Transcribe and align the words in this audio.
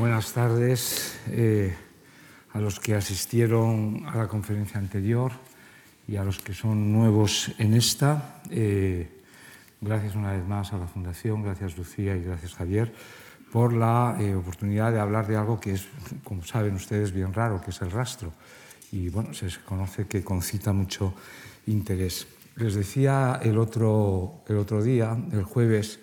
Buenas 0.00 0.32
tardes 0.32 1.20
eh, 1.28 1.76
a 2.54 2.58
los 2.58 2.80
que 2.80 2.94
asistieron 2.94 4.06
a 4.06 4.16
la 4.16 4.28
conferencia 4.28 4.80
anterior 4.80 5.30
y 6.08 6.16
a 6.16 6.24
los 6.24 6.38
que 6.38 6.54
son 6.54 6.90
nuevos 6.90 7.52
en 7.58 7.74
esta. 7.74 8.40
Eh, 8.48 9.20
gracias 9.78 10.14
una 10.14 10.32
vez 10.32 10.48
más 10.48 10.72
a 10.72 10.78
la 10.78 10.86
Fundación, 10.86 11.42
gracias 11.42 11.76
Lucía 11.76 12.16
y 12.16 12.22
gracias 12.22 12.54
Javier 12.54 12.94
por 13.52 13.74
la 13.74 14.16
eh, 14.18 14.34
oportunidad 14.34 14.90
de 14.90 15.00
hablar 15.00 15.26
de 15.26 15.36
algo 15.36 15.60
que 15.60 15.74
es, 15.74 15.86
como 16.24 16.44
saben 16.44 16.76
ustedes, 16.76 17.12
bien 17.12 17.34
raro, 17.34 17.60
que 17.60 17.70
es 17.70 17.82
el 17.82 17.90
rastro. 17.90 18.32
Y 18.92 19.10
bueno, 19.10 19.34
se 19.34 19.50
conoce 19.66 20.06
que 20.06 20.24
concita 20.24 20.72
mucho 20.72 21.12
interés. 21.66 22.26
Les 22.56 22.74
decía 22.74 23.38
el 23.42 23.58
otro, 23.58 24.44
el 24.48 24.56
otro 24.56 24.82
día, 24.82 25.14
el 25.30 25.42
jueves, 25.42 26.00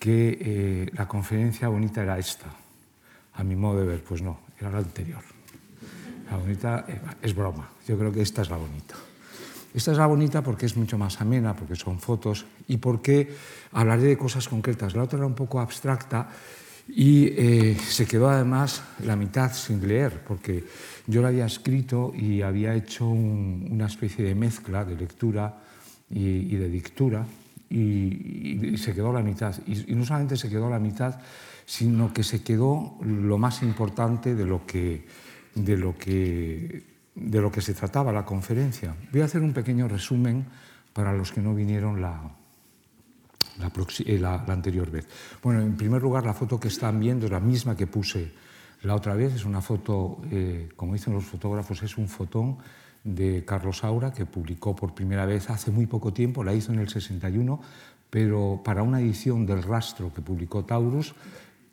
que 0.00 0.90
la 0.92 1.06
conferencia 1.06 1.68
bonita 1.68 2.02
era 2.02 2.18
esta 2.18 2.48
a 3.38 3.44
mi 3.44 3.54
modo 3.54 3.80
de 3.80 3.86
ver, 3.86 4.02
pues 4.02 4.20
no, 4.20 4.40
era 4.58 4.70
la 4.70 4.78
anterior. 4.78 5.22
La 6.30 6.36
bonita 6.36 6.84
eh, 6.88 7.00
es 7.22 7.34
broma, 7.34 7.70
yo 7.86 7.96
creo 7.96 8.12
que 8.12 8.20
esta 8.20 8.42
es 8.42 8.50
la 8.50 8.56
bonita. 8.56 8.96
Esta 9.72 9.92
es 9.92 9.98
la 9.98 10.06
bonita 10.06 10.42
porque 10.42 10.66
es 10.66 10.76
mucho 10.76 10.98
más 10.98 11.20
amena, 11.20 11.54
porque 11.54 11.76
son 11.76 12.00
fotos 12.00 12.46
y 12.66 12.78
porque 12.78 13.32
hablaré 13.72 14.02
de 14.02 14.18
cosas 14.18 14.48
concretas. 14.48 14.94
La 14.96 15.04
otra 15.04 15.18
era 15.18 15.26
un 15.26 15.36
poco 15.36 15.60
abstracta 15.60 16.28
y 16.88 17.26
eh, 17.26 17.76
se 17.78 18.06
quedó 18.06 18.28
además 18.28 18.82
la 19.04 19.14
mitad 19.14 19.52
sin 19.52 19.86
leer, 19.86 20.20
porque 20.26 20.64
yo 21.06 21.22
la 21.22 21.28
había 21.28 21.46
escrito 21.46 22.12
y 22.16 22.42
había 22.42 22.74
hecho 22.74 23.06
una 23.06 23.86
especie 23.86 24.24
de 24.24 24.34
mezcla 24.34 24.84
de 24.84 24.96
lectura 24.96 25.60
y, 26.10 26.56
de 26.56 26.68
dictura 26.68 27.24
y, 27.70 28.76
se 28.78 28.94
quedó 28.94 29.12
la 29.12 29.22
mitad. 29.22 29.54
y 29.66 29.94
no 29.94 30.04
solamente 30.04 30.36
se 30.36 30.48
quedó 30.48 30.68
la 30.68 30.80
mitad, 30.80 31.20
sino 31.68 32.14
que 32.14 32.24
se 32.24 32.42
quedó 32.42 32.96
lo 33.02 33.36
más 33.36 33.62
importante 33.62 34.34
de 34.34 34.46
lo 34.46 34.64
que, 34.64 35.04
de 35.54 35.76
lo 35.76 35.98
que, 35.98 36.82
de 37.14 37.40
lo 37.42 37.52
que 37.52 37.60
se 37.60 37.74
trataba 37.74 38.10
la 38.10 38.24
conferencia. 38.24 38.96
Voy 39.12 39.20
a 39.20 39.26
hacer 39.26 39.42
un 39.42 39.52
pequeño 39.52 39.86
resumen 39.86 40.46
para 40.94 41.12
los 41.12 41.30
que 41.30 41.42
no 41.42 41.54
vinieron 41.54 42.00
la, 42.00 42.22
la, 43.58 43.70
eh, 44.06 44.24
anterior 44.50 44.90
vez. 44.90 45.08
Bueno, 45.42 45.60
en 45.60 45.76
primer 45.76 46.00
lugar, 46.00 46.24
la 46.24 46.32
foto 46.32 46.58
que 46.58 46.68
están 46.68 46.98
viendo 46.98 47.26
es 47.26 47.32
la 47.32 47.38
misma 47.38 47.76
que 47.76 47.86
puse 47.86 48.32
la 48.80 48.94
otra 48.94 49.14
vez. 49.14 49.34
Es 49.34 49.44
una 49.44 49.60
foto, 49.60 50.22
eh, 50.30 50.70
como 50.74 50.94
dicen 50.94 51.12
los 51.12 51.26
fotógrafos, 51.26 51.82
es 51.82 51.98
un 51.98 52.08
fotón 52.08 52.56
de 53.04 53.44
Carlos 53.44 53.80
Saura 53.80 54.10
que 54.10 54.24
publicó 54.24 54.74
por 54.74 54.94
primera 54.94 55.26
vez 55.26 55.50
hace 55.50 55.70
muy 55.70 55.84
poco 55.84 56.14
tiempo, 56.14 56.42
la 56.42 56.54
hizo 56.54 56.72
en 56.72 56.78
el 56.78 56.88
61, 56.88 57.60
pero 58.08 58.62
para 58.64 58.82
una 58.82 59.00
edición 59.00 59.44
del 59.44 59.62
rastro 59.62 60.14
que 60.14 60.22
publicó 60.22 60.64
Taurus 60.64 61.14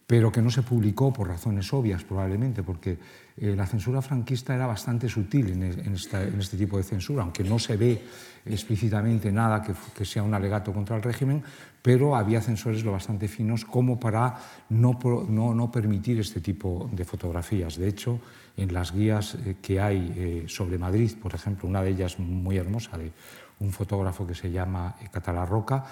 pero 0.07 0.31
que 0.31 0.41
no 0.41 0.51
se 0.51 0.61
publicó 0.61 1.11
por 1.11 1.27
razones 1.27 1.73
obvias 1.73 2.03
probablemente, 2.03 2.61
porque 2.61 2.97
eh, 3.37 3.55
la 3.55 3.65
censura 3.65 4.01
franquista 4.01 4.53
era 4.53 4.67
bastante 4.67 5.09
sutil 5.09 5.49
en, 5.49 5.93
este 5.93 6.57
tipo 6.57 6.77
de 6.77 6.83
censura, 6.83 7.23
aunque 7.23 7.43
no 7.43 7.57
se 7.57 7.75
ve 7.75 8.01
explícitamente 8.45 9.31
nada 9.31 9.63
que, 9.63 10.05
sea 10.05 10.21
un 10.21 10.33
alegato 10.33 10.71
contra 10.71 10.95
el 10.95 11.01
régimen, 11.01 11.43
pero 11.81 12.15
había 12.15 12.39
censores 12.39 12.83
lo 12.83 12.91
bastante 12.91 13.27
finos 13.27 13.65
como 13.65 13.99
para 13.99 14.35
no, 14.69 14.99
no, 15.27 15.71
permitir 15.71 16.19
este 16.19 16.39
tipo 16.39 16.87
de 16.91 17.03
fotografías. 17.03 17.77
De 17.77 17.87
hecho, 17.87 18.19
en 18.55 18.73
las 18.73 18.93
guías 18.93 19.35
eh, 19.43 19.55
que 19.59 19.81
hay 19.81 20.13
eh, 20.15 20.45
sobre 20.47 20.77
Madrid, 20.77 21.13
por 21.19 21.33
ejemplo, 21.33 21.67
una 21.67 21.81
de 21.81 21.89
ellas 21.89 22.19
muy 22.19 22.57
hermosa 22.57 22.97
de 22.97 23.11
un 23.59 23.71
fotógrafo 23.71 24.27
que 24.27 24.35
se 24.35 24.51
llama 24.51 24.95
Catalá 25.11 25.45
Roca, 25.45 25.85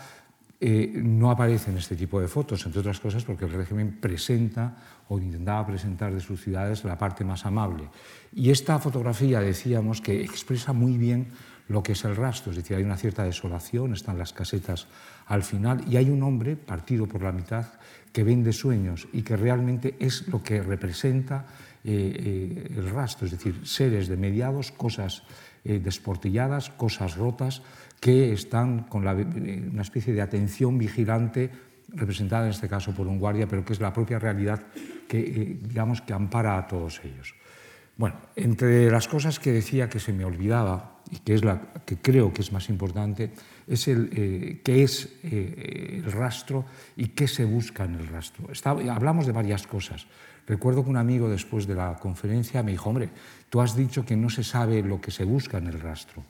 eh, 0.66 0.90
no 0.96 1.30
aparecen 1.30 1.78
este 1.78 1.98
tipo 1.98 2.22
de 2.22 2.30
fotos, 2.30 2.66
entre 2.66 2.80
otras 2.80 2.98
cosas 3.02 3.26
porque 3.26 3.44
el 3.44 3.52
régimen 3.52 4.00
presenta 4.00 5.04
o 5.10 5.20
intentaba 5.20 5.68
presentar 5.68 6.14
de 6.14 6.22
sus 6.22 6.40
ciudades 6.40 6.86
la 6.86 6.98
parte 6.98 7.26
más 7.26 7.46
amable. 7.46 7.90
Y 8.32 8.50
esta 8.50 8.80
fotografía, 8.80 9.42
decíamos, 9.42 10.00
que 10.00 10.24
expresa 10.24 10.72
muy 10.72 10.98
bien 10.98 11.28
lo 11.68 11.84
que 11.84 11.92
es 11.92 12.06
el 12.06 12.16
rastro, 12.16 12.52
es 12.52 12.56
decir, 12.56 12.78
hay 12.78 12.84
una 12.84 12.96
cierta 12.96 13.26
desolación, 13.26 13.92
están 13.92 14.18
las 14.18 14.32
casetas 14.32 14.88
al 15.26 15.44
final 15.44 15.84
y 15.86 15.98
hay 15.98 16.10
un 16.10 16.24
hombre 16.24 16.56
partido 16.56 17.08
por 17.08 17.24
la 17.24 17.34
mitad 17.34 17.66
que 18.14 18.24
vende 18.24 18.54
sueños 18.54 19.10
y 19.12 19.24
que 19.24 19.36
realmente 19.36 19.98
es 20.00 20.30
lo 20.30 20.42
que 20.42 20.64
representa 20.64 21.46
eh, 21.84 21.92
eh, 21.92 22.74
el 22.78 22.90
rastro, 22.90 23.26
es 23.26 23.34
decir, 23.34 23.68
seres 23.68 24.08
de 24.08 24.16
mediados, 24.16 24.72
cosas 24.72 25.24
desportilladas, 25.66 26.70
cosas 26.72 27.16
rotas, 27.16 27.62
que 28.04 28.34
están 28.34 28.84
con 28.84 29.08
una 29.08 29.82
especie 29.82 30.12
de 30.12 30.22
atención 30.22 30.78
vigilante 30.78 31.50
representada 31.88 32.44
en 32.44 32.52
este 32.52 32.68
caso 32.68 32.92
por 32.92 33.08
un 33.08 33.18
guardia, 33.18 33.48
pero 33.48 33.64
que 33.64 33.72
es 33.72 33.80
la 33.80 33.94
propia 33.94 34.20
realidad 34.20 34.62
que, 35.08 35.20
eh, 35.20 35.58
digamos, 35.64 36.02
que 36.02 36.12
ampara 36.12 36.58
a 36.58 36.68
todos 36.68 37.00
ellos. 37.06 37.34
Bueno, 37.96 38.18
entre 38.36 38.92
las 38.92 39.08
cosas 39.08 39.40
que 39.40 39.54
decía 39.54 39.88
que 39.88 40.02
se 40.02 40.12
me 40.12 40.26
olvidaba 40.26 41.00
y 41.12 41.20
que 41.20 41.34
es 41.34 41.46
la 41.46 41.62
que 41.86 41.96
creo 41.96 42.34
que 42.34 42.42
es 42.42 42.52
más 42.52 42.68
importante 42.68 43.32
es 43.68 43.88
el 43.88 44.10
eh, 44.12 44.60
qué 44.66 44.84
es 44.84 45.08
eh, 45.24 46.02
el 46.04 46.12
rastro 46.12 46.66
y 46.98 47.16
qué 47.16 47.30
se 47.30 47.46
busca 47.46 47.86
en 47.86 47.96
el 47.96 48.08
rastro. 48.08 48.50
hablamos 48.92 49.26
de 49.28 49.32
varias 49.32 49.66
cosas. 49.66 50.08
Recuerdo 50.46 50.84
que 50.84 50.90
un 50.90 50.98
amigo 50.98 51.30
después 51.30 51.68
de 51.68 51.76
la 51.76 51.96
conferencia 51.96 52.64
me 52.64 52.72
dijo, 52.72 52.90
hombre, 52.90 53.12
tú 53.50 53.62
has 53.62 53.78
dicho 53.78 54.04
que 54.04 54.18
no 54.18 54.30
se 54.30 54.44
sabe 54.44 54.84
lo 54.84 55.00
que 55.00 55.12
se 55.12 55.24
busca 55.24 55.58
en 55.58 55.68
el 55.68 55.80
rastro 55.80 56.26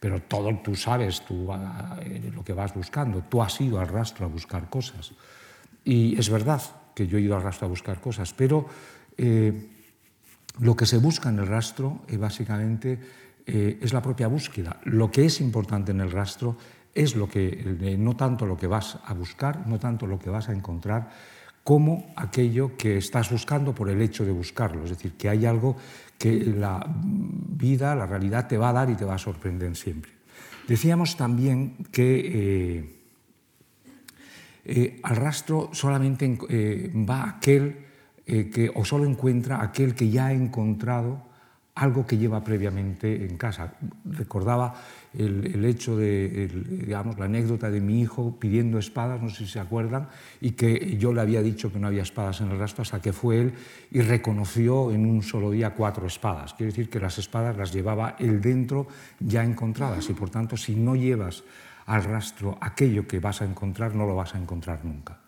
pero 0.00 0.22
todo 0.22 0.54
tú 0.62 0.74
sabes 0.74 1.22
ah, 1.50 1.98
eh, 2.02 2.30
lo 2.34 2.44
que 2.44 2.52
vas 2.52 2.74
buscando. 2.74 3.22
Tú 3.28 3.42
has 3.42 3.60
ido 3.60 3.80
al 3.80 3.88
rastro 3.88 4.26
a 4.26 4.28
buscar 4.28 4.70
cosas. 4.70 5.12
Y 5.84 6.18
es 6.18 6.30
verdad 6.30 6.62
que 6.94 7.06
yo 7.06 7.18
he 7.18 7.22
ido 7.22 7.36
al 7.36 7.42
rastro 7.42 7.66
a 7.66 7.70
buscar 7.70 8.00
cosas, 8.00 8.32
pero 8.32 8.66
eh, 9.16 9.70
lo 10.60 10.76
que 10.76 10.86
se 10.86 10.98
busca 10.98 11.28
en 11.28 11.38
el 11.38 11.46
rastro 11.46 12.00
eh, 12.08 12.16
básicamente 12.16 12.98
es 13.48 13.94
la 13.94 14.02
propia 14.02 14.28
búsqueda. 14.28 14.76
Lo 14.84 15.10
que 15.10 15.24
es 15.24 15.40
importante 15.40 15.90
en 15.90 16.02
el 16.02 16.10
rastro 16.10 16.58
es 16.94 17.16
lo 17.16 17.30
que, 17.30 17.96
no 17.98 18.14
tanto 18.14 18.44
lo 18.44 18.58
que 18.58 18.66
vas 18.66 18.98
a 19.02 19.14
buscar, 19.14 19.66
no 19.66 19.78
tanto 19.78 20.06
lo 20.06 20.18
que 20.18 20.28
vas 20.28 20.50
a 20.50 20.52
encontrar, 20.52 21.08
como 21.64 22.12
aquello 22.16 22.76
que 22.76 22.98
estás 22.98 23.30
buscando 23.30 23.74
por 23.74 23.88
el 23.88 24.02
hecho 24.02 24.26
de 24.26 24.32
buscarlo. 24.32 24.84
Es 24.84 24.90
decir, 24.90 25.12
que 25.16 25.30
hay 25.30 25.46
algo 25.46 25.76
que 26.18 26.34
la 26.44 26.84
vida, 26.88 27.94
la 27.94 28.06
realidad 28.06 28.48
te 28.48 28.58
va 28.58 28.70
a 28.70 28.72
dar 28.72 28.90
y 28.90 28.96
te 28.96 29.04
va 29.04 29.14
a 29.14 29.18
sorprender 29.18 29.74
siempre. 29.76 30.10
Decíamos 30.66 31.16
también 31.16 31.76
que 31.92 32.18
eh, 32.18 32.96
eh, 34.64 35.00
al 35.02 35.16
rastro 35.16 35.70
solamente 35.72 36.38
eh, 36.50 36.92
va 37.08 37.30
aquel 37.30 37.86
que, 38.26 38.70
o 38.74 38.84
solo 38.84 39.06
encuentra 39.06 39.62
aquel 39.62 39.94
que 39.94 40.10
ya 40.10 40.26
ha 40.26 40.32
encontrado 40.34 41.22
algo 41.76 42.06
que 42.06 42.18
lleva 42.18 42.44
previamente 42.44 43.24
en 43.24 43.38
casa. 43.38 43.72
Recordaba 44.04 44.74
el, 45.18 45.64
hecho 45.64 45.96
de, 45.96 46.48
digamos, 46.48 47.18
la 47.18 47.24
anécdota 47.24 47.70
de 47.70 47.80
mi 47.80 48.00
hijo 48.00 48.36
pidiendo 48.38 48.78
espadas, 48.78 49.20
no 49.20 49.28
sé 49.28 49.44
si 49.44 49.52
se 49.52 49.60
acuerdan, 49.60 50.08
y 50.40 50.52
que 50.52 50.96
yo 50.96 51.12
le 51.12 51.20
había 51.20 51.42
dicho 51.42 51.72
que 51.72 51.78
no 51.78 51.88
había 51.88 52.02
espadas 52.02 52.40
en 52.40 52.50
el 52.50 52.58
rastro 52.58 52.82
hasta 52.82 53.02
que 53.02 53.12
fue 53.12 53.40
él 53.40 53.52
y 53.90 54.00
reconoció 54.00 54.92
en 54.92 55.06
un 55.06 55.22
solo 55.22 55.50
día 55.50 55.70
cuatro 55.70 56.06
espadas. 56.06 56.54
Quiere 56.54 56.72
decir 56.72 56.88
que 56.88 57.00
las 57.00 57.18
espadas 57.18 57.56
las 57.56 57.72
llevaba 57.72 58.16
él 58.18 58.40
dentro 58.40 58.86
ya 59.18 59.42
encontradas 59.42 60.08
y 60.08 60.12
por 60.12 60.30
tanto 60.30 60.56
si 60.56 60.74
no 60.74 60.94
llevas 60.94 61.42
al 61.86 62.04
rastro 62.04 62.56
aquello 62.60 63.08
que 63.08 63.18
vas 63.18 63.42
a 63.42 63.44
encontrar, 63.44 63.94
no 63.94 64.06
lo 64.06 64.14
vas 64.14 64.34
a 64.34 64.38
encontrar 64.38 64.84
nunca. 64.84 65.18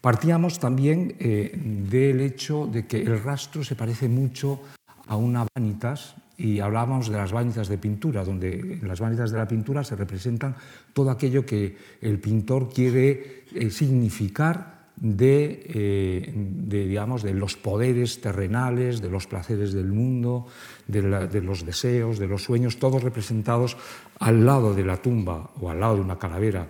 Partíamos 0.00 0.58
también 0.58 1.14
eh, 1.18 1.52
del 1.54 2.20
hecho 2.22 2.66
de 2.66 2.86
que 2.86 3.02
el 3.02 3.22
rastro 3.22 3.62
se 3.62 3.76
parece 3.76 4.08
mucho 4.08 4.60
a 5.06 5.16
una 5.16 5.46
vanitas 5.54 6.14
y 6.40 6.60
hablábamos 6.60 7.10
de 7.10 7.18
las 7.18 7.32
vanitas 7.32 7.68
de 7.68 7.76
pintura, 7.76 8.24
donde 8.24 8.80
en 8.80 8.88
las 8.88 8.98
vanitas 8.98 9.30
de 9.30 9.36
la 9.36 9.46
pintura 9.46 9.84
se 9.84 9.94
representan 9.94 10.56
todo 10.94 11.10
aquello 11.10 11.44
que 11.44 11.76
el 12.00 12.18
pintor 12.18 12.72
quiere 12.72 13.44
eh, 13.52 13.70
significar 13.70 14.88
de, 14.96 15.62
eh, 15.68 16.32
de, 16.34 16.86
digamos, 16.86 17.22
de 17.22 17.34
los 17.34 17.56
poderes 17.56 18.22
terrenales, 18.22 19.02
de 19.02 19.10
los 19.10 19.26
placeres 19.26 19.74
del 19.74 19.92
mundo, 19.92 20.46
de, 20.86 21.02
de, 21.28 21.42
los 21.42 21.66
deseos, 21.66 22.18
de 22.18 22.26
los 22.26 22.44
sueños, 22.44 22.78
todos 22.78 23.02
representados 23.02 23.76
al 24.18 24.46
lado 24.46 24.74
de 24.74 24.84
la 24.84 24.96
tumba 24.96 25.50
o 25.60 25.68
al 25.68 25.80
lado 25.80 25.96
de 25.96 26.02
una 26.02 26.18
calavera, 26.18 26.68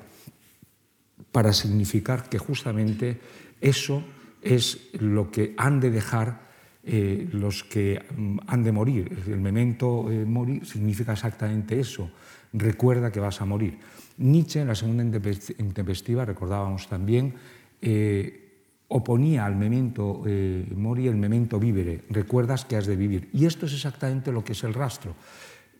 para 1.31 1.52
significar 1.52 2.28
que 2.28 2.38
justamente 2.38 3.20
eso 3.61 4.02
es 4.43 4.90
lo 4.99 5.31
que 5.31 5.55
han 5.56 5.78
de 5.78 5.90
dejar 5.90 6.50
eh, 6.82 7.29
los 7.32 7.62
que 7.65 8.00
mm, 8.00 8.38
han 8.47 8.62
de 8.62 8.73
morir. 8.73 9.25
El 9.27 9.41
memento 9.41 10.11
eh, 10.11 10.25
morir 10.25 10.65
significa 10.65 11.12
exactamente 11.12 11.79
eso, 11.79 12.11
recuerda 12.55 13.12
que 13.12 13.21
vas 13.21 13.43
a 13.43 13.44
morir. 13.44 13.79
Nietzsche, 14.17 14.61
en 14.61 14.69
la 14.69 14.75
segunda 14.75 15.03
intempestiva, 15.03 16.25
recordábamos 16.25 16.88
también, 16.88 17.35
eh, 17.82 18.49
oponía 18.88 19.44
al 19.44 19.56
memento 19.56 20.25
mori 20.75 21.06
el 21.06 21.17
memento 21.17 21.61
vivere, 21.61 22.03
recuerdas 22.11 22.65
que 22.65 22.77
has 22.77 22.87
de 22.87 22.97
vivir. 22.97 23.29
Y 23.32 23.44
esto 23.44 23.67
es 23.67 23.75
exactamente 23.75 24.32
lo 24.32 24.43
que 24.43 24.53
es 24.53 24.65
el 24.65 24.75
rastro. 24.75 25.15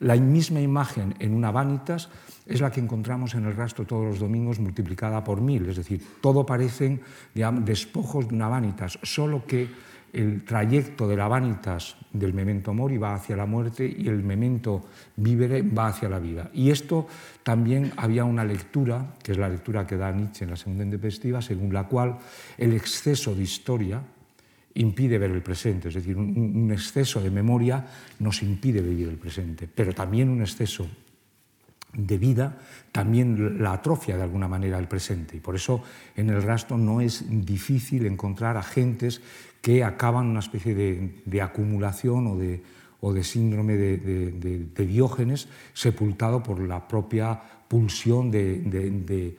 La 0.01 0.17
misma 0.17 0.61
imagen 0.61 1.15
en 1.19 1.35
una 1.35 1.51
vanitas 1.51 2.09
es 2.47 2.61
la 2.61 2.71
que 2.71 2.81
encontramos 2.81 3.35
en 3.35 3.47
el 3.47 3.57
rastro 3.57 3.87
todos 3.87 4.05
los 4.05 4.19
domingos 4.19 4.61
multiplicada 4.61 5.25
por 5.25 5.41
mil, 5.41 5.69
es 5.69 5.77
decir, 5.77 6.03
todo 6.21 6.47
parecen 6.47 7.01
despojos 7.35 8.29
de 8.29 8.35
una 8.35 8.49
vanitas, 8.49 8.99
solo 9.03 9.45
que 9.45 9.69
el 10.13 10.45
trayecto 10.45 11.07
de 11.07 11.17
la 11.17 11.29
vanitas 11.29 11.97
del 12.13 12.35
memento 12.35 12.75
mori 12.75 12.99
va 12.99 13.15
hacia 13.15 13.37
la 13.37 13.47
muerte 13.47 13.87
y 13.87 14.09
el 14.09 14.23
memento 14.23 14.83
vivere 15.17 15.63
va 15.63 15.89
hacia 15.89 16.09
la 16.09 16.19
vida. 16.19 16.51
Y 16.53 16.71
esto 16.71 17.07
también 17.43 17.93
había 17.97 18.25
una 18.25 18.45
lectura, 18.45 19.15
que 19.23 19.33
es 19.33 19.39
la 19.39 19.49
lectura 19.49 19.87
que 19.87 19.97
da 19.97 20.11
Nietzsche 20.13 20.45
en 20.45 20.51
la 20.51 20.57
segunda 20.57 20.85
intempestiva, 20.85 21.41
según 21.41 21.73
la 21.73 21.85
cual 21.85 22.19
el 22.59 22.73
exceso 22.73 23.35
de 23.35 23.43
historia 23.43 24.03
impide 24.75 25.19
ver 25.19 25.31
el 25.31 25.43
presente, 25.43 25.89
es 25.89 25.95
decir, 25.95 26.17
un, 26.17 26.71
exceso 26.71 27.21
de 27.21 27.31
memoria 27.31 27.85
nos 28.21 28.43
impide 28.43 28.81
vivir 28.81 29.09
el 29.09 29.19
presente, 29.19 29.69
pero 29.73 29.93
también 29.93 30.29
un 30.29 30.41
exceso 30.41 30.87
de 31.93 32.19
vida 32.19 32.57
también 32.93 33.63
la 33.63 33.75
atrofia 33.75 34.17
de 34.17 34.23
alguna 34.23 34.49
manera 34.49 34.79
el 34.79 34.87
presente. 34.87 35.37
Y 35.37 35.41
por 35.41 35.57
eso 35.57 35.83
en 36.17 36.31
el 36.31 36.43
rastro 36.43 36.79
no 36.79 37.01
es 37.01 37.25
difícil 37.29 38.07
encontrar 38.07 38.57
agentes 38.57 39.21
que 39.61 39.85
acaban 39.85 40.27
una 40.27 40.41
especie 40.41 40.75
de, 40.75 41.43
acumulación 41.43 42.27
o 42.27 42.37
de, 42.37 42.63
o 43.01 43.13
de 43.13 43.25
síndrome 43.25 43.77
de, 43.77 44.87
Diógenes 44.87 45.49
sepultado 45.75 46.43
por 46.43 46.61
la 46.61 46.87
propia 46.89 47.41
pulsión 47.69 48.31
de, 48.31 49.37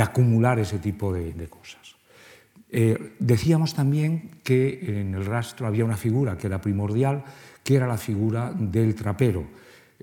acumular 0.00 0.58
ese 0.58 0.78
tipo 0.78 1.12
de, 1.12 1.48
cosas. 1.48 1.96
Eh, 2.70 3.14
decíamos 3.18 3.72
también 3.74 4.42
que 4.44 5.00
en 5.00 5.14
el 5.14 5.24
rastro 5.24 5.66
había 5.66 5.86
una 5.86 5.96
figura 5.96 6.36
que 6.36 6.46
era 6.46 6.60
primordial, 6.60 7.24
que 7.64 7.76
era 7.76 7.86
la 7.86 7.96
figura 7.96 8.52
del 8.52 8.94
trapero. 8.94 9.44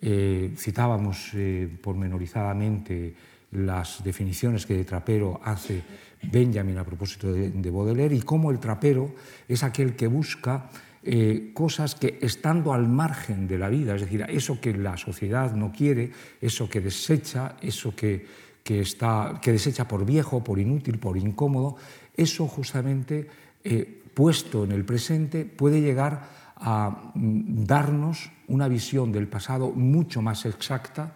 Eh, 0.02 0.54
citábamos 0.58 1.32
eh, 1.36 1.70
pormenorizadamente 1.82 3.16
las 3.52 4.04
definiciones 4.04 4.66
que 4.66 4.76
de 4.76 4.86
trapero 4.86 5.40
hace 5.44 5.84
Benjamin 6.32 6.78
a 6.78 6.84
propósito 6.84 7.32
de, 7.32 7.72
Baudelaire 7.72 8.16
y 8.16 8.22
cómo 8.22 8.52
el 8.52 8.60
trapero 8.60 9.14
es 9.48 9.64
aquel 9.64 9.96
que 9.96 10.08
busca 10.08 10.70
eh, 11.04 11.52
cosas 11.54 11.96
que 11.96 12.18
estando 12.22 12.74
al 12.74 12.88
margen 12.88 13.48
de 13.48 13.60
la 13.60 13.70
vida, 13.70 13.96
es 13.96 14.02
decir, 14.02 14.26
eso 14.28 14.60
que 14.60 14.74
la 14.74 14.98
sociedad 14.98 15.54
no 15.54 15.72
quiere, 15.72 16.12
eso 16.42 16.68
que 16.68 16.82
desecha, 16.82 17.56
eso 17.62 17.96
que, 17.96 18.26
está, 18.66 19.40
que 19.42 19.52
desecha 19.52 19.88
por 19.88 20.06
viejo, 20.06 20.44
por 20.44 20.58
inútil, 20.58 20.98
por 20.98 21.16
incómodo, 21.18 21.78
eso 22.18 22.48
justamente 22.48 23.28
eh, 23.64 24.02
puesto 24.14 24.64
en 24.64 24.72
el 24.72 24.84
presente 24.84 25.46
puede 25.46 25.82
llegar 25.82 26.28
a 26.56 27.12
mm, 27.14 27.66
darnos 27.66 28.32
una 28.48 28.68
visión 28.68 29.12
del 29.12 29.28
pasado 29.28 29.72
mucho 29.72 30.22
más 30.22 30.46
exacta 30.46 31.16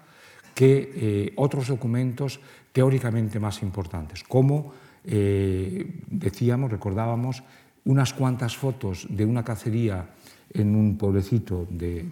que 0.54 0.92
eh, 0.96 1.34
otros 1.36 1.68
documentos 1.68 2.40
teóricamente 2.72 3.40
más 3.40 3.62
importantes, 3.62 4.24
como 4.24 4.74
eh, 5.04 6.04
decíamos, 6.08 6.72
recordábamos, 6.72 7.44
unas 7.86 8.14
cuantas 8.14 8.56
fotos 8.56 9.08
de 9.10 9.26
una 9.26 9.44
cacería 9.44 10.10
en 10.54 10.76
un 10.76 10.98
pueblecito 10.98 11.66
de, 11.70 12.06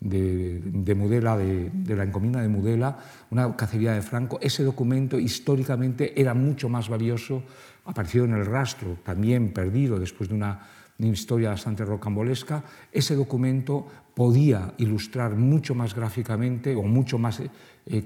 de, 0.00 0.94
Mudela, 0.94 1.36
de, 1.36 1.96
la 1.96 2.04
encomienda 2.04 2.42
de 2.42 2.48
Mudela, 2.48 2.98
una 3.30 3.56
cacería 3.56 3.92
de 3.92 4.02
Franco. 4.02 4.38
Ese 4.42 4.62
documento 4.62 5.18
históricamente 5.18 6.20
era 6.20 6.34
mucho 6.34 6.68
más 6.68 6.88
valioso, 6.88 7.42
apareció 7.84 8.24
en 8.24 8.34
el 8.34 8.46
rastro, 8.46 8.98
también 9.02 9.52
perdido 9.52 9.98
después 9.98 10.28
de 10.28 10.34
una, 10.36 10.60
una 11.02 11.12
historia 11.12 11.50
bastante 11.50 11.84
rocambolesca. 11.84 12.62
Ese 12.92 13.14
documento 13.14 13.86
podía 14.14 14.74
ilustrar 14.78 15.34
mucho 15.36 15.74
más 15.74 15.94
gráficamente 15.94 16.74
o 16.74 16.82
mucho 16.82 17.18
más 17.18 17.40
eh, 17.40 17.50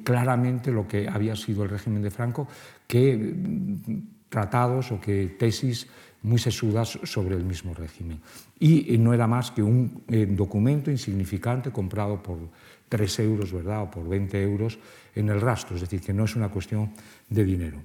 claramente 0.03 0.71
lo 0.71 0.89
que 0.89 1.09
había 1.09 1.37
sido 1.37 1.65
el 1.65 1.71
régimen 1.71 2.03
de 2.03 2.11
Franco 2.11 2.49
que 2.87 3.17
mm, 3.17 4.29
tratados 4.29 4.93
o 4.93 5.01
que 5.01 5.37
tesis 5.39 5.87
muy 6.23 6.39
sesudas 6.39 6.99
sobre 7.05 7.37
el 7.37 7.45
mismo 7.45 7.75
régimen. 7.75 8.21
Y 8.59 8.95
eh, 8.95 8.99
no 8.99 9.13
era 9.13 9.27
más 9.27 9.51
que 9.51 9.63
un 9.63 10.03
eh, 10.09 10.27
documento 10.27 10.91
insignificante 10.91 11.71
comprado 11.71 12.23
por 12.23 12.39
3 12.89 13.19
euros, 13.21 13.53
¿verdad?, 13.53 13.83
o 13.83 13.91
por 13.91 14.09
20 14.09 14.43
euros 14.43 14.79
en 15.15 15.29
el 15.29 15.41
rastro, 15.41 15.77
es 15.77 15.83
decir, 15.83 16.01
que 16.01 16.15
no 16.15 16.25
es 16.25 16.35
una 16.35 16.49
cuestión 16.49 16.91
de 17.29 17.45
dinero. 17.45 17.79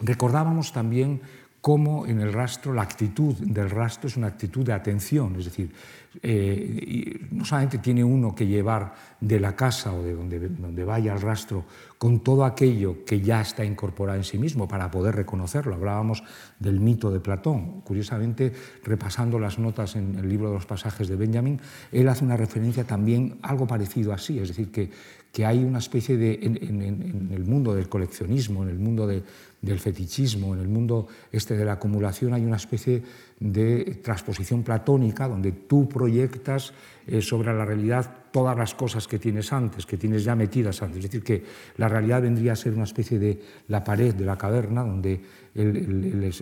Recordábamos 0.00 0.72
también 0.72 1.20
cómo 1.62 2.06
en 2.08 2.20
el 2.20 2.32
rastro 2.32 2.74
la 2.74 2.82
actitud 2.82 3.36
del 3.36 3.70
rastro 3.70 4.08
es 4.08 4.16
una 4.16 4.26
actitud 4.26 4.66
de 4.66 4.72
atención, 4.72 5.36
es 5.38 5.44
decir, 5.44 5.72
eh, 6.20 7.28
no 7.30 7.44
solamente 7.44 7.78
tiene 7.78 8.02
uno 8.02 8.34
que 8.34 8.48
llevar 8.48 8.92
de 9.20 9.38
la 9.38 9.54
casa 9.54 9.94
o 9.94 10.02
de 10.02 10.12
donde, 10.12 10.84
vaya 10.84 11.14
el 11.14 11.20
rastro 11.20 11.64
con 11.98 12.18
todo 12.20 12.44
aquello 12.44 13.04
que 13.04 13.20
ya 13.20 13.40
está 13.40 13.64
incorporado 13.64 14.18
en 14.18 14.24
sí 14.24 14.38
mismo 14.38 14.66
para 14.66 14.90
poder 14.90 15.14
reconocerlo. 15.14 15.76
Hablábamos 15.76 16.24
del 16.58 16.80
mito 16.80 17.12
de 17.12 17.20
Platón. 17.20 17.80
Curiosamente, 17.82 18.52
repasando 18.82 19.38
las 19.38 19.60
notas 19.60 19.94
en 19.94 20.16
el 20.16 20.28
libro 20.28 20.48
de 20.48 20.54
los 20.54 20.66
pasajes 20.66 21.08
de 21.08 21.14
Benjamin, 21.14 21.60
él 21.92 22.08
hace 22.08 22.24
una 22.24 22.36
referencia 22.36 22.82
también 22.84 23.38
algo 23.40 23.68
parecido 23.68 24.12
así, 24.12 24.40
es 24.40 24.48
decir, 24.48 24.72
que, 24.72 24.90
que 25.32 25.46
hay 25.46 25.64
una 25.64 25.78
especie 25.78 26.18
de, 26.18 26.38
en, 26.42 27.32
el 27.32 27.44
mundo 27.44 27.74
del 27.74 27.88
coleccionismo, 27.88 28.62
en 28.62 28.68
el 28.68 28.78
mundo 28.78 29.06
de, 29.06 29.22
del 29.62 29.80
fetichismo, 29.80 30.54
en 30.54 30.60
el 30.60 30.68
mundo 30.68 31.08
este 31.32 31.56
de 31.56 31.64
la 31.64 31.72
acumulación 31.72 32.34
hay 32.34 32.44
una 32.44 32.56
especie 32.56 33.02
de 33.40 34.00
transposición 34.02 34.62
platónica 34.62 35.26
donde 35.26 35.52
tú 35.52 35.88
proyectas 35.88 36.74
eh, 37.06 37.22
sobre 37.22 37.52
la 37.54 37.64
realidad 37.64 38.14
todas 38.30 38.56
las 38.56 38.74
cosas 38.74 39.08
que 39.08 39.18
tienes 39.18 39.52
antes, 39.52 39.86
que 39.86 39.96
tienes 39.96 40.24
ya 40.24 40.36
metidas 40.36 40.82
antes. 40.82 40.98
Es 40.98 41.04
decir, 41.04 41.22
que 41.22 41.44
la 41.76 41.88
realidad 41.88 42.22
vendría 42.22 42.52
a 42.52 42.56
ser 42.56 42.74
una 42.74 42.84
especie 42.84 43.18
de 43.18 43.40
la 43.68 43.82
pared 43.82 44.14
de 44.14 44.24
la 44.24 44.36
caverna 44.36 44.82
donde 44.82 45.20
el, 45.54 46.32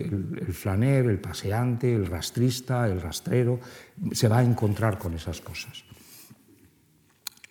flaner, 0.53 1.05
el 1.05 1.19
paseante, 1.19 1.93
el 1.93 2.05
rastrista, 2.05 2.87
el 2.87 3.01
rastrero, 3.01 3.59
se 4.11 4.27
va 4.27 4.39
a 4.39 4.43
encontrar 4.43 4.97
con 4.97 5.13
esas 5.13 5.41
cosas. 5.41 5.90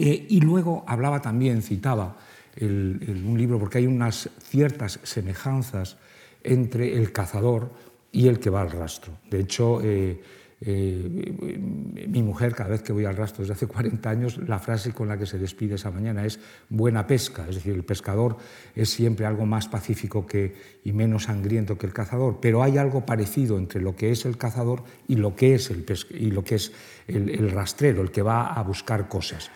Eh, 0.02 0.26
y 0.30 0.40
luego 0.40 0.82
hablaba 0.86 1.20
también, 1.20 1.60
citaba, 1.60 2.16
un 2.58 3.34
libro 3.36 3.58
porque 3.58 3.78
hay 3.78 3.86
unas 3.86 4.30
ciertas 4.42 4.98
semejanzas 5.02 5.98
entre 6.42 6.96
el 6.96 7.12
cazador 7.12 7.70
y 8.10 8.26
el 8.28 8.40
que 8.40 8.48
va 8.48 8.62
al 8.62 8.70
rastro. 8.70 9.12
De 9.30 9.40
hecho, 9.40 9.82
eh, 9.82 10.18
eh, 10.62 12.06
mi 12.08 12.22
mujer, 12.22 12.54
cada 12.54 12.70
vez 12.70 12.82
que 12.82 12.94
voy 12.94 13.04
al 13.04 13.14
rastro 13.14 13.42
desde 13.42 13.52
hace 13.52 13.66
40 13.66 14.08
años, 14.08 14.38
la 14.48 14.58
frase 14.58 14.92
con 14.92 15.06
la 15.06 15.18
que 15.18 15.26
se 15.26 15.38
despide 15.38 15.74
esa 15.74 15.90
mañana 15.90 16.24
es 16.24 16.40
buena 16.70 17.06
pesca. 17.06 17.46
Es 17.46 17.56
decir, 17.56 17.74
el 17.74 17.84
pescador 17.84 18.38
es 18.74 18.88
siempre 18.88 19.26
algo 19.26 19.44
más 19.44 19.68
pacífico 19.68 20.26
que, 20.26 20.80
y 20.82 20.92
menos 20.92 21.24
sangriento 21.24 21.76
que 21.76 21.86
el 21.86 21.92
cazador, 21.92 22.38
pero 22.40 22.62
hay 22.62 22.78
algo 22.78 23.04
parecido 23.04 23.58
entre 23.58 23.82
lo 23.82 23.94
que 23.94 24.12
es 24.12 24.24
el 24.24 24.38
cazador 24.38 24.82
y 25.08 25.16
lo 25.16 25.36
que 25.36 25.54
es 25.54 25.70
el, 25.70 25.84
y 26.10 26.30
lo 26.30 26.42
que 26.42 26.54
es 26.54 26.72
el 27.06 27.50
rastrero, 27.50 28.00
el 28.00 28.10
que 28.10 28.22
va 28.22 28.54
a 28.54 28.62
buscar 28.62 29.06
cosas. 29.06 29.50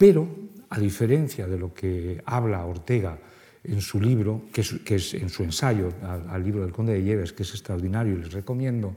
Pero 0.00 0.24
a 0.70 0.80
diferencia 0.80 1.46
de 1.46 1.58
lo 1.58 1.74
que 1.74 2.22
habla 2.24 2.64
Ortega 2.64 3.18
en 3.62 3.82
su 3.82 4.00
libro, 4.00 4.48
que 4.50 4.62
es, 4.62 5.12
en 5.12 5.28
su 5.28 5.44
ensayo 5.44 5.92
al, 6.00 6.42
libro 6.42 6.62
del 6.62 6.72
Conde 6.72 6.94
de 6.94 7.02
Lleves, 7.02 7.34
que 7.34 7.42
es 7.42 7.50
extraordinario 7.50 8.14
y 8.14 8.22
les 8.22 8.32
recomiendo, 8.32 8.96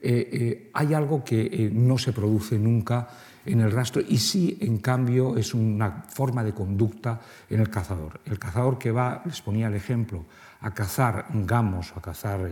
eh, 0.00 0.30
eh, 0.32 0.70
hay 0.72 0.94
algo 0.94 1.22
que 1.22 1.42
eh, 1.52 1.70
no 1.70 1.98
se 1.98 2.14
produce 2.14 2.58
nunca 2.58 3.10
en 3.44 3.60
el 3.60 3.70
rastro 3.70 4.00
y 4.00 4.16
sí, 4.16 4.56
en 4.62 4.78
cambio, 4.78 5.36
es 5.36 5.52
una 5.52 6.04
forma 6.08 6.42
de 6.42 6.54
conducta 6.54 7.20
en 7.50 7.60
el 7.60 7.68
cazador. 7.68 8.18
El 8.24 8.38
cazador 8.38 8.78
que 8.78 8.90
va, 8.90 9.20
les 9.26 9.42
ponía 9.42 9.66
el 9.66 9.74
ejemplo, 9.74 10.24
a 10.62 10.72
cazar 10.72 11.26
gamos 11.44 11.92
a 11.94 12.00
cazar 12.00 12.48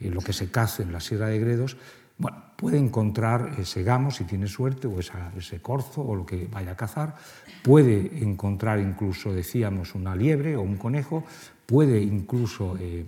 lo 0.00 0.20
que 0.22 0.32
se 0.32 0.50
cace 0.50 0.84
en 0.84 0.92
la 0.92 1.00
Sierra 1.00 1.26
de 1.26 1.38
Gredos, 1.38 1.76
bueno, 2.18 2.42
puede 2.56 2.78
encontrar 2.78 3.54
ese 3.58 3.82
gamo 3.82 4.10
si 4.10 4.24
tiene 4.24 4.46
suerte, 4.46 4.86
o 4.86 4.98
ese 4.98 5.60
corzo, 5.60 6.02
o 6.02 6.14
lo 6.16 6.24
que 6.24 6.48
vaya 6.50 6.72
a 6.72 6.76
cazar, 6.76 7.14
puede 7.62 8.22
encontrar 8.22 8.80
incluso, 8.80 9.32
decíamos, 9.32 9.94
una 9.94 10.16
liebre 10.16 10.56
o 10.56 10.62
un 10.62 10.76
conejo, 10.76 11.24
puede 11.66 12.00
incluso 12.00 12.76
eh, 12.78 13.04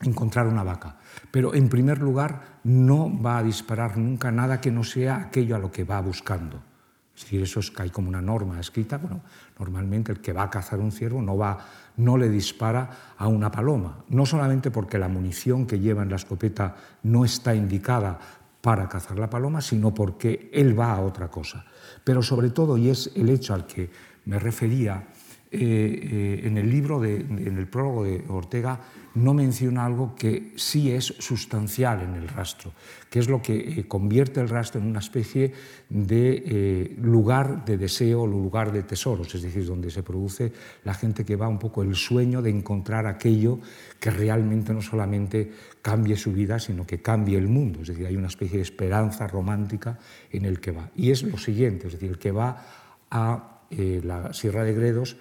encontrar 0.00 0.46
una 0.46 0.62
vaca. 0.62 0.96
Pero 1.30 1.54
en 1.54 1.68
primer 1.68 1.98
lugar, 1.98 2.60
no 2.64 3.10
va 3.20 3.38
a 3.38 3.42
disparar 3.42 3.98
nunca 3.98 4.30
nada 4.30 4.60
que 4.60 4.70
no 4.70 4.84
sea 4.84 5.16
aquello 5.16 5.56
a 5.56 5.58
lo 5.58 5.70
que 5.70 5.84
va 5.84 6.00
buscando. 6.00 6.62
Es 7.14 7.24
decir, 7.24 7.42
eso 7.42 7.60
es 7.60 7.70
que 7.72 7.82
hay 7.82 7.90
como 7.90 8.08
una 8.08 8.22
norma 8.22 8.60
escrita. 8.60 8.96
Bueno, 8.96 9.22
normalmente 9.58 10.12
el 10.12 10.20
que 10.20 10.32
va 10.32 10.44
a 10.44 10.50
cazar 10.50 10.78
un 10.78 10.92
ciervo 10.92 11.20
no, 11.20 11.36
va, 11.36 11.58
no 11.98 12.16
le 12.16 12.28
dispara 12.28 13.14
a 13.16 13.28
una 13.28 13.50
paloma, 13.50 14.04
no 14.08 14.24
solamente 14.24 14.70
porque 14.70 14.98
la 14.98 15.08
munición 15.08 15.66
que 15.66 15.78
lleva 15.78 16.02
en 16.02 16.10
la 16.10 16.16
escopeta 16.16 16.76
no 17.02 17.24
está 17.24 17.54
indicada 17.54 18.18
para 18.60 18.88
cazar 18.88 19.18
la 19.18 19.30
paloma, 19.30 19.60
sino 19.60 19.94
porque 19.94 20.50
él 20.52 20.78
va 20.78 20.92
a 20.92 21.00
otra 21.00 21.28
cosa. 21.28 21.64
Pero 22.02 22.22
sobre 22.22 22.50
todo, 22.50 22.76
y 22.76 22.88
es 22.90 23.10
el 23.14 23.28
hecho 23.30 23.54
al 23.54 23.66
que 23.66 23.90
me 24.24 24.38
refería, 24.38 25.08
eh, 25.50 26.42
en 26.44 26.58
el 26.58 26.70
libro, 26.70 27.02
en 27.04 27.56
el 27.56 27.66
prólogo 27.68 28.04
de 28.04 28.22
Ortega, 28.28 28.80
no 29.14 29.34
menciona 29.34 29.84
algo 29.84 30.14
que 30.14 30.52
sí 30.56 30.92
es 30.92 31.06
sustancial 31.18 32.02
en 32.02 32.14
el 32.14 32.28
rastro, 32.28 32.72
que 33.10 33.18
es 33.18 33.28
lo 33.28 33.42
que 33.42 33.56
eh, 33.56 33.88
convierte 33.88 34.40
el 34.40 34.48
rastro 34.48 34.80
en 34.80 34.86
una 34.86 35.00
especie 35.00 35.52
de 35.88 36.42
eh, 36.44 36.96
lugar 37.00 37.64
de 37.64 37.78
deseo, 37.78 38.26
lugar 38.26 38.72
de 38.72 38.82
tesoros, 38.82 39.34
es 39.34 39.42
decir, 39.42 39.66
donde 39.66 39.90
se 39.90 40.02
produce 40.02 40.52
la 40.84 40.94
gente 40.94 41.24
que 41.24 41.36
va 41.36 41.48
un 41.48 41.58
poco 41.58 41.82
el 41.82 41.94
sueño 41.94 42.42
de 42.42 42.50
encontrar 42.50 43.06
aquello 43.06 43.58
que 43.98 44.10
realmente 44.10 44.72
no 44.72 44.82
solamente 44.82 45.50
cambie 45.82 46.16
su 46.16 46.32
vida, 46.32 46.58
sino 46.58 46.86
que 46.86 47.00
cambie 47.00 47.38
el 47.38 47.48
mundo, 47.48 47.80
es 47.82 47.88
decir, 47.88 48.06
hay 48.06 48.16
una 48.16 48.28
especie 48.28 48.58
de 48.58 48.62
esperanza 48.62 49.26
romántica 49.26 49.98
en 50.30 50.44
el 50.44 50.60
que 50.60 50.72
va. 50.72 50.90
Y 50.94 51.10
es 51.10 51.22
lo 51.22 51.38
siguiente, 51.38 51.86
es 51.86 51.94
decir, 51.94 52.10
el 52.10 52.18
que 52.18 52.32
va 52.32 52.64
a 53.10 53.54
la 53.70 54.32
Sierra 54.32 54.64
de 54.64 54.72
Gredos 54.72 55.18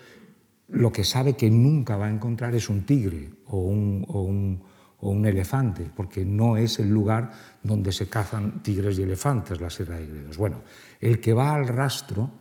lo 0.69 0.91
que 0.91 1.03
sabe 1.03 1.35
que 1.35 1.49
nunca 1.49 1.97
va 1.97 2.07
a 2.07 2.11
encontrar 2.11 2.53
es 2.55 2.69
un 2.69 2.85
tigre 2.85 3.29
o 3.47 3.59
un, 3.59 4.63
elefante, 5.25 5.89
porque 5.95 6.25
no 6.25 6.57
es 6.57 6.79
el 6.79 6.89
lugar 6.89 7.31
donde 7.63 7.91
se 7.91 8.09
cazan 8.09 8.61
tigres 8.61 8.99
y 8.99 9.03
elefantes, 9.03 9.61
la 9.61 9.69
Sierra 9.69 9.97
de 9.97 10.07
Gredos. 10.07 10.37
Bueno, 10.37 10.63
el 10.99 11.19
que 11.19 11.33
va 11.33 11.53
al 11.53 11.67
rastro 11.67 12.31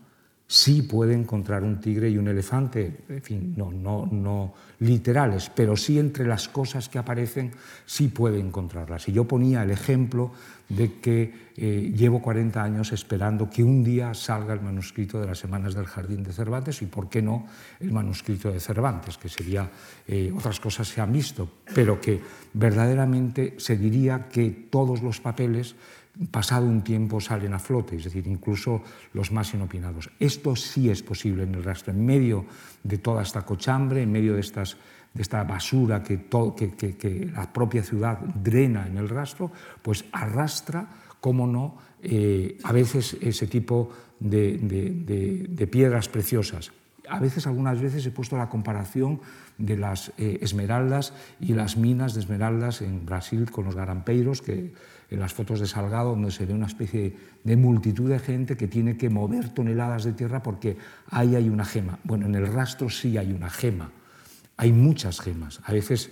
sí 0.49 0.83
puede 0.83 1.15
encontrar 1.15 1.63
un 1.65 1.81
tigre 1.81 2.09
y 2.09 2.19
un 2.19 2.29
elefante, 2.29 3.05
en 3.09 3.23
fin, 3.23 3.55
no, 3.57 3.71
no, 3.71 4.07
no 4.07 4.55
literales, 4.81 5.51
pero 5.55 5.77
sí 5.77 5.99
entre 5.99 6.27
las 6.27 6.49
cosas 6.49 6.89
que 6.89 6.99
aparecen, 6.99 7.53
sí 7.85 8.09
puede 8.09 8.39
encontrarlas. 8.39 9.09
Y 9.09 9.13
yo 9.13 9.25
ponía 9.27 9.63
el 9.63 9.71
ejemplo 9.71 10.33
de 10.69 10.95
que 11.01 11.47
eh, 11.57 11.93
llevo 11.95 12.21
40 12.21 12.63
años 12.63 12.93
esperando 12.93 13.49
que 13.49 13.63
un 13.63 13.85
día 13.85 14.15
salga 14.15 14.53
el 14.53 14.61
manuscrito 14.61 15.21
de 15.21 15.27
las 15.27 15.39
Semanas 15.39 15.75
del 15.75 15.87
Jardín 15.87 16.23
de 16.23 16.33
Cervantes 16.33 16.83
y, 16.83 16.87
¿por 16.87 17.09
qué 17.09 17.23
no, 17.23 17.47
el 17.81 17.93
manuscrito 17.93 18.51
de 18.51 18.61
Cervantes, 18.61 19.17
que 19.17 19.29
sería, 19.29 19.71
eh, 20.07 20.33
otras 20.37 20.61
cosas 20.61 20.89
se 20.89 21.01
han 21.01 21.13
visto, 21.13 21.49
pero 21.75 22.01
que 22.01 22.21
verdaderamente 22.53 23.55
se 23.59 23.77
diría 23.77 24.29
que 24.29 24.69
todos 24.71 25.03
los 25.03 25.21
papeles 25.21 25.77
pasado 26.31 26.67
un 26.67 26.83
tiempo 26.83 27.21
salen 27.21 27.53
a 27.53 27.59
flote, 27.59 27.97
es 27.97 28.05
decir, 28.05 28.27
incluso 28.27 28.83
los 29.13 29.33
más 29.33 29.53
inopinados. 29.53 30.11
Esto 30.19 30.57
sí 30.57 30.89
es 30.89 31.03
posible 31.03 31.43
en 31.43 31.55
el 31.55 31.65
rastro, 31.65 31.93
en 31.93 32.05
medio 32.05 32.47
de 32.83 32.99
toda 32.99 33.23
esta 33.23 33.43
cochambre, 33.43 34.03
en 34.03 34.13
medio 34.13 34.35
de, 34.35 34.41
estas, 34.41 34.77
esta 35.19 35.45
basura 35.45 36.03
que, 36.03 37.31
la 37.35 37.53
propia 37.53 37.83
ciudad 37.83 38.19
drena 38.21 38.87
en 38.87 38.97
el 38.99 39.09
rastro, 39.09 39.51
pues 39.83 40.05
arrastra, 40.13 40.89
cómo 41.21 41.47
no, 41.47 41.77
eh, 42.03 42.59
a 42.63 42.73
veces 42.73 43.17
ese 43.21 43.47
tipo 43.47 43.91
de, 44.21 44.59
de, 45.49 45.67
piedras 45.67 46.09
preciosas. 46.09 46.73
A 47.09 47.21
veces, 47.21 47.47
algunas 47.47 47.81
veces, 47.81 48.05
he 48.07 48.11
puesto 48.11 48.37
la 48.37 48.49
comparación 48.49 49.21
de 49.59 49.77
las 49.77 50.13
eh, 50.19 50.39
esmeraldas 50.43 51.13
y 51.41 51.55
las 51.55 51.77
minas 51.77 52.15
de 52.15 52.21
esmeraldas 52.21 52.83
en 52.83 53.07
Brasil 53.07 53.51
con 53.51 53.65
los 53.65 53.77
garampeiros, 53.77 54.43
que 54.43 54.73
en 55.11 55.21
las 55.21 55.33
fotos 55.33 55.61
de 55.61 55.67
Salgado, 55.67 56.11
donde 56.11 56.31
se 56.31 56.47
ve 56.47 56.55
una 56.55 56.67
especie 56.67 57.17
de 57.45 57.57
multitud 57.57 58.11
de 58.11 58.19
gente 58.19 58.57
que 58.57 58.67
tiene 58.67 58.97
que 58.97 59.09
mover 59.09 59.51
toneladas 59.51 60.05
de 60.05 60.13
tierra 60.13 60.43
porque 60.43 60.77
ahí 61.11 61.37
hay 61.37 61.49
una 61.49 61.65
gema. 61.65 61.99
Bueno, 62.05 62.27
en 62.27 62.35
el 62.35 62.47
rastro 62.47 62.91
sí 62.91 63.17
hay 63.17 63.33
una 63.33 63.49
gema, 63.49 63.91
hay 64.57 64.73
muchas 64.73 65.21
gemas. 65.21 65.61
A 65.65 65.73
veces 65.73 66.11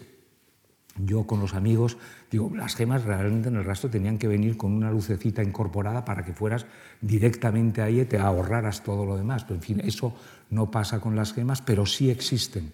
yo 0.96 1.26
con 1.26 1.40
los 1.40 1.54
amigos 1.54 1.96
digo, 2.30 2.50
las 2.54 2.76
gemas 2.76 3.04
realmente 3.04 3.48
en 3.48 3.56
el 3.56 3.64
rastro 3.64 3.90
tenían 3.90 4.18
que 4.18 4.28
venir 4.28 4.56
con 4.56 4.72
una 4.72 4.90
lucecita 4.90 5.42
incorporada 5.42 6.04
para 6.04 6.24
que 6.24 6.32
fueras 6.32 6.66
directamente 7.00 7.82
ahí 7.82 8.00
y 8.00 8.04
te 8.04 8.18
ahorraras 8.18 8.82
todo 8.82 9.04
lo 9.04 9.16
demás. 9.16 9.44
Pero 9.44 9.56
en 9.56 9.62
fin, 9.62 9.80
eso 9.84 10.14
no 10.50 10.70
pasa 10.70 11.00
con 11.00 11.16
las 11.16 11.32
gemas, 11.32 11.62
pero 11.62 11.86
sí 11.86 12.10
existen. 12.10 12.72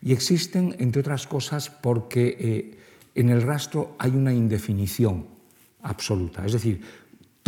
Y 0.00 0.12
existen, 0.12 0.76
entre 0.78 1.00
otras 1.00 1.26
cosas, 1.26 1.70
porque 1.70 2.36
eh, 2.38 2.78
en 3.14 3.30
el 3.30 3.42
rastro 3.42 3.96
hay 3.98 4.12
una 4.12 4.32
indefinición 4.32 5.26
absoluta. 5.82 6.44
Es 6.46 6.52
decir, 6.52 6.82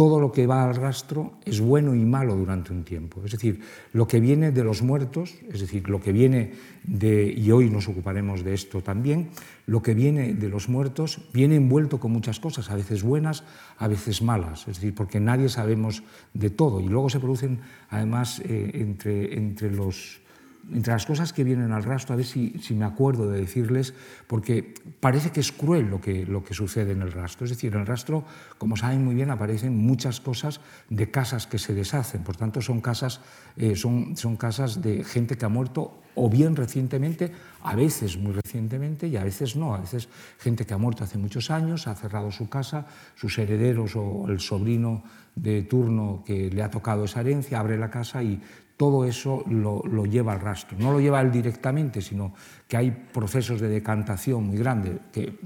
todo 0.00 0.18
lo 0.18 0.32
que 0.32 0.46
va 0.46 0.64
al 0.64 0.76
rastro 0.76 1.34
es 1.44 1.60
bueno 1.60 1.94
y 1.94 2.06
malo 2.06 2.34
durante 2.34 2.72
un 2.72 2.84
tiempo. 2.84 3.20
Es 3.22 3.32
decir, 3.32 3.60
lo 3.92 4.08
que 4.08 4.18
viene 4.18 4.50
de 4.50 4.64
los 4.64 4.80
muertos, 4.80 5.34
es 5.52 5.60
decir, 5.60 5.90
lo 5.90 6.00
que 6.00 6.10
viene 6.10 6.52
de, 6.84 7.30
y 7.30 7.50
hoy 7.50 7.68
nos 7.68 7.86
ocuparemos 7.86 8.42
de 8.42 8.54
esto 8.54 8.80
también, 8.80 9.28
lo 9.66 9.82
que 9.82 9.92
viene 9.92 10.32
de 10.32 10.48
los 10.48 10.70
muertos 10.70 11.20
viene 11.34 11.56
envuelto 11.56 12.00
con 12.00 12.12
muchas 12.12 12.40
cosas, 12.40 12.70
a 12.70 12.76
veces 12.76 13.02
buenas, 13.02 13.44
a 13.76 13.88
veces 13.88 14.22
malas, 14.22 14.60
es 14.60 14.76
decir, 14.76 14.94
porque 14.94 15.20
nadie 15.20 15.50
sabemos 15.50 16.02
de 16.32 16.48
todo. 16.48 16.80
Y 16.80 16.88
luego 16.88 17.10
se 17.10 17.20
producen, 17.20 17.60
además, 17.90 18.40
eh, 18.46 18.70
entre, 18.76 19.36
entre 19.36 19.70
los 19.70 20.22
entre 20.72 20.92
las 20.92 21.06
cosas 21.06 21.32
que 21.32 21.44
vienen 21.44 21.72
al 21.72 21.82
rastro, 21.82 22.14
a 22.14 22.16
ver 22.16 22.26
si, 22.26 22.52
me 22.70 22.84
acuerdo 22.84 23.30
de 23.30 23.40
decirles, 23.40 23.94
porque 24.26 24.74
parece 25.00 25.30
que 25.30 25.40
es 25.40 25.52
cruel 25.52 25.86
lo 25.90 26.00
que, 26.00 26.24
lo 26.26 26.44
que 26.44 26.54
sucede 26.54 26.92
en 26.92 27.02
el 27.02 27.12
rastro. 27.12 27.44
Es 27.44 27.50
decir, 27.50 27.74
en 27.74 27.80
el 27.80 27.86
rastro, 27.86 28.24
como 28.58 28.76
saben 28.76 29.04
muy 29.04 29.14
bien, 29.14 29.30
aparecen 29.30 29.76
muchas 29.76 30.20
cosas 30.20 30.60
de 30.88 31.10
casas 31.10 31.46
que 31.46 31.58
se 31.58 31.74
deshacen. 31.74 32.22
Por 32.22 32.36
tanto, 32.36 32.60
son 32.60 32.80
casas, 32.80 33.20
eh, 33.56 33.76
son, 33.76 34.16
son 34.16 34.36
casas 34.36 34.82
de 34.82 35.04
gente 35.04 35.36
que 35.36 35.44
ha 35.44 35.48
muerto 35.48 36.00
o 36.14 36.28
bien 36.28 36.56
recientemente, 36.56 37.32
a 37.62 37.74
veces 37.74 38.16
muy 38.18 38.32
recientemente 38.32 39.06
y 39.06 39.16
a 39.16 39.24
veces 39.24 39.56
no. 39.56 39.74
A 39.74 39.80
veces 39.80 40.08
gente 40.38 40.66
que 40.66 40.74
ha 40.74 40.78
muerto 40.78 41.04
hace 41.04 41.18
muchos 41.18 41.50
años, 41.50 41.86
ha 41.86 41.94
cerrado 41.94 42.30
su 42.30 42.48
casa, 42.48 42.86
sus 43.14 43.38
herederos 43.38 43.96
o 43.96 44.26
el 44.28 44.40
sobrino 44.40 45.02
de 45.34 45.62
turno 45.62 46.22
que 46.26 46.50
le 46.50 46.62
ha 46.62 46.70
tocado 46.70 47.04
esa 47.04 47.20
herencia 47.20 47.60
abre 47.60 47.78
la 47.78 47.90
casa 47.90 48.22
y 48.22 48.40
todo 48.80 49.04
eso 49.04 49.44
lo, 49.46 49.82
lleva 50.06 50.32
al 50.32 50.40
rastro. 50.40 50.78
No 50.80 50.90
lo 50.90 51.00
lleva 51.00 51.20
él 51.20 51.30
directamente, 51.30 52.00
sino 52.00 52.32
que 52.66 52.78
hay 52.78 52.90
procesos 52.90 53.60
de 53.60 53.68
decantación 53.68 54.44
muy 54.44 54.56
grandes 54.56 54.94
que 55.12 55.38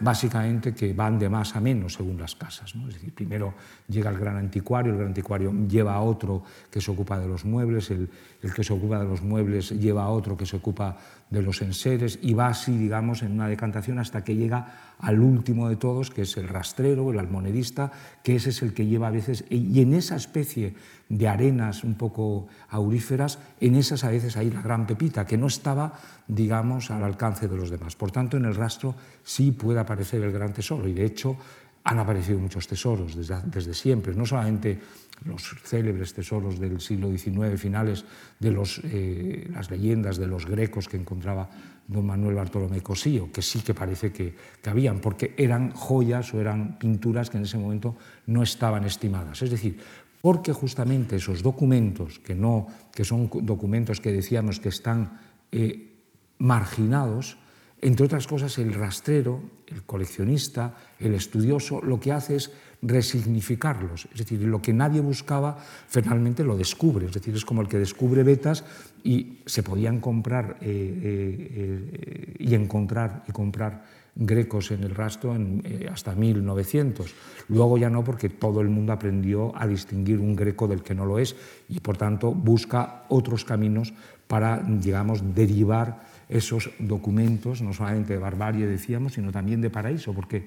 básicamente 0.00 0.74
que 0.74 0.92
van 0.92 1.18
de 1.18 1.30
más 1.30 1.56
a 1.56 1.60
menos 1.60 1.94
según 1.94 2.18
las 2.18 2.34
casas. 2.34 2.74
Es 2.74 2.94
decir, 2.94 3.14
primero 3.14 3.54
llega 3.88 4.10
el 4.10 4.18
gran 4.18 4.36
anticuario, 4.36 4.92
el 4.92 4.98
gran 4.98 5.08
anticuario 5.08 5.54
lleva 5.66 5.94
a 5.94 6.02
otro 6.02 6.42
que 6.70 6.82
se 6.82 6.90
ocupa 6.90 7.18
de 7.18 7.28
los 7.28 7.46
muebles, 7.46 7.90
el, 7.90 8.10
el 8.42 8.52
que 8.52 8.62
se 8.62 8.74
ocupa 8.74 8.98
de 8.98 9.06
los 9.06 9.22
muebles 9.22 9.70
lleva 9.70 10.02
a 10.02 10.10
otro 10.10 10.36
que 10.36 10.44
se 10.44 10.56
ocupa 10.56 10.98
de 11.30 11.40
los 11.40 11.62
enseres 11.62 12.18
y 12.20 12.34
va 12.34 12.48
así, 12.48 12.76
digamos, 12.76 13.22
en 13.22 13.32
una 13.32 13.48
decantación 13.48 13.98
hasta 14.00 14.22
que 14.22 14.36
llega 14.36 14.92
al 14.98 15.20
último 15.20 15.70
de 15.70 15.76
todos, 15.76 16.10
que 16.10 16.22
es 16.22 16.36
el 16.36 16.46
rastrero, 16.46 17.10
el 17.10 17.18
almonedista, 17.18 17.90
que 18.22 18.36
ese 18.36 18.50
es 18.50 18.60
el 18.60 18.74
que 18.74 18.84
lleva 18.84 19.08
a 19.08 19.12
veces, 19.12 19.46
y 19.48 19.80
en 19.80 19.94
esa 19.94 20.14
especie 20.14 20.74
de 21.12 21.28
arenas 21.28 21.84
un 21.84 21.94
poco 21.94 22.48
auríferas, 22.70 23.38
en 23.60 23.76
esas 23.76 24.02
a 24.02 24.08
veces 24.08 24.38
hay 24.38 24.50
la 24.50 24.62
gran 24.62 24.86
pepita, 24.86 25.26
que 25.26 25.36
no 25.36 25.46
estaba, 25.46 25.92
digamos, 26.26 26.90
al 26.90 27.04
alcance 27.04 27.48
de 27.48 27.56
los 27.56 27.68
demás. 27.68 27.96
Por 27.96 28.10
tanto, 28.10 28.38
en 28.38 28.46
el 28.46 28.54
rastro 28.54 28.94
sí 29.22 29.52
puede 29.52 29.78
aparecer 29.78 30.22
el 30.22 30.32
gran 30.32 30.54
tesoro, 30.54 30.88
y 30.88 30.94
de 30.94 31.04
hecho 31.04 31.36
han 31.84 31.98
aparecido 31.98 32.38
muchos 32.38 32.66
tesoros 32.66 33.14
desde, 33.14 33.74
siempre, 33.74 34.14
no 34.14 34.24
solamente 34.24 34.80
los 35.26 35.42
célebres 35.64 36.14
tesoros 36.14 36.58
del 36.58 36.80
siglo 36.80 37.10
XIX, 37.10 37.60
finales 37.60 38.04
de 38.40 38.50
los, 38.50 38.80
eh, 38.84 39.46
las 39.52 39.70
leyendas 39.70 40.16
de 40.16 40.26
los 40.26 40.46
grecos 40.46 40.88
que 40.88 40.96
encontraba 40.96 41.50
don 41.86 42.06
Manuel 42.06 42.36
Bartolomé 42.36 42.80
Cosío, 42.80 43.30
que 43.30 43.42
sí 43.42 43.60
que 43.60 43.74
parece 43.74 44.12
que, 44.12 44.34
que, 44.62 44.70
habían, 44.70 45.00
porque 45.00 45.34
eran 45.36 45.72
joyas 45.72 46.32
o 46.32 46.40
eran 46.40 46.78
pinturas 46.78 47.28
que 47.28 47.36
en 47.36 47.44
ese 47.44 47.58
momento 47.58 47.96
no 48.26 48.42
estaban 48.42 48.84
estimadas. 48.84 49.42
Es 49.42 49.50
decir, 49.50 49.78
porque 50.22 50.54
justamente 50.54 51.16
esos 51.16 51.42
documentos, 51.42 52.20
que, 52.20 52.34
no, 52.34 52.68
que 52.94 53.04
son 53.04 53.28
documentos 53.42 54.00
que 54.00 54.14
decíamos 54.14 54.60
que 54.62 54.70
están 54.70 55.18
eh, 55.50 55.98
marginados, 56.38 57.36
entre 57.82 58.06
otras 58.06 58.28
cosas, 58.28 58.56
el 58.58 58.72
rastrero, 58.72 59.42
el 59.66 59.82
coleccionista, 59.82 60.78
el 61.00 61.14
estudioso, 61.14 61.82
lo 61.82 61.98
que 61.98 62.12
hace 62.12 62.36
es 62.36 62.52
resignificarlos. 62.82 64.06
Es 64.12 64.18
decir, 64.18 64.40
lo 64.42 64.62
que 64.62 64.72
nadie 64.72 65.00
buscaba, 65.00 65.58
finalmente 65.88 66.44
lo 66.44 66.56
descubre. 66.56 67.06
Es 67.06 67.14
decir, 67.14 67.34
es 67.34 67.44
como 67.44 67.60
el 67.60 67.68
que 67.68 67.78
descubre 67.78 68.22
vetas 68.22 68.64
y 69.02 69.40
se 69.46 69.64
podían 69.64 69.98
comprar 69.98 70.58
eh, 70.60 71.50
eh, 71.50 72.36
y 72.38 72.54
encontrar 72.54 73.24
y 73.26 73.32
comprar 73.32 73.84
grecos 74.14 74.70
en 74.70 74.84
el 74.84 74.94
rastro 74.94 75.34
en, 75.34 75.62
eh, 75.64 75.88
hasta 75.90 76.14
1900. 76.14 77.14
Luego 77.48 77.78
ya 77.78 77.90
no, 77.90 78.04
porque 78.04 78.28
todo 78.28 78.60
el 78.60 78.68
mundo 78.68 78.92
aprendió 78.92 79.56
a 79.56 79.66
distinguir 79.66 80.18
un 80.18 80.36
greco 80.36 80.68
del 80.68 80.82
que 80.82 80.94
no 80.94 81.06
lo 81.06 81.18
es 81.18 81.34
y 81.68 81.80
por 81.80 81.96
tanto 81.96 82.32
busca 82.32 83.04
otros 83.08 83.44
caminos 83.44 83.92
para, 84.26 84.62
digamos, 84.62 85.34
derivar 85.34 86.00
esos 86.28 86.70
documentos, 86.78 87.60
no 87.60 87.72
solamente 87.72 88.14
de 88.14 88.18
barbarie, 88.18 88.66
decíamos, 88.66 89.14
sino 89.14 89.30
también 89.30 89.60
de 89.60 89.70
paraíso, 89.70 90.14
porque 90.14 90.46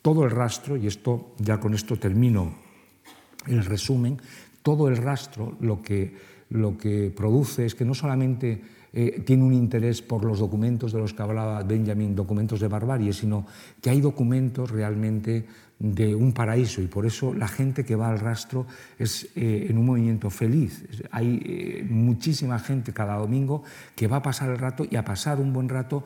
todo 0.00 0.24
el 0.24 0.30
rastro, 0.30 0.76
y 0.76 0.86
esto 0.86 1.34
ya 1.38 1.58
con 1.58 1.74
esto 1.74 1.96
termino 1.98 2.54
el 3.46 3.64
resumen, 3.64 4.20
todo 4.62 4.88
el 4.88 4.96
rastro 4.96 5.56
lo 5.60 5.82
que, 5.82 6.16
lo 6.50 6.78
que 6.78 7.12
produce 7.14 7.66
es 7.66 7.74
que 7.74 7.84
no 7.84 7.94
solamente 7.94 8.62
eh, 8.98 9.20
tiene 9.26 9.44
un 9.44 9.52
interés 9.52 10.00
por 10.00 10.24
los 10.24 10.38
documentos 10.38 10.90
de 10.90 10.98
los 10.98 11.12
que 11.12 11.20
hablaba 11.20 11.62
Benjamin, 11.62 12.16
documentos 12.16 12.60
de 12.60 12.66
barbarie, 12.66 13.12
sino 13.12 13.44
que 13.82 13.90
hay 13.90 14.00
documentos 14.00 14.70
realmente 14.70 15.44
de 15.78 16.14
un 16.14 16.32
paraíso 16.32 16.80
y 16.80 16.86
por 16.86 17.04
eso 17.04 17.34
la 17.34 17.46
gente 17.46 17.84
que 17.84 17.94
va 17.94 18.08
al 18.08 18.18
rastro 18.18 18.66
es 18.98 19.28
eh, 19.36 19.66
en 19.68 19.76
un 19.76 19.84
movimiento 19.84 20.30
feliz. 20.30 20.82
Hay 21.10 21.42
eh, 21.44 21.86
muchísima 21.86 22.58
gente 22.58 22.94
cada 22.94 23.16
domingo 23.16 23.64
que 23.94 24.06
va 24.06 24.16
a 24.16 24.22
pasar 24.22 24.48
el 24.48 24.56
rato 24.56 24.86
y 24.90 24.96
a 24.96 25.04
pasar 25.04 25.40
un 25.40 25.52
buen 25.52 25.68
rato 25.68 26.02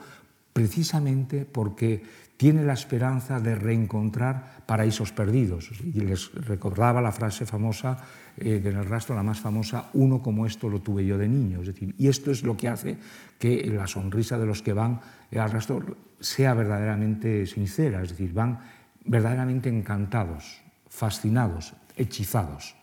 precisamente 0.52 1.44
porque 1.44 2.02
tiene 2.36 2.64
la 2.64 2.72
esperanza 2.72 3.38
de 3.38 3.54
reencontrar 3.54 4.64
paraísos 4.66 5.12
perdidos. 5.12 5.70
Y 5.94 6.00
les 6.00 6.32
recordaba 6.32 7.00
la 7.00 7.12
frase 7.12 7.46
famosa 7.46 7.98
eh, 8.40 8.60
del 8.60 8.84
rastro, 8.84 9.14
la 9.14 9.22
más 9.22 9.38
famosa, 9.38 9.90
uno 9.94 10.22
como 10.22 10.46
esto 10.46 10.68
lo 10.68 10.80
tuve 10.80 11.04
yo 11.04 11.18
de 11.18 11.28
niño. 11.28 11.60
Es 11.60 11.68
decir, 11.68 11.94
y 11.98 12.08
esto 12.08 12.30
es 12.30 12.42
lo 12.42 12.56
que 12.56 12.68
hace 12.68 12.96
que 13.38 13.66
la 13.66 13.86
sonrisa 13.86 14.38
de 14.38 14.46
los 14.46 14.62
que 14.62 14.72
van 14.72 15.00
al 15.36 15.50
rastro 15.50 15.96
sea 16.18 16.54
verdaderamente 16.54 17.46
sincera, 17.46 18.02
es 18.02 18.10
decir, 18.10 18.32
van 18.32 18.60
verdaderamente 19.04 19.68
encantados, 19.68 20.60
fascinados, 20.88 21.74
hechizados. 21.96 22.76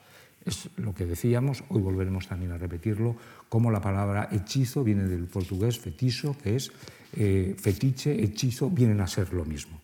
Es 0.45 0.69
lo 0.77 0.95
que 0.95 1.05
decíamos, 1.05 1.63
hoy 1.69 1.81
volveremos 1.81 2.27
también 2.27 2.51
a 2.51 2.57
repetirlo, 2.57 3.15
como 3.49 3.69
la 3.69 3.81
palabra 3.81 4.29
hechizo 4.31 4.83
viene 4.83 5.03
del 5.03 5.25
portugués 5.25 5.79
fetizo, 5.79 6.37
que 6.37 6.55
es 6.55 6.71
eh, 7.13 7.55
fetiche, 7.57 8.23
hechizo, 8.23 8.69
vienen 8.69 9.01
a 9.01 9.07
ser 9.07 9.33
lo 9.33 9.43
mismo. 9.43 9.79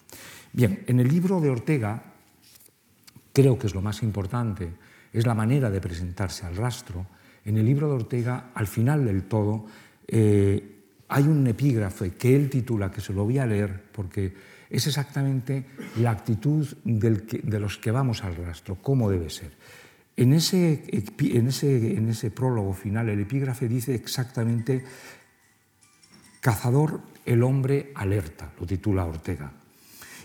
Bien, 0.53 0.83
en 0.87 0.99
el 0.99 1.07
libro 1.07 1.41
de 1.41 1.49
Ortega, 1.49 2.03
creo 3.33 3.57
que 3.57 3.67
es 3.67 3.75
lo 3.75 3.81
más 3.81 4.03
importante, 4.03 4.71
es 5.13 5.25
la 5.25 5.35
manera 5.35 5.69
de 5.69 5.79
presentarse 5.79 6.45
al 6.45 6.55
rastro. 6.55 7.05
En 7.45 7.57
el 7.57 7.65
libro 7.65 7.87
de 7.87 7.93
Ortega, 7.93 8.51
al 8.53 8.67
final 8.67 9.05
del 9.05 9.23
todo, 9.23 9.65
eh, 10.07 10.73
hay 11.07 11.23
un 11.23 11.45
epígrafe 11.45 12.15
que 12.15 12.35
él 12.35 12.49
titula, 12.49 12.91
que 12.91 13.01
se 13.01 13.13
lo 13.13 13.23
voy 13.23 13.37
a 13.37 13.45
leer 13.45 13.83
porque 13.91 14.33
es 14.69 14.87
exactamente 14.87 15.65
la 15.97 16.11
actitud 16.11 16.67
de 16.83 17.59
los 17.59 17.77
que 17.77 17.91
vamos 17.91 18.23
al 18.23 18.35
rastro, 18.35 18.79
cómo 18.81 19.09
debe 19.09 19.29
ser. 19.29 19.51
En 20.15 20.33
ese, 20.33 20.81
prólogo 22.33 22.73
final, 22.73 23.09
el 23.09 23.19
epígrafe 23.19 23.67
dice 23.67 23.95
exactamente, 23.95 24.83
cazador 26.39 27.01
el 27.25 27.43
hombre 27.43 27.91
alerta, 27.95 28.51
lo 28.59 28.65
titula 28.65 29.05
Ortega. 29.05 29.51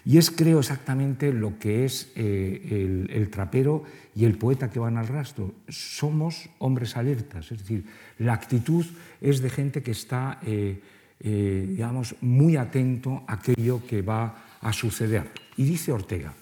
Y 0.05 0.19
es, 0.19 0.31
creo, 0.31 0.61
exactamente 0.61 1.33
lo 1.33 1.59
que 1.59 1.85
es 1.85 2.13
eh, 2.17 3.07
el, 3.11 3.31
trapero 3.31 3.85
y 4.15 4.25
el 4.25 4.39
poeta 4.39 4.71
que 4.71 4.79
van 4.79 4.97
al 4.97 5.09
rastro. 5.09 5.55
Somos 5.69 6.49
hombres 6.59 6.97
alertas, 6.97 7.51
es 7.53 7.59
decir, 7.59 7.85
la 8.19 8.35
actitud 8.35 8.87
es 9.21 9.41
de 9.41 9.51
gente 9.51 9.83
que 9.83 9.91
está, 9.91 10.39
eh, 10.47 10.81
eh, 11.21 11.67
digamos, 11.69 12.17
muy 12.21 12.57
atento 12.57 13.23
a 13.27 13.35
aquello 13.35 13.83
que 13.87 14.03
va 14.03 14.45
a 14.61 14.73
suceder. 14.73 15.31
Y 15.57 15.65
dice 15.65 15.93
Ortega, 15.93 16.33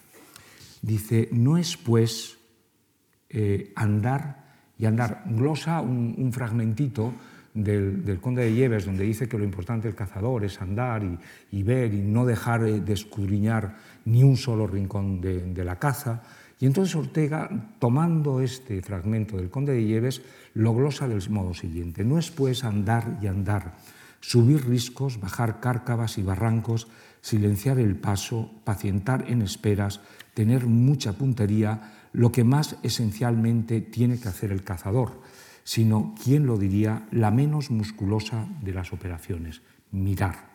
dice, 0.83 1.29
no 1.33 1.57
es 1.57 1.77
pues 1.77 2.35
andar 3.75 4.47
y 4.79 4.87
andar, 4.87 5.25
glosa 5.27 5.83
un 5.83 6.33
fragmentito 6.33 7.13
del, 7.57 8.21
conde 8.21 8.45
de 8.45 8.55
Lleves, 8.55 8.85
donde 8.85 9.05
dice 9.05 9.29
que 9.29 9.39
lo 9.39 9.45
importante 9.45 9.89
del 9.89 9.97
cazador 9.97 10.45
es 10.45 10.61
andar 10.61 11.03
y, 11.51 11.63
ver 11.63 11.93
y 11.93 12.03
no 12.03 12.27
dejar 12.27 12.63
de 12.63 12.93
escudriñar 12.93 13.77
ni 14.05 14.23
un 14.23 14.37
solo 14.37 14.67
rincón 14.67 15.21
de, 15.21 15.65
la 15.65 15.79
caza. 15.79 16.23
Y 16.61 16.67
entonces 16.67 16.95
Ortega, 16.95 17.49
tomando 17.79 18.41
este 18.41 18.81
fragmento 18.83 19.37
del 19.37 19.51
conde 19.51 19.73
de 19.73 19.85
Lleves, 19.85 20.23
lo 20.55 20.75
glosa 20.75 21.09
del 21.09 21.29
modo 21.31 21.55
siguiente. 21.55 22.05
No 22.05 22.19
es 22.19 22.31
pues 22.31 22.65
andar 22.65 23.19
y 23.23 23.27
andar, 23.27 23.75
subir 24.21 24.67
riscos, 24.67 25.19
bajar 25.19 25.61
cárcavas 25.61 26.19
y 26.19 26.23
barrancos, 26.23 26.89
silenciar 27.21 27.79
el 27.79 27.97
paso, 27.97 28.53
pacientar 28.65 29.25
en 29.29 29.43
esperas, 29.43 30.01
tener 30.35 30.67
mucha 30.67 31.15
puntería, 31.15 31.93
lo 32.13 32.33
que 32.33 32.45
más 32.45 32.77
esencialmente 32.83 33.81
tiene 33.81 34.19
que 34.19 34.29
hacer 34.29 34.53
el 34.53 34.63
cazador, 34.63 35.21
sino, 35.67 36.15
¿quién 36.23 36.47
lo 36.47 36.59
diría?, 36.59 37.09
la 37.11 37.33
menos 37.33 37.73
musculosa 37.73 38.47
de 38.63 38.73
las 38.73 38.93
operaciones, 38.93 39.63
mirar. 39.91 40.47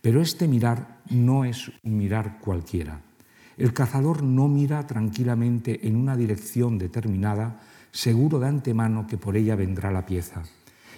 Pero 0.00 0.22
este 0.22 0.48
mirar 0.48 1.00
no 1.10 1.44
es 1.44 1.70
un 1.84 1.98
mirar 1.98 2.38
cualquiera. 2.40 3.02
El 3.58 3.74
cazador 3.74 4.22
no 4.22 4.48
mira 4.48 4.86
tranquilamente 4.86 5.86
en 5.86 5.96
una 5.96 6.16
dirección 6.16 6.78
determinada, 6.78 7.60
seguro 7.92 8.40
de 8.40 8.48
antemano 8.48 9.06
que 9.06 9.18
por 9.18 9.36
ella 9.36 9.54
vendrá 9.54 9.92
la 9.92 10.06
pieza. 10.06 10.42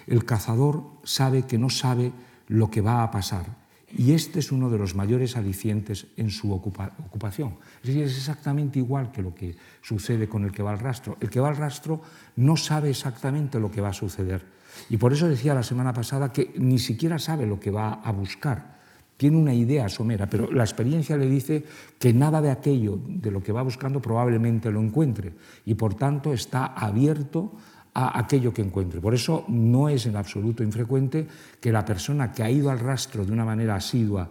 El 0.07 0.23
cazador 0.23 0.85
sabe 1.03 1.43
que 1.43 1.57
no 1.57 1.69
sabe 1.69 2.13
lo 2.47 2.71
que 2.71 2.79
va 2.79 3.03
a 3.03 3.11
pasar 3.11 3.60
y 3.97 4.13
este 4.13 4.39
es 4.39 4.51
uno 4.51 4.69
de 4.69 4.77
los 4.77 4.95
mayores 4.95 5.35
alicientes 5.37 6.07
en 6.17 6.29
su 6.29 6.51
ocupación. 6.53 7.55
Es 7.83 7.95
exactamente 7.95 8.79
igual 8.79 9.11
que 9.11 9.21
lo 9.21 9.35
que 9.35 9.55
sucede 9.81 10.27
con 10.27 10.43
el 10.43 10.51
que 10.51 10.63
va 10.63 10.71
al 10.71 10.79
rastro. 10.79 11.17
El 11.19 11.29
que 11.29 11.39
va 11.39 11.49
al 11.49 11.57
rastro 11.57 12.01
no 12.37 12.55
sabe 12.57 12.89
exactamente 12.89 13.59
lo 13.59 13.71
que 13.71 13.81
va 13.81 13.89
a 13.89 13.93
suceder. 13.93 14.45
Y 14.89 14.97
por 14.97 15.13
eso 15.13 15.27
decía 15.27 15.53
la 15.53 15.63
semana 15.63 15.93
pasada 15.93 16.31
que 16.31 16.53
ni 16.57 16.79
siquiera 16.79 17.19
sabe 17.19 17.45
lo 17.45 17.59
que 17.59 17.71
va 17.71 17.93
a 17.93 18.11
buscar. 18.11 18.79
Tiene 19.17 19.37
una 19.37 19.53
idea 19.53 19.87
somera, 19.87 20.27
pero 20.27 20.51
la 20.51 20.63
experiencia 20.63 21.15
le 21.15 21.29
dice 21.29 21.63
que 21.99 22.11
nada 22.11 22.41
de 22.41 22.49
aquello 22.49 22.99
de 23.05 23.29
lo 23.29 23.43
que 23.43 23.51
va 23.51 23.61
buscando 23.61 24.01
probablemente 24.01 24.71
lo 24.71 24.81
encuentre 24.81 25.33
y 25.63 25.75
por 25.75 25.93
tanto 25.93 26.33
está 26.33 26.65
abierto 26.65 27.51
aquello 27.93 28.53
que 28.53 28.61
encuentre. 28.61 29.01
Por 29.01 29.13
eso 29.13 29.45
no 29.47 29.89
es 29.89 30.05
en 30.05 30.15
absoluto 30.15 30.63
infrecuente 30.63 31.27
que 31.59 31.71
la 31.71 31.83
persona 31.83 32.31
que 32.31 32.43
ha 32.43 32.49
ido 32.49 32.69
al 32.69 32.79
rastro 32.79 33.25
de 33.25 33.31
una 33.31 33.45
manera 33.45 33.75
asidua 33.75 34.29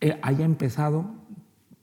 eh, 0.00 0.18
haya 0.22 0.44
empezado 0.44 1.26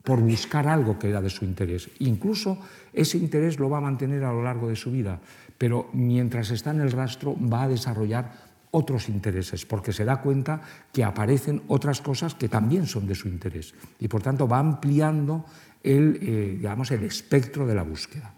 por 0.04 0.20
buscar 0.20 0.68
algo 0.68 1.00
que 1.00 1.10
era 1.10 1.22
de 1.22 1.30
su 1.30 1.46
interés. 1.46 1.90
Incluso 2.00 2.58
ese 2.92 3.18
interés 3.18 3.58
lo 3.58 3.70
va 3.70 3.78
a 3.78 3.82
mantener 3.82 4.24
a 4.24 4.34
lo 4.34 4.44
largo 4.44 4.68
de 4.68 4.76
su 4.76 4.92
vida, 4.92 5.20
pero 5.58 5.90
mientras 5.94 6.52
está 6.52 6.72
en 6.72 6.82
el 6.82 6.92
rastro 6.92 7.36
va 7.40 7.64
a 7.64 7.70
desarrollar 7.70 8.54
otros 8.72 9.08
intereses, 9.08 9.66
porque 9.66 9.94
se 9.94 10.04
da 10.04 10.20
cuenta 10.20 10.62
que 10.92 11.04
aparecen 11.04 11.62
otras 11.68 12.02
cosas 12.02 12.36
que 12.36 12.50
también 12.50 12.86
son 12.86 13.08
de 13.08 13.16
su 13.16 13.28
interés 13.30 13.74
y 14.00 14.08
por 14.08 14.22
tanto 14.22 14.48
va 14.48 14.60
ampliando 14.60 15.46
el, 15.82 16.18
eh, 16.22 16.56
digamos, 16.58 16.90
el 16.92 17.04
espectro 17.04 17.68
de 17.68 17.76
la 17.76 17.84
búsqueda. 17.84 18.34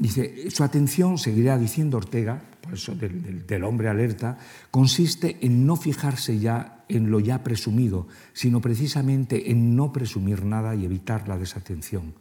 Dice, 0.00 0.50
su 0.50 0.64
atención, 0.64 1.18
seguirá 1.18 1.58
diciendo 1.58 1.98
Ortega, 1.98 2.40
por 2.62 2.72
eso 2.72 2.94
del, 2.94 3.64
hombre 3.64 3.90
alerta, 3.90 4.38
consiste 4.70 5.36
en 5.42 5.66
no 5.66 5.76
fijarse 5.76 6.38
ya 6.38 6.86
en 6.88 7.10
lo 7.10 7.20
ya 7.20 7.44
presumido, 7.44 8.08
sino 8.32 8.62
precisamente 8.62 9.50
en 9.50 9.76
no 9.76 9.92
presumir 9.92 10.46
nada 10.46 10.74
y 10.74 10.86
evitar 10.86 11.28
la 11.28 11.36
desatención. 11.36 12.14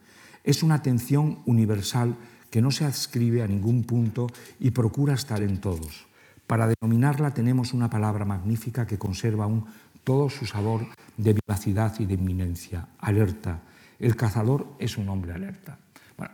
Es 0.44 0.62
una 0.62 0.76
atención 0.76 1.39
universal 1.46 2.18
que 2.52 2.62
no 2.62 2.70
se 2.70 2.84
adscribe 2.84 3.44
a 3.44 3.48
ningún 3.48 3.86
punto 3.86 4.28
y 4.60 4.72
procura 4.72 5.13
estar 5.13 5.42
en 5.42 5.62
todos. 5.62 6.06
Para 6.48 6.68
denominarla 6.68 7.34
tenemos 7.34 7.74
una 7.74 7.89
palabra 7.89 8.26
magnífica 8.26 8.86
que 8.86 8.98
conserva 8.98 9.46
aún 9.46 9.63
todo 10.04 10.30
su 10.30 10.46
sabor 10.46 10.86
de 11.15 11.34
vivacidad 11.34 11.98
y 11.98 12.06
de 12.06 12.15
inminencia, 12.15 12.89
alerta. 13.00 13.62
El 14.00 14.18
cazador 14.18 14.68
es 14.80 14.98
un 14.98 15.08
hombre 15.08 15.32
alerta 15.32 15.80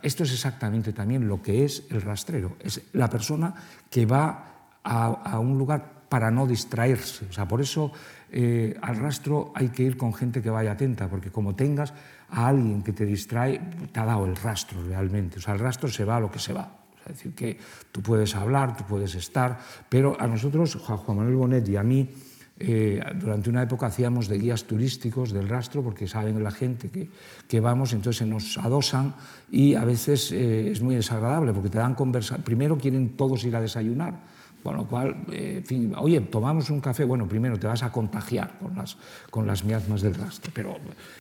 esto 0.02 0.24
es 0.24 0.32
exactamente 0.32 0.92
también 0.92 1.28
lo 1.28 1.42
que 1.42 1.64
es 1.64 1.84
el 1.90 2.02
rastrero. 2.02 2.56
Es 2.60 2.80
la 2.92 3.08
persona 3.08 3.54
que 3.90 4.06
va 4.06 4.70
a, 4.82 5.38
un 5.38 5.58
lugar 5.58 6.06
para 6.08 6.30
no 6.30 6.46
distraerse. 6.46 7.26
O 7.26 7.32
sea, 7.32 7.46
por 7.46 7.60
eso 7.60 7.92
eh, 8.30 8.76
al 8.80 8.96
rastro 8.96 9.52
hay 9.54 9.68
que 9.68 9.82
ir 9.82 9.96
con 9.96 10.14
gente 10.14 10.42
que 10.42 10.50
vaya 10.50 10.72
atenta, 10.72 11.08
porque 11.08 11.30
como 11.30 11.54
tengas 11.54 11.92
a 12.30 12.48
alguien 12.48 12.82
que 12.82 12.92
te 12.92 13.04
distrae, 13.04 13.60
te 13.92 14.00
ha 14.00 14.04
dado 14.04 14.26
el 14.26 14.36
rastro 14.36 14.82
realmente. 14.86 15.38
O 15.38 15.40
sea, 15.40 15.54
el 15.54 15.60
rastro 15.60 15.88
se 15.88 16.04
va 16.04 16.16
a 16.16 16.20
lo 16.20 16.30
que 16.30 16.38
se 16.38 16.52
va. 16.52 16.70
es 17.00 17.16
decir, 17.16 17.34
que 17.34 17.58
tú 17.92 18.02
puedes 18.02 18.34
hablar, 18.34 18.76
tú 18.76 18.84
puedes 18.84 19.14
estar, 19.14 19.58
pero 19.88 20.16
a 20.20 20.26
nosotros, 20.26 20.76
Juan 20.76 21.16
Manuel 21.16 21.36
Bonet 21.36 21.68
y 21.68 21.76
a 21.76 21.82
mí, 21.82 22.10
eh, 22.58 23.02
durante 23.20 23.50
una 23.50 23.62
época 23.62 23.86
hacíamos 23.86 24.28
de 24.28 24.38
guías 24.38 24.64
turísticos 24.64 25.30
del 25.32 25.46
rastro 25.46 25.82
porque 25.82 26.08
saben 26.08 26.42
la 26.42 26.50
gente 26.50 26.88
que, 26.88 27.10
que 27.46 27.60
vamos, 27.60 27.92
entonces 27.92 28.18
se 28.18 28.26
nos 28.26 28.56
adosan 28.56 29.14
y 29.50 29.74
a 29.74 29.84
veces 29.84 30.32
eh, 30.32 30.70
es 30.70 30.80
muy 30.80 30.94
desagradable 30.94 31.52
porque 31.52 31.68
te 31.68 31.78
dan 31.78 31.94
conversa. 31.94 32.38
Primero 32.38 32.78
quieren 32.78 33.10
todos 33.10 33.44
ir 33.44 33.54
a 33.56 33.60
desayunar, 33.60 34.20
con 34.62 34.74
lo 34.74 34.86
cual, 34.86 35.26
eh, 35.32 35.62
fin, 35.66 35.92
oye, 35.98 36.18
tomamos 36.22 36.70
un 36.70 36.80
café, 36.80 37.04
bueno, 37.04 37.28
primero 37.28 37.58
te 37.58 37.66
vas 37.66 37.82
a 37.82 37.92
contagiar 37.92 38.58
con 38.58 38.74
las, 38.74 38.96
con 39.30 39.46
las 39.46 39.62
miasmas 39.62 40.00
del 40.00 40.14
rastro, 40.14 40.50
pero 40.54 40.78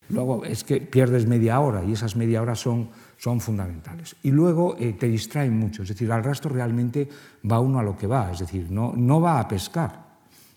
luego 0.08 0.45
es 0.45 0.63
que 0.63 0.80
pierdes 0.80 1.28
media 1.28 1.60
hora 1.60 1.84
y 1.84 1.91
esas 1.91 2.15
media 2.15 2.41
hora 2.41 2.56
son, 2.56 2.88
son 3.17 3.41
fundamentales. 3.41 4.15
Y 4.24 4.32
luego 4.32 4.78
te 4.78 5.08
distraen 5.10 5.60
mucho, 5.60 5.84
es 5.84 5.89
decir, 5.89 6.10
al 6.13 6.24
rastro 6.24 6.50
realmente 6.50 7.10
va 7.52 7.60
uno 7.60 7.80
a 7.80 7.84
lo 7.84 7.98
que 7.98 8.08
va, 8.08 8.32
es 8.32 8.39
decir, 8.39 8.71
no, 8.71 8.93
no 8.95 9.19
va 9.19 9.41
a 9.41 9.48
pescar 9.50 10.05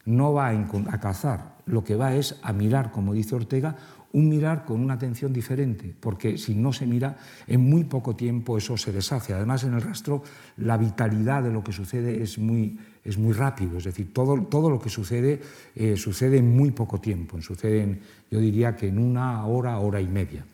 no 0.08 0.32
va 0.32 0.48
a 0.48 1.00
cazar, 1.00 1.58
lo 1.66 1.84
que 1.84 1.94
va 1.94 2.14
es 2.14 2.36
a 2.42 2.52
mirar, 2.52 2.90
como 2.90 3.12
dice 3.12 3.34
Ortega, 3.34 3.76
un 4.12 4.28
mirar 4.28 4.64
con 4.64 4.80
una 4.80 4.94
atención 4.94 5.34
diferente, 5.34 5.94
porque 6.00 6.38
si 6.38 6.54
no 6.54 6.72
se 6.72 6.86
mira, 6.86 7.18
en 7.46 7.60
muy 7.60 7.84
poco 7.84 8.16
tiempo 8.16 8.56
eso 8.56 8.76
se 8.78 8.90
deshace. 8.90 9.34
Además, 9.34 9.64
en 9.64 9.74
el 9.74 9.82
rastro, 9.82 10.22
la 10.56 10.78
vitalidad 10.78 11.42
de 11.42 11.52
lo 11.52 11.62
que 11.62 11.72
sucede 11.72 12.22
es 12.22 12.38
muy, 12.38 12.78
es 13.04 13.18
muy 13.18 13.34
rápido, 13.34 13.76
es 13.76 13.84
decir, 13.84 14.12
todo, 14.14 14.40
todo 14.44 14.70
lo 14.70 14.80
que 14.80 14.88
sucede 14.88 15.42
eh, 15.74 15.96
sucede 15.96 16.38
en 16.38 16.56
muy 16.56 16.70
poco 16.70 17.00
tiempo, 17.00 17.40
sucede, 17.42 18.00
yo 18.30 18.40
diría 18.40 18.74
que 18.74 18.88
en 18.88 18.98
una 18.98 19.44
hora, 19.44 19.78
hora 19.78 20.00
y 20.00 20.08
media. 20.08 20.44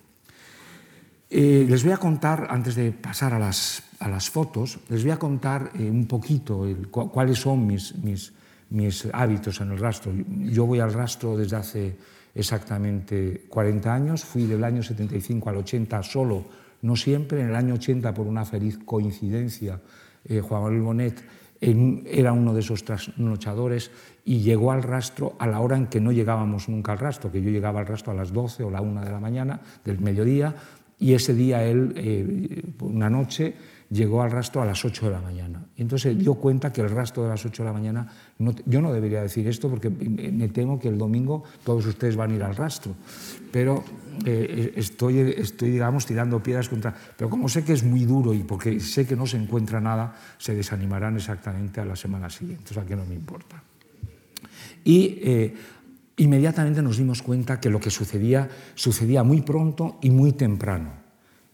Eh, 1.30 1.64
les 1.68 1.84
voy 1.84 1.92
a 1.92 1.96
contar, 1.96 2.48
antes 2.50 2.74
de 2.74 2.90
pasar 2.90 3.34
a 3.34 3.38
las, 3.38 3.84
a 4.00 4.08
las 4.08 4.30
fotos, 4.30 4.80
les 4.88 5.02
voy 5.02 5.12
a 5.12 5.18
contar 5.18 5.70
eh, 5.74 5.88
un 5.88 6.06
poquito 6.06 6.66
cuáles 6.90 7.38
son 7.38 7.66
mis, 7.66 7.94
mis 8.74 9.08
hábitos 9.12 9.60
en 9.60 9.70
el 9.70 9.78
rastro. 9.78 10.12
Yo 10.28 10.66
voy 10.66 10.80
al 10.80 10.92
rastro 10.92 11.36
desde 11.36 11.56
hace 11.56 11.96
exactamente 12.34 13.44
40 13.48 13.94
años, 13.94 14.24
fui 14.24 14.46
del 14.46 14.64
año 14.64 14.82
75 14.82 15.48
al 15.48 15.58
80 15.58 16.02
solo, 16.02 16.44
no 16.82 16.96
siempre, 16.96 17.40
en 17.40 17.48
el 17.48 17.56
año 17.56 17.74
80 17.74 18.12
por 18.12 18.26
una 18.26 18.44
feliz 18.44 18.78
coincidencia, 18.84 19.80
eh, 20.24 20.40
Juan 20.40 20.62
Manuel 20.62 20.82
Bonet 20.82 21.24
era 21.60 22.32
uno 22.32 22.52
de 22.52 22.60
esos 22.60 22.84
trasnochadores 22.84 23.90
y 24.24 24.40
llegó 24.40 24.72
al 24.72 24.82
rastro 24.82 25.34
a 25.38 25.46
la 25.46 25.60
hora 25.60 25.76
en 25.76 25.86
que 25.86 26.00
no 26.00 26.12
llegábamos 26.12 26.68
nunca 26.68 26.92
al 26.92 26.98
rastro, 26.98 27.30
que 27.30 27.40
yo 27.40 27.50
llegaba 27.50 27.80
al 27.80 27.86
rastro 27.86 28.12
a 28.12 28.16
las 28.16 28.32
12 28.32 28.64
o 28.64 28.70
la 28.70 28.82
1 28.82 29.02
de 29.02 29.10
la 29.10 29.20
mañana, 29.20 29.60
del 29.84 30.00
mediodía, 30.00 30.54
y 30.98 31.14
ese 31.14 31.32
día 31.32 31.64
él, 31.64 31.92
eh, 31.96 32.62
una 32.80 33.08
noche, 33.08 33.54
llegó 33.90 34.22
al 34.22 34.30
rastro 34.30 34.62
a 34.62 34.64
las 34.64 34.84
8 34.84 35.06
de 35.06 35.12
la 35.12 35.20
mañana. 35.20 35.64
Y 35.76 35.82
entonces 35.82 36.18
dio 36.18 36.34
cuenta 36.34 36.72
que 36.72 36.80
el 36.80 36.90
rastro 36.90 37.22
de 37.24 37.30
las 37.30 37.44
8 37.44 37.62
de 37.62 37.66
la 37.66 37.72
mañana, 37.72 38.08
no, 38.38 38.54
yo 38.66 38.80
no 38.80 38.92
debería 38.92 39.22
decir 39.22 39.46
esto 39.46 39.68
porque 39.68 39.90
me 39.90 40.48
temo 40.48 40.78
que 40.78 40.88
el 40.88 40.98
domingo 40.98 41.44
todos 41.64 41.86
ustedes 41.86 42.16
van 42.16 42.32
a 42.32 42.34
ir 42.34 42.42
al 42.42 42.56
rastro, 42.56 42.94
pero 43.52 43.84
eh, 44.24 44.72
estoy, 44.76 45.18
estoy, 45.36 45.70
digamos, 45.70 46.06
tirando 46.06 46.42
piedras 46.42 46.68
contra... 46.68 46.94
Pero 47.16 47.30
como 47.30 47.48
sé 47.48 47.64
que 47.64 47.72
es 47.72 47.84
muy 47.84 48.04
duro 48.04 48.32
y 48.34 48.42
porque 48.42 48.80
sé 48.80 49.06
que 49.06 49.16
no 49.16 49.26
se 49.26 49.36
encuentra 49.36 49.80
nada, 49.80 50.14
se 50.38 50.54
desanimarán 50.54 51.16
exactamente 51.16 51.80
a 51.80 51.84
la 51.84 51.96
semana 51.96 52.30
siguiente, 52.30 52.70
o 52.70 52.74
sea 52.74 52.84
que 52.84 52.96
no 52.96 53.04
me 53.04 53.14
importa. 53.14 53.62
Y 54.84 55.18
eh, 55.22 55.54
inmediatamente 56.16 56.82
nos 56.82 56.98
dimos 56.98 57.22
cuenta 57.22 57.60
que 57.60 57.70
lo 57.70 57.80
que 57.80 57.90
sucedía 57.90 58.48
sucedía 58.74 59.22
muy 59.22 59.42
pronto 59.42 59.98
y 60.02 60.10
muy 60.10 60.32
temprano. 60.32 61.03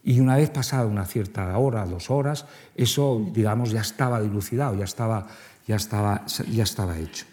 Y 0.02 0.20
una 0.20 0.36
vez 0.36 0.50
pasada 0.50 0.86
una 0.86 1.04
cierta 1.04 1.56
hora, 1.58 1.84
dos 1.84 2.10
horas, 2.10 2.46
eso, 2.74 3.30
digamos, 3.32 3.70
ya 3.70 3.80
estaba 3.80 4.20
dilucidado, 4.20 4.74
ya 4.74 4.84
estaba, 4.84 5.26
ya 5.66 5.76
estaba, 5.76 6.24
ya 6.26 6.62
estaba 6.62 6.98
hecho. 6.98 7.26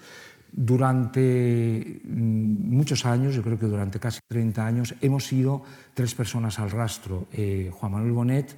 Durante 0.52 2.02
mm, 2.04 2.76
muchos 2.76 3.06
años, 3.06 3.36
yo 3.36 3.44
creo 3.44 3.60
que 3.60 3.68
durante 3.68 4.00
casi 4.00 4.20
30 4.28 4.66
años, 4.66 4.96
hemos 5.02 5.32
ido 5.32 5.64
tres 5.94 6.16
personas 6.16 6.60
al 6.60 6.72
rastro. 6.72 7.28
Eh, 7.32 7.72
Juan 7.74 7.92
Manuel 7.92 8.12
Bonet, 8.12 8.56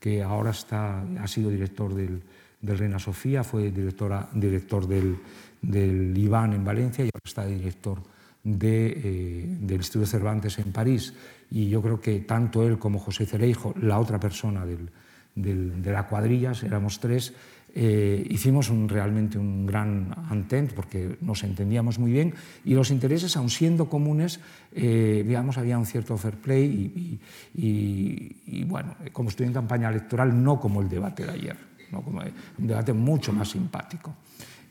que 0.00 0.22
ahora 0.22 0.50
está, 0.50 1.02
ha 1.20 1.28
sido 1.28 1.50
director 1.50 1.94
del, 1.94 2.22
del 2.60 2.78
Reina 2.78 2.98
Sofía, 2.98 3.44
fue 3.44 3.70
directora, 3.70 4.28
director 4.32 4.86
del, 4.86 5.18
del 5.60 6.16
IBAN 6.16 6.54
en 6.54 6.64
Valencia 6.64 7.04
y 7.04 7.08
ahora 7.08 7.22
está 7.24 7.46
director 7.46 8.02
de, 8.42 8.86
eh, 8.96 9.56
del 9.60 9.78
Instituto 9.78 10.06
Cervantes 10.06 10.58
en 10.58 10.72
París. 10.72 11.14
Y 11.52 11.68
yo 11.68 11.82
creo 11.82 12.00
que 12.00 12.20
tanto 12.20 12.66
él 12.66 12.78
como 12.78 12.98
José 12.98 13.26
Cereijo, 13.26 13.74
la 13.80 13.98
otra 13.98 14.18
persona 14.18 14.64
del, 14.64 14.88
del, 15.34 15.82
de 15.82 15.92
la 15.92 16.06
cuadrilla, 16.06 16.52
éramos 16.64 16.98
tres, 16.98 17.34
eh, 17.74 18.26
hicimos 18.28 18.68
un, 18.68 18.86
realmente 18.86 19.38
un 19.38 19.64
gran 19.64 20.14
antent 20.28 20.72
porque 20.72 21.16
nos 21.22 21.42
entendíamos 21.42 21.98
muy 21.98 22.12
bien 22.12 22.34
y 22.64 22.74
los 22.74 22.90
intereses, 22.90 23.34
aun 23.36 23.48
siendo 23.48 23.88
comunes, 23.88 24.40
eh, 24.72 25.24
digamos, 25.26 25.56
había 25.56 25.78
un 25.78 25.86
cierto 25.86 26.18
fair 26.18 26.36
play 26.36 26.64
y, 26.64 27.20
y, 27.54 28.36
y, 28.46 28.64
bueno, 28.64 28.96
como 29.12 29.30
estoy 29.30 29.46
en 29.46 29.54
campaña 29.54 29.88
electoral, 29.88 30.42
no 30.42 30.60
como 30.60 30.82
el 30.82 30.88
debate 30.88 31.24
de 31.24 31.32
ayer, 31.32 31.56
¿no? 31.90 32.02
como 32.02 32.20
un 32.20 32.66
debate 32.66 32.92
mucho 32.92 33.32
más 33.32 33.48
simpático 33.48 34.16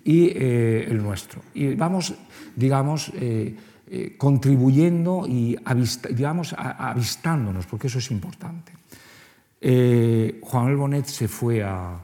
y 0.03 0.27
eh, 0.27 0.85
el 0.89 1.01
nuestro. 1.01 1.41
Y 1.53 1.73
vamos, 1.73 2.13
digamos, 2.55 3.11
eh, 3.93 4.15
contribuyendo 4.17 5.25
y 5.27 5.57
avistándonos, 5.65 6.55
porque 7.65 7.87
eso 7.87 7.99
es 7.99 8.09
importante. 8.09 8.71
Eh, 9.59 10.39
Juan 10.41 10.63
Manuel 10.63 10.77
Bonet 10.77 11.05
se 11.07 11.27
fue 11.27 11.61
a, 11.61 11.99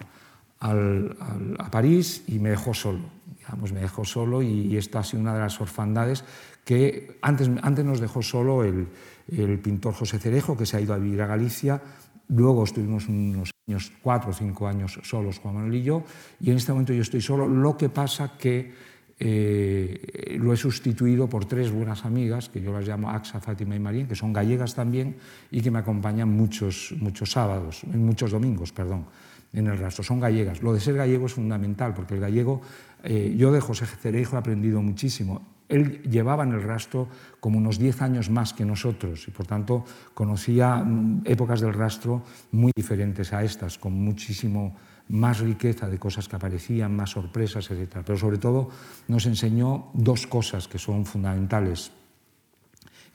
París 1.72 2.26
y 2.28 2.40
me 2.40 2.50
dejó 2.50 2.74
solo. 2.74 3.00
Digamos, 3.38 3.72
me 3.72 3.80
dejó 3.80 4.04
solo 4.04 4.42
y, 4.42 4.68
y 4.68 4.76
esta 4.76 5.00
ha 5.00 5.04
sido 5.04 5.22
una 5.22 5.34
de 5.34 5.40
las 5.40 5.62
orfandades 5.62 6.26
que 6.66 7.18
antes, 7.22 7.50
antes 7.62 7.86
nos 7.86 8.02
dejó 8.02 8.22
solo 8.22 8.66
el, 8.66 8.90
el 9.30 9.58
pintor 9.60 9.94
José 9.94 10.20
Cerejo, 10.20 10.58
que 10.58 10.66
se 10.66 10.76
ha 10.76 10.82
ido 10.82 10.94
a 10.94 10.98
vivir 10.98 11.22
a 11.22 11.28
Galicia, 11.28 11.82
Luego 12.30 12.66
estuvimos 12.66 13.08
unos 13.08 13.52
años, 13.68 13.94
cuatro 14.02 14.32
o 14.32 14.34
cinco 14.34 14.68
años 14.68 15.00
solos, 15.04 15.40
Juan 15.40 15.56
Manuel 15.56 15.76
y 15.76 15.84
yo, 15.84 16.04
y 16.42 16.52
en 16.52 16.58
este 16.58 16.74
momento 16.74 16.92
yo 16.92 17.02
estoy 17.02 17.22
solo. 17.22 17.48
Lo 17.48 17.78
que 17.78 17.88
pasa 17.88 18.34
que 18.38 18.74
eh, 19.20 20.38
lo 20.40 20.54
he 20.54 20.58
sustituido 20.58 21.28
por 21.28 21.46
tres 21.46 21.72
buenas 21.72 22.06
amigas, 22.06 22.50
que 22.50 22.62
yo 22.62 22.72
las 22.72 22.88
llamo 22.88 23.10
Axa, 23.10 23.40
Fátima 23.40 23.76
y 23.76 23.80
Marín, 23.80 24.08
que 24.08 24.16
son 24.16 24.32
gallegas 24.32 24.76
también 24.76 25.16
y 25.52 25.62
que 25.62 25.72
me 25.72 25.80
acompañan 25.80 26.30
muchos, 26.30 26.94
muchos 27.00 27.32
sábados, 27.32 27.84
muchos 27.86 28.32
domingos, 28.32 28.72
perdón, 28.72 29.06
en 29.54 29.68
el 29.68 29.78
rastro. 29.78 30.04
Son 30.04 30.20
gallegas. 30.20 30.62
Lo 30.62 30.74
de 30.74 30.80
ser 30.80 30.96
gallego 30.96 31.26
es 31.26 31.34
fundamental, 31.34 31.94
porque 31.94 32.14
el 32.14 32.20
gallego, 32.20 32.62
eh, 33.04 33.34
yo 33.38 33.52
de 33.52 33.60
José 33.60 33.86
Cereijo 33.86 34.36
he 34.36 34.40
aprendido 34.40 34.82
muchísimo 34.82 35.42
él 35.70 36.02
llevaba 36.04 36.44
en 36.44 36.54
el 36.54 36.64
rastro 36.64 37.08
como 37.40 37.58
unos 37.58 37.78
10 37.78 38.02
años 38.02 38.30
más 38.30 38.54
que 38.54 38.66
nosotros 38.66 39.28
y 39.28 39.32
por 39.32 39.46
tanto 39.46 39.84
conocía 40.14 40.78
mm, 40.78 41.24
épocas 41.26 41.62
del 41.62 41.74
rastro 41.74 42.24
muy 42.52 42.72
diferentes 42.76 43.34
a 43.34 43.44
estas, 43.44 43.78
con 43.78 43.94
muchísimo 43.94 44.76
más 45.10 45.40
riqueza 45.40 45.88
de 45.88 46.00
cosas 46.00 46.28
que 46.28 46.36
aparecían, 46.36 46.96
más 46.96 47.12
sorpresas, 47.12 47.70
etc. 47.72 48.00
Pero 48.06 48.18
sobre 48.18 48.38
todo 48.38 48.70
nos 49.08 49.26
enseñó 49.26 49.90
dos 49.94 50.28
cosas 50.28 50.68
que 50.68 50.80
son 50.80 51.06
fundamentales 51.06 51.92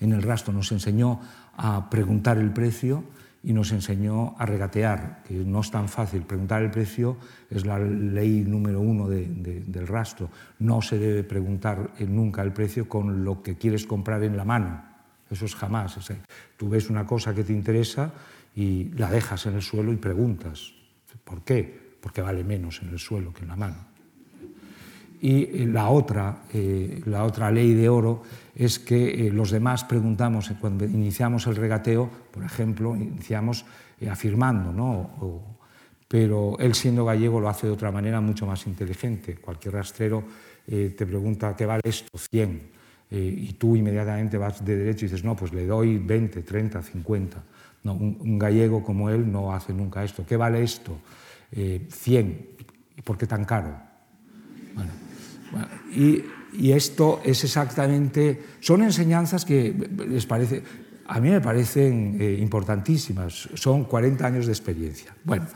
en 0.01 0.13
el 0.13 0.23
rastro. 0.23 0.53
Nos 0.53 0.73
enseñó 0.73 1.21
a 1.57 1.91
preguntar 1.91 2.39
el 2.39 2.53
precio 2.53 3.05
y 3.45 3.53
nos 3.53 3.73
enseñó 3.73 4.37
a 4.39 4.47
regatear, 4.47 5.23
que 5.27 5.35
no 5.35 5.61
es 5.61 5.71
tan 5.71 5.89
fácil. 5.89 6.23
Preguntar 6.23 6.63
el 6.63 6.71
precio 6.71 7.17
es 7.51 7.67
la 7.67 7.79
ley 7.79 8.45
número 8.47 8.81
uno 8.81 9.09
de, 9.09 9.27
de, 9.27 9.61
del 9.61 9.87
rastro. 9.87 10.31
No 10.61 10.81
se 10.81 10.99
debe 10.99 11.25
preguntar 11.25 11.93
nunca 12.07 12.43
el 12.43 12.53
precio 12.53 12.89
con 12.89 13.25
lo 13.25 13.43
que 13.43 13.57
quieres 13.57 13.85
comprar 13.85 14.23
en 14.23 14.37
la 14.37 14.45
mano. 14.45 14.85
Eso 15.31 15.47
es 15.47 15.55
jamás. 15.55 15.97
O 15.97 16.03
sea, 16.03 16.17
tú 16.57 16.69
ves 16.69 16.89
una 16.89 17.05
cosa 17.05 17.35
que 17.35 17.43
te 17.43 17.53
interesa 17.53 18.13
y 18.55 18.91
la 18.97 19.11
dejas 19.11 19.47
en 19.47 19.55
el 19.55 19.63
suelo 19.63 19.93
y 19.93 19.97
preguntas. 19.97 20.73
¿Por 21.25 21.43
qué? 21.43 21.82
Porque 22.03 22.21
vale 22.21 22.45
menos 22.45 22.83
en 22.83 22.91
el 22.91 22.99
suelo 22.99 23.33
que 23.33 23.43
en 23.43 23.49
la 23.49 23.57
mano. 23.57 23.77
Y 25.23 25.67
la 25.67 25.89
otra, 25.89 26.43
eh, 26.53 27.01
la 27.07 27.25
otra 27.25 27.51
ley 27.51 27.73
de 27.75 27.89
oro 27.89 28.25
es 28.57 28.81
que 28.81 29.29
eh, 29.29 29.31
los 29.31 29.53
demás 29.53 29.85
preguntamos, 29.85 30.51
eh, 30.51 30.57
cuando 30.61 30.85
iniciamos 30.85 31.47
el 31.47 31.55
regateo, 31.55 32.11
por 32.33 32.43
ejemplo, 32.43 32.97
iniciamos 32.97 33.65
eh, 34.01 34.11
afirmando, 34.11 34.73
¿no? 34.73 34.91
O, 35.21 35.43
pero 36.09 36.59
él 36.59 36.75
siendo 36.75 37.07
gallego 37.07 37.41
lo 37.41 37.49
hace 37.49 37.67
de 37.67 37.73
otra 37.73 37.91
manera 37.91 38.21
mucho 38.21 38.47
más 38.47 38.67
inteligente. 38.67 39.37
Cualquier 39.37 39.73
rastrero 39.75 40.23
eh, 40.67 40.95
te 40.95 41.07
pregunta, 41.07 41.57
¿qué 41.57 41.65
vale 41.65 41.81
esto? 41.85 42.19
100. 42.19 42.63
Eh, 43.11 43.35
y 43.39 43.53
tú 43.55 43.77
inmediatamente 43.77 44.37
vas 44.37 44.63
de 44.63 44.77
derecho 44.77 45.07
y 45.07 45.09
dices, 45.09 45.25
no, 45.25 45.35
pues 45.35 45.55
le 45.55 45.67
doy 45.67 45.97
20, 45.97 46.43
30, 46.43 46.83
50. 46.83 47.43
No, 47.85 47.95
un, 47.95 48.19
un 48.21 48.39
gallego 48.39 48.83
como 48.83 49.09
él 49.09 49.31
no 49.31 49.55
hace 49.55 49.73
nunca 49.73 50.05
esto. 50.05 50.27
¿Qué 50.27 50.37
vale 50.37 50.63
esto? 50.63 50.99
Eh, 51.53 51.87
100. 51.91 52.47
¿Y 52.97 53.03
por 53.03 53.19
qué 53.19 53.27
tan 53.27 53.45
caro? 53.45 53.77
Bueno, 54.75 55.69
y, 55.95 56.25
esto 56.73 57.21
es 57.25 57.45
exactamente, 57.45 58.43
son 58.61 58.83
enseñanzas 58.83 59.45
que 59.45 59.73
les 60.07 60.27
parece, 60.27 60.63
a 61.07 61.19
mí 61.19 61.31
me 61.31 61.41
parecen 61.41 62.19
eh, 62.21 62.37
importantísimas, 62.41 63.49
son 63.55 63.85
40 63.85 64.27
años 64.27 64.47
de 64.47 64.53
experiencia. 64.53 65.15
Bueno, 65.25 65.47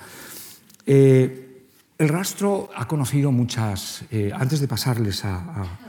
eh, 0.87 1.67
el 1.99 2.09
rastro 2.09 2.71
ha 2.75 2.87
conocido 2.89 3.31
muchas, 3.31 4.05
eh, 4.11 4.31
antes 4.35 4.61
de 4.61 4.69
pasarles 4.69 5.25
a, 5.25 5.81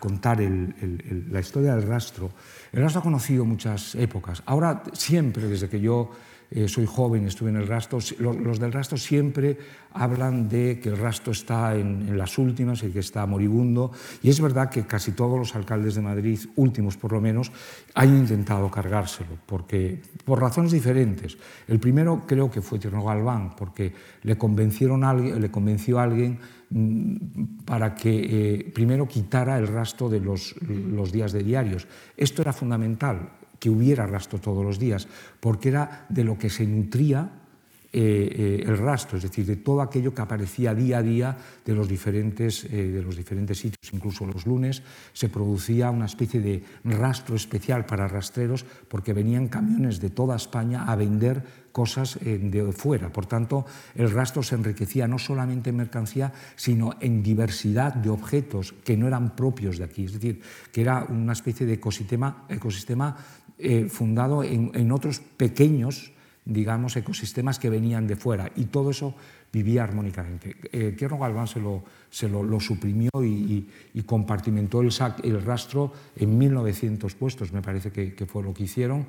contar 0.00 0.40
la 0.40 1.40
historia 1.40 1.76
del 1.76 1.86
rastro, 1.86 2.30
el 2.72 2.82
rastro 2.82 3.00
ha 3.00 3.04
conocido 3.04 3.44
muchas 3.44 3.94
épocas. 3.94 4.42
Ahora 4.46 4.82
siempre, 4.92 5.46
desde 5.46 5.68
que 5.68 5.80
yo 5.80 6.10
eh, 6.52 6.66
soy 6.66 6.84
joven, 6.84 7.26
estuve 7.26 7.50
en 7.50 7.56
el 7.56 7.68
rastro, 7.68 8.00
los, 8.18 8.58
del 8.58 8.72
rastro 8.72 8.98
siempre 8.98 9.56
hablan 9.92 10.48
de 10.48 10.80
que 10.80 10.88
el 10.88 10.98
rastro 10.98 11.30
está 11.30 11.76
en, 11.76 12.18
las 12.18 12.38
últimas 12.38 12.82
y 12.82 12.90
que 12.90 12.98
está 12.98 13.24
moribundo. 13.24 13.92
Y 14.20 14.30
es 14.30 14.40
verdad 14.40 14.68
que 14.68 14.84
casi 14.84 15.12
todos 15.12 15.38
los 15.38 15.54
alcaldes 15.54 15.94
de 15.94 16.00
Madrid, 16.00 16.40
últimos 16.56 16.96
por 16.96 17.12
lo 17.12 17.20
menos, 17.20 17.52
han 17.94 18.16
intentado 18.16 18.68
cargárselo, 18.68 19.30
porque, 19.46 20.02
por 20.24 20.40
razones 20.40 20.72
diferentes. 20.72 21.38
El 21.68 21.78
primero 21.78 22.24
creo 22.26 22.50
que 22.50 22.62
fue 22.62 22.80
Tierno 22.80 23.04
Galván, 23.04 23.54
porque 23.54 23.92
le, 24.22 24.36
convencieron 24.36 25.04
a 25.04 25.10
alguien, 25.10 25.40
le 25.40 25.52
convenció 25.52 26.00
a 26.00 26.02
alguien 26.02 26.40
mm, 26.70 27.64
para 27.64 27.94
que 27.94 28.10
eh, 28.58 28.72
primero 28.74 29.06
quitara 29.06 29.56
el 29.56 29.68
rastro 29.68 30.08
de 30.08 30.18
los 30.18 31.12
días 31.12 31.30
de 31.30 31.44
diarios. 31.44 31.86
Esto 32.16 32.42
era 32.42 32.52
fundamental 32.52 33.39
que 33.60 33.70
hubiera 33.70 34.06
rastro 34.06 34.40
todos 34.40 34.64
los 34.64 34.80
días, 34.80 35.06
porque 35.38 35.68
era 35.68 36.06
de 36.08 36.24
lo 36.24 36.36
que 36.36 36.50
se 36.50 36.66
nutría 36.66 37.30
eh, 37.92 38.62
el 38.64 38.78
rastro, 38.78 39.18
es 39.18 39.24
decir, 39.24 39.44
de 39.44 39.56
todo 39.56 39.82
aquello 39.82 40.14
que 40.14 40.22
aparecía 40.22 40.74
día 40.74 40.98
a 40.98 41.02
día 41.02 41.36
de 41.64 41.74
los, 41.74 41.88
diferentes, 41.88 42.70
de 42.70 43.02
los 43.02 43.16
diferentes 43.16 43.58
sitios. 43.58 43.92
Incluso 43.92 44.24
los 44.26 44.46
lunes 44.46 44.82
se 45.12 45.28
producía 45.28 45.90
una 45.90 46.06
especie 46.06 46.40
de 46.40 46.62
rastro 46.84 47.34
especial 47.34 47.86
para 47.86 48.06
rastreros 48.06 48.64
porque 48.88 49.12
venían 49.12 49.48
camiones 49.48 50.00
de 50.00 50.10
toda 50.10 50.36
España 50.36 50.84
a 50.84 50.94
vender 50.94 51.42
cosas 51.72 52.18
de 52.20 52.72
fuera. 52.72 53.12
Por 53.12 53.26
tanto, 53.26 53.64
el 53.94 54.10
rastro 54.10 54.42
se 54.42 54.54
enriquecía 54.54 55.06
no 55.06 55.18
solamente 55.18 55.70
en 55.70 55.76
mercancía, 55.76 56.32
sino 56.56 56.94
en 57.00 57.22
diversidad 57.22 57.94
de 57.94 58.10
objetos 58.10 58.74
que 58.84 58.96
no 58.96 59.06
eran 59.06 59.34
propios 59.36 59.78
de 59.78 59.84
aquí. 59.84 60.04
Es 60.04 60.14
decir, 60.14 60.40
que 60.72 60.82
era 60.82 61.06
una 61.08 61.32
especie 61.32 61.66
de 61.66 61.74
ecosistema, 61.74 62.44
ecosistema 62.48 63.16
eh, 63.62 63.86
fundado 63.88 64.42
en, 64.42 64.92
otros 64.92 65.20
pequeños, 65.36 66.12
digamos, 66.44 66.96
ecosistemas 66.96 67.58
que 67.58 67.70
venían 67.70 68.06
de 68.06 68.16
fuera. 68.16 68.50
Y 68.56 68.64
todo 68.64 68.90
eso 68.90 69.14
vivía 69.52 69.84
armónicamente. 69.84 70.56
Eh, 70.72 70.94
Tierno 70.96 71.18
Galván 71.18 71.46
se 71.46 71.60
lo, 71.60 71.84
se 72.10 72.28
lo, 72.28 72.60
suprimió 72.60 73.10
y, 73.22 73.66
compartimentó 74.06 74.80
el, 74.80 74.90
el, 75.22 75.42
rastro 75.42 75.92
en 76.16 76.38
1900 76.38 77.14
puestos, 77.14 77.52
me 77.52 77.62
parece 77.62 77.90
que, 77.90 78.14
que, 78.14 78.26
fue 78.26 78.42
lo 78.42 78.54
que 78.54 78.64
hicieron, 78.64 79.06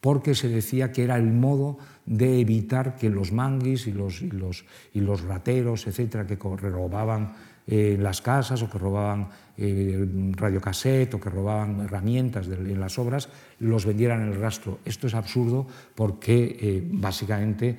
porque 0.00 0.34
se 0.34 0.48
decía 0.48 0.92
que 0.92 1.02
era 1.02 1.16
el 1.16 1.32
modo 1.32 1.78
de 2.04 2.38
evitar 2.38 2.96
que 2.96 3.08
los 3.08 3.32
manguis 3.32 3.86
y 3.86 3.92
los, 3.92 4.20
y 4.20 4.30
los, 4.30 4.66
y 4.92 5.00
los 5.00 5.22
rateros, 5.22 5.86
etcétera, 5.86 6.26
que 6.26 6.36
robaban 6.36 7.32
eh, 7.66 7.96
las 7.98 8.20
casas 8.20 8.60
o 8.60 8.68
que 8.68 8.76
robaban 8.76 9.32
eh, 9.56 10.04
radiocassette 10.36 11.16
o 11.16 11.20
que 11.20 11.32
robaban 11.32 11.88
herramientas 11.88 12.44
en 12.44 12.76
las 12.76 12.98
obras, 13.00 13.32
los 13.64 13.88
vendieran 13.88 14.20
en 14.20 14.36
el 14.36 14.40
rastro. 14.40 14.84
Esto 14.84 15.06
es 15.06 15.14
absurdo 15.14 15.66
porque 15.94 16.58
eh, 16.60 16.84
básicamente 16.84 17.78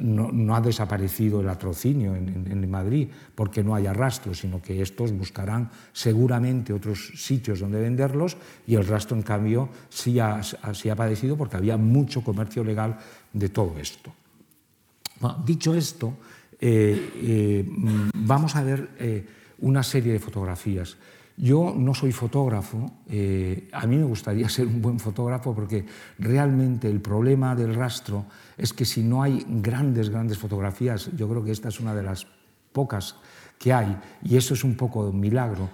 no, 0.00 0.54
ha 0.54 0.60
desaparecido 0.60 1.40
el 1.40 1.48
atrocinio 1.48 2.14
en, 2.14 2.70
Madrid 2.70 3.08
porque 3.34 3.62
no 3.62 3.74
haya 3.74 3.92
rastro, 3.92 4.34
sino 4.34 4.62
que 4.62 4.80
estos 4.80 5.12
buscarán 5.12 5.70
seguramente 5.92 6.72
otros 6.72 7.12
sitios 7.16 7.60
donde 7.60 7.80
venderlos 7.80 8.36
y 8.66 8.74
el 8.74 8.86
rastro, 8.86 9.16
en 9.16 9.22
cambio, 9.22 9.68
sí 9.88 10.18
ha 10.18 10.40
padecido 10.96 11.36
porque 11.36 11.56
había 11.56 11.76
mucho 11.76 12.22
comercio 12.22 12.64
legal 12.64 12.98
de 13.32 13.48
todo 13.48 13.78
esto. 13.78 14.12
dicho 15.44 15.74
esto, 15.74 16.14
eh, 16.66 17.12
eh, 17.20 17.64
vamos 18.14 18.56
a 18.56 18.62
ver 18.62 18.88
eh, 18.98 19.26
una 19.58 19.82
serie 19.82 20.14
de 20.14 20.18
fotografías. 20.18 20.96
Yo 21.36 21.74
no 21.76 21.92
soy 21.92 22.10
fotógrafo, 22.10 22.90
a 23.72 23.86
mí 23.86 23.96
me 23.98 24.04
gustaría 24.04 24.48
ser 24.48 24.66
un 24.66 24.80
buen 24.80 24.98
fotógrafo 24.98 25.54
porque 25.54 25.84
realmente 26.18 26.88
el 26.88 27.02
problema 27.02 27.54
del 27.54 27.74
rastro 27.74 28.24
es 28.56 28.72
que 28.72 28.86
si 28.86 29.02
no 29.02 29.22
hay 29.22 29.44
grandes, 29.46 30.08
grandes 30.08 30.38
fotografías, 30.38 31.10
yo 31.14 31.28
creo 31.28 31.44
que 31.44 31.50
esta 31.50 31.68
es 31.68 31.80
una 31.80 31.94
de 31.94 32.02
las 32.02 32.26
pocas 32.72 33.16
que 33.58 33.74
hay, 33.74 33.98
y 34.22 34.38
eso 34.38 34.54
es 34.54 34.64
un 34.64 34.74
poco 34.74 35.10
un 35.10 35.20
milagro, 35.20 35.68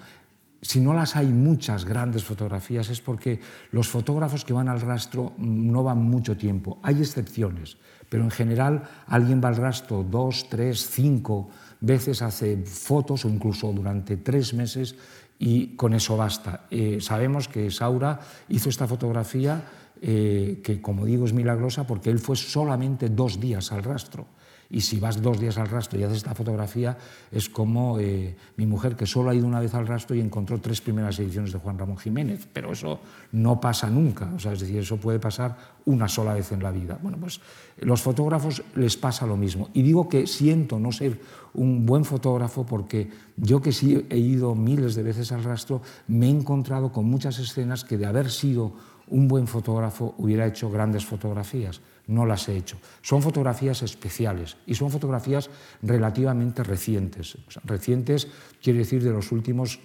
si 0.62 0.80
no 0.80 0.92
las 0.92 1.16
hay 1.16 1.26
muchas 1.26 1.84
grandes 1.84 2.24
fotografías 2.24 2.90
es 2.90 3.00
porque 3.00 3.40
los 3.70 3.88
fotógrafos 3.88 4.44
que 4.44 4.52
van 4.52 4.68
al 4.68 4.80
rastro 4.80 5.32
no 5.38 5.82
van 5.82 5.98
mucho 6.02 6.36
tiempo. 6.36 6.78
Hay 6.82 7.00
excepciones, 7.00 7.78
pero 8.10 8.24
en 8.24 8.30
general 8.30 8.82
alguien 9.06 9.40
va 9.42 9.48
al 9.48 9.56
rastro 9.56 10.02
dos, 10.02 10.50
tres, 10.50 10.90
cinco 10.90 11.48
veces, 11.80 12.20
hace 12.20 12.58
fotos 12.58 13.24
o 13.24 13.28
incluso 13.30 13.72
durante 13.72 14.18
tres 14.18 14.52
meses 14.52 14.96
y 15.38 15.76
con 15.76 15.94
eso 15.94 16.18
basta. 16.18 16.66
Eh, 16.70 16.98
sabemos 17.00 17.48
que 17.48 17.70
Saura 17.70 18.20
hizo 18.50 18.68
esta 18.68 18.86
fotografía 18.86 19.64
eh, 20.02 20.60
que, 20.62 20.82
como 20.82 21.06
digo, 21.06 21.24
es 21.24 21.32
milagrosa 21.32 21.86
porque 21.86 22.10
él 22.10 22.18
fue 22.18 22.36
solamente 22.36 23.08
dos 23.08 23.40
días 23.40 23.72
al 23.72 23.84
rastro. 23.84 24.26
Y 24.70 24.82
si 24.82 25.00
vas 25.00 25.20
dos 25.20 25.40
días 25.40 25.58
al 25.58 25.68
rastro 25.68 25.98
y 25.98 26.04
haces 26.04 26.18
esta 26.18 26.34
fotografía, 26.34 26.96
es 27.32 27.48
como 27.48 27.98
eh, 27.98 28.36
mi 28.56 28.66
mujer 28.66 28.94
que 28.94 29.04
solo 29.04 29.30
ha 29.30 29.34
ido 29.34 29.46
una 29.46 29.58
vez 29.58 29.74
al 29.74 29.86
rastro 29.86 30.14
y 30.14 30.20
encontró 30.20 30.60
tres 30.60 30.80
primeras 30.80 31.18
ediciones 31.18 31.52
de 31.52 31.58
Juan 31.58 31.76
Ramón 31.76 31.98
Jiménez. 31.98 32.46
Pero 32.52 32.70
eso 32.72 33.00
no 33.32 33.60
pasa 33.60 33.90
nunca, 33.90 34.32
o 34.32 34.38
sea, 34.38 34.52
es 34.52 34.60
decir, 34.60 34.78
eso 34.78 34.96
puede 34.96 35.18
pasar 35.18 35.56
una 35.86 36.06
sola 36.06 36.34
vez 36.34 36.52
en 36.52 36.62
la 36.62 36.70
vida. 36.70 36.98
Bueno, 37.02 37.18
pues 37.20 37.40
los 37.78 38.00
fotógrafos 38.00 38.62
les 38.76 38.96
pasa 38.96 39.26
lo 39.26 39.36
mismo. 39.36 39.70
Y 39.74 39.82
digo 39.82 40.08
que 40.08 40.28
siento 40.28 40.78
no 40.78 40.92
ser 40.92 41.20
un 41.52 41.84
buen 41.84 42.04
fotógrafo 42.04 42.64
porque 42.64 43.10
yo 43.36 43.60
que 43.60 43.72
sí 43.72 44.06
he 44.08 44.18
ido 44.18 44.54
miles 44.54 44.94
de 44.94 45.02
veces 45.02 45.32
al 45.32 45.42
rastro, 45.42 45.82
me 46.06 46.26
he 46.26 46.30
encontrado 46.30 46.92
con 46.92 47.06
muchas 47.06 47.40
escenas 47.40 47.82
que 47.82 47.98
de 47.98 48.06
haber 48.06 48.30
sido 48.30 48.74
un 49.08 49.26
buen 49.26 49.48
fotógrafo 49.48 50.14
hubiera 50.18 50.46
hecho 50.46 50.70
grandes 50.70 51.04
fotografías 51.04 51.80
no 52.10 52.26
las 52.26 52.48
he 52.48 52.56
hecho. 52.56 52.76
Son 53.02 53.22
fotografías 53.22 53.82
especiales 53.82 54.56
y 54.66 54.74
son 54.74 54.90
fotografías 54.90 55.48
relativamente 55.82 56.62
recientes. 56.62 57.38
recientes 57.64 58.28
quiere 58.62 58.80
decir 58.80 59.02
de 59.02 59.10
los 59.10 59.32
últimos 59.32 59.80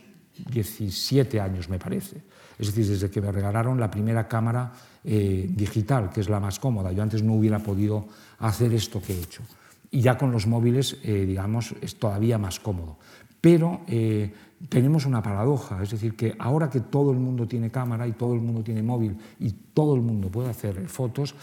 17 0.52 1.40
años, 1.40 1.70
me 1.70 1.80
parece. 1.80 2.22
Es 2.58 2.68
decir, 2.68 2.88
desde 2.88 3.10
que 3.10 3.22
me 3.22 3.32
regalaron 3.32 3.80
la 3.80 3.92
primera 3.92 4.28
cámara 4.28 4.72
eh, 5.04 5.48
digital, 5.50 6.10
que 6.10 6.22
es 6.22 6.30
la 6.30 6.40
más 6.40 6.60
cómoda. 6.60 6.92
Yo 6.92 7.04
antes 7.04 7.24
no 7.24 7.34
hubiera 7.34 7.60
podido 7.60 8.08
hacer 8.40 8.74
esto 8.74 9.02
que 9.02 9.14
he 9.14 9.20
hecho. 9.20 9.44
Y 9.92 10.02
ya 10.02 10.18
con 10.18 10.32
los 10.32 10.48
móviles, 10.48 10.98
eh, 11.04 11.26
digamos, 11.26 11.76
es 11.82 11.96
todavía 11.96 12.38
más 12.38 12.60
cómodo. 12.60 12.98
Pero 13.40 13.82
eh, 13.88 14.34
tenemos 14.70 15.06
una 15.06 15.22
paradoja, 15.22 15.84
es 15.84 15.92
decir, 15.92 16.16
que 16.16 16.36
ahora 16.40 16.70
que 16.70 16.80
todo 16.80 17.12
el 17.12 17.18
mundo 17.18 17.48
tiene 17.48 17.70
cámara 17.70 18.08
y 18.08 18.14
todo 18.14 18.34
el 18.34 18.42
mundo 18.42 18.64
tiene 18.64 18.82
móvil 18.82 19.16
y 19.40 19.52
todo 19.52 19.96
el 19.96 20.02
mundo 20.02 20.30
puede 20.30 20.50
hacer 20.50 20.88
fotos, 20.88 21.36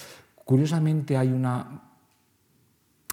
Curiosamente 0.44 1.16
hay 1.16 1.28
una, 1.28 1.82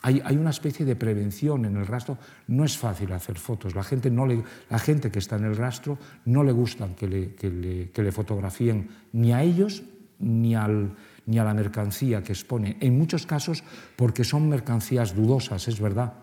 hay, 0.02 0.38
una 0.38 0.50
especie 0.50 0.86
de 0.86 0.96
prevención 0.96 1.66
en 1.66 1.78
el 1.78 1.86
rastro. 1.86 2.18
No 2.48 2.64
es 2.64 2.78
fácil 2.78 3.12
hacer 3.12 3.38
fotos. 3.38 3.76
La 3.76 3.84
gente, 3.84 4.10
no 4.10 4.26
le, 4.26 4.44
la 4.70 4.80
gente 4.80 5.12
que 5.12 5.20
está 5.20 5.36
en 5.36 5.46
el 5.46 5.56
rastro 5.56 5.98
no 6.26 6.44
le 6.44 6.52
gusta 6.52 6.88
que 6.96 7.08
le, 7.08 7.36
que 7.36 8.04
le, 8.04 8.12
fotografíen 8.12 8.90
ni 9.14 9.34
a 9.34 9.44
ellos 9.44 9.84
ni, 10.20 10.56
al, 10.56 10.96
ni 11.26 11.40
a 11.40 11.44
la 11.44 11.54
mercancía 11.54 12.24
que 12.24 12.34
expone. 12.34 12.78
En 12.80 12.98
muchos 12.98 13.26
casos 13.26 13.64
porque 13.96 14.24
son 14.24 14.50
mercancías 14.50 15.16
dudosas, 15.16 15.68
es 15.68 15.80
verdad. 15.80 16.14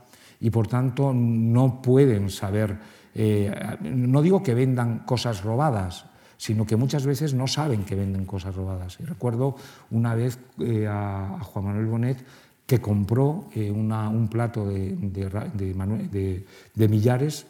Y 0.40 0.51
por 0.51 0.69
tanto 0.69 1.12
no 1.14 1.81
pueden 1.81 2.31
saber, 2.31 2.79
eh, 3.14 3.55
no 3.83 4.21
digo 4.23 4.42
que 4.42 4.55
vendan 4.55 5.01
cosas 5.01 5.42
robadas, 5.42 6.07
sino 6.37 6.66
que 6.66 6.77
muchas 6.77 7.07
veces 7.07 7.35
no 7.35 7.46
saben 7.46 7.85
que 7.85 7.94
venden 7.94 8.25
cosas 8.25 8.55
robadas. 8.55 8.99
Y 9.01 9.05
recuerdo 9.05 9.57
una 9.90 10.14
vez 10.14 10.38
eh, 10.61 10.87
a, 10.88 11.38
Juan 11.42 11.66
Manuel 11.66 11.87
Bonet 11.87 12.25
que 12.66 12.81
compró 12.81 13.49
eh, 13.55 13.70
un 13.70 14.29
plato 14.29 14.66
de, 14.66 14.96
de, 14.96 16.88
Millares, 16.88 17.46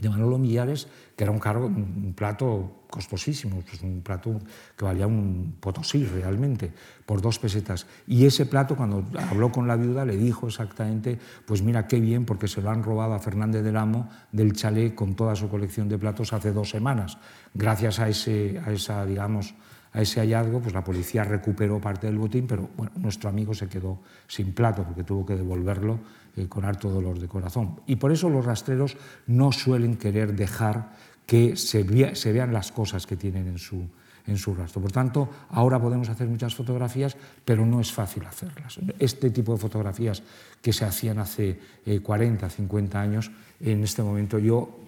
de 0.00 0.08
Manolo 0.08 0.38
Millares, 0.38 0.88
que 1.14 1.24
era 1.24 1.30
un, 1.30 1.38
cargo, 1.38 1.66
un 1.66 2.14
plato 2.16 2.77
costosísimo, 2.90 3.62
pues 3.68 3.82
un 3.82 4.00
plato 4.00 4.40
que 4.76 4.84
valía 4.84 5.06
un 5.06 5.56
potosí 5.60 6.04
realmente, 6.04 6.72
por 7.06 7.20
dos 7.20 7.38
pesetas. 7.38 7.86
Y 8.06 8.26
ese 8.26 8.46
plato, 8.46 8.76
cuando 8.76 9.04
habló 9.30 9.52
con 9.52 9.68
la 9.68 9.76
viuda, 9.76 10.04
le 10.04 10.16
dijo 10.16 10.48
exactamente, 10.48 11.18
pues 11.46 11.62
mira 11.62 11.86
qué 11.86 12.00
bien, 12.00 12.24
porque 12.24 12.48
se 12.48 12.62
lo 12.62 12.70
han 12.70 12.82
robado 12.82 13.14
a 13.14 13.18
Fernández 13.18 13.62
del 13.62 13.76
Amo 13.76 14.08
del 14.32 14.52
chalet 14.52 14.94
con 14.94 15.14
toda 15.14 15.36
su 15.36 15.48
colección 15.48 15.88
de 15.88 15.98
platos 15.98 16.32
hace 16.32 16.52
dos 16.52 16.70
semanas. 16.70 17.18
Gracias 17.54 18.00
a 18.00 18.08
ese, 18.08 18.60
a 18.64 18.72
esa, 18.72 19.04
digamos, 19.04 19.54
a 19.92 20.02
ese 20.02 20.20
hallazgo, 20.20 20.60
pues 20.60 20.74
la 20.74 20.84
policía 20.84 21.24
recuperó 21.24 21.80
parte 21.80 22.06
del 22.06 22.18
botín, 22.18 22.46
pero 22.46 22.68
bueno, 22.76 22.92
nuestro 22.96 23.28
amigo 23.28 23.54
se 23.54 23.68
quedó 23.68 24.00
sin 24.26 24.52
plato 24.52 24.84
porque 24.84 25.04
tuvo 25.04 25.24
que 25.24 25.34
devolverlo 25.34 25.98
eh, 26.36 26.46
con 26.48 26.64
harto 26.64 26.90
dolor 26.90 27.18
de 27.18 27.26
corazón. 27.26 27.80
Y 27.86 27.96
por 27.96 28.12
eso 28.12 28.28
los 28.28 28.44
rastreros 28.44 28.96
no 29.26 29.50
suelen 29.50 29.96
querer 29.96 30.34
dejar 30.36 30.92
que 31.28 31.56
se, 31.56 31.82
vean 31.82 32.54
las 32.54 32.72
cosas 32.72 33.06
que 33.06 33.14
tienen 33.14 33.48
en 33.48 33.58
su, 33.58 33.86
en 34.26 34.38
su 34.38 34.54
rastro. 34.54 34.80
Por 34.80 34.92
tanto, 34.92 35.28
ahora 35.50 35.78
podemos 35.78 36.08
hacer 36.08 36.26
muchas 36.26 36.54
fotografías, 36.54 37.18
pero 37.44 37.66
no 37.66 37.82
es 37.82 37.92
fácil 37.92 38.24
hacerlas. 38.24 38.80
Este 38.98 39.28
tipo 39.28 39.52
de 39.52 39.58
fotografías 39.58 40.22
que 40.62 40.72
se 40.72 40.86
hacían 40.86 41.18
hace 41.18 41.60
40, 42.02 42.46
eh, 42.46 42.50
50 42.50 42.98
años, 42.98 43.30
en 43.60 43.84
este 43.84 44.02
momento 44.02 44.38
yo, 44.38 44.80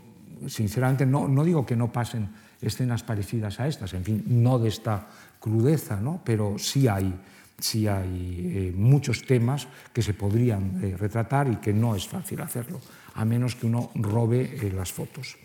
sinceramente, 0.49 1.05
no, 1.05 1.29
no 1.29 1.45
digo 1.45 1.67
que 1.67 1.77
no 1.77 1.93
pasen 1.93 2.31
escenas 2.63 3.03
parecidas 3.03 3.61
a 3.61 3.69
estas, 3.69 3.93
en 3.93 4.05
fin, 4.05 4.25
no 4.27 4.59
de 4.59 4.71
esta 4.71 5.09
crudeza, 5.41 6.01
¿no? 6.01 6.23
pero 6.25 6.59
sí 6.59 6.89
hay, 6.89 7.21
sí 7.59 7.87
hay 7.87 8.51
eh, 8.55 8.73
muchos 8.75 9.27
temas 9.27 9.69
que 9.93 10.01
se 10.01 10.15
podrían 10.15 10.81
eh, 10.83 10.97
retratar 10.97 11.53
y 11.53 11.57
que 11.57 11.75
no 11.75 11.95
es 11.95 12.09
fácil 12.09 12.41
hacerlo, 12.41 12.81
a 13.15 13.27
menos 13.27 13.57
que 13.57 13.67
uno 13.67 13.91
robe 13.95 14.73
las 14.75 14.91
fotos. 14.91 15.37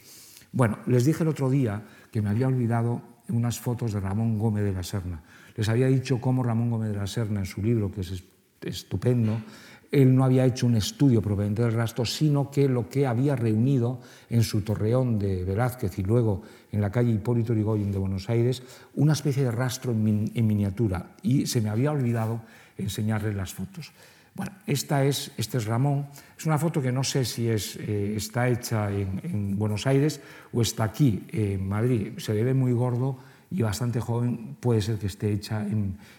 Bueno, 0.55 0.79
les 0.87 1.03
dije 1.03 1.23
el 1.23 1.27
otro 1.27 1.49
día 1.49 1.83
que 2.09 2.21
me 2.21 2.29
había 2.29 2.47
olvidado 2.47 3.01
unas 3.27 3.59
fotos 3.59 3.91
de 3.91 3.99
Ramón 3.99 4.39
Gómez 4.39 4.63
de 4.63 4.71
la 4.71 4.83
Serna. 4.83 5.21
Les 5.57 5.67
había 5.67 5.87
dicho 5.87 6.21
cómo 6.21 6.43
Ramón 6.43 6.69
Gómez 6.71 6.91
de 6.91 6.95
la 6.95 7.07
Serna, 7.07 7.41
en 7.41 7.45
su 7.45 7.61
libro, 7.61 7.91
que 7.91 7.99
es 7.99 8.23
estupendo, 8.61 9.37
él 9.91 10.15
no 10.15 10.23
había 10.23 10.45
hecho 10.45 10.65
un 10.65 10.75
estudio 10.75 11.21
propiamente 11.21 11.61
del 11.61 11.73
rastro, 11.73 12.05
sino 12.05 12.49
que 12.49 12.69
lo 12.69 12.87
que 12.87 13.05
había 13.05 13.35
reunido 13.35 13.99
en 14.29 14.43
su 14.43 14.61
torreón 14.61 15.19
de 15.19 15.43
Velázquez 15.43 15.99
y 15.99 16.03
luego 16.03 16.41
en 16.71 16.79
la 16.79 16.89
calle 16.89 17.11
Hipólito 17.11 17.53
Yrigoyen 17.53 17.91
de 17.91 17.97
Buenos 17.97 18.29
Aires, 18.29 18.63
una 18.95 19.11
especie 19.11 19.43
de 19.43 19.51
rastro 19.51 19.91
en, 19.91 20.47
miniatura. 20.47 21.17
Y 21.21 21.47
se 21.47 21.59
me 21.59 21.69
había 21.69 21.91
olvidado 21.91 22.41
enseñarles 22.77 23.35
las 23.35 23.53
fotos. 23.53 23.91
Bueno, 24.35 24.51
esta 24.67 25.05
es, 25.05 25.31
este 25.37 25.57
es 25.57 25.65
Ramón. 25.65 26.07
Es 26.37 26.45
una 26.45 26.57
foto 26.57 26.81
que 26.81 26.91
no 26.91 27.03
sé 27.05 27.23
si 27.23 27.47
es, 27.47 27.77
eh, 27.77 28.15
está 28.17 28.49
hecha 28.49 28.91
en, 28.91 29.21
en, 29.23 29.57
Buenos 29.57 29.87
Aires 29.87 30.19
o 30.51 30.61
está 30.61 30.83
aquí, 30.83 31.25
en 31.31 31.65
Madrid. 31.67 32.19
Se 32.19 32.33
le 32.33 32.43
ve 32.43 32.53
muy 32.53 32.73
gordo 32.73 33.17
y 33.49 33.61
bastante 33.61 34.01
joven, 34.01 34.57
puede 34.59 34.81
ser 34.81 34.97
que 34.97 35.07
esté 35.07 35.31
hecha 35.31 35.65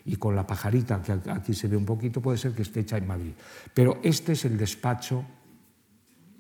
y 0.07 0.17
con 0.17 0.35
la 0.35 0.47
pajarita, 0.47 1.03
que 1.03 1.31
aquí 1.31 1.53
se 1.53 1.69
ve 1.69 1.77
un 1.77 1.85
poquito, 1.85 2.23
puede 2.23 2.39
ser 2.39 2.53
que 2.53 2.63
esté 2.63 2.81
hecha 2.81 2.97
en 2.97 3.07
Madrid. 3.07 3.33
Pero 3.75 4.01
este 4.03 4.33
es 4.33 4.47
el 4.47 4.57
despacho 4.57 5.23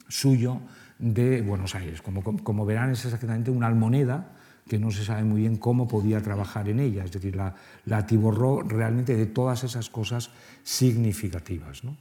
suyo 0.08 0.60
de 0.98 1.42
Buenos 1.42 1.74
Aires. 1.74 2.00
Como 2.00 2.64
verán, 2.64 2.92
es 2.92 3.04
exactamente 3.04 3.50
una 3.50 3.66
almoneda 3.66 4.35
que 4.68 4.78
no 4.78 4.90
se 4.90 5.04
sabe 5.04 5.24
muy 5.24 5.42
bien 5.42 5.56
cómo 5.56 5.86
podía 5.86 6.20
trabajar 6.20 6.68
en 6.68 6.80
ella, 6.80 7.04
es 7.04 7.12
decir, 7.12 7.36
la, 7.36 7.54
la 7.84 7.98
atiborró 7.98 8.62
realmente 8.62 9.16
de 9.16 9.26
todas 9.26 9.64
esas 9.64 9.90
cosas 9.90 10.30
significativas. 10.64 11.84
¿no? 11.84 11.96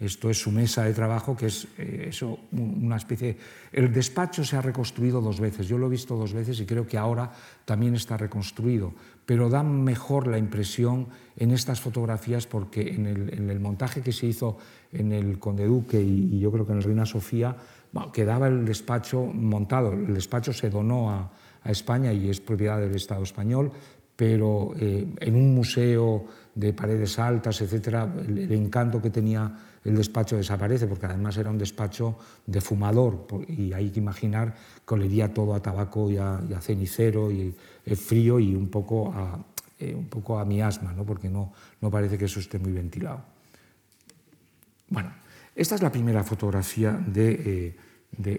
Esto 0.00 0.30
es 0.30 0.40
su 0.40 0.50
mesa 0.50 0.84
de 0.84 0.94
trabajo, 0.94 1.36
que 1.36 1.46
es 1.46 1.68
eh, 1.76 2.06
eso, 2.08 2.38
una 2.52 2.96
especie... 2.96 3.36
El 3.70 3.92
despacho 3.92 4.42
se 4.44 4.56
ha 4.56 4.62
reconstruido 4.62 5.20
dos 5.20 5.38
veces, 5.38 5.68
yo 5.68 5.76
lo 5.76 5.88
he 5.88 5.90
visto 5.90 6.16
dos 6.16 6.32
veces 6.32 6.58
y 6.58 6.64
creo 6.64 6.86
que 6.86 6.96
ahora 6.96 7.30
también 7.66 7.94
está 7.94 8.16
reconstruido, 8.16 8.94
pero 9.26 9.50
da 9.50 9.62
mejor 9.62 10.26
la 10.26 10.38
impresión 10.38 11.08
en 11.36 11.50
estas 11.50 11.82
fotografías 11.82 12.46
porque 12.46 12.80
en 12.94 13.06
el, 13.06 13.60
montaje 13.60 14.00
que 14.00 14.12
se 14.12 14.26
hizo 14.26 14.56
en 14.90 15.12
el 15.12 15.38
Conde 15.38 15.66
Duque 15.66 16.00
y, 16.00 16.38
yo 16.38 16.50
creo 16.50 16.64
que 16.64 16.72
en 16.72 16.78
el 16.78 16.84
Reina 16.84 17.04
Sofía, 17.04 17.54
quedaba 18.14 18.48
el 18.48 18.64
despacho 18.64 19.26
montado, 19.26 19.92
el 19.92 20.14
despacho 20.14 20.54
se 20.54 20.70
donó 20.70 21.10
a, 21.10 21.30
a 21.62 21.70
España 21.70 22.12
y 22.12 22.30
es 22.30 22.40
propiedad 22.40 22.80
del 22.80 22.94
Estado 22.94 23.22
español, 23.22 23.72
pero 24.16 24.72
eh, 24.78 25.06
en 25.18 25.34
un 25.34 25.54
museo 25.54 26.26
de 26.54 26.72
paredes 26.72 27.18
altas, 27.18 27.60
etcétera, 27.60 28.12
el, 28.26 28.52
encanto 28.52 29.00
que 29.00 29.10
tenía 29.10 29.50
el 29.82 29.96
despacho 29.96 30.36
desaparece, 30.36 30.86
porque 30.86 31.06
además 31.06 31.36
era 31.38 31.48
un 31.48 31.56
despacho 31.56 32.18
de 32.46 32.60
fumador, 32.60 33.26
y 33.48 33.72
hay 33.72 33.90
que 33.90 34.00
imaginar 34.00 34.54
que 34.86 34.94
olería 34.94 35.32
todo 35.32 35.54
a 35.54 35.62
tabaco 35.62 36.10
y 36.10 36.18
a, 36.18 36.40
cenicero 36.60 37.30
y 37.30 37.54
frío 37.96 38.38
y 38.38 38.54
un 38.54 38.68
poco 38.68 39.10
a, 39.12 39.38
eh, 39.80 39.94
un 39.94 40.08
poco 40.08 40.38
a 40.38 40.44
miasma, 40.44 40.92
¿no? 40.92 41.06
porque 41.06 41.30
no, 41.30 41.54
no 41.80 41.90
parece 41.90 42.18
que 42.18 42.26
eso 42.26 42.38
esté 42.38 42.58
muy 42.58 42.70
ventilado. 42.70 43.22
Bueno, 44.90 45.10
esta 45.56 45.74
es 45.74 45.82
la 45.82 45.90
primera 45.90 46.22
fotografía 46.22 46.92
de... 46.92 47.32
Eh, 47.32 47.76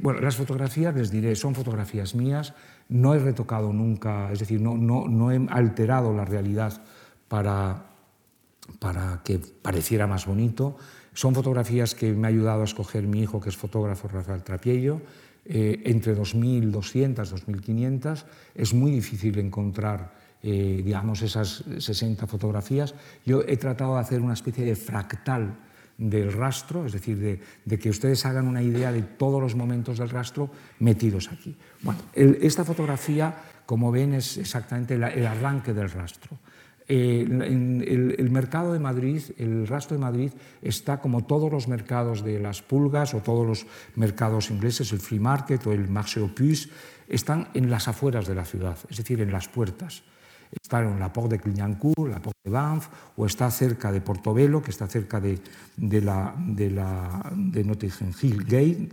bueno, 0.01 0.19
las 0.21 0.35
fotografías, 0.35 0.95
les 0.95 1.11
diré, 1.11 1.35
son 1.35 1.55
fotografías 1.55 2.13
mías, 2.13 2.53
no 2.89 3.15
he 3.15 3.19
retocado 3.19 3.73
nunca, 3.73 4.31
es 4.31 4.39
decir, 4.39 4.61
no, 4.61 4.75
no, 4.77 5.07
no 5.07 5.31
he 5.31 5.47
alterado 5.49 6.13
la 6.13 6.25
realidad 6.25 6.81
para, 7.27 7.85
para 8.79 9.21
que 9.23 9.39
pareciera 9.39 10.07
más 10.07 10.25
bonito. 10.25 10.77
Son 11.13 11.33
fotografías 11.33 11.95
que 11.95 12.13
me 12.13 12.27
ha 12.27 12.29
ayudado 12.29 12.61
a 12.61 12.65
escoger 12.65 13.07
mi 13.07 13.21
hijo, 13.21 13.41
que 13.41 13.49
es 13.49 13.57
fotógrafo 13.57 14.07
Rafael 14.07 14.43
Trapiello, 14.43 15.01
eh, 15.45 15.81
entre 15.85 16.15
2.200, 16.15 17.15
2.500. 17.15 18.25
Es 18.55 18.73
muy 18.73 18.91
difícil 18.91 19.39
encontrar, 19.39 20.13
eh, 20.43 20.81
digamos, 20.83 21.21
esas 21.21 21.63
60 21.79 22.27
fotografías. 22.27 22.93
Yo 23.25 23.41
he 23.47 23.57
tratado 23.57 23.95
de 23.95 24.01
hacer 24.01 24.21
una 24.21 24.33
especie 24.33 24.65
de 24.65 24.75
fractal 24.75 25.57
del 25.97 26.33
rastro, 26.33 26.85
es 26.85 26.93
decir, 26.93 27.41
de, 27.65 27.79
que 27.79 27.89
ustedes 27.89 28.25
hagan 28.25 28.47
una 28.47 28.61
idea 28.61 28.91
de 28.91 29.01
todos 29.01 29.41
los 29.41 29.55
momentos 29.55 29.97
del 29.97 30.09
rastro 30.09 30.49
metidos 30.79 31.29
aquí. 31.31 31.55
Esta 32.13 32.65
fotografía, 32.65 33.35
como 33.65 33.91
ven, 33.91 34.13
es 34.13 34.37
exactamente 34.37 34.95
el, 34.95 35.03
arranque 35.03 35.73
del 35.73 35.89
rastro. 35.89 36.37
Eh, 36.87 37.21
el, 37.21 38.29
mercado 38.31 38.73
de 38.73 38.79
Madrid, 38.79 39.21
el 39.37 39.67
rastro 39.67 39.95
de 39.95 40.01
Madrid, 40.01 40.31
está 40.61 40.99
como 40.99 41.25
todos 41.25 41.51
los 41.51 41.67
mercados 41.67 42.23
de 42.23 42.39
las 42.39 42.61
pulgas 42.61 43.13
o 43.13 43.19
todos 43.19 43.47
los 43.47 43.65
mercados 43.95 44.49
ingleses, 44.49 44.91
el 44.91 44.99
Free 44.99 45.19
Market 45.19 45.65
o 45.67 45.71
el 45.71 45.87
Marché 45.87 46.19
aux 46.19 46.31
Puces, 46.31 46.69
están 47.07 47.49
en 47.53 47.69
las 47.69 47.87
afueras 47.87 48.27
de 48.27 48.35
la 48.35 48.45
ciudad, 48.45 48.77
es 48.89 48.97
decir, 48.97 49.21
en 49.21 49.31
las 49.31 49.47
puertas 49.47 50.03
está 50.61 50.81
en 50.81 50.99
la 50.99 51.13
Porte 51.13 51.37
de 51.37 51.41
Clignancourt, 51.41 52.11
la 52.11 52.21
Porte 52.21 52.39
de 52.43 52.51
Banff, 52.51 52.87
o 53.15 53.25
está 53.25 53.49
cerca 53.51 53.91
de 53.91 54.01
Portobelo, 54.01 54.61
que 54.61 54.71
está 54.71 54.87
cerca 54.87 55.19
de, 55.19 55.39
de, 55.77 56.01
la, 56.01 56.33
de 57.35 57.63
Notting 57.63 58.13
Hill 58.21 58.43
Gate, 58.43 58.89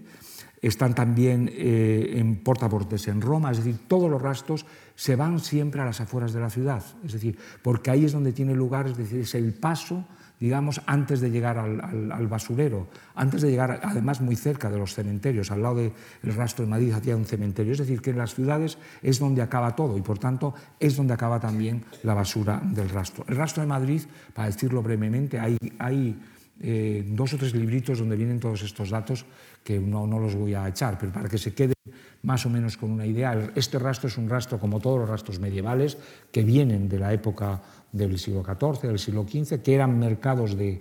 están 0.61 0.95
también 0.95 1.51
eh, 1.53 2.15
en 2.17 2.43
Portaportes 2.43 3.09
en 3.09 3.21
Roma, 3.21 3.51
es 3.51 3.59
decir, 3.59 3.79
todos 3.87 4.11
los 4.11 4.21
rastros 4.21 4.67
se 4.95 5.15
van 5.15 5.39
siempre 5.39 5.81
a 5.81 5.85
las 5.85 6.01
afueras 6.01 6.33
de 6.33 6.41
la 6.41 6.51
ciudad, 6.51 6.85
es 7.05 7.13
decir, 7.13 7.39
porque 7.63 7.91
ahí 7.91 8.05
es 8.05 8.13
donde 8.13 8.33
tiene 8.33 8.55
lugar, 8.55 8.87
es 8.89 8.97
decir, 8.97 9.21
es 9.21 9.35
el 9.35 9.55
paso 9.55 10.05
digamos, 10.41 10.81
antes 10.87 11.21
de 11.21 11.31
llegar 11.31 11.59
al, 11.59 12.27
basurero, 12.29 12.89
antes 13.15 13.43
de 13.43 13.51
llegar, 13.51 13.81
además, 13.83 14.21
muy 14.21 14.37
cerca 14.37 14.71
de 14.71 14.79
los 14.79 14.95
cementerios, 14.95 15.51
al 15.51 15.63
lado 15.63 15.77
del 15.77 16.35
rastro 16.35 16.65
de 16.65 16.71
Madrid 16.71 16.93
había 16.93 17.17
un 17.17 17.25
cementerio. 17.25 17.73
Es 17.73 17.79
decir, 17.79 18.01
que 18.01 18.11
en 18.11 18.19
las 18.19 18.35
ciudades 18.35 18.79
es 19.03 19.19
donde 19.19 19.43
acaba 19.43 19.75
todo 19.75 19.97
y, 19.99 20.03
por 20.03 20.19
tanto, 20.19 20.55
es 20.79 20.97
donde 20.97 21.15
acaba 21.15 21.41
también 21.41 21.85
la 22.03 22.15
basura 22.15 22.61
del 22.63 22.89
rastro. 22.89 23.25
El 23.29 23.37
rastro 23.37 23.63
de 23.63 23.67
Madrid, 23.67 24.03
para 24.33 24.49
decirlo 24.49 24.83
brevemente, 24.83 25.39
hay, 25.41 26.17
eh, 26.61 27.05
dos 27.09 27.35
o 27.35 27.39
tres 27.39 27.55
libritos 27.55 27.99
donde 27.99 28.17
vienen 28.17 28.41
todos 28.41 28.63
estos 28.63 28.91
datos 28.91 29.25
que 29.63 29.79
no, 29.79 30.07
no 30.07 30.19
los 30.19 30.35
voy 30.35 30.55
a 30.55 30.67
echar, 30.67 30.99
pero 30.99 31.13
para 31.13 31.29
que 31.29 31.39
se 31.39 31.55
queden 31.55 31.75
más 32.23 32.47
o 32.47 32.51
menos 32.51 32.77
con 32.77 32.91
una 32.91 33.07
idea. 33.07 33.51
Este 33.55 33.79
rastro 33.79 34.09
es 34.09 34.19
un 34.19 34.29
rastro 34.29 34.59
como 34.59 34.81
todos 34.81 34.99
los 35.01 35.09
rastros 35.09 35.39
medievales 35.39 35.99
que 36.33 36.43
vienen 36.43 36.89
de 36.89 36.99
la 36.99 37.13
época 37.13 37.63
del 37.93 38.19
siglo 38.19 38.43
XIV, 38.45 38.89
del 38.89 38.99
siglo 38.99 39.27
XV, 39.29 39.63
que 39.63 39.75
eran 39.75 39.99
mercados 39.99 40.57
de, 40.57 40.81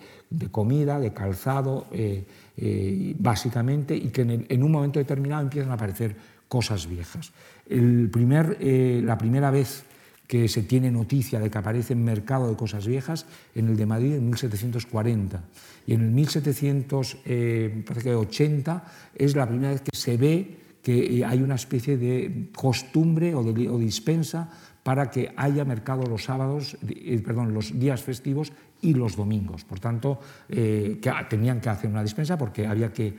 comida, 0.51 0.99
de 0.99 1.13
calzado, 1.13 1.87
eh, 1.91 2.23
eh, 2.57 3.15
básicamente, 3.17 3.95
y 3.95 4.09
que 4.09 4.21
en, 4.21 4.63
un 4.63 4.71
momento 4.71 4.99
determinado 4.99 5.43
empiezan 5.43 5.71
a 5.71 5.75
aparecer 5.75 6.15
cosas 6.47 6.87
viejas. 6.87 7.31
Primer, 7.67 8.57
eh, 8.59 9.01
la 9.03 9.17
primera 9.17 9.51
vez 9.51 9.83
que 10.27 10.47
se 10.49 10.63
tiene 10.63 10.91
noticia 10.91 11.39
de 11.39 11.49
que 11.49 11.57
aparece 11.57 11.93
en 11.93 12.03
mercado 12.03 12.49
de 12.49 12.57
cosas 12.57 12.85
viejas 12.85 13.25
en 13.55 13.69
el 13.69 13.77
de 13.77 13.85
Madrid 13.85 14.15
en 14.15 14.25
1740. 14.25 15.41
Y 15.85 15.93
en 15.93 16.01
el 16.01 16.11
1780 16.11 18.83
es 19.15 19.37
la 19.37 19.47
primera 19.47 19.71
vez 19.71 19.79
que 19.81 19.95
se 19.95 20.17
ve 20.17 20.57
que 20.83 21.23
hay 21.25 21.41
una 21.41 21.55
especie 21.55 21.97
de 21.97 22.49
costumbre 22.55 23.33
o 23.35 23.77
dispensa 23.77 24.49
para 24.87 25.11
que 25.11 25.33
haya 25.35 25.65
mercado 25.65 26.03
los 26.07 26.23
sábados, 26.23 26.77
eh, 26.87 27.19
perdón, 27.19 27.53
los 27.53 27.77
días 27.77 28.01
festivos 28.01 28.53
y 28.79 28.93
los 28.93 29.17
domingos. 29.17 29.65
Por 29.65 29.81
tanto, 29.81 30.17
eh, 30.47 31.01
tenían 31.27 31.59
que 31.59 31.67
hacer 31.67 31.89
una 31.89 32.01
dispensa 32.01 32.37
porque 32.37 32.65
había 32.65 32.93
que, 32.93 33.13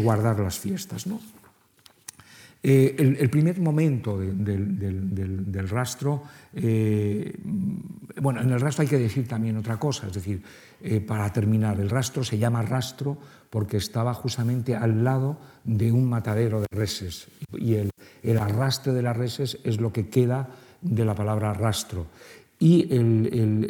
guardar 0.00 0.40
las 0.40 0.58
fiestas. 0.58 1.06
¿no? 1.06 1.20
Eh, 2.62 2.96
el, 3.20 3.28
primer 3.28 3.60
momento 3.60 4.16
del, 4.18 5.68
rastro, 5.68 6.22
bueno, 8.16 8.40
en 8.40 8.50
el 8.50 8.58
rastro 8.58 8.80
hay 8.80 8.88
que 8.88 8.98
decir 8.98 9.28
también 9.28 9.58
otra 9.58 9.76
cosa, 9.76 10.06
es 10.06 10.14
decir, 10.14 10.42
para 11.06 11.30
terminar, 11.30 11.78
el 11.80 11.90
rastro 11.90 12.24
se 12.24 12.38
llama 12.38 12.62
rastro 12.62 13.18
porque 13.50 13.76
estaba 13.76 14.14
justamente 14.14 14.74
al 14.74 15.04
lado 15.04 15.36
de 15.64 15.92
un 15.92 16.08
matadero 16.08 16.62
de 16.62 16.66
reses 16.70 17.28
y 17.52 17.74
el 17.74 18.38
arrastre 18.38 18.94
de 18.94 19.02
las 19.02 19.18
reses 19.18 19.58
es 19.64 19.82
lo 19.82 19.92
que 19.92 20.08
queda 20.08 20.48
de 20.82 21.04
la 21.04 21.14
palabra 21.14 21.52
rastro. 21.52 22.06
Y 22.62 22.88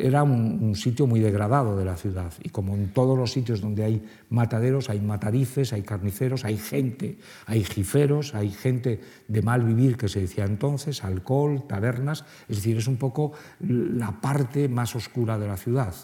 era 0.01 0.25
un, 0.25 0.75
sitio 0.75 1.07
muy 1.07 1.21
degradado 1.21 1.77
de 1.77 1.85
la 1.85 1.97
ciudad. 1.97 2.33
Y 2.43 2.49
como 2.49 2.75
en 2.75 2.93
todos 2.93 3.17
los 3.17 3.31
sitios 3.31 3.61
donde 3.61 3.85
hay 3.85 4.05
mataderos, 4.31 4.91
hay 4.91 5.01
matarifes, 5.01 5.73
hay 5.73 5.83
carniceros, 5.83 6.45
hay 6.45 6.57
gente, 6.57 7.17
hay 7.47 7.63
jiferos, 7.63 8.35
hay 8.35 8.51
gente 8.51 9.01
de 9.29 9.43
mal 9.43 9.63
vivir 9.63 9.97
que 9.97 10.09
se 10.09 10.23
decía 10.23 10.45
entonces, 10.45 11.05
alcohol, 11.05 11.63
tabernas. 11.69 12.25
Es 12.49 12.57
decir, 12.57 12.79
es 12.79 12.89
un 12.89 12.97
poco 12.97 13.31
la 13.61 14.21
parte 14.21 14.69
más 14.69 14.97
oscura 14.97 15.39
de 15.39 15.47
la 15.47 15.57
ciudad. 15.57 15.95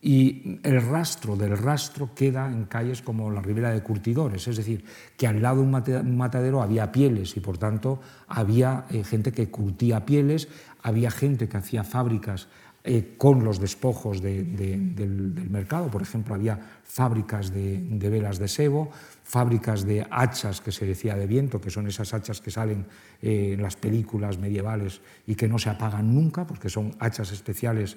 Y 0.00 0.60
el 0.62 0.80
rastro 0.80 1.34
del 1.34 1.58
rastro 1.58 2.14
queda 2.14 2.46
en 2.46 2.66
calles 2.66 3.02
como 3.02 3.32
la 3.32 3.42
Ribera 3.42 3.72
de 3.72 3.82
Curtidores, 3.82 4.46
es 4.46 4.56
decir, 4.56 4.84
que 5.16 5.26
al 5.26 5.42
lado 5.42 5.56
de 5.56 5.62
un 5.62 6.16
matadero 6.16 6.62
había 6.62 6.92
pieles 6.92 7.36
y 7.36 7.40
por 7.40 7.58
tanto 7.58 8.00
había 8.28 8.86
eh, 8.90 9.02
gente 9.02 9.32
que 9.32 9.50
curtía 9.50 10.06
pieles, 10.06 10.48
había 10.82 11.10
gente 11.10 11.48
que 11.48 11.56
hacía 11.56 11.82
fábricas 11.82 12.46
eh, 12.84 13.16
con 13.18 13.44
los 13.44 13.58
despojos 13.58 14.22
del, 14.22 15.48
mercado, 15.50 15.90
por 15.90 16.00
ejemplo, 16.00 16.36
había 16.36 16.58
fábricas 16.84 17.52
de, 17.52 17.98
velas 17.98 18.38
de 18.38 18.46
sebo, 18.46 18.90
fábricas 19.24 19.84
de 19.84 20.06
hachas 20.08 20.60
que 20.60 20.70
se 20.70 20.86
decía 20.86 21.16
de 21.16 21.26
viento, 21.26 21.60
que 21.60 21.70
son 21.70 21.88
esas 21.88 22.14
hachas 22.14 22.40
que 22.40 22.52
salen 22.52 22.86
eh, 23.20 23.54
en 23.54 23.62
las 23.62 23.74
películas 23.74 24.38
medievales 24.38 25.00
y 25.26 25.34
que 25.34 25.48
no 25.48 25.58
se 25.58 25.70
apagan 25.70 26.14
nunca, 26.14 26.46
porque 26.46 26.70
son 26.70 26.94
hachas 27.00 27.32
especiales 27.32 27.96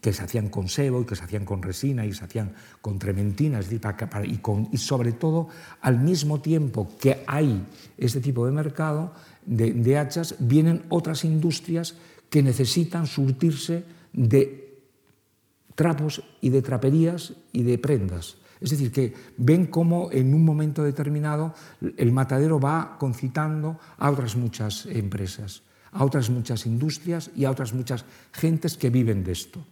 que 0.00 0.12
se 0.12 0.24
hacían 0.24 0.48
con 0.48 0.68
sebo 0.68 1.00
y 1.00 1.04
que 1.04 1.16
se 1.16 1.24
hacían 1.24 1.44
con 1.44 1.62
resina 1.62 2.04
y 2.04 2.12
se 2.12 2.24
hacían 2.24 2.52
con 2.80 2.98
trementina, 2.98 3.60
es 3.60 3.70
decir, 3.70 3.80
y, 4.24 4.38
con, 4.38 4.68
y, 4.72 4.78
sobre 4.78 5.12
todo 5.12 5.48
al 5.80 6.00
mismo 6.00 6.40
tiempo 6.40 6.88
que 7.00 7.22
hay 7.26 7.64
este 7.96 8.20
tipo 8.20 8.44
de 8.46 8.52
mercado 8.52 9.12
de, 9.44 9.98
hachas, 9.98 10.34
vienen 10.40 10.84
otras 10.88 11.24
industrias 11.24 11.94
que 12.28 12.42
necesitan 12.42 13.06
surtirse 13.06 13.84
de 14.12 14.80
trapos 15.76 16.22
y 16.40 16.50
de 16.50 16.62
traperías 16.62 17.34
y 17.52 17.62
de 17.62 17.78
prendas. 17.78 18.36
Es 18.60 18.70
decir, 18.70 18.90
que 18.90 19.14
ven 19.36 19.66
cómo 19.66 20.10
en 20.10 20.34
un 20.34 20.44
momento 20.44 20.82
determinado 20.82 21.54
el 21.96 22.10
matadero 22.10 22.58
va 22.58 22.96
concitando 22.98 23.78
a 23.98 24.10
otras 24.10 24.34
muchas 24.34 24.86
empresas, 24.86 25.62
a 25.92 26.04
otras 26.04 26.30
muchas 26.30 26.66
industrias 26.66 27.30
y 27.36 27.44
a 27.44 27.50
otras 27.50 27.72
muchas 27.72 28.04
gentes 28.32 28.76
que 28.76 28.90
viven 28.90 29.22
de 29.22 29.32
esto. 29.32 29.64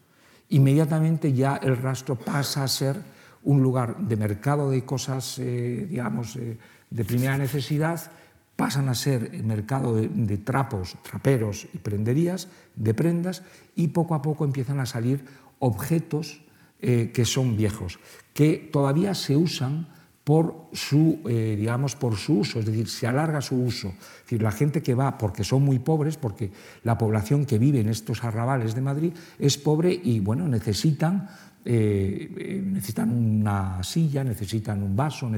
inmediatamente 0.50 1.32
ya 1.32 1.56
el 1.56 1.76
rastro 1.76 2.16
pasa 2.16 2.64
a 2.64 2.68
ser 2.68 2.96
un 3.42 3.62
lugar 3.62 3.98
de 3.98 4.16
mercado 4.16 4.70
de 4.70 4.84
cosas, 4.84 5.38
eh, 5.38 5.86
digamos, 5.88 6.36
eh, 6.36 6.58
de 6.90 7.04
primera 7.04 7.36
necesidad, 7.36 8.10
pasan 8.56 8.88
a 8.88 8.94
ser 8.94 9.30
el 9.32 9.44
mercado 9.44 9.96
de, 9.96 10.08
de, 10.08 10.38
trapos, 10.38 10.96
traperos 11.02 11.66
y 11.74 11.78
prenderías, 11.78 12.48
de 12.76 12.94
prendas, 12.94 13.42
y 13.74 13.88
poco 13.88 14.14
a 14.14 14.22
poco 14.22 14.44
empiezan 14.44 14.80
a 14.80 14.86
salir 14.86 15.24
objetos 15.58 16.44
eh, 16.80 17.12
que 17.14 17.24
son 17.24 17.56
viejos, 17.56 17.98
que 18.34 18.68
todavía 18.72 19.14
se 19.14 19.36
usan 19.36 19.88
por 20.24 20.68
su, 20.72 21.20
eh, 21.28 21.54
digamos, 21.56 21.96
por 21.96 22.16
su 22.16 22.38
uso, 22.38 22.58
es 22.58 22.64
decir, 22.64 22.88
se 22.88 23.06
alarga 23.06 23.42
su 23.42 23.56
uso. 23.56 23.92
La 24.30 24.50
gente 24.50 24.82
que 24.82 24.94
va, 24.94 25.18
porque 25.18 25.44
son 25.44 25.62
muy 25.62 25.78
pobres, 25.78 26.16
porque 26.16 26.50
la 26.82 26.96
población 26.96 27.44
que 27.44 27.58
vive 27.58 27.80
en 27.80 27.90
estos 27.90 28.24
arrabales 28.24 28.74
de 28.74 28.80
Madrid 28.80 29.12
es 29.38 29.58
pobre 29.58 29.92
y, 30.02 30.20
bueno, 30.20 30.48
necesitan 30.48 31.28
eh, 31.66 32.62
necesitan 32.62 33.10
una 33.10 33.82
silla, 33.82 34.22
necesitan 34.22 34.82
un 34.82 34.96
vaso. 34.96 35.30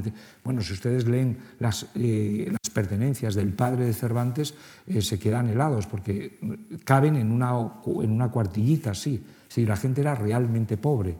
Bueno, 0.43 0.61
si 0.61 0.73
ustedes 0.73 1.07
leen 1.07 1.39
las, 1.61 1.87
las, 1.95 2.71
pertenencias 2.73 3.35
del 3.35 3.55
padre 3.55 3.87
de 3.87 3.95
Cervantes, 3.95 4.53
se 5.01 5.19
quedan 5.19 5.49
helados 5.49 5.87
porque 5.87 6.39
caben 6.85 7.17
en 7.17 7.31
una, 7.31 7.53
en 8.03 8.11
una 8.11 8.29
cuartillita 8.29 8.91
así. 8.91 9.23
Si 9.49 9.65
la 9.65 9.77
gente 9.77 10.03
era 10.03 10.15
realmente 10.15 10.77
pobre 10.77 11.17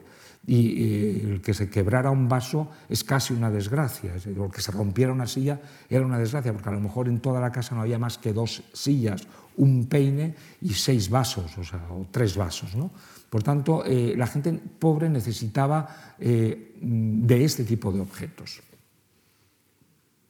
y 0.47 0.81
eh, 0.81 1.21
el 1.25 1.41
que 1.41 1.53
se 1.53 1.69
quebrara 1.69 2.09
un 2.09 2.29
vaso 2.29 2.71
es 2.87 3.03
casi 3.03 3.33
una 3.33 3.51
desgracia, 3.51 4.13
o 4.39 4.49
que 4.49 4.61
se 4.61 4.71
rompiera 4.71 5.11
una 5.11 5.27
silla 5.27 5.59
era 5.89 6.05
una 6.05 6.17
desgracia, 6.17 6.53
porque 6.53 6.69
a 6.69 6.71
lo 6.71 6.79
mejor 6.79 7.09
en 7.09 7.19
toda 7.19 7.41
la 7.41 7.51
casa 7.51 7.75
no 7.75 7.81
había 7.81 7.99
más 7.99 8.17
que 8.17 8.31
dos 8.31 8.63
sillas, 8.71 9.27
un 9.57 9.87
peine 9.87 10.35
y 10.61 10.73
seis 10.73 11.09
vasos, 11.09 11.57
o, 11.57 11.63
sea, 11.65 11.81
o 11.91 12.07
tres 12.09 12.37
vasos. 12.37 12.75
¿no? 12.75 12.91
Por 13.29 13.43
tanto, 13.43 13.83
eh, 13.85 14.13
la 14.15 14.25
gente 14.25 14.53
pobre 14.79 15.09
necesitaba 15.09 16.15
eh, 16.17 16.75
de 16.79 17.43
este 17.43 17.65
tipo 17.65 17.91
de 17.91 17.99
objetos. 17.99 18.61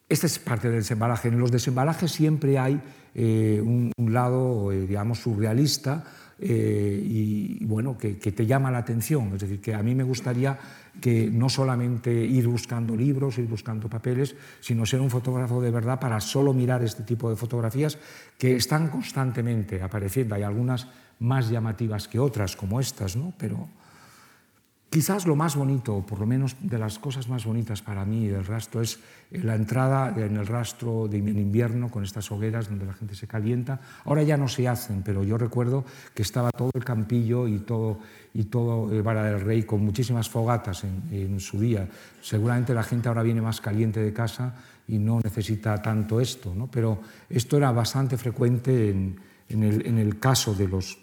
Este 0.09 0.25
es 0.25 0.39
parte 0.39 0.69
del 0.69 0.79
desembalaje. 0.79 1.27
En 1.27 1.37
los 1.37 1.51
desembalajes 1.51 2.11
siempre 2.11 2.57
hay 2.57 2.81
un, 3.13 3.91
un, 3.97 4.13
lado, 4.13 4.69
digamos, 4.69 5.19
surrealista, 5.19 6.05
eh, 6.39 7.01
y 7.03 7.65
bueno, 7.65 7.97
que, 7.97 8.17
que, 8.17 8.31
te 8.31 8.45
llama 8.45 8.69
la 8.69 8.79
atención. 8.79 9.33
Es 9.33 9.41
decir, 9.41 9.59
que 9.59 9.73
a 9.73 9.81
mí 9.81 9.95
me 9.95 10.03
gustaría 10.03 10.57
que 11.01 11.29
no 11.31 11.49
solamente 11.49 12.11
ir 12.11 12.47
buscando 12.47 12.95
libros, 12.95 13.37
ir 13.37 13.47
buscando 13.47 13.89
papeles, 13.89 14.35
sino 14.59 14.85
ser 14.85 15.01
un 15.01 15.09
fotógrafo 15.09 15.61
de 15.61 15.71
verdad 15.71 15.99
para 15.99 16.19
solo 16.21 16.53
mirar 16.53 16.83
este 16.83 17.03
tipo 17.03 17.29
de 17.29 17.35
fotografías 17.35 17.97
que 18.37 18.55
están 18.55 18.89
constantemente 18.89 19.81
apareciendo. 19.81 20.35
Hay 20.35 20.43
algunas 20.43 20.87
más 21.19 21.49
llamativas 21.49 22.07
que 22.07 22.19
otras, 22.19 22.55
como 22.55 22.79
estas, 22.79 23.15
¿no? 23.15 23.33
pero 23.37 23.67
Quizás 24.89 25.27
lo 25.27 25.35
más 25.35 25.57
bonito, 25.57 25.97
o 25.97 26.05
por 26.05 26.19
lo 26.19 26.25
menos 26.25 26.55
de 26.61 26.79
las 26.79 26.97
cosas 26.97 27.27
más 27.27 27.43
bonitas 27.43 27.81
para 27.81 28.05
mí 28.05 28.27
del 28.27 28.45
rastro, 28.45 28.81
es 28.81 28.99
la 29.31 29.55
entrada 29.55 30.15
en 30.15 30.37
el 30.37 30.47
rastro 30.47 31.09
de, 31.09 31.17
invierno 31.17 31.91
con 31.91 32.05
estas 32.05 32.31
hogueras 32.31 32.69
donde 32.69 32.85
la 32.85 32.93
gente 32.93 33.13
se 33.13 33.27
calienta. 33.27 33.81
Ahora 34.05 34.23
ya 34.23 34.37
no 34.37 34.47
se 34.47 34.65
hacen, 34.65 35.03
pero 35.03 35.25
yo 35.25 35.37
recuerdo 35.37 35.83
que 36.13 36.21
estaba 36.21 36.51
todo 36.51 36.71
el 36.73 36.85
campillo 36.85 37.49
y 37.49 37.59
todo, 37.59 37.99
y 38.33 38.45
todo 38.45 38.89
el 38.93 39.03
Vara 39.03 39.25
del 39.25 39.41
Rey 39.41 39.63
con 39.63 39.83
muchísimas 39.83 40.29
fogatas 40.29 40.85
en, 40.85 41.03
en 41.11 41.39
su 41.41 41.59
día. 41.59 41.89
Seguramente 42.21 42.73
la 42.73 42.83
gente 42.83 43.09
ahora 43.09 43.23
viene 43.23 43.41
más 43.41 43.59
caliente 43.59 43.99
de 43.99 44.13
casa 44.13 44.55
y 44.87 44.99
no 44.99 45.19
necesita 45.21 45.81
tanto 45.81 46.21
esto, 46.21 46.55
¿no? 46.55 46.67
pero 46.67 47.01
esto 47.29 47.57
era 47.57 47.71
bastante 47.71 48.15
frecuente 48.17 48.89
en, 48.89 49.19
en, 49.49 49.63
el, 49.63 49.85
en 49.85 49.97
el 49.97 50.17
caso 50.17 50.53
de 50.53 50.67
los 50.67 50.97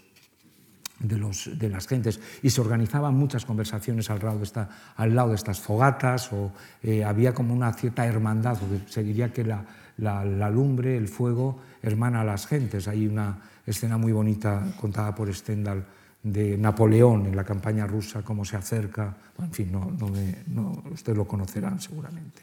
de, 1.09 1.69
las 1.69 1.87
gentes 1.87 2.21
y 2.43 2.51
se 2.51 2.61
organizaban 2.61 3.15
muchas 3.15 3.45
conversaciones 3.45 4.11
al 4.11 4.21
lado 4.21 5.29
de, 5.29 5.35
estas 5.35 5.61
fogatas 5.61 6.33
o 6.33 6.53
eh, 6.83 7.05
había 7.05 7.35
como 7.35 7.55
una 7.55 7.73
cierta 7.73 8.07
hermandad, 8.07 8.59
se 8.87 9.03
diría 9.03 9.33
que 9.33 9.45
la, 9.45 10.51
lumbre, 10.51 10.97
el 10.97 11.09
fuego 11.09 11.61
hermana 11.83 12.23
a 12.23 12.25
las 12.25 12.47
gentes. 12.47 12.89
Hay 12.89 13.07
una 13.07 13.39
escena 13.67 13.99
muy 13.99 14.13
bonita 14.13 14.75
contada 14.81 15.15
por 15.15 15.33
Stendhal 15.35 15.85
de 16.23 16.57
Napoleón 16.57 17.27
en 17.27 17.37
la 17.37 17.45
campaña 17.45 17.87
rusa, 17.87 18.23
cómo 18.23 18.45
se 18.45 18.57
acerca, 18.57 19.15
en 19.39 19.53
fin, 19.53 19.71
no, 19.71 19.91
no, 19.99 20.11
no 20.49 20.83
ustedes 20.91 21.19
lo 21.19 21.27
conocerán 21.27 21.79
seguramente. 21.81 22.43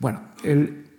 Bueno, 0.00 0.20
el, 0.42 0.90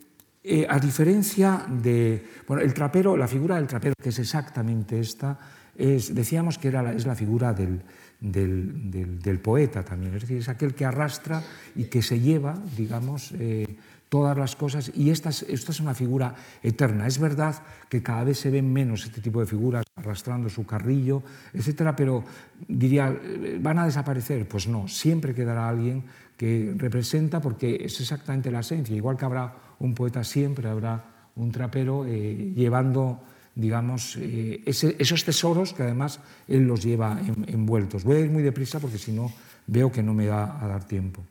eh, 0.44 0.66
a 0.68 0.80
diferencia 0.80 1.66
de, 1.70 2.26
bueno, 2.48 2.64
el 2.64 2.74
trapero, 2.74 3.16
la 3.16 3.28
figura 3.28 3.58
del 3.58 3.68
trapero, 3.68 3.94
que 4.02 4.10
es 4.10 4.18
exactamente 4.18 5.00
esta, 5.00 5.38
decíamos 5.86 6.58
que 6.58 6.68
era 6.68 6.84
la, 6.84 6.94
es 6.94 7.06
la 7.06 7.16
figura 7.16 7.54
del, 7.54 7.82
del, 8.20 9.20
del, 9.20 9.40
poeta 9.40 9.84
también, 9.84 10.14
es 10.16 10.22
decir, 10.22 10.38
es 10.38 10.50
aquel 10.50 10.76
que 10.76 10.86
arrastra 10.86 11.44
y 11.76 11.86
que 11.86 12.02
se 12.02 12.20
lleva, 12.20 12.58
digamos, 12.78 13.34
eh, 13.40 13.66
todas 14.10 14.38
las 14.38 14.56
cosas, 14.58 14.92
y 14.94 15.10
esta 15.10 15.30
es, 15.30 15.44
esta 15.44 15.72
es 15.72 15.80
una 15.80 15.94
figura 15.94 16.36
eterna. 16.62 17.08
Es 17.08 17.18
verdad 17.18 17.56
que 17.88 18.04
cada 18.04 18.26
vez 18.26 18.40
se 18.40 18.50
ven 18.50 18.72
menos 18.72 19.06
este 19.06 19.22
tipo 19.22 19.40
de 19.40 19.46
figuras 19.46 19.86
arrastrando 19.96 20.50
su 20.50 20.66
carrillo, 20.66 21.24
etcétera, 21.54 21.96
pero 21.96 22.24
diría, 22.68 23.18
¿van 23.62 23.80
a 23.80 23.86
desaparecer? 23.86 24.48
Pues 24.50 24.68
no, 24.68 24.90
siempre 24.90 25.34
quedará 25.34 25.70
alguien 25.70 26.04
que 26.36 26.74
representa, 26.76 27.40
porque 27.40 27.78
es 27.86 28.02
exactamente 28.02 28.52
la 28.52 28.60
esencia, 28.60 28.96
igual 28.96 29.16
que 29.16 29.26
habrá 29.26 29.56
un 29.80 29.96
poeta, 29.96 30.26
siempre 30.26 30.68
habrá 30.68 31.30
un 31.38 31.52
trapero 31.52 32.06
eh, 32.06 32.52
llevando 32.54 33.22
digamos, 33.56 34.18
eh, 34.18 34.64
esos 34.66 35.26
tesoros 35.26 35.74
que 35.74 35.84
además 35.84 36.20
él 36.48 36.64
los 36.64 36.84
lleva 36.84 37.20
en, 37.20 37.46
envueltos. 37.50 38.04
Voy 38.04 38.18
a 38.18 38.20
ir 38.22 38.30
muy 38.30 38.44
deprisa 38.44 38.80
porque 38.80 38.98
si 38.98 39.12
no 39.12 39.32
veo 39.68 39.92
que 39.92 40.04
no 40.04 40.14
me 40.14 40.26
da 40.26 40.64
a 40.64 40.68
dar 40.68 40.86
tiempo. 40.86 41.24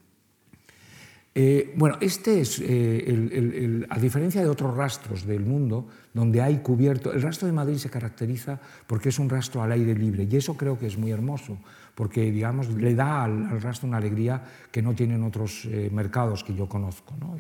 Eh, 1.33 1.73
bueno, 1.77 1.97
este 2.01 2.41
es, 2.41 2.61
eh, 2.61 3.87
a 3.89 3.99
diferencia 3.99 4.43
de 4.43 4.49
otros 4.49 4.77
rastros 4.77 5.25
del 5.25 5.47
mundo, 5.47 5.87
donde 6.13 6.43
hay 6.43 6.59
cubierto, 6.59 7.13
el 7.13 7.23
rastro 7.23 7.47
de 7.47 7.53
Madrid 7.53 7.77
se 7.77 7.89
caracteriza 7.89 8.59
porque 8.87 9.11
es 9.11 9.19
un 9.21 9.31
rastro 9.31 9.63
al 9.63 9.71
aire 9.71 9.95
libre 9.95 10.27
y 10.29 10.37
eso 10.37 10.57
creo 10.57 10.77
que 10.77 10.89
es 10.89 10.99
muy 10.99 11.13
hermoso, 11.13 11.57
porque 11.95 12.33
digamos, 12.33 12.69
le 12.71 12.97
da 12.97 13.23
al, 13.23 13.61
rastro 13.63 13.89
una 13.89 13.99
alegría 13.99 14.43
que 14.73 14.83
no 14.83 14.93
tienen 14.93 15.23
otros 15.23 15.69
mercados 15.93 16.43
que 16.43 16.55
yo 16.55 16.69
conozco, 16.69 17.15
¿no? 17.21 17.37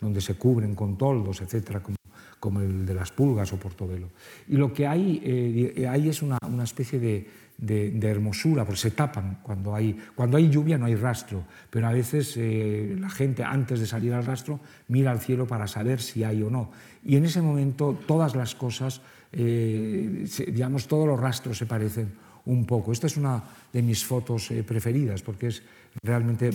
donde 0.00 0.20
se 0.20 0.34
cubren 0.34 0.74
con 0.74 0.98
toldos, 0.98 1.40
etcétera, 1.40 1.82
como 2.40 2.60
el 2.60 2.86
de 2.86 2.94
las 2.94 3.12
pulgas 3.12 3.52
o 3.52 3.60
portobelo. 3.60 4.08
Y 4.48 4.56
lo 4.56 4.72
que 4.72 4.86
hay, 4.86 5.20
eh, 5.22 6.08
es 6.08 6.22
una, 6.22 6.38
una 6.48 6.64
especie 6.64 6.98
de, 6.98 7.28
de, 7.58 7.90
de, 7.90 8.08
hermosura, 8.08 8.64
porque 8.64 8.80
se 8.80 8.90
tapan 8.90 9.40
cuando 9.42 9.74
hay, 9.74 9.96
cuando 10.14 10.38
hay 10.38 10.48
lluvia 10.48 10.78
no 10.78 10.86
hay 10.86 10.96
rastro, 10.96 11.44
pero 11.68 11.86
a 11.86 11.92
veces 11.92 12.34
eh, 12.36 12.96
la 12.98 13.10
gente 13.10 13.44
antes 13.44 13.78
de 13.78 13.86
salir 13.86 14.14
al 14.14 14.24
rastro 14.24 14.58
mira 14.88 15.10
al 15.10 15.20
cielo 15.20 15.46
para 15.46 15.68
saber 15.68 16.00
si 16.00 16.24
hay 16.24 16.42
o 16.42 16.50
no. 16.50 16.70
Y 17.04 17.16
en 17.16 17.26
ese 17.26 17.42
momento 17.42 17.98
todas 18.06 18.34
las 18.34 18.54
cosas, 18.54 19.02
eh, 19.32 20.26
digamos, 20.48 20.88
todos 20.88 21.06
los 21.06 21.20
rastros 21.20 21.58
se 21.58 21.66
parecen 21.66 22.10
un 22.46 22.64
poco. 22.64 22.92
Esta 22.92 23.06
es 23.06 23.16
una 23.16 23.42
de 23.72 23.82
mis 23.82 24.04
fotos 24.04 24.50
eh, 24.50 24.62
preferidas 24.62 25.22
porque 25.22 25.48
es 25.48 25.62
realmente 26.02 26.50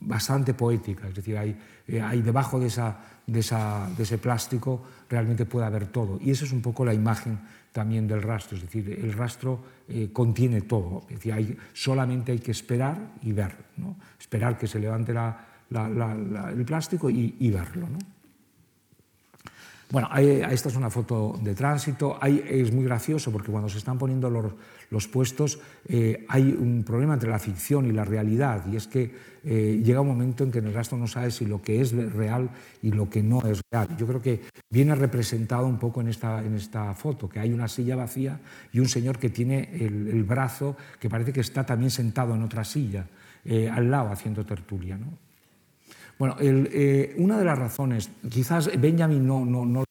bastante 0.00 0.54
poética, 0.54 1.08
es 1.08 1.14
decir, 1.14 1.36
hay, 1.36 1.56
eh, 1.88 2.00
hay 2.00 2.22
debajo 2.22 2.58
de, 2.60 2.68
esa, 2.68 3.19
de, 3.30 3.40
esa, 3.40 3.88
de 3.96 4.02
ese 4.02 4.18
plástico 4.18 4.82
realmente 5.08 5.46
puede 5.46 5.66
haber 5.66 5.86
todo. 5.86 6.18
Y 6.20 6.30
esa 6.30 6.44
es 6.44 6.52
un 6.52 6.62
poco 6.62 6.84
la 6.84 6.92
imagen 6.92 7.38
también 7.72 8.08
del 8.08 8.22
rastro, 8.22 8.56
es 8.56 8.64
decir, 8.64 8.98
el 9.00 9.12
rastro 9.12 9.60
eh, 9.88 10.10
contiene 10.12 10.62
todo, 10.62 11.06
hay, 11.32 11.56
solamente 11.72 12.32
hay 12.32 12.40
que 12.40 12.50
esperar 12.50 13.12
y 13.22 13.32
ver, 13.32 13.54
¿no? 13.76 13.94
esperar 14.18 14.58
que 14.58 14.66
se 14.66 14.80
levante 14.80 15.14
la, 15.14 15.46
el 16.50 16.64
plástico 16.64 17.08
y, 17.08 17.36
y 17.38 17.50
verlo. 17.50 17.86
Bueno, 19.90 20.06
hay, 20.10 20.42
esta 20.50 20.68
es 20.68 20.76
una 20.76 20.88
foto 20.88 21.36
de 21.42 21.54
tránsito. 21.54 22.16
Hay, 22.20 22.44
es 22.48 22.72
muy 22.72 22.84
gracioso 22.84 23.32
porque 23.32 23.50
cuando 23.50 23.68
se 23.68 23.78
están 23.78 23.98
poniendo 23.98 24.30
los, 24.88 25.08
puestos 25.08 25.58
eh, 25.88 26.24
hay 26.28 26.56
un 26.58 26.84
problema 26.84 27.14
entre 27.14 27.28
la 27.28 27.40
ficción 27.40 27.86
y 27.86 27.92
la 27.92 28.04
realidad 28.04 28.64
y 28.70 28.76
es 28.76 28.86
que 28.86 29.12
eh, 29.42 29.80
llega 29.82 30.00
un 30.00 30.08
momento 30.08 30.44
en 30.44 30.52
que 30.52 30.58
el 30.58 30.72
rastro 30.72 30.96
no 30.96 31.06
sabe 31.06 31.30
si 31.30 31.44
lo 31.44 31.60
que 31.60 31.80
es 31.80 31.92
real 31.92 32.50
y 32.82 32.92
lo 32.92 33.10
que 33.10 33.22
no 33.22 33.42
es 33.42 33.60
real. 33.72 33.88
Yo 33.96 34.06
creo 34.06 34.22
que 34.22 34.42
viene 34.70 34.94
representado 34.94 35.66
un 35.66 35.78
poco 35.78 36.00
en 36.00 36.08
esta, 36.08 36.44
en 36.44 36.54
esta 36.54 36.94
foto, 36.94 37.28
que 37.28 37.40
hay 37.40 37.52
una 37.52 37.66
silla 37.66 37.96
vacía 37.96 38.40
y 38.72 38.78
un 38.78 38.88
señor 38.88 39.18
que 39.18 39.30
tiene 39.30 39.70
el, 39.74 40.06
el 40.08 40.22
brazo 40.22 40.76
que 41.00 41.10
parece 41.10 41.32
que 41.32 41.40
está 41.40 41.66
también 41.66 41.90
sentado 41.90 42.34
en 42.34 42.42
otra 42.42 42.62
silla 42.64 43.06
eh, 43.44 43.68
al 43.68 43.90
lado 43.90 44.10
haciendo 44.10 44.44
tertulia. 44.44 44.96
¿no? 44.96 45.29
Bueno, 46.20 46.36
el, 46.38 46.68
eh, 46.70 47.14
una 47.16 47.38
de 47.38 47.46
las 47.46 47.58
razones, 47.58 48.10
quizás 48.28 48.70
Benjamin 48.78 49.26
no, 49.26 49.42
no, 49.46 49.64
no, 49.64 49.84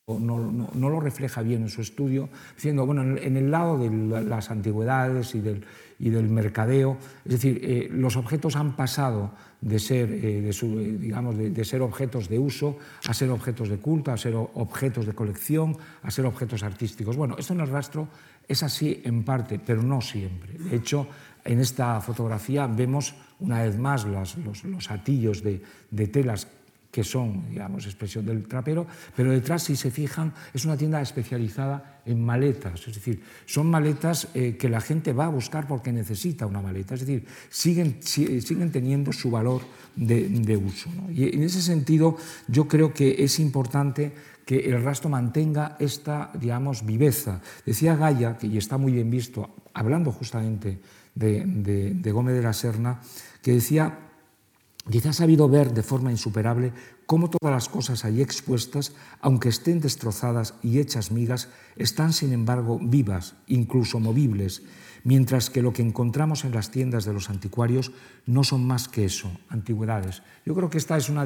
no, 0.75 0.89
lo 0.89 0.99
refleja 0.99 1.41
bien 1.41 1.63
en 1.63 1.69
su 1.69 1.81
estudio, 1.81 2.29
diciendo, 2.53 2.85
bueno, 2.85 3.01
en 3.17 3.35
el 3.35 3.49
lado 3.49 3.79
de 3.79 4.23
las 4.23 4.51
antigüedades 4.51 5.33
y 5.33 5.39
del, 5.39 5.65
y 5.97 6.11
del 6.11 6.29
mercadeo. 6.29 6.97
Es 7.25 7.31
decir, 7.31 7.59
eh, 7.63 7.89
los 7.91 8.15
objetos 8.15 8.55
han 8.55 8.75
pasado 8.75 9.31
de 9.59 9.79
ser, 9.79 10.11
eh, 10.11 10.41
de 10.41 10.53
su, 10.53 10.79
eh, 10.79 10.97
digamos, 10.99 11.35
de, 11.35 11.49
de, 11.49 11.65
ser 11.65 11.81
objetos 11.81 12.29
de 12.29 12.37
uso 12.37 12.77
a 13.07 13.13
ser 13.15 13.31
objetos 13.31 13.67
de 13.67 13.77
culto, 13.77 14.11
a 14.11 14.17
ser 14.17 14.35
objetos 14.35 15.07
de 15.07 15.13
colección, 15.13 15.77
a 16.03 16.11
ser 16.11 16.27
objetos 16.27 16.61
artísticos. 16.61 17.17
Bueno, 17.17 17.35
esto 17.39 17.53
en 17.53 17.61
el 17.61 17.67
rastro 17.67 18.07
es 18.47 18.63
así 18.63 19.01
en 19.03 19.23
parte, 19.23 19.59
pero 19.63 19.83
no 19.83 20.01
siempre. 20.01 20.53
De 20.57 20.75
hecho, 20.75 21.07
en 21.45 21.59
esta 21.59 22.01
fotografía 22.01 22.67
vemos 22.67 23.15
una 23.39 23.63
vez 23.63 23.77
más 23.77 24.05
los, 24.05 24.37
los, 24.37 24.63
los 24.63 24.91
atillos 24.91 25.43
de, 25.43 25.61
telas 26.07 26.47
que 26.91 27.03
son, 27.03 27.49
digamos, 27.51 27.85
expresión 27.85 28.25
del 28.25 28.47
trapero, 28.47 28.87
pero 29.15 29.31
detrás, 29.31 29.63
si 29.63 29.75
se 29.75 29.91
fijan, 29.91 30.33
es 30.53 30.65
una 30.65 30.75
tienda 30.75 30.99
especializada 31.01 32.01
en 32.03 32.25
maletas, 32.25 32.87
es 32.87 32.95
decir, 32.95 33.21
son 33.45 33.69
maletas 33.69 34.27
eh, 34.33 34.57
que 34.57 34.69
la 34.69 34.81
gente 34.81 35.13
va 35.13 35.25
a 35.25 35.29
buscar 35.29 35.67
porque 35.67 35.91
necesita 35.91 36.47
una 36.47 36.61
maleta, 36.61 36.95
es 36.95 37.01
decir, 37.01 37.27
siguen, 37.49 38.01
siguen 38.01 38.71
teniendo 38.71 39.13
su 39.13 39.29
valor 39.29 39.61
de, 39.95 40.57
uso. 40.57 40.89
¿no? 40.91 41.11
Y 41.11 41.29
en 41.29 41.43
ese 41.43 41.61
sentido, 41.61 42.17
yo 42.47 42.67
creo 42.67 42.91
que 42.91 43.23
es 43.23 43.39
importante 43.39 44.11
que 44.43 44.57
el 44.57 44.83
rastro 44.83 45.11
mantenga 45.11 45.75
esta, 45.77 46.31
digamos, 46.33 46.83
viveza. 46.83 47.39
Decía 47.67 47.95
Gaia, 47.95 48.35
que 48.35 48.47
y 48.47 48.57
está 48.57 48.79
muy 48.79 48.93
bien 48.93 49.11
visto, 49.11 49.47
hablando 49.75 50.11
justamente 50.11 50.79
de, 51.19 52.11
Gómez 52.11 52.35
de 52.35 52.41
la 52.41 52.53
Serna, 52.53 53.01
que 53.41 53.53
decía 53.53 54.05
Dice, 54.87 55.09
ha 55.09 55.13
sabido 55.13 55.47
ver 55.47 55.73
de 55.73 55.83
forma 55.83 56.09
insuperable 56.09 56.73
cómo 57.05 57.29
todas 57.29 57.53
las 57.53 57.69
cosas 57.69 58.05
allí 58.05 58.23
expuestas, 58.23 58.93
aunque 59.21 59.49
estén 59.49 59.79
destrozadas 59.81 60.55
y 60.63 60.79
hechas 60.79 61.11
migas, 61.11 61.49
están 61.75 62.11
sin 62.11 62.33
embargo 62.33 62.79
vivas, 62.81 63.35
incluso 63.45 63.99
movibles, 63.99 64.63
mientras 65.03 65.49
que 65.49 65.61
lo 65.61 65.73
que 65.73 65.81
encontramos 65.81 66.45
en 66.45 66.53
las 66.53 66.71
tiendas 66.71 67.05
de 67.05 67.13
los 67.13 67.29
anticuarios 67.29 67.91
no 68.25 68.43
son 68.43 68.65
más 68.65 68.87
que 68.87 69.05
eso, 69.05 69.31
antigüedades. 69.49 70.21
Yo 70.45 70.55
creo 70.55 70.69
que 70.69 70.77
esta 70.77 70.97
es 70.97 71.09
una, 71.09 71.25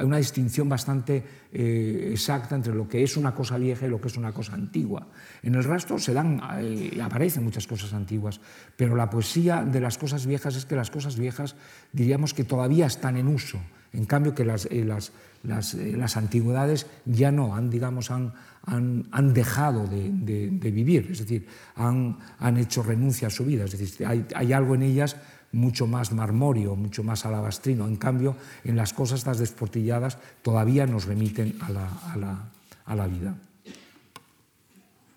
una 0.00 0.16
distinción 0.16 0.68
bastante 0.68 1.24
eh, 1.52 2.08
exacta 2.12 2.54
entre 2.54 2.74
lo 2.74 2.88
que 2.88 3.02
es 3.02 3.16
una 3.16 3.34
cosa 3.34 3.58
vieja 3.58 3.86
y 3.86 3.90
lo 3.90 4.00
que 4.00 4.08
es 4.08 4.16
una 4.16 4.32
cosa 4.32 4.54
antigua. 4.54 5.06
En 5.42 5.54
el 5.54 5.64
rastro 5.64 5.98
se 5.98 6.14
dan, 6.14 6.40
eh, 6.58 6.98
aparecen 7.02 7.44
muchas 7.44 7.66
cosas 7.66 7.92
antiguas, 7.92 8.40
pero 8.76 8.96
la 8.96 9.10
poesía 9.10 9.62
de 9.64 9.80
las 9.80 9.98
cosas 9.98 10.26
viejas 10.26 10.56
es 10.56 10.66
que 10.66 10.76
las 10.76 10.90
cosas 10.90 11.18
viejas 11.18 11.56
diríamos 11.92 12.34
que 12.34 12.44
todavía 12.44 12.86
están 12.86 13.16
en 13.16 13.28
uso, 13.28 13.58
en 13.92 14.06
cambio 14.06 14.34
que 14.34 14.44
las, 14.44 14.66
eh, 14.66 14.84
las, 14.84 15.12
las, 15.42 15.74
eh, 15.74 15.94
las 15.96 16.16
antigüedades 16.16 16.86
ya 17.04 17.32
no, 17.32 17.54
han, 17.54 17.70
digamos, 17.70 18.10
han, 18.10 18.32
han, 18.64 19.34
dejado 19.34 19.86
de, 19.86 20.70
vivir, 20.70 21.08
es 21.10 21.18
decir, 21.18 21.46
han, 21.74 22.18
han, 22.38 22.56
hecho 22.56 22.82
renuncia 22.82 23.28
a 23.28 23.30
su 23.30 23.44
vida, 23.44 23.64
es 23.64 23.76
decir, 23.76 24.06
hay, 24.06 24.52
algo 24.52 24.74
en 24.74 24.82
ellas 24.82 25.16
mucho 25.52 25.86
más 25.86 26.12
marmóreo, 26.12 26.76
mucho 26.76 27.02
más 27.02 27.26
alabastrino. 27.26 27.86
En 27.86 27.96
cambio, 27.96 28.36
en 28.64 28.76
las 28.76 28.92
cosas 28.94 29.18
estas 29.18 29.38
desportilladas 29.38 30.16
todavía 30.42 30.86
nos 30.86 31.04
remiten 31.04 31.56
a 31.60 31.70
la, 31.70 31.88
a 31.88 32.16
la, 32.16 32.50
a 32.86 32.96
la 32.96 33.06
vida. 33.06 33.34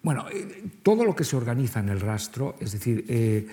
Bueno, 0.01 0.26
eh, 0.30 0.65
todo 0.84 1.05
lo 1.05 1.15
que 1.15 1.23
se 1.23 1.38
organiza 1.38 1.80
en 1.80 1.89
el 1.89 2.01
rastro, 2.01 2.55
es 2.59 2.73
decir, 2.73 3.05
eh, 3.07 3.47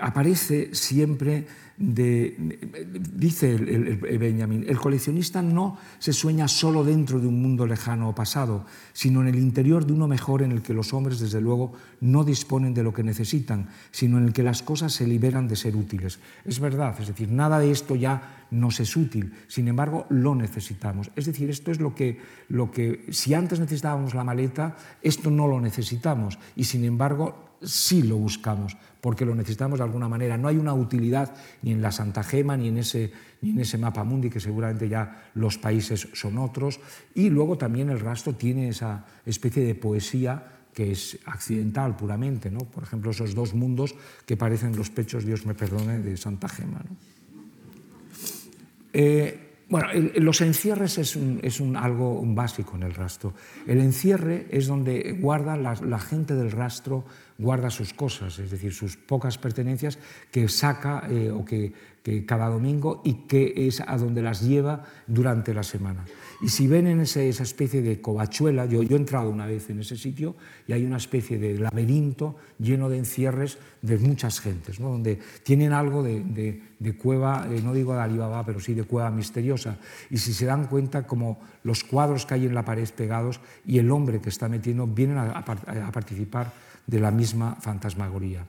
aparece 0.00 0.74
siempre 0.74 1.46
dice 1.76 3.54
el, 3.54 3.68
el, 3.68 4.06
el, 4.06 4.18
Benjamin, 4.18 4.64
el 4.68 4.78
coleccionista 4.78 5.42
no 5.42 5.76
se 5.98 6.12
sueña 6.12 6.46
solo 6.46 6.84
dentro 6.84 7.18
de 7.18 7.26
un 7.26 7.42
mundo 7.42 7.66
lejano 7.66 8.08
o 8.08 8.14
pasado, 8.14 8.64
sino 8.92 9.22
en 9.22 9.28
el 9.28 9.36
interior 9.36 9.84
de 9.84 9.92
uno 9.92 10.06
mejor 10.06 10.42
en 10.42 10.52
el 10.52 10.62
que 10.62 10.72
los 10.72 10.94
hombres, 10.94 11.18
desde 11.18 11.40
luego, 11.40 11.72
no 12.00 12.22
disponen 12.22 12.74
de 12.74 12.84
lo 12.84 12.94
que 12.94 13.02
necesitan, 13.02 13.68
sino 13.90 14.18
en 14.18 14.24
el 14.24 14.32
que 14.32 14.44
las 14.44 14.62
cosas 14.62 14.92
se 14.92 15.06
liberan 15.06 15.48
de 15.48 15.56
ser 15.56 15.74
útiles. 15.74 16.20
Es 16.44 16.60
verdad, 16.60 16.94
es 17.00 17.08
decir, 17.08 17.30
nada 17.30 17.58
de 17.58 17.72
esto 17.72 17.96
ya 17.96 18.43
nos 18.54 18.80
es 18.80 18.96
útil, 18.96 19.34
sin 19.48 19.68
embargo, 19.68 20.06
lo 20.08 20.34
necesitamos. 20.34 21.10
Es 21.16 21.26
decir, 21.26 21.50
esto 21.50 21.70
es 21.70 21.80
lo 21.80 21.94
que, 21.94 22.18
lo 22.48 22.70
que 22.70 23.06
si 23.10 23.34
antes 23.34 23.60
necesitábamos 23.60 24.14
la 24.14 24.24
maleta, 24.24 24.76
esto 25.02 25.30
no 25.30 25.46
lo 25.48 25.60
necesitamos, 25.60 26.38
y 26.56 26.64
sin 26.64 26.84
embargo, 26.84 27.56
sí 27.62 28.02
lo 28.02 28.16
buscamos, 28.16 28.76
porque 29.00 29.24
lo 29.24 29.34
necesitamos 29.34 29.78
de 29.78 29.84
alguna 29.84 30.08
manera. 30.08 30.38
No 30.38 30.48
hay 30.48 30.56
una 30.56 30.74
utilidad 30.74 31.34
ni 31.62 31.72
en 31.72 31.82
la 31.82 31.92
Santa 31.92 32.22
Gema, 32.22 32.56
ni 32.56 32.68
en 32.68 32.78
ese, 32.78 33.12
ni 33.42 33.50
en 33.50 33.60
ese 33.60 33.78
mapa 33.78 34.04
mundi, 34.04 34.30
que 34.30 34.40
seguramente 34.40 34.88
ya 34.88 35.30
los 35.34 35.58
países 35.58 36.08
son 36.12 36.38
otros. 36.38 36.80
Y 37.14 37.30
luego 37.30 37.58
también 37.58 37.90
el 37.90 38.00
rastro 38.00 38.34
tiene 38.34 38.68
esa 38.68 39.04
especie 39.26 39.64
de 39.64 39.74
poesía 39.74 40.50
que 40.72 40.90
es 40.90 41.18
accidental 41.26 41.96
puramente, 41.96 42.50
¿no? 42.50 42.58
por 42.60 42.82
ejemplo, 42.82 43.12
esos 43.12 43.34
dos 43.34 43.54
mundos 43.54 43.94
que 44.26 44.36
parecen 44.36 44.76
los 44.76 44.90
pechos, 44.90 45.24
Dios 45.24 45.46
me 45.46 45.54
perdone, 45.54 46.00
de 46.00 46.16
Santa 46.16 46.48
Gema. 46.48 46.82
¿no? 46.88 46.96
Eh, 48.94 49.40
bueno, 49.68 49.90
el, 49.90 50.12
los 50.16 50.40
encierres 50.40 50.98
es, 50.98 51.16
un, 51.16 51.40
es 51.42 51.60
un, 51.60 51.76
algo 51.76 52.22
básico 52.24 52.76
en 52.76 52.84
el 52.84 52.94
rastro. 52.94 53.34
El 53.66 53.80
encierre 53.80 54.46
es 54.50 54.66
donde 54.66 55.12
guarda 55.20 55.56
la 55.56 55.98
gente 55.98 56.34
del 56.34 56.52
rastro 56.52 57.04
guarda 57.38 57.70
sus 57.70 57.92
cosas, 57.92 58.38
es 58.38 58.50
decir, 58.50 58.72
sus 58.72 58.96
pocas 58.96 59.38
pertenencias 59.38 59.98
que 60.30 60.48
saca 60.48 61.06
eh, 61.10 61.30
o 61.30 61.44
que, 61.44 61.94
cada 62.26 62.50
domingo 62.50 63.00
y 63.02 63.24
que 63.24 63.66
es 63.66 63.80
a 63.80 63.96
donde 63.96 64.20
las 64.20 64.42
lleva 64.42 64.84
durante 65.06 65.54
la 65.54 65.62
semana. 65.62 66.04
Y 66.42 66.50
si 66.50 66.66
ven 66.66 66.86
en 66.86 67.00
ese, 67.00 67.30
esa 67.30 67.44
especie 67.44 67.80
de 67.80 68.02
covachuela, 68.02 68.66
yo, 68.66 68.82
he 68.82 68.94
entrado 68.94 69.30
una 69.30 69.46
vez 69.46 69.70
en 69.70 69.80
ese 69.80 69.96
sitio 69.96 70.36
y 70.68 70.74
hay 70.74 70.84
una 70.84 70.98
especie 70.98 71.38
de 71.38 71.58
laberinto 71.58 72.36
lleno 72.58 72.90
de 72.90 72.98
encierres 72.98 73.56
de 73.80 73.96
muchas 73.96 74.40
gentes, 74.40 74.78
donde 74.78 75.18
tienen 75.44 75.72
algo 75.72 76.02
de, 76.02 76.60
de, 76.78 76.96
cueva, 76.98 77.48
eh, 77.50 77.62
no 77.64 77.72
digo 77.72 77.94
de 77.94 78.02
Alibaba, 78.02 78.44
pero 78.44 78.60
sí 78.60 78.74
de 78.74 78.84
cueva 78.84 79.10
misteriosa. 79.10 79.78
Y 80.10 80.18
si 80.18 80.34
se 80.34 80.44
dan 80.44 80.66
cuenta 80.66 81.06
como 81.06 81.40
los 81.62 81.84
cuadros 81.84 82.26
que 82.26 82.34
hay 82.34 82.44
en 82.44 82.54
la 82.54 82.66
pared 82.66 82.86
pegados 82.94 83.40
y 83.64 83.78
el 83.78 83.90
hombre 83.90 84.20
que 84.20 84.28
está 84.28 84.46
metiendo 84.46 84.86
vienen 84.86 85.16
a 85.16 85.42
participar 85.90 86.52
de 86.86 87.00
la 87.00 87.10
misma 87.10 87.56
fantasmagoría. 87.60 88.46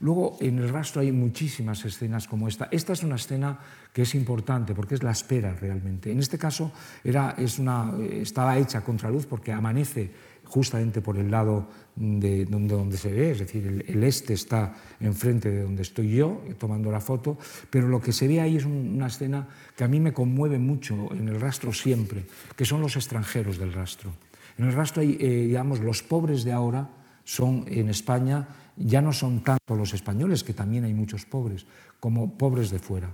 Luego, 0.00 0.36
en 0.40 0.58
el 0.58 0.68
rastro 0.68 1.00
hay 1.00 1.10
muchísimas 1.10 1.84
escenas 1.84 2.28
como 2.28 2.46
esta. 2.46 2.68
Esta 2.70 2.92
es 2.92 3.02
una 3.02 3.16
escena 3.16 3.58
que 3.92 4.02
es 4.02 4.14
importante 4.14 4.74
porque 4.74 4.94
es 4.94 5.02
la 5.02 5.10
espera 5.10 5.52
realmente. 5.54 6.12
En 6.12 6.20
este 6.20 6.38
caso 6.38 6.70
era, 7.02 7.34
es 7.36 7.58
una, 7.58 7.92
estaba 7.98 8.56
hecha 8.58 8.82
contra 8.82 9.10
luz 9.10 9.26
porque 9.26 9.52
amanece 9.52 10.10
justamente 10.44 11.02
por 11.02 11.18
el 11.18 11.30
lado 11.30 11.68
de 11.94 12.46
donde, 12.46 12.96
se 12.96 13.12
ve, 13.12 13.32
es 13.32 13.40
decir, 13.40 13.84
el, 13.86 14.04
este 14.04 14.34
está 14.34 14.74
enfrente 15.00 15.50
de 15.50 15.62
donde 15.64 15.82
estoy 15.82 16.14
yo 16.14 16.42
tomando 16.58 16.90
la 16.90 17.00
foto, 17.00 17.36
pero 17.68 17.88
lo 17.88 18.00
que 18.00 18.12
se 18.12 18.28
ve 18.28 18.40
ahí 18.40 18.56
es 18.56 18.64
un, 18.64 18.94
una 18.94 19.08
escena 19.08 19.46
que 19.76 19.84
a 19.84 19.88
mí 19.88 20.00
me 20.00 20.12
conmueve 20.12 20.58
mucho 20.58 21.12
en 21.12 21.28
el 21.28 21.40
rastro 21.40 21.72
siempre, 21.72 22.24
que 22.56 22.64
son 22.64 22.80
los 22.80 22.96
extranjeros 22.96 23.58
del 23.58 23.72
rastro. 23.72 24.12
En 24.56 24.66
el 24.66 24.72
rastro 24.72 25.02
hay, 25.02 25.18
eh, 25.20 25.46
digamos, 25.46 25.80
los 25.80 26.02
pobres 26.02 26.44
de 26.44 26.52
ahora, 26.52 26.88
son 27.28 27.68
en 27.68 27.92
España 27.92 28.48
ya 28.78 29.02
no 29.02 29.12
son 29.12 29.44
tanto 29.44 29.76
los 29.76 29.92
españoles, 29.92 30.42
que 30.42 30.54
también 30.56 30.84
hay 30.84 30.94
muchos 30.94 31.26
pobres, 31.26 31.66
como 32.00 32.38
pobres 32.38 32.70
de 32.70 32.78
fuera. 32.78 33.12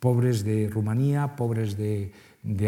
Pobres 0.00 0.42
de 0.42 0.68
Rumanía, 0.68 1.36
pobres 1.36 1.76
de, 1.78 2.10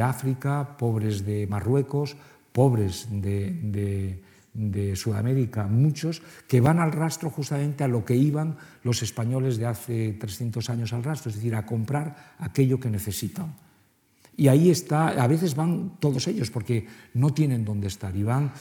África, 0.01 0.77
pobres 0.79 1.27
de 1.27 1.49
Marruecos, 1.49 2.17
pobres 2.53 3.09
de, 3.11 3.51
de, 3.51 4.23
de, 4.55 4.95
Sudamérica, 4.95 5.67
muchos, 5.67 6.23
que 6.47 6.61
van 6.61 6.79
al 6.79 6.93
rastro 6.93 7.31
justamente 7.31 7.83
a 7.83 7.89
lo 7.89 8.05
que 8.05 8.15
iban 8.15 8.57
los 8.85 9.03
españoles 9.03 9.59
de 9.59 9.67
hace 9.67 10.13
300 10.13 10.71
años 10.71 10.93
al 10.93 11.03
rastro, 11.03 11.31
es 11.31 11.37
decir, 11.37 11.57
a 11.57 11.67
comprar 11.67 12.37
aquello 12.39 12.79
que 12.79 12.91
necesitan. 12.91 13.66
Y 14.37 14.49
ahí 14.49 14.71
está, 14.71 15.09
a 15.09 15.27
veces 15.27 15.57
van 15.57 15.97
todos 15.99 16.29
ellos 16.29 16.51
porque 16.51 16.87
no 17.15 17.33
tienen 17.33 17.65
dónde 17.65 17.87
estar. 17.87 18.15
Y 18.15 18.23
van, 18.23 18.53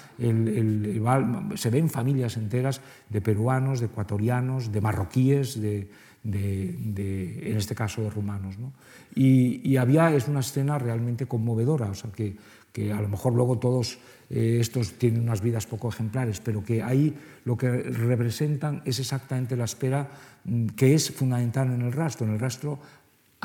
se 1.55 1.69
ven 1.69 1.89
familias 1.89 2.37
enteras 2.37 2.79
de 3.09 3.21
peruanos, 3.21 3.81
de 3.81 3.87
ecuatorianos, 3.87 4.71
de 4.71 4.79
marroquíes, 4.79 5.59
de, 5.59 5.89
de, 6.23 7.51
en 7.51 7.57
este 7.57 7.75
caso 7.75 8.01
de 8.01 8.09
rumanos. 8.09 8.57
¿no? 8.57 8.73
Y, 9.15 9.75
había, 9.77 10.15
es 10.15 10.27
una 10.27 10.39
escena 10.39 10.79
realmente 10.79 11.25
conmovedora, 11.25 11.87
o 11.87 11.95
sea, 11.95 12.11
que, 12.11 12.35
que 12.71 12.91
a 12.91 13.01
lo 13.01 13.09
mejor 13.09 13.33
luego 13.33 13.59
todos 13.59 13.99
eh, 14.29 14.57
estos 14.59 14.93
tienen 14.93 15.21
unas 15.21 15.41
vidas 15.41 15.67
poco 15.67 15.89
ejemplares, 15.89 16.39
pero 16.39 16.63
que 16.63 16.81
ahí 16.81 17.13
lo 17.43 17.55
que 17.57 17.69
representan 17.69 18.81
es 18.85 18.99
exactamente 18.99 19.55
la 19.55 19.65
espera 19.65 20.09
mm, 20.45 20.67
que 20.67 20.95
es 20.95 21.11
fundamental 21.11 21.71
en 21.71 21.81
el 21.81 21.91
rastro. 21.91 22.25
En 22.25 22.33
el 22.33 22.39
rastro 22.39 22.79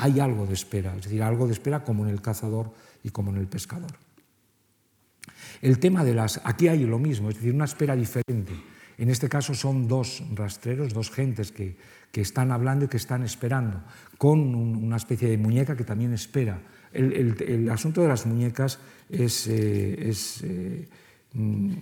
hay 0.01 0.19
algo 0.19 0.47
de 0.47 0.53
espera, 0.53 0.95
es 0.97 1.03
decir, 1.03 1.21
algo 1.21 1.45
de 1.45 1.53
espera 1.53 1.83
como 1.83 2.03
en 2.05 2.11
el 2.11 2.21
cazador 2.21 2.73
y 3.03 3.11
como 3.11 3.29
en 3.29 3.37
el 3.37 3.47
pescador. 3.47 3.91
El 5.61 5.77
tema 5.77 6.03
de 6.03 6.15
las... 6.15 6.41
Aquí 6.43 6.67
hay 6.67 6.85
lo 6.85 6.97
mismo, 6.97 7.29
es 7.29 7.35
decir, 7.35 7.53
una 7.53 7.65
espera 7.65 7.95
diferente. 7.95 8.53
En 8.97 9.09
este 9.09 9.29
caso 9.29 9.53
son 9.53 9.87
dos 9.87 10.23
rastreros, 10.33 10.91
dos 10.93 11.11
gentes 11.11 11.51
que, 11.51 11.77
que 12.11 12.21
están 12.21 12.51
hablando 12.51 12.85
y 12.85 12.87
que 12.87 12.97
están 12.97 13.21
esperando, 13.21 13.83
con 14.17 14.39
un, 14.39 14.75
una 14.75 14.97
especie 14.97 15.29
de 15.29 15.37
muñeca 15.37 15.77
que 15.77 15.83
también 15.83 16.13
espera. 16.13 16.59
El, 16.91 17.69
asunto 17.69 18.01
de 18.01 18.07
las 18.07 18.25
muñecas 18.25 18.79
es, 19.07 19.47
eh, 19.47 20.09
es, 20.09 20.41
eh, 20.43 20.89
mm, 21.33 21.73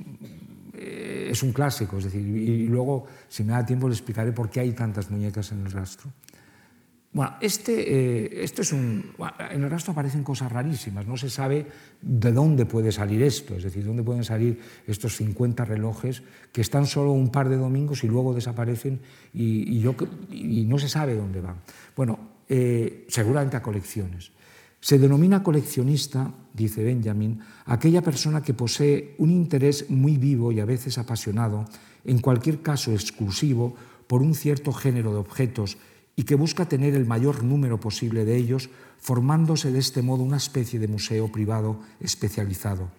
es 0.73 1.41
un 1.41 1.53
clásico, 1.53 1.97
es 1.97 2.03
decir, 2.03 2.21
y 2.21 2.67
luego, 2.67 3.07
si 3.29 3.43
me 3.43 3.53
da 3.53 3.65
tiempo, 3.65 3.87
le 3.87 3.95
explicaré 3.95 4.33
por 4.33 4.49
qué 4.49 4.59
hay 4.59 4.73
tantas 4.73 5.09
muñecas 5.09 5.53
en 5.53 5.65
el 5.65 5.71
rastro. 5.71 6.11
Bueno, 7.11 7.35
este, 7.41 8.33
eh, 8.33 8.43
es 8.43 8.71
un, 8.71 9.13
en 9.51 9.63
el 9.63 9.69
rastro 9.69 9.93
aparecen 9.93 10.23
cosas 10.23 10.51
rarísimas, 10.51 11.07
no 11.07 11.17
se 11.17 11.29
sabe 11.29 11.65
de 12.01 12.31
dónde 12.31 12.67
puede 12.67 12.91
salir 12.91 13.23
esto, 13.23 13.55
es 13.55 13.63
decir, 13.63 13.83
dónde 13.83 14.03
pueden 14.03 14.23
salir 14.23 14.59
estos 14.85 15.15
50 15.15 15.65
relojes 15.65 16.21
que 16.51 16.61
están 16.61 16.85
solo 16.85 17.11
un 17.11 17.29
par 17.29 17.49
de 17.49 17.57
domingos 17.57 18.03
y 18.03 18.07
luego 18.07 18.35
desaparecen 18.35 18.99
y 19.33 19.83
no 20.67 20.77
se 20.77 20.87
sabe 20.87 21.15
dónde 21.15 21.41
van. 21.41 21.55
Bueno, 21.95 22.39
eh, 22.51 23.05
seguramente 23.07 23.57
a 23.57 23.61
colecciones. 23.61 24.31
Se 24.81 24.97
denomina 24.97 25.43
coleccionista, 25.43 26.33
dice 26.51 26.83
Benjamin, 26.83 27.39
aquella 27.65 28.01
persona 28.01 28.41
que 28.41 28.55
posee 28.55 29.13
un 29.19 29.29
interés 29.29 29.91
muy 29.91 30.17
vivo 30.17 30.51
y 30.51 30.59
a 30.59 30.65
veces 30.65 30.97
apasionado, 30.97 31.65
en 32.05 32.17
cualquier 32.17 32.63
caso 32.63 32.91
exclusivo, 32.91 33.75
por 34.07 34.23
un 34.23 34.33
cierto 34.33 34.73
género 34.73 35.11
de 35.11 35.19
objetos 35.19 35.77
y 36.19 36.23
que 36.23 36.35
busca 36.35 36.67
tener 36.67 36.95
el 36.95 37.05
mayor 37.05 37.45
número 37.45 37.79
posible 37.79 38.25
de 38.25 38.35
ellos, 38.35 38.69
formándose 38.99 39.71
de 39.71 39.79
este 39.79 40.01
modo 40.01 40.21
una 40.21 40.35
especie 40.35 40.77
de 40.77 40.89
museo 40.89 41.31
privado 41.31 41.79
especializado. 42.01 42.91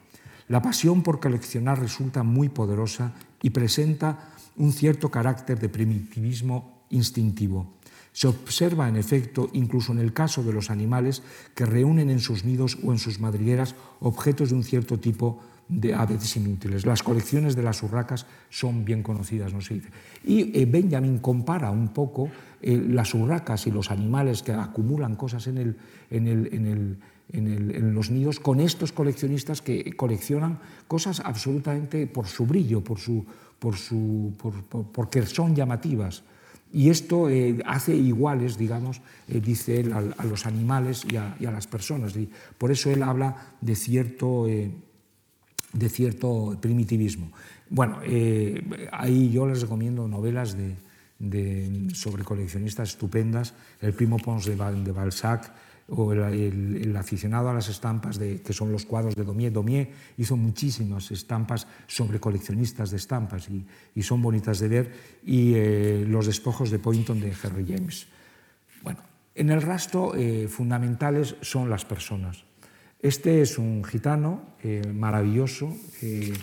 La 0.49 0.63
pasión 0.63 1.03
por 1.03 1.21
coleccionar 1.21 1.79
resulta 1.79 2.23
muy 2.23 2.49
poderosa 2.49 3.13
y 3.43 3.51
presenta 3.51 4.33
un 4.57 4.73
cierto 4.73 5.11
carácter 5.11 5.61
de 5.61 5.69
primitivismo 5.69 6.87
instintivo. 6.89 7.75
Se 8.15 8.27
observa, 8.27 8.89
en 8.89 8.97
efecto, 8.97 9.51
incluso 9.53 9.93
en 9.93 9.99
el 9.99 10.15
caso 10.15 10.43
de 10.43 10.55
los 10.55 10.71
animales 10.71 11.23
que 11.55 11.67
reúnen 11.67 12.09
en 12.09 12.21
sus 12.21 12.47
nidos 12.47 12.79
o 12.83 12.91
en 12.91 12.99
sus 12.99 13.21
madrigueras 13.21 13.75
objetos 14.01 14.49
de 14.49 14.55
un 14.55 14.65
cierto 14.65 14.99
tipo 14.99 15.43
de 15.71 15.95
a 15.95 16.05
veces 16.05 16.37
inútiles. 16.37 16.85
Las 16.85 17.03
colecciones 17.03 17.55
de 17.55 17.63
las 17.63 17.83
urracas 17.83 18.27
son 18.51 18.85
bien 18.85 19.03
conocidas, 19.03 19.55
no 19.55 19.61
se 19.61 19.75
dice. 19.75 19.89
Y 20.25 20.59
eh, 20.59 20.67
Benjamin 20.67 21.19
compara 21.19 21.71
un 21.71 21.89
poco 21.89 22.29
eh, 22.61 22.77
las 22.89 23.15
urracas 23.15 23.67
y 23.67 23.71
los 23.71 23.91
animales 23.91 24.43
que 24.43 24.53
acumulan 24.53 25.15
cosas 25.15 25.47
en, 25.47 25.59
el, 25.59 25.77
en, 26.11 26.27
el, 26.27 26.49
en, 26.53 27.47
el, 27.47 27.77
en, 27.77 27.95
los 27.95 28.11
nidos 28.11 28.41
con 28.41 28.59
estos 28.59 28.91
coleccionistas 28.91 29.63
que 29.63 29.93
coleccionan 29.93 30.59
cosas 30.89 31.21
absolutamente 31.21 32.09
por 32.09 32.27
su 32.27 32.47
brillo, 32.47 32.83
por 32.83 32.99
su, 32.99 33.25
por 33.59 33.77
su, 33.77 34.35
por, 34.37 34.53
porque 34.87 35.25
son 35.25 35.55
llamativas. 35.55 36.25
Y 36.73 36.89
esto 36.91 37.29
eh, 37.29 37.59
hace 37.65 37.97
iguales, 37.97 38.57
digamos, 38.57 39.01
dice 39.27 39.81
él, 39.81 39.93
a, 39.93 40.25
los 40.25 40.47
animales 40.47 41.05
y 41.11 41.17
a, 41.17 41.37
y 41.41 41.47
a, 41.47 41.51
las 41.51 41.67
personas. 41.67 42.15
Por 42.59 42.71
eso 42.71 42.91
él 42.91 43.03
habla 43.03 43.55
de 43.61 43.75
cierto 43.75 44.47
de 45.73 45.89
cierto 45.89 46.57
primitivismo. 46.61 47.31
Bueno, 47.69 48.01
eh, 48.05 48.89
ahí 48.93 49.31
yo 49.31 49.47
les 49.47 49.63
recomiendo 49.63 50.09
novelas 50.09 50.57
de, 50.57 50.77
sobre 51.95 52.25
coleccionistas 52.25 52.91
estupendas, 52.91 53.55
El 53.81 53.93
primo 53.93 54.19
Pons 54.19 54.47
de, 54.47 54.57
de 54.57 54.93
Balzac 54.93 55.53
o 55.91 56.13
el, 56.13 56.97
aficionado 56.97 57.51
a 57.51 57.55
las 57.55 57.69
estampas, 57.69 58.19
de, 58.19 58.41
que 58.43 58.53
son 58.53 58.73
los 58.73 58.87
cuadros 58.87 59.15
de 59.15 59.25
Domier. 59.25 59.53
Domier 59.53 59.91
hizo 60.19 60.37
muchísimas 60.37 61.11
estampas 61.11 61.67
sobre 61.87 62.21
coleccionistas 62.21 62.91
de 62.91 62.97
estampas 62.97 63.49
y, 63.51 64.03
son 64.03 64.23
bonitas 64.23 64.61
de 64.61 64.69
ver, 64.69 64.93
y 65.25 65.55
eh, 65.55 66.05
Los 66.07 66.27
despojos 66.27 66.71
de 66.71 66.79
Poynton 66.79 67.21
de 67.21 67.33
Henry 67.35 67.67
James. 67.67 68.07
Bueno, 68.83 69.01
en 69.35 69.51
el 69.51 69.63
rastro 69.63 70.15
eh, 70.15 70.49
fundamentales 70.49 71.37
son 71.41 71.69
las 71.69 71.85
personas. 71.85 72.45
Este 73.03 73.41
es 73.41 73.57
un 73.57 73.83
gitano 73.83 74.43
eh, 74.63 74.83
maravilloso, 74.93 75.75
eh, 76.03 76.35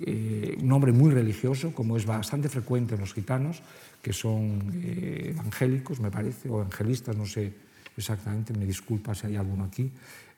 eh, 0.00 0.56
un 0.58 0.72
hombre 0.72 0.90
muy 0.90 1.10
religioso, 1.10 1.74
como 1.74 1.98
es 1.98 2.06
bastante 2.06 2.48
frecuente 2.48 2.94
en 2.94 3.00
los 3.00 3.12
gitanos, 3.12 3.60
que 4.00 4.14
son 4.14 4.72
evangélicos, 4.82 6.00
me 6.00 6.10
parece, 6.10 6.48
o 6.48 6.60
evangelistas, 6.60 7.14
no 7.14 7.26
sé 7.26 7.52
exactamente, 7.96 8.54
me 8.54 8.64
disculpa 8.64 9.14
si 9.14 9.26
hay 9.26 9.36
alguno 9.36 9.64
aquí. 9.64 9.90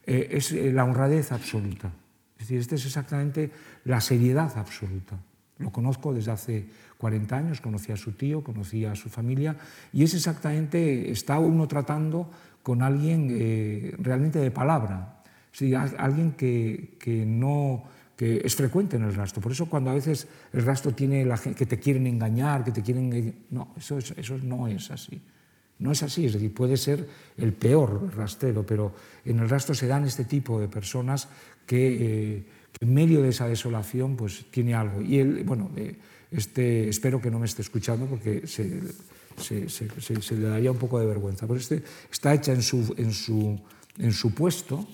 es 0.05 0.51
la 0.53 0.85
honradez 0.85 1.31
absoluta. 1.31 1.93
Es 2.39 2.49
decir, 2.49 2.59
esta 2.59 2.75
es 2.75 2.87
exactamente 2.87 3.51
la 3.85 4.01
seriedad 4.01 4.51
absoluta. 4.57 5.21
Lo 5.59 5.71
conozco 5.71 6.15
desde 6.15 6.33
hace 6.33 6.67
40 6.97 7.37
años, 7.37 7.61
conocí 7.61 7.93
a 7.93 7.97
su 7.97 8.13
tío, 8.13 8.43
conocí 8.43 8.87
a 8.87 8.97
su 8.97 9.11
familia, 9.11 9.57
y 9.93 10.03
es 10.03 10.15
exactamente, 10.15 11.13
está 11.13 11.39
uno 11.39 11.69
tratando 11.69 12.31
con 12.63 12.83
alguien 12.83 13.95
realmente 14.01 14.39
de 14.39 14.51
palabra, 14.51 15.20
Sí, 15.53 15.75
alguien 15.75 16.33
que, 16.33 16.97
que, 16.99 17.25
no 17.27 17.85
que 18.17 18.43
es 18.45 18.55
frecuente 18.55 18.97
en 18.97 19.05
el 19.05 19.15
rastro. 19.15 19.41
Por 19.43 19.53
eso 19.53 19.67
cuando 19.67 19.91
a 19.91 19.95
veces 19.95 20.29
el 20.53 20.65
rastro 20.65 20.93
tiene 20.93 21.25
la 21.25 21.37
gente 21.37 21.59
que 21.59 21.67
te 21.67 21.79
quieren 21.79 22.07
engañar, 22.07 22.65
que 22.65 22.71
te 22.71 22.83
quieren 22.83 23.47
no, 23.51 23.75
eso, 23.77 23.99
eso 23.99 24.39
no 24.43 24.69
es 24.69 24.91
así. 24.91 25.21
No 25.79 25.93
es 25.93 26.03
así, 26.03 26.27
es 26.27 26.35
decir, 26.35 26.53
puede 26.53 26.77
ser 26.77 27.09
el 27.39 27.55
peor 27.55 28.15
rastrero, 28.15 28.65
pero 28.67 28.95
en 29.25 29.39
el 29.39 29.49
rastro 29.49 29.75
se 29.75 29.87
dan 29.87 30.05
este 30.05 30.25
tipo 30.25 30.61
de 30.61 30.69
personas 30.69 31.29
que, 31.65 32.37
eh, 32.37 32.47
en 32.79 32.95
medio 32.95 33.23
de 33.23 33.31
esa 33.31 33.49
desolación 33.49 34.17
pues 34.17 34.45
tiene 34.51 34.75
algo. 34.75 35.01
Y 35.01 35.19
él, 35.19 35.43
bueno, 35.45 35.71
eh, 35.77 35.97
este, 36.31 36.89
espero 36.89 37.21
que 37.21 37.31
no 37.31 37.39
me 37.39 37.47
esté 37.47 37.63
escuchando 37.63 38.05
porque 38.05 38.47
se, 38.47 38.83
se, 39.39 39.69
se, 39.71 40.21
se, 40.21 40.37
le 40.37 40.49
daría 40.49 40.71
un 40.71 40.79
poco 40.79 41.01
de 41.01 41.07
vergüenza. 41.07 41.47
Pero 41.47 41.59
este 41.59 41.83
está 42.13 42.35
hecha 42.35 42.53
en 42.53 42.63
su, 42.63 42.95
en 42.99 43.13
su, 43.13 43.59
en 43.99 44.13
su 44.13 44.35
puesto, 44.35 44.87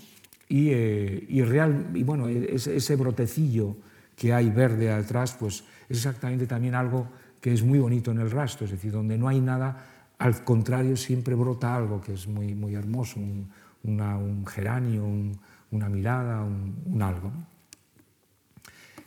y, 0.48 0.70
eh, 0.70 1.26
y, 1.28 1.42
real, 1.42 1.90
y 1.94 2.02
bueno, 2.02 2.28
ese, 2.28 2.76
ese, 2.76 2.96
brotecillo 2.96 3.76
que 4.14 4.32
hay 4.32 4.50
verde 4.50 4.92
atrás, 4.92 5.36
pues 5.38 5.64
es 5.88 5.98
exactamente 5.98 6.46
también 6.46 6.74
algo 6.74 7.08
que 7.40 7.52
es 7.52 7.62
muy 7.62 7.78
bonito 7.78 8.10
en 8.10 8.18
el 8.18 8.30
rastro, 8.30 8.64
es 8.64 8.72
decir, 8.72 8.92
donde 8.92 9.18
no 9.18 9.28
hay 9.28 9.40
nada, 9.40 9.86
al 10.18 10.44
contrario, 10.44 10.96
siempre 10.96 11.34
brota 11.34 11.76
algo 11.76 12.00
que 12.00 12.14
es 12.14 12.26
muy, 12.26 12.54
muy 12.54 12.74
hermoso, 12.74 13.20
un, 13.20 13.50
un 13.82 14.46
geranio, 14.46 15.04
un, 15.04 15.38
una 15.70 15.88
mirada, 15.88 16.42
un, 16.42 17.02
algo. 17.02 17.32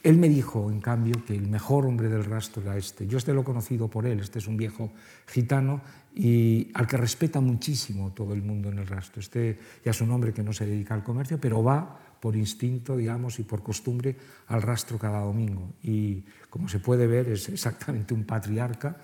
Él 0.04 0.18
me 0.18 0.30
dijo, 0.30 0.72
en 0.72 0.80
cambio, 0.80 1.24
que 1.26 1.36
el 1.36 1.48
mejor 1.48 1.86
hombre 1.86 2.08
del 2.08 2.24
rastro 2.24 2.62
era 2.62 2.78
este. 2.78 3.06
Yo 3.08 3.18
este 3.18 3.34
lo 3.34 3.42
he 3.42 3.44
conocido 3.44 3.90
por 3.90 4.06
él, 4.06 4.20
este 4.20 4.40
es 4.40 4.48
un 4.48 4.56
viejo 4.56 4.92
gitano 5.28 5.82
y 6.16 6.70
al 6.74 6.88
que 6.88 6.98
respeta 6.98 7.42
muchísimo 7.42 8.12
todo 8.14 8.34
el 8.34 8.42
mundo 8.42 8.70
en 8.70 8.80
el 8.80 8.88
rastro. 8.88 9.20
Este 9.20 9.60
ya 9.84 9.92
es 9.92 10.02
un 10.02 10.12
hombre 10.12 10.34
que 10.34 10.44
no 10.44 10.54
se 10.54 10.66
dedica 10.66 10.94
al 10.94 11.04
comercio, 11.04 11.40
pero 11.40 11.64
va 11.64 12.00
por 12.20 12.36
instinto, 12.36 12.98
digamos, 12.98 13.40
y 13.40 13.44
por 13.44 13.64
costumbre 13.64 14.16
al 14.48 14.62
rastro 14.62 14.98
cada 14.98 15.22
domingo. 15.22 15.74
Y 15.84 16.24
como 16.50 16.68
se 16.70 16.80
puede 16.80 17.08
ver, 17.08 17.30
es 17.30 17.50
exactamente 17.50 18.14
un 18.14 18.24
patriarca 18.24 18.98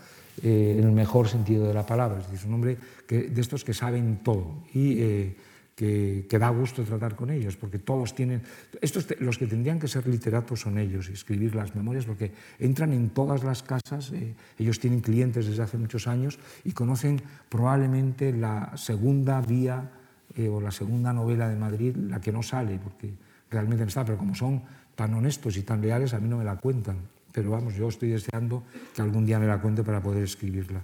eh, 0.44 0.76
en 0.78 0.86
el 0.86 0.92
mejor 0.92 1.28
sentido 1.28 1.68
de 1.68 1.74
la 1.74 1.86
palabra. 1.86 2.20
Es 2.20 2.26
decir, 2.26 2.40
es 2.40 2.46
un 2.46 2.54
hombre 2.54 2.78
que, 3.08 3.24
de 3.24 3.42
estos 3.42 3.64
que 3.64 3.74
saben 3.74 4.20
todo. 4.24 4.64
Eh, 4.74 5.36
que, 5.76 6.26
da 6.40 6.50
gusto 6.50 6.84
tratar 6.84 7.16
con 7.16 7.30
ellos, 7.30 7.58
porque 7.58 7.80
todos 7.80 8.16
tienen... 8.16 8.42
Estos, 8.82 9.08
los 9.20 9.38
que 9.38 9.46
tendrían 9.46 9.78
que 9.78 9.88
ser 9.88 10.08
literatos 10.08 10.62
son 10.62 10.78
ellos, 10.80 11.10
y 11.10 11.14
escribir 11.14 11.54
las 11.54 11.76
memorias, 11.76 12.06
porque 12.06 12.32
entran 12.60 12.94
en 12.94 13.10
todas 13.10 13.44
las 13.44 13.62
casas, 13.62 14.12
eh, 14.14 14.34
ellos 14.58 14.80
tienen 14.80 15.02
clientes 15.02 15.46
desde 15.46 15.64
hace 15.64 15.78
muchos 15.78 16.08
años 16.08 16.40
y 16.64 16.72
conocen 16.72 17.22
probablemente 17.50 18.32
la 18.32 18.72
segunda 18.78 19.42
vía 19.42 19.92
eh, 20.36 20.48
o 20.48 20.62
la 20.62 20.72
segunda 20.72 21.12
novela 21.12 21.50
de 21.50 21.58
Madrid, 21.58 21.96
la 21.96 22.22
que 22.22 22.32
no 22.32 22.42
sale, 22.42 22.80
porque 22.80 23.14
realmente 23.52 23.84
no 23.84 23.90
está, 23.90 24.06
pero 24.06 24.18
como 24.18 24.34
son 24.34 24.64
tan 24.96 25.14
honestos 25.14 25.58
y 25.58 25.64
tan 25.64 25.82
leales, 25.82 26.14
a 26.14 26.20
mí 26.20 26.30
no 26.30 26.38
me 26.38 26.46
la 26.46 26.56
cuentan. 26.56 26.98
Pero 27.34 27.52
vamos, 27.52 27.76
yo 27.76 27.90
estoy 27.90 28.10
deseando 28.10 28.64
que 28.96 29.02
algún 29.02 29.26
día 29.26 29.40
me 29.40 29.46
la 29.46 29.60
cuente 29.60 29.84
para 29.84 30.02
poder 30.02 30.24
escribirla. 30.24 30.82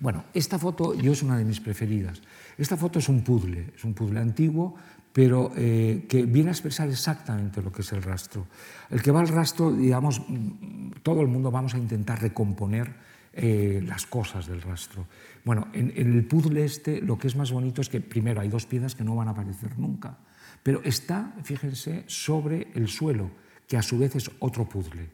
Bueno, 0.00 0.24
esta 0.32 0.58
foto 0.58 0.94
yo 0.94 1.12
es 1.12 1.22
una 1.22 1.36
de 1.36 1.44
mis 1.44 1.60
preferidas. 1.60 2.22
Esta 2.60 2.76
foto 2.76 2.98
es 2.98 3.08
un 3.08 3.24
puzzle, 3.24 3.72
es 3.74 3.84
un 3.84 3.94
puzzle 3.94 4.20
antiguo, 4.20 4.74
pero 5.12 5.50
eh, 5.56 6.04
que 6.06 6.26
viene 6.26 6.50
a 6.50 6.52
expresar 6.52 6.90
exactamente 6.90 7.62
lo 7.62 7.72
que 7.72 7.80
es 7.80 7.90
el 7.92 8.02
rastro. 8.02 8.46
El 8.90 9.00
que 9.00 9.10
va 9.10 9.20
al 9.20 9.28
rastro, 9.28 9.72
digamos, 9.72 10.20
mm, 10.28 11.00
todo 11.02 11.22
el 11.22 11.28
mundo 11.28 11.50
vamos 11.50 11.72
a 11.74 11.78
intentar 11.78 12.20
recomponer 12.20 12.94
eh, 13.32 13.82
las 13.86 14.04
cosas 14.04 14.46
del 14.46 14.60
rastro. 14.60 15.06
Bueno, 15.42 15.68
en, 15.72 15.90
en, 15.96 16.12
el 16.12 16.26
puzzle 16.26 16.62
este 16.62 17.00
lo 17.00 17.16
que 17.16 17.28
es 17.28 17.36
más 17.36 17.50
bonito 17.50 17.80
es 17.80 17.88
que 17.88 18.02
primero 18.02 18.42
hay 18.42 18.50
dos 18.50 18.66
piezas 18.66 18.94
que 18.94 19.04
no 19.04 19.16
van 19.16 19.28
a 19.28 19.30
aparecer 19.30 19.78
nunca, 19.78 20.18
pero 20.62 20.82
está, 20.84 21.32
fíjense, 21.42 22.04
sobre 22.08 22.68
el 22.74 22.88
suelo, 22.88 23.30
que 23.66 23.78
a 23.78 23.82
su 23.82 23.98
vez 23.98 24.16
es 24.16 24.30
otro 24.40 24.68
puzzle. 24.68 25.08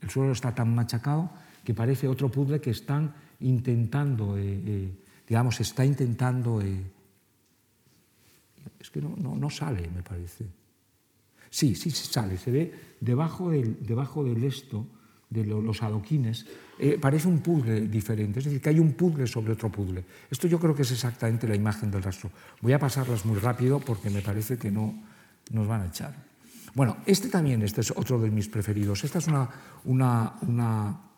El 0.00 0.08
suelo 0.08 0.32
está 0.32 0.54
tan 0.54 0.74
machacado 0.74 1.30
que 1.64 1.74
parece 1.74 2.08
otro 2.08 2.30
puzzle 2.30 2.60
que 2.60 2.70
están 2.70 3.12
intentando, 3.40 4.38
eh, 4.38 4.62
eh, 4.64 5.01
digamos, 5.32 5.58
está 5.62 5.82
intentando... 5.82 6.60
Eh, 6.60 6.84
es 8.78 8.90
que 8.90 9.00
no, 9.00 9.16
no, 9.16 9.34
no, 9.34 9.48
sale, 9.48 9.88
me 9.88 10.02
parece. 10.02 10.44
Sí, 11.48 11.74
sí, 11.74 11.90
sale, 11.90 12.36
se 12.36 12.50
ve 12.50 12.74
debajo 13.00 13.48
del, 13.48 13.80
debajo 13.80 14.24
del 14.24 14.44
esto, 14.44 14.86
de 15.30 15.46
los 15.46 15.82
adoquines, 15.82 16.44
parece 17.00 17.28
un 17.28 17.40
puzzle 17.40 17.88
diferente, 17.88 18.40
es 18.40 18.44
decir, 18.44 18.60
que 18.60 18.68
hay 18.68 18.78
un 18.78 18.92
puzzle 18.92 19.26
sobre 19.26 19.54
otro 19.54 19.72
puzzle. 19.72 20.04
Esto 20.30 20.48
yo 20.48 20.60
creo 20.60 20.74
que 20.74 20.82
es 20.82 20.92
exactamente 20.92 21.48
la 21.48 21.56
imagen 21.56 21.90
del 21.90 22.02
rastro. 22.02 22.30
Voy 22.60 22.74
a 22.74 22.78
pasarlas 22.78 23.24
muy 23.24 23.38
rápido 23.38 23.80
porque 23.80 24.10
me 24.10 24.20
parece 24.20 24.58
que 24.58 24.70
no 24.70 25.02
nos 25.50 25.66
van 25.66 25.80
a 25.80 25.86
echar. 25.86 26.14
Bueno, 26.74 26.98
este 27.06 27.30
también, 27.30 27.62
este 27.62 27.80
es 27.80 27.90
otro 27.92 28.20
de 28.20 28.30
mis 28.30 28.50
preferidos. 28.50 29.02
Esta 29.02 29.18
es 29.18 29.28
una, 29.28 29.48
una 30.42 31.11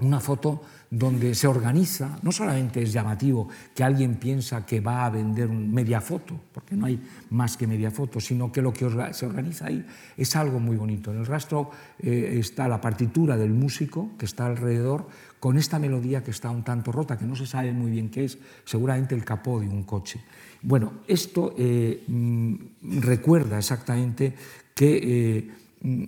una 0.00 0.20
foto 0.20 0.62
donde 0.90 1.34
se 1.34 1.46
organiza, 1.46 2.18
no 2.22 2.30
solamente 2.30 2.82
es 2.82 2.92
llamativo 2.92 3.48
que 3.74 3.82
alguien 3.82 4.16
piensa 4.16 4.66
que 4.66 4.80
va 4.80 5.06
a 5.06 5.10
vender 5.10 5.48
media 5.48 6.00
foto, 6.00 6.38
porque 6.52 6.76
no 6.76 6.86
hay 6.86 7.00
más 7.30 7.56
que 7.56 7.66
media 7.66 7.90
foto, 7.90 8.20
sino 8.20 8.52
que 8.52 8.60
lo 8.60 8.72
que 8.72 8.88
se 9.12 9.26
organiza 9.26 9.66
ahí 9.66 9.84
es 10.16 10.36
algo 10.36 10.60
muy 10.60 10.76
bonito. 10.76 11.12
En 11.12 11.20
el 11.20 11.26
rastro 11.26 11.70
eh, 11.98 12.36
está 12.38 12.68
la 12.68 12.80
partitura 12.80 13.36
del 13.36 13.50
músico 13.50 14.10
que 14.18 14.26
está 14.26 14.46
alrededor 14.46 15.08
con 15.40 15.56
esta 15.56 15.78
melodía 15.78 16.22
que 16.22 16.30
está 16.30 16.50
un 16.50 16.62
tanto 16.62 16.92
rota, 16.92 17.16
que 17.16 17.24
no 17.24 17.34
se 17.34 17.46
sabe 17.46 17.72
muy 17.72 17.90
bien 17.90 18.10
qué 18.10 18.24
es, 18.24 18.38
seguramente 18.64 19.14
el 19.14 19.24
capó 19.24 19.60
de 19.60 19.68
un 19.68 19.84
coche. 19.84 20.20
Bueno, 20.60 21.00
esto 21.08 21.54
eh, 21.56 22.04
mm, 22.06 23.00
recuerda 23.00 23.58
exactamente 23.58 24.34
que 24.74 25.00
eh, 25.02 25.50
mm, 25.80 26.04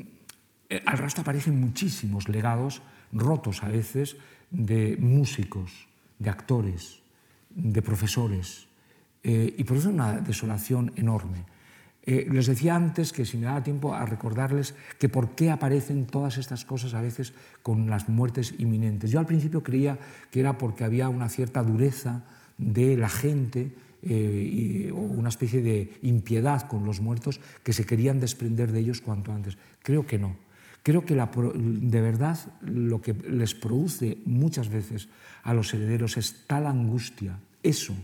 al 0.84 0.98
rastro 0.98 1.22
aparecen 1.22 1.58
muchísimos 1.58 2.28
legados 2.28 2.82
rotos 3.12 3.62
a 3.62 3.68
veces 3.68 4.16
de 4.50 4.96
músicos, 4.98 5.86
de 6.18 6.30
actores, 6.30 7.00
de 7.50 7.82
profesores, 7.82 8.66
eh, 9.22 9.54
y 9.56 9.64
produce 9.64 9.88
una 9.88 10.20
desolación 10.20 10.92
enorme. 10.96 11.44
Eh, 12.08 12.26
les 12.30 12.46
decía 12.46 12.74
antes 12.74 13.12
que 13.12 13.26
si 13.26 13.36
me 13.36 13.44
daba 13.44 13.62
tiempo 13.62 13.92
a 13.92 14.06
recordarles 14.06 14.74
que 14.98 15.10
por 15.10 15.34
qué 15.34 15.50
aparecen 15.50 16.06
todas 16.06 16.38
estas 16.38 16.64
cosas 16.64 16.94
a 16.94 17.02
veces 17.02 17.34
con 17.62 17.90
las 17.90 18.08
muertes 18.08 18.54
inminentes. 18.56 19.10
Yo 19.10 19.18
al 19.18 19.26
principio 19.26 19.62
creía 19.62 19.98
que 20.30 20.40
era 20.40 20.56
porque 20.56 20.84
había 20.84 21.10
una 21.10 21.28
cierta 21.28 21.62
dureza 21.62 22.24
de 22.56 22.96
la 22.96 23.10
gente 23.10 23.72
eh, 24.02 24.90
o 24.94 25.00
una 25.00 25.28
especie 25.28 25.60
de 25.60 25.92
impiedad 26.02 26.66
con 26.66 26.86
los 26.86 27.00
muertos 27.00 27.40
que 27.62 27.74
se 27.74 27.84
querían 27.84 28.20
desprender 28.20 28.72
de 28.72 28.80
ellos 28.80 29.02
cuanto 29.02 29.32
antes. 29.32 29.58
Creo 29.82 30.06
que 30.06 30.18
no. 30.18 30.47
Creo 30.82 31.04
que 31.04 31.14
de 31.14 32.00
verdad 32.00 32.38
lo 32.62 33.00
que 33.00 33.12
les 33.12 33.54
produce 33.54 34.18
muchas 34.24 34.68
veces 34.68 35.08
a 35.42 35.52
los 35.52 35.72
herederos 35.74 36.16
es 36.16 36.46
tal 36.46 36.66
angustia, 36.66 37.38
eso 37.62 37.94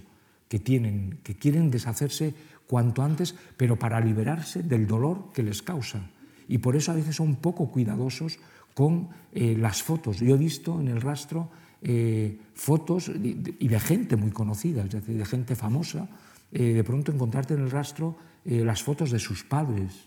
que 0.48 0.58
tienen, 0.58 1.18
que 1.22 1.36
quieren 1.36 1.70
deshacerse 1.70 2.34
cuanto 2.66 3.02
antes, 3.02 3.34
pero 3.56 3.78
para 3.78 4.00
liberarse 4.00 4.62
del 4.62 4.86
dolor 4.86 5.32
que 5.32 5.42
les 5.42 5.62
causa. 5.62 6.10
Y 6.48 6.58
por 6.58 6.76
eso 6.76 6.92
a 6.92 6.94
veces 6.94 7.16
son 7.16 7.36
poco 7.36 7.70
cuidadosos 7.70 8.38
con 8.74 9.08
eh, 9.32 9.56
las 9.58 9.82
fotos. 9.82 10.20
Yo 10.20 10.34
he 10.34 10.38
visto 10.38 10.80
en 10.80 10.88
el 10.88 11.00
rastro 11.00 11.48
eh, 11.82 12.38
fotos 12.54 13.08
y 13.08 13.68
de 13.68 13.80
gente 13.80 14.16
muy 14.16 14.30
conocida, 14.30 14.84
es 14.84 14.90
decir, 14.90 15.16
de 15.16 15.24
gente 15.24 15.54
famosa, 15.56 16.08
eh, 16.52 16.72
de 16.72 16.84
pronto 16.84 17.12
encontrarte 17.12 17.54
en 17.54 17.60
el 17.60 17.70
rastro 17.70 18.16
las 18.44 18.82
fotos 18.82 19.10
de 19.10 19.18
sus 19.18 19.42
padres, 19.42 20.04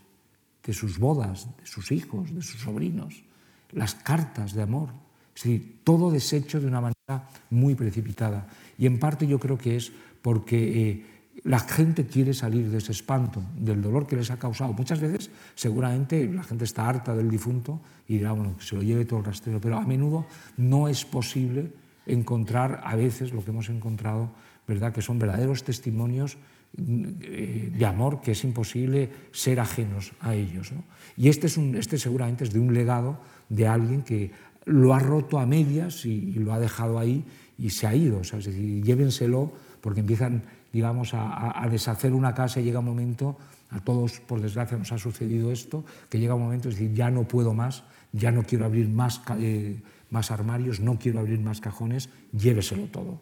de 0.68 0.74
sus 0.74 0.98
bodas, 0.98 1.48
de 1.58 1.64
sus 1.64 1.90
hijos, 1.92 2.34
de 2.34 2.42
sus 2.42 2.60
sobrinos, 2.60 3.24
las 3.72 3.94
cartas 3.94 4.52
de 4.52 4.60
amor, 4.60 4.90
es 5.34 5.42
decir, 5.42 5.80
todo 5.82 6.10
deshecho 6.10 6.60
de 6.60 6.66
una 6.66 6.82
manera 6.82 7.30
muy 7.48 7.74
precipitada. 7.74 8.46
Y 8.76 8.84
en 8.84 8.98
parte 8.98 9.26
yo 9.26 9.40
creo 9.40 9.56
que 9.56 9.76
es 9.76 9.90
porque 10.20 10.90
eh, 10.90 11.06
la 11.44 11.58
gente 11.58 12.04
quiere 12.04 12.34
salir 12.34 12.68
de 12.68 12.78
ese 12.78 12.92
espanto, 12.92 13.40
del 13.56 13.80
dolor 13.80 14.06
que 14.06 14.16
les 14.16 14.30
ha 14.30 14.38
causado. 14.38 14.74
Muchas 14.74 15.00
veces, 15.00 15.30
seguramente, 15.54 16.30
la 16.30 16.42
gente 16.42 16.66
está 16.66 16.86
harta 16.86 17.16
del 17.16 17.30
difunto 17.30 17.80
y 18.06 18.18
dirá, 18.18 18.32
bueno, 18.32 18.54
que 18.58 18.64
se 18.64 18.76
lo 18.76 18.82
lleve 18.82 19.06
todo 19.06 19.20
el 19.20 19.24
rastrero, 19.24 19.62
pero 19.62 19.78
a 19.78 19.86
menudo 19.86 20.26
no 20.58 20.86
es 20.86 21.06
posible 21.06 21.72
encontrar, 22.04 22.82
a 22.84 22.94
veces, 22.94 23.32
lo 23.32 23.42
que 23.42 23.52
hemos 23.52 23.70
encontrado, 23.70 24.32
¿verdad?, 24.66 24.92
que 24.92 25.00
son 25.00 25.18
verdaderos 25.18 25.64
testimonios 25.64 26.36
de 26.72 27.86
amor 27.86 28.20
que 28.20 28.32
es 28.32 28.44
imposible 28.44 29.10
ser 29.32 29.60
ajenos 29.60 30.12
a 30.20 30.34
ellos. 30.34 30.72
Y 31.16 31.28
este, 31.28 31.46
es 31.46 31.56
un, 31.56 31.76
este 31.76 31.98
seguramente 31.98 32.44
es 32.44 32.52
de 32.52 32.60
un 32.60 32.72
legado 32.72 33.18
de 33.48 33.66
alguien 33.66 34.02
que 34.02 34.30
lo 34.64 34.94
ha 34.94 34.98
roto 34.98 35.38
a 35.38 35.46
medias 35.46 36.04
y, 36.04 36.32
lo 36.34 36.52
ha 36.52 36.60
dejado 36.60 36.98
ahí 36.98 37.24
y 37.58 37.70
se 37.70 37.86
ha 37.86 37.94
ido. 37.94 38.20
es 38.20 38.30
decir, 38.30 38.84
llévenselo 38.84 39.52
porque 39.80 40.00
empiezan 40.00 40.42
digamos, 40.72 41.12
a, 41.14 41.66
deshacer 41.70 42.12
una 42.12 42.34
casa 42.34 42.60
y 42.60 42.64
llega 42.64 42.80
un 42.80 42.84
momento, 42.84 43.36
a 43.70 43.80
todos 43.80 44.20
por 44.20 44.40
desgracia 44.40 44.76
nos 44.76 44.92
ha 44.92 44.98
sucedido 44.98 45.50
esto, 45.50 45.84
que 46.08 46.18
llega 46.18 46.34
un 46.34 46.42
momento 46.42 46.68
de 46.68 46.74
decir, 46.74 46.94
ya 46.94 47.10
no 47.10 47.26
puedo 47.26 47.54
más, 47.54 47.84
ya 48.12 48.30
no 48.30 48.42
quiero 48.44 48.66
abrir 48.66 48.88
más, 48.88 49.20
eh, 49.38 49.80
más 50.10 50.30
armarios, 50.30 50.80
no 50.80 50.98
quiero 50.98 51.20
abrir 51.20 51.40
más 51.40 51.60
cajones, 51.60 52.10
lléveselo 52.32 52.86
todo. 52.86 53.20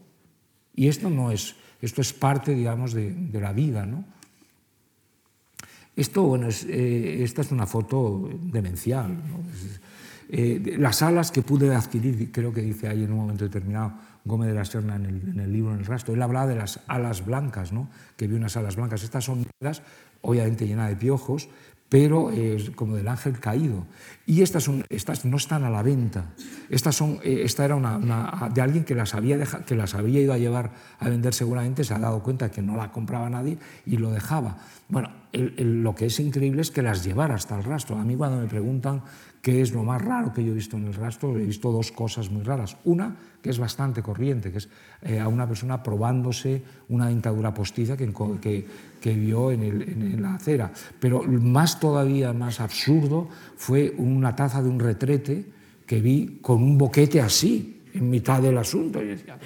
Y 0.74 0.88
esto 0.88 1.08
no 1.08 1.30
es 1.30 1.56
esto 1.86 2.00
es 2.00 2.12
parte, 2.12 2.54
digamos, 2.54 2.92
de, 2.92 3.14
la 3.32 3.52
vida. 3.52 3.86
¿no? 3.86 4.04
Esto, 5.94 6.24
bueno, 6.24 6.48
eh, 6.68 7.20
esta 7.22 7.42
es 7.42 7.52
una 7.52 7.66
foto 7.66 8.28
demencial. 8.42 9.16
Eh, 10.28 10.76
las 10.78 11.02
alas 11.02 11.30
que 11.30 11.42
pude 11.42 11.72
adquirir, 11.74 12.32
creo 12.32 12.52
que 12.52 12.60
dice 12.60 12.88
ahí 12.88 13.04
en 13.04 13.12
un 13.12 13.18
momento 13.18 13.44
determinado 13.44 13.94
Gómez 14.24 14.48
de 14.48 14.54
la 14.54 14.64
Serna 14.64 14.96
en 14.96 15.38
el, 15.38 15.52
libro, 15.52 15.72
en 15.72 15.78
el 15.78 15.86
rastro, 15.86 16.12
él 16.12 16.20
hablaba 16.20 16.48
de 16.48 16.56
las 16.56 16.80
alas 16.88 17.24
blancas, 17.24 17.72
¿no? 17.72 17.88
que 18.16 18.26
vio 18.26 18.36
unas 18.36 18.56
alas 18.56 18.74
blancas. 18.74 19.04
Estas 19.04 19.24
son 19.24 19.46
obviamente 20.22 20.66
llenas 20.66 20.88
de 20.88 20.96
piojos, 20.96 21.48
pero 21.88 22.30
eh, 22.32 22.72
como 22.74 22.96
del 22.96 23.08
ángel 23.08 23.38
caído. 23.38 23.86
Y 24.26 24.42
estas, 24.42 24.64
son, 24.64 24.84
estas 24.88 25.24
no 25.24 25.36
están 25.36 25.64
a 25.64 25.70
la 25.70 25.82
venta. 25.82 26.34
Estas 26.68 26.96
son, 26.96 27.20
eh, 27.22 27.42
esta 27.44 27.64
era 27.64 27.76
una, 27.76 28.50
de 28.52 28.60
alguien 28.60 28.84
que 28.84 28.94
las, 28.94 29.14
había 29.14 29.38
que 29.44 29.76
las 29.76 29.94
había 29.94 30.20
ido 30.20 30.32
a 30.32 30.38
llevar 30.38 30.72
a 30.98 31.08
vender 31.08 31.32
seguramente, 31.32 31.84
se 31.84 31.94
ha 31.94 31.98
dado 31.98 32.22
cuenta 32.22 32.50
que 32.50 32.62
no 32.62 32.76
la 32.76 32.90
compraba 32.90 33.30
nadie 33.30 33.58
y 33.86 33.98
lo 33.98 34.10
dejaba. 34.10 34.58
Bueno, 34.88 35.10
lo 35.32 35.94
que 35.94 36.06
es 36.06 36.18
increíble 36.18 36.62
es 36.62 36.70
que 36.70 36.82
las 36.82 37.04
llevara 37.04 37.34
hasta 37.34 37.56
el 37.56 37.64
rastro. 37.64 37.98
A 37.98 38.04
mí 38.04 38.16
cuando 38.16 38.40
me 38.40 38.46
preguntan 38.46 39.02
qué 39.46 39.62
es 39.62 39.70
lo 39.70 39.84
más 39.84 40.02
raro 40.02 40.32
que 40.32 40.42
yo 40.42 40.50
he 40.50 40.54
visto 40.56 40.76
en 40.76 40.88
el 40.88 40.94
rastro, 40.94 41.38
he 41.38 41.44
visto 41.44 41.70
dos 41.70 41.92
cosas 41.92 42.32
muy 42.32 42.42
raras. 42.42 42.78
Una, 42.82 43.14
que 43.40 43.50
es 43.50 43.60
bastante 43.60 44.02
corriente, 44.02 44.50
que 44.50 44.58
es 44.58 44.68
eh, 45.02 45.20
a 45.20 45.28
una 45.28 45.46
persona 45.46 45.84
probándose 45.84 46.64
una 46.88 47.06
dentadura 47.06 47.54
postiza 47.54 47.96
que, 47.96 48.12
que, 48.42 48.66
que 49.00 49.14
vio 49.14 49.52
en, 49.52 50.20
la 50.20 50.34
acera. 50.34 50.72
Pero 50.98 51.22
más 51.22 51.78
todavía, 51.78 52.32
más 52.32 52.58
absurdo, 52.58 53.28
fue 53.56 53.94
una 53.98 54.34
taza 54.34 54.60
de 54.60 54.68
un 54.68 54.80
retrete 54.80 55.46
que 55.86 56.00
vi 56.00 56.40
con 56.42 56.60
un 56.60 56.76
boquete 56.76 57.20
así, 57.20 57.82
en 57.94 58.10
mitad 58.10 58.42
del 58.42 58.58
asunto. 58.58 59.00
Y 59.00 59.06
decía, 59.06 59.38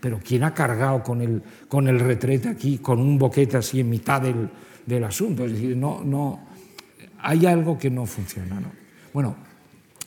pero, 0.00 0.20
¿quién 0.24 0.44
ha 0.44 0.54
cargado 0.54 1.02
con 1.02 1.20
el, 1.20 1.42
con 1.66 1.88
el 1.88 1.98
retrete 1.98 2.48
aquí, 2.48 2.78
con 2.78 3.00
un 3.00 3.18
boquete 3.18 3.56
así 3.56 3.80
en 3.80 3.90
mitad 3.90 4.22
del, 4.22 4.48
del 4.86 5.02
asunto? 5.02 5.44
Es 5.46 5.50
decir, 5.50 5.76
no, 5.76 6.00
no, 6.04 6.46
hay 7.18 7.44
algo 7.44 7.76
que 7.76 7.90
no 7.90 8.06
funciona. 8.06 8.60
¿no? 8.60 8.81
Bueno, 9.12 9.36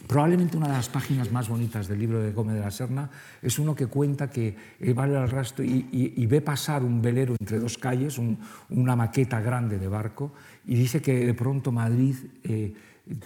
Probablemente 0.07 0.55
una 0.55 0.67
de 0.67 0.73
las 0.73 0.89
páginas 0.89 1.31
más 1.31 1.49
bonitas 1.49 1.87
del 1.87 1.97
libro 1.97 2.21
de 2.21 2.31
Gómez 2.31 2.55
de 2.55 2.61
la 2.61 2.69
Serna 2.69 3.09
es 3.41 3.57
uno 3.57 3.73
que 3.73 3.87
cuenta 3.87 4.29
que 4.29 4.55
va 4.95 5.05
al 5.05 5.29
rastro 5.29 5.65
y, 5.65 6.25
ve 6.27 6.41
pasar 6.41 6.83
un 6.83 7.01
velero 7.01 7.35
entre 7.39 7.57
dos 7.57 7.79
calles, 7.79 8.19
una 8.69 8.95
maqueta 8.95 9.41
grande 9.41 9.79
de 9.79 9.87
barco, 9.87 10.31
y 10.67 10.75
dice 10.75 11.01
que 11.01 11.25
de 11.25 11.33
pronto 11.33 11.71
Madrid 11.71 12.15
eh, 12.43 12.73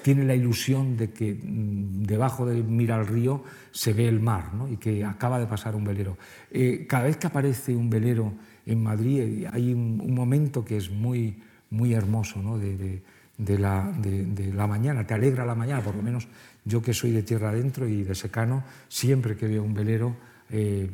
tiene 0.04 0.24
la 0.24 0.36
ilusión 0.36 0.96
de 0.96 1.12
que 1.12 1.34
mm, 1.34 2.04
debajo 2.04 2.46
de 2.46 2.64
mira 2.64 2.96
al 2.96 3.08
río 3.08 3.44
se 3.72 3.92
ve 3.92 4.08
el 4.08 4.22
mar 4.22 4.52
y 4.72 4.78
que 4.78 5.04
acaba 5.04 5.40
de 5.40 5.48
pasar 5.48 5.76
un 5.76 5.84
velero. 5.84 6.18
Eh, 6.52 6.86
cada 6.88 7.06
vez 7.06 7.18
que 7.18 7.28
aparece 7.28 7.76
un 7.76 7.90
velero 7.90 8.34
en 8.66 8.82
Madrid 8.82 9.20
eh, 9.20 9.50
hay 9.52 9.74
un, 9.74 10.14
momento 10.14 10.64
que 10.64 10.78
es 10.78 10.90
muy, 10.90 11.42
muy 11.72 11.94
hermoso 11.94 12.58
de, 12.58 12.78
de, 12.78 13.04
la, 13.58 13.92
de, 13.98 14.54
la, 14.54 14.68
mañana, 14.68 15.06
te 15.08 15.14
alegra 15.14 15.46
la 15.46 15.56
mañana, 15.56 15.82
por 15.82 15.96
lo 15.96 16.02
menos 16.02 16.28
yo 16.66 16.82
que 16.82 16.94
soy 16.94 17.12
de 17.12 17.24
tierra 17.24 17.50
adentro 17.50 17.88
y 17.88 18.04
de 18.04 18.16
secano, 18.16 18.64
siempre 18.88 19.36
que 19.36 19.48
veo 19.48 19.64
un 19.64 19.74
velero, 19.74 20.16
eh, 20.50 20.90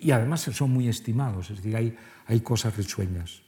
y 0.00 0.10
además 0.10 0.40
son 0.40 0.70
muy 0.70 0.88
estimados, 0.88 1.50
es 1.50 1.58
decir, 1.58 1.76
hay, 1.76 1.96
hay 2.26 2.40
cosas 2.40 2.76
risueñas. 2.76 3.42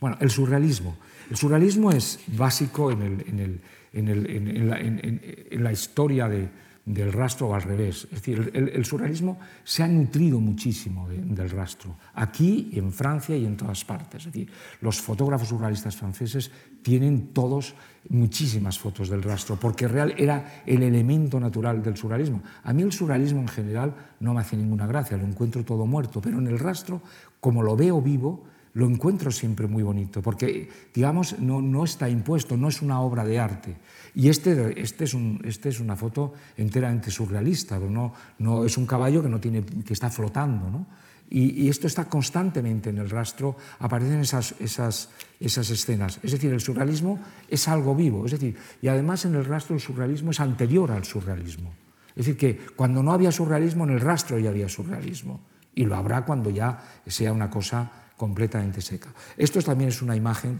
Bueno, 0.00 0.16
el 0.20 0.30
surrealismo. 0.30 0.96
El 1.30 1.36
surrealismo 1.36 1.92
es 1.92 2.20
básico 2.28 2.90
en, 2.90 3.02
el, 3.02 3.20
en, 3.28 3.38
el, 3.38 3.60
en, 3.92 4.08
el, 4.48 5.50
en 5.50 5.62
la, 5.64 5.72
historia 5.72 6.26
de, 6.26 6.48
del 6.92 7.12
rastro 7.12 7.54
al 7.54 7.62
revés. 7.62 8.04
Es 8.04 8.22
decir, 8.22 8.50
el, 8.54 8.84
surrealismo 8.84 9.38
se 9.64 9.82
ha 9.82 9.88
nutrido 9.88 10.40
muchísimo 10.40 11.08
del 11.08 11.50
rastro, 11.50 11.96
aquí, 12.14 12.70
en 12.74 12.92
Francia 12.92 13.36
y 13.36 13.46
en 13.46 13.56
todas 13.56 13.84
partes. 13.84 14.26
Es 14.26 14.32
decir, 14.32 14.50
los 14.80 15.00
fotógrafos 15.00 15.48
surrealistas 15.48 15.96
franceses 15.96 16.50
tienen 16.82 17.28
todos 17.28 17.74
muchísimas 18.08 18.78
fotos 18.78 19.08
del 19.08 19.22
rastro, 19.22 19.56
porque 19.56 19.86
real 19.86 20.14
era 20.16 20.62
el 20.66 20.82
elemento 20.82 21.38
natural 21.38 21.82
del 21.82 21.96
surrealismo. 21.96 22.42
A 22.64 22.72
mí 22.72 22.82
el 22.82 22.92
surrealismo 22.92 23.40
en 23.40 23.48
general 23.48 23.94
no 24.20 24.34
me 24.34 24.40
hace 24.40 24.56
ninguna 24.56 24.86
gracia, 24.86 25.16
lo 25.16 25.24
encuentro 25.24 25.64
todo 25.64 25.86
muerto, 25.86 26.20
pero 26.20 26.38
en 26.38 26.46
el 26.46 26.58
rastro, 26.58 27.02
como 27.40 27.62
lo 27.62 27.76
veo 27.76 28.00
vivo, 28.00 28.44
lo 28.74 28.86
encuentro 28.86 29.30
siempre 29.30 29.66
muy 29.66 29.82
bonito, 29.82 30.22
porque, 30.22 30.68
digamos, 30.94 31.38
no, 31.40 31.60
no, 31.60 31.84
está 31.84 32.08
impuesto, 32.08 32.56
no 32.56 32.68
es 32.68 32.82
una 32.82 33.00
obra 33.00 33.24
de 33.24 33.38
arte. 33.38 33.76
Y 34.14 34.28
este, 34.28 34.80
este, 34.80 35.04
es, 35.04 35.14
un, 35.14 35.40
este 35.44 35.68
es 35.68 35.80
una 35.80 35.96
foto 35.96 36.34
enteramente 36.56 37.10
surrealista, 37.10 37.78
no, 37.78 38.12
no, 38.38 38.64
es 38.64 38.76
un 38.76 38.86
caballo 38.86 39.22
que, 39.22 39.28
no 39.28 39.40
tiene, 39.40 39.64
que 39.64 39.92
está 39.92 40.10
flotando. 40.10 40.68
¿no? 40.68 40.86
Y, 41.30 41.68
esto 41.68 41.86
está 41.86 42.06
constantemente 42.06 42.90
en 42.90 42.98
el 42.98 43.08
rastro, 43.08 43.56
aparecen 43.78 44.20
esas, 44.20 44.54
esas, 44.58 45.10
esas 45.38 45.70
escenas. 45.70 46.18
Es 46.24 46.32
decir, 46.32 46.52
el 46.52 46.60
surrealismo 46.60 47.20
es 47.48 47.68
algo 47.68 47.94
vivo. 47.94 48.26
Es 48.26 48.32
decir, 48.32 48.56
y 48.82 48.88
además 48.88 49.24
en 49.24 49.36
el 49.36 49.44
rastro 49.44 49.76
el 49.76 49.80
surrealismo 49.80 50.32
es 50.32 50.40
anterior 50.40 50.90
al 50.90 51.04
surrealismo. 51.04 51.72
Es 52.10 52.26
decir, 52.26 52.36
que 52.36 52.58
cuando 52.74 53.02
no 53.02 53.12
había 53.12 53.30
surrealismo, 53.30 53.84
en 53.84 53.90
el 53.90 54.00
rastro 54.00 54.40
ya 54.40 54.50
había 54.50 54.68
surrealismo. 54.68 55.40
Y 55.72 55.84
lo 55.84 55.94
habrá 55.94 56.24
cuando 56.24 56.50
ya 56.50 56.82
sea 57.06 57.32
una 57.32 57.48
cosa 57.48 57.90
completamente 58.16 58.80
seca. 58.80 59.14
Esto 59.36 59.62
también 59.62 59.90
es 59.90 60.02
una 60.02 60.16
imagen 60.16 60.58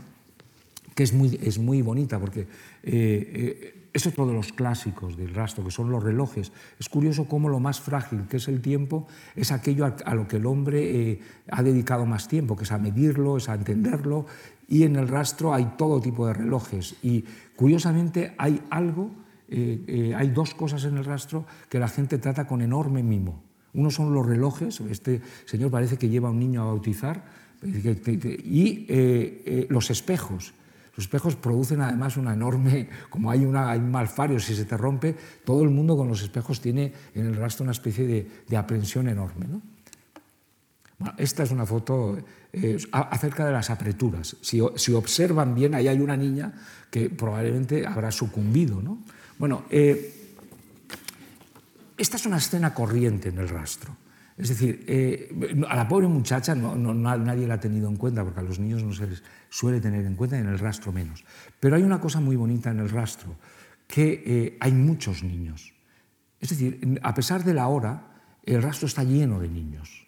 que 1.00 1.04
es 1.04 1.14
muy, 1.14 1.40
es 1.42 1.58
muy 1.58 1.80
bonita, 1.80 2.18
porque 2.20 2.40
eh, 2.40 2.46
eh, 2.84 3.80
es 3.94 4.06
otro 4.06 4.26
de 4.26 4.34
los 4.34 4.52
clásicos 4.52 5.16
del 5.16 5.34
rastro, 5.34 5.64
que 5.64 5.70
son 5.70 5.90
los 5.90 6.02
relojes. 6.02 6.52
Es 6.78 6.90
curioso 6.90 7.24
cómo 7.24 7.48
lo 7.48 7.58
más 7.58 7.80
frágil 7.80 8.26
que 8.28 8.36
es 8.36 8.48
el 8.48 8.60
tiempo 8.60 9.06
es 9.34 9.50
aquello 9.50 9.86
a, 10.04 10.14
lo 10.14 10.28
que 10.28 10.36
el 10.36 10.44
hombre 10.44 11.12
eh, 11.12 11.20
ha 11.50 11.62
dedicado 11.62 12.04
más 12.04 12.28
tiempo, 12.28 12.54
que 12.54 12.64
es 12.64 12.72
a 12.72 12.76
medirlo, 12.76 13.38
es 13.38 13.48
a 13.48 13.54
entenderlo, 13.54 14.26
y 14.68 14.82
en 14.82 14.96
el 14.96 15.08
rastro 15.08 15.54
hay 15.54 15.72
todo 15.78 16.02
tipo 16.02 16.26
de 16.26 16.34
relojes. 16.34 16.96
Y 17.02 17.24
curiosamente 17.56 18.34
hay 18.36 18.60
algo, 18.68 19.10
eh, 19.48 19.82
eh, 19.86 20.14
hay 20.14 20.28
dos 20.28 20.52
cosas 20.52 20.84
en 20.84 20.98
el 20.98 21.06
rastro 21.06 21.46
que 21.70 21.78
la 21.78 21.88
gente 21.88 22.18
trata 22.18 22.46
con 22.46 22.60
enorme 22.60 23.02
mimo. 23.02 23.42
Uno 23.72 23.90
son 23.90 24.12
los 24.12 24.26
relojes, 24.26 24.80
este 24.82 25.22
señor 25.46 25.70
parece 25.70 25.96
que 25.96 26.10
lleva 26.10 26.28
a 26.28 26.32
un 26.32 26.40
niño 26.40 26.60
a 26.60 26.66
bautizar, 26.66 27.40
y 27.62 28.86
los 29.68 29.90
espejos. 29.90 30.54
Los 31.00 31.06
espejos 31.06 31.34
producen 31.34 31.80
además 31.80 32.18
una 32.18 32.34
enorme, 32.34 32.90
como 33.08 33.30
hay, 33.30 33.46
una, 33.46 33.72
un 33.72 33.90
malfario, 33.90 34.38
si 34.38 34.54
se 34.54 34.66
te 34.66 34.76
rompe, 34.76 35.16
todo 35.46 35.62
el 35.62 35.70
mundo 35.70 35.96
con 35.96 36.08
los 36.08 36.20
espejos 36.20 36.60
tiene 36.60 36.92
en 37.14 37.24
el 37.24 37.36
rastro 37.36 37.62
una 37.62 37.72
especie 37.72 38.06
de, 38.46 38.56
aprensión 38.58 39.08
enorme. 39.08 39.46
esta 41.16 41.42
es 41.42 41.52
una 41.52 41.64
foto 41.64 42.18
eh, 42.52 42.76
acerca 42.92 43.46
de 43.46 43.52
las 43.52 43.70
apreturas. 43.70 44.36
Si, 44.42 44.60
observan 44.60 45.54
bien, 45.54 45.74
ahí 45.74 45.88
hay 45.88 46.00
una 46.00 46.18
niña 46.18 46.52
que 46.90 47.08
probablemente 47.08 47.86
habrá 47.86 48.12
sucumbido. 48.12 48.82
Bueno, 49.38 49.64
eh, 49.70 50.36
esta 51.96 52.18
es 52.18 52.26
una 52.26 52.36
escena 52.36 52.74
corriente 52.74 53.30
en 53.30 53.38
el 53.38 53.48
rastro. 53.48 53.96
Es 54.40 54.48
decir, 54.48 54.84
eh, 54.88 55.28
a 55.68 55.76
la 55.76 55.86
pobre 55.86 56.08
muchacha 56.08 56.54
no, 56.54 56.74
nadie 56.94 57.46
la 57.46 57.54
ha 57.54 57.60
tenido 57.60 57.88
en 57.90 57.96
cuenta, 57.96 58.24
porque 58.24 58.40
a 58.40 58.42
los 58.42 58.58
niños 58.58 58.82
no 58.82 58.94
se 58.94 59.06
les 59.06 59.22
suele 59.50 59.82
tener 59.82 60.06
en 60.06 60.14
cuenta 60.14 60.38
en 60.38 60.46
el 60.46 60.58
rastro 60.58 60.92
menos. 60.92 61.24
Pero 61.60 61.76
hay 61.76 61.82
una 61.82 62.00
cosa 62.00 62.20
muy 62.20 62.36
bonita 62.36 62.70
en 62.70 62.80
el 62.80 62.88
rastro, 62.88 63.36
que 63.86 64.22
eh, 64.24 64.56
hay 64.58 64.72
muchos 64.72 65.22
niños. 65.22 65.74
Es 66.40 66.48
decir, 66.48 66.98
a 67.02 67.12
pesar 67.12 67.44
de 67.44 67.52
la 67.52 67.68
hora, 67.68 68.12
el 68.42 68.62
rastro 68.62 68.86
está 68.86 69.04
lleno 69.04 69.40
de 69.40 69.48
niños. 69.50 70.06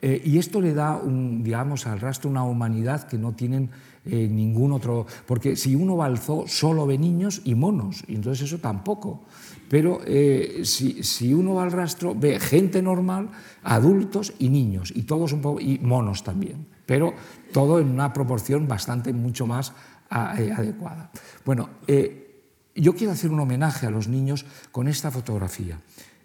Eh, 0.00 0.22
y 0.24 0.38
esto 0.38 0.62
le 0.62 0.72
da, 0.72 0.96
un, 0.96 1.42
digamos, 1.42 1.86
al 1.86 2.00
rastro 2.00 2.30
una 2.30 2.44
humanidad 2.44 3.06
que 3.06 3.18
no 3.18 3.34
tienen 3.34 3.70
ningún 4.06 4.72
otro... 4.72 5.06
Porque 5.26 5.56
si 5.56 5.74
uno 5.74 5.96
va 5.96 6.06
al 6.06 6.18
zoo, 6.18 6.46
solo 6.46 6.86
ve 6.86 6.98
niños 6.98 7.42
y 7.44 7.54
monos, 7.54 8.04
y 8.06 8.14
entonces 8.14 8.46
eso 8.46 8.58
tampoco. 8.58 9.24
Pero 9.68 10.00
eh, 10.06 10.62
si, 10.64 11.34
uno 11.34 11.54
va 11.54 11.64
al 11.64 11.72
rastro, 11.72 12.14
ve 12.14 12.38
gente 12.38 12.82
normal, 12.82 13.30
adultos 13.64 14.32
y 14.38 14.48
niños, 14.48 14.92
y 14.94 15.02
todos 15.02 15.32
un 15.32 15.40
poco, 15.40 15.60
y 15.60 15.78
monos 15.78 16.22
también, 16.22 16.66
pero 16.86 17.14
todo 17.52 17.80
en 17.80 17.88
una 17.88 18.12
proporción 18.12 18.68
bastante 18.68 19.12
mucho 19.12 19.46
más 19.46 19.72
eh, 20.10 20.52
adecuada. 20.56 21.10
Bueno, 21.44 21.70
eh, 21.86 22.44
yo 22.76 22.94
quiero 22.94 23.12
hacer 23.12 23.30
un 23.30 23.40
homenaje 23.40 23.86
a 23.86 23.90
los 23.90 24.06
niños 24.06 24.46
con 24.70 24.86
esta 24.86 25.10
fotografía. 25.10 25.80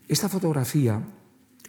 Esta 0.08 0.30
fotografía 0.30 1.02
eh, 1.02 1.21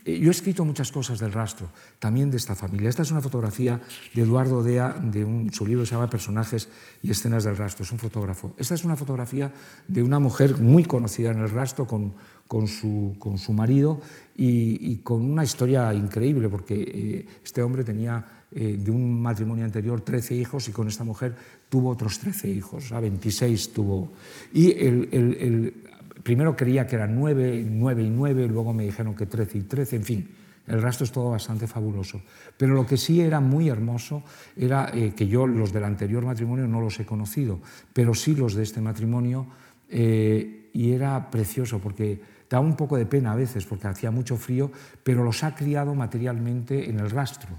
yo 0.04 0.28
he 0.28 0.30
escrito 0.30 0.64
muchas 0.64 0.90
cosas 0.90 1.18
del 1.18 1.32
rastro, 1.32 1.68
también 1.98 2.30
de 2.30 2.36
esta 2.36 2.54
familia. 2.54 2.88
Esta 2.88 3.02
es 3.02 3.10
una 3.10 3.20
fotografía 3.20 3.80
de 4.14 4.22
Eduardo 4.22 4.62
Dea, 4.62 4.96
de 5.00 5.24
un, 5.24 5.52
su 5.52 5.66
libro 5.66 5.86
se 5.86 5.94
llama 5.94 6.10
Personajes 6.10 6.68
y 7.02 7.10
escenas 7.10 7.44
del 7.44 7.56
rastro, 7.56 7.84
es 7.84 7.92
un 7.92 7.98
fotógrafo. 7.98 8.54
Esta 8.58 8.74
es 8.74 8.84
una 8.84 8.96
fotografía 8.96 9.52
de 9.86 10.02
una 10.02 10.18
mujer 10.18 10.58
muy 10.58 10.84
conocida 10.84 11.30
en 11.30 11.38
el 11.38 11.50
rastro 11.50 11.86
con, 11.86 12.14
con, 12.48 12.66
su, 12.66 13.14
con 13.18 13.38
su, 13.38 13.52
marido 13.52 14.00
y, 14.36 14.96
con 14.98 15.22
una 15.22 15.44
historia 15.44 15.92
increíble, 15.94 16.48
porque 16.48 16.74
eh, 16.74 17.26
este 17.44 17.62
hombre 17.62 17.84
tenía 17.84 18.42
eh, 18.54 18.76
de 18.78 18.90
un 18.90 19.22
matrimonio 19.22 19.64
anterior 19.64 20.02
13 20.02 20.34
hijos 20.34 20.68
y 20.68 20.72
con 20.72 20.86
esta 20.86 21.04
mujer 21.04 21.34
tuvo 21.70 21.90
otros 21.90 22.18
13 22.18 22.50
hijos, 22.50 22.92
a 22.92 23.00
26 23.00 23.72
tuvo. 23.72 24.12
Y 24.52 24.72
el, 24.72 25.08
el, 25.12 25.74
primero 26.22 26.56
creía 26.56 26.86
que 26.86 26.96
eran 26.96 27.14
nueve, 27.14 27.64
nueve 27.68 28.02
y 28.02 28.10
nueve, 28.10 28.46
luego 28.46 28.72
me 28.72 28.84
dijeron 28.84 29.14
que 29.14 29.26
trece 29.26 29.58
y 29.58 29.62
trece, 29.62 29.96
en 29.96 30.04
fin. 30.04 30.28
El 30.66 30.80
resto 30.80 31.04
es 31.04 31.10
todo 31.10 31.30
bastante 31.30 31.66
fabuloso. 31.66 32.22
Pero 32.56 32.74
lo 32.74 32.86
que 32.86 32.96
sí 32.96 33.20
era 33.20 33.40
muy 33.40 33.68
hermoso 33.68 34.22
era 34.56 34.90
eh, 34.94 35.12
que 35.14 35.26
yo 35.26 35.46
los 35.46 35.72
del 35.72 35.84
anterior 35.84 36.24
matrimonio 36.24 36.68
no 36.68 36.80
los 36.80 37.00
he 37.00 37.06
conocido, 37.06 37.60
pero 37.92 38.14
sí 38.14 38.34
los 38.36 38.54
de 38.54 38.62
este 38.62 38.80
matrimonio, 38.80 39.46
eh, 39.88 40.70
y 40.72 40.92
era 40.92 41.30
precioso 41.30 41.80
porque 41.80 42.20
da 42.48 42.60
un 42.60 42.76
poco 42.76 42.96
de 42.96 43.06
pena 43.06 43.32
a 43.32 43.36
veces 43.36 43.66
porque 43.66 43.88
hacía 43.88 44.10
mucho 44.10 44.36
frío, 44.36 44.70
pero 45.02 45.24
los 45.24 45.42
ha 45.42 45.54
criado 45.54 45.94
materialmente 45.94 46.88
en 46.88 47.00
el 47.00 47.10
rastro. 47.10 47.50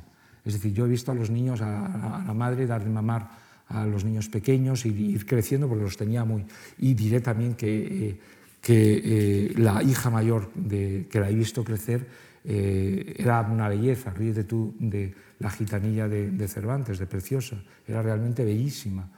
Es 0.46 0.54
decir, 0.54 0.74
yo 0.74 0.86
he 0.86 0.90
visto 0.90 1.12
a 1.12 1.16
los 1.16 1.30
niños, 1.30 1.62
a, 1.62 2.24
la 2.26 2.34
madre 2.34 2.68
dar 2.68 2.84
de 2.84 2.90
mamar 2.90 3.30
a 3.68 3.86
los 3.86 4.04
niños 4.04 4.30
pequeños 4.30 4.86
y 4.86 4.90
ir 4.90 5.26
creciendo 5.26 5.68
porque 5.68 5.84
los 5.84 5.98
tenía 5.98 6.26
muy... 6.26 6.46
Y 6.78 6.94
diré 6.94 7.20
también 7.22 7.56
que... 7.56 8.10
Eh, 8.10 8.20
que 8.64 9.02
eh, 9.04 9.54
la 9.58 9.84
hija 9.84 10.10
mayor 10.10 10.50
de, 10.56 11.06
que 11.12 11.20
la 11.20 11.30
he 11.30 11.36
visto 11.36 11.66
crecer 11.66 12.08
eh, 12.46 13.14
era 13.18 13.42
una 13.42 13.68
belleza, 13.68 14.12
ríete 14.12 14.46
tú 14.46 14.74
de 14.80 15.14
la 15.40 15.50
gitanilla 15.50 16.08
de, 16.08 16.48
Cervantes, 16.48 16.98
de 16.98 17.06
Preciosa, 17.06 17.62
era 17.86 18.02
realmente 18.02 18.46
bellísima. 18.46 19.10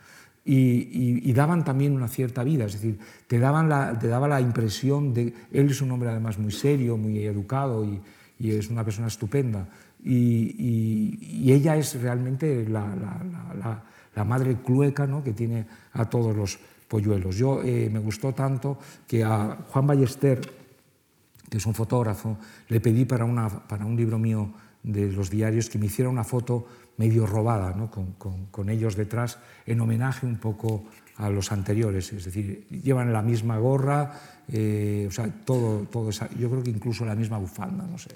Y, 0.43 1.31
daban 1.33 1.63
también 1.63 1.93
una 1.93 2.07
cierta 2.07 2.43
vida, 2.43 2.65
es 2.65 2.73
decir, 2.73 2.97
te, 3.27 3.37
daban 3.37 3.69
la, 3.69 3.97
te 3.99 4.07
daba 4.07 4.27
la 4.27 4.41
impresión 4.41 5.13
de... 5.13 5.33
Él 5.51 5.69
es 5.69 5.81
un 5.81 5.91
hombre 5.91 6.09
además 6.09 6.39
muy 6.39 6.51
serio, 6.51 6.97
muy 6.97 7.23
educado 7.23 7.85
y, 7.85 8.01
es 8.39 8.69
una 8.69 8.83
persona 8.83 9.07
estupenda. 9.07 9.67
Y, 10.03 11.51
ella 11.51 11.75
es 11.77 12.01
realmente 12.01 12.67
la, 12.67 12.95
la, 12.95 13.83
la 14.15 14.23
madre 14.23 14.57
clueca 14.65 15.05
¿no? 15.05 15.23
que 15.23 15.33
tiene 15.33 15.67
a 15.93 16.09
todos 16.09 16.35
los 16.35 16.59
polluelos. 16.88 17.36
Yo 17.36 17.61
eh, 17.63 17.89
me 17.91 17.99
gustó 17.99 18.33
tanto 18.33 18.77
que 19.07 19.23
a 19.23 19.57
Juan 19.69 19.88
Ballester, 19.88 20.41
que 21.49 21.57
es 21.57 21.65
un 21.65 21.73
fotógrafo, 21.73 22.38
le 22.69 22.79
pedí 22.79 23.05
para, 23.05 23.25
una, 23.25 23.49
para 23.49 23.86
un 23.86 23.95
libro 23.95 24.17
mío 24.17 24.51
de 24.83 25.11
los 25.11 25.29
diarios 25.29 25.69
que 25.69 25.79
me 25.79 25.88
hiciera 25.88 26.09
una 26.09 26.23
foto 26.23 26.65
medio 26.97 27.25
robada, 27.25 27.73
¿no? 27.73 27.89
con, 27.89 28.69
ellos 28.69 28.95
detrás, 28.95 29.39
en 29.65 29.81
homenaje 29.81 30.25
un 30.25 30.38
poco 30.38 30.86
a 31.17 31.29
los 31.29 31.51
anteriores. 31.51 32.13
Es 32.13 32.25
decir, 32.25 32.67
llevan 32.69 33.11
la 33.11 33.21
misma 33.21 33.57
gorra, 33.57 34.13
eh, 34.47 35.05
o 35.07 35.11
sea, 35.11 35.27
todo, 35.43 35.88
todo 35.89 36.09
esa, 36.09 36.29
yo 36.36 36.49
creo 36.49 36.63
que 36.63 36.69
incluso 36.69 37.05
la 37.05 37.15
misma 37.15 37.38
bufanda, 37.38 37.86
no 37.86 37.97
sé. 37.97 38.15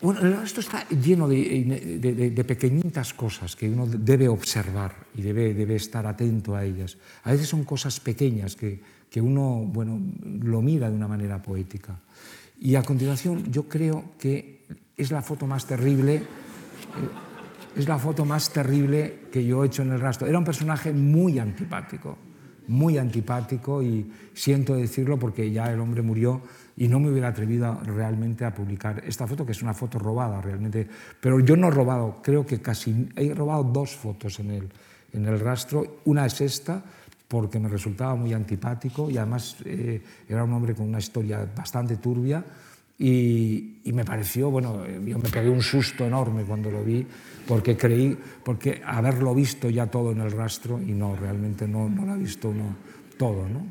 Bueno, 0.00 0.42
esto 0.42 0.60
está 0.60 0.86
lleno 0.88 1.26
de, 1.26 2.44
pequeñitas 2.46 3.14
cosas 3.14 3.56
que 3.56 3.68
uno 3.68 3.86
debe 3.86 4.28
observar 4.28 4.94
y 5.14 5.22
debe, 5.22 5.54
debe, 5.54 5.76
estar 5.76 6.06
atento 6.06 6.54
a 6.54 6.64
ellas. 6.64 6.98
A 7.24 7.32
veces 7.32 7.48
son 7.48 7.64
cosas 7.64 7.98
pequeñas 8.00 8.56
que, 8.56 8.80
que 9.10 9.20
uno 9.20 9.64
bueno, 9.64 9.98
lo 10.42 10.60
mira 10.60 10.90
de 10.90 10.96
una 10.96 11.08
manera 11.08 11.40
poética. 11.40 11.98
Y 12.60 12.74
a 12.74 12.82
continuación 12.82 13.50
yo 13.50 13.68
creo 13.68 14.12
que 14.18 14.64
es 14.96 15.10
la 15.10 15.22
foto 15.22 15.46
más 15.46 15.66
terrible, 15.66 16.16
eh, 16.16 16.24
es 17.76 17.88
la 17.88 17.98
foto 17.98 18.24
más 18.24 18.50
terrible 18.50 19.28
que 19.32 19.44
yo 19.44 19.64
he 19.64 19.68
hecho 19.68 19.82
en 19.82 19.92
el 19.92 20.00
rastro. 20.00 20.26
Era 20.26 20.38
un 20.38 20.44
personaje 20.44 20.92
muy 20.92 21.38
antipático, 21.38 22.18
muy 22.68 22.98
antipático 22.98 23.82
y 23.82 24.10
siento 24.34 24.74
decirlo 24.74 25.18
porque 25.18 25.50
ya 25.50 25.72
el 25.72 25.80
hombre 25.80 26.02
murió 26.02 26.42
y 26.76 26.88
no 26.88 27.00
me 27.00 27.10
hubiera 27.10 27.28
atrevido 27.28 27.80
realmente 27.84 28.44
a 28.44 28.54
publicar 28.54 29.02
esta 29.06 29.26
foto, 29.26 29.46
que 29.46 29.52
es 29.52 29.62
una 29.62 29.72
foto 29.72 29.98
robada 29.98 30.40
realmente. 30.40 30.86
Pero 31.20 31.40
yo 31.40 31.56
no 31.56 31.68
he 31.68 31.70
robado, 31.70 32.20
creo 32.22 32.44
que 32.44 32.60
casi 32.60 33.08
he 33.16 33.34
robado 33.34 33.64
dos 33.64 33.96
fotos 33.96 34.38
en 34.40 34.50
el, 34.50 34.68
en 35.12 35.26
el 35.26 35.40
rastro. 35.40 36.00
Una 36.04 36.26
es 36.26 36.40
esta, 36.40 36.82
porque 37.28 37.58
me 37.58 37.68
resultaba 37.68 38.14
muy 38.14 38.32
antipático 38.32 39.10
y 39.10 39.16
además 39.16 39.56
eh, 39.64 40.02
era 40.28 40.44
un 40.44 40.52
hombre 40.52 40.74
con 40.74 40.88
una 40.88 40.98
historia 40.98 41.48
bastante 41.56 41.96
turbia. 41.96 42.44
Y, 42.98 43.80
y, 43.84 43.92
me 43.92 44.04
pareció, 44.04 44.50
bueno, 44.50 44.86
yo 44.86 45.18
me 45.18 45.28
pegué 45.28 45.50
un 45.50 45.60
susto 45.60 46.06
enorme 46.06 46.44
cuando 46.44 46.70
lo 46.70 46.82
vi, 46.82 47.06
porque 47.46 47.76
creí, 47.76 48.16
porque 48.42 48.80
haberlo 48.84 49.34
visto 49.34 49.68
ya 49.68 49.86
todo 49.86 50.12
en 50.12 50.20
el 50.20 50.32
rastro, 50.32 50.80
y 50.80 50.92
no, 50.92 51.14
realmente 51.14 51.68
no, 51.68 51.88
no 51.90 52.06
lo 52.06 52.12
ha 52.12 52.16
visto 52.16 52.48
uno 52.48 52.74
todo, 53.18 53.46
¿no? 53.48 53.66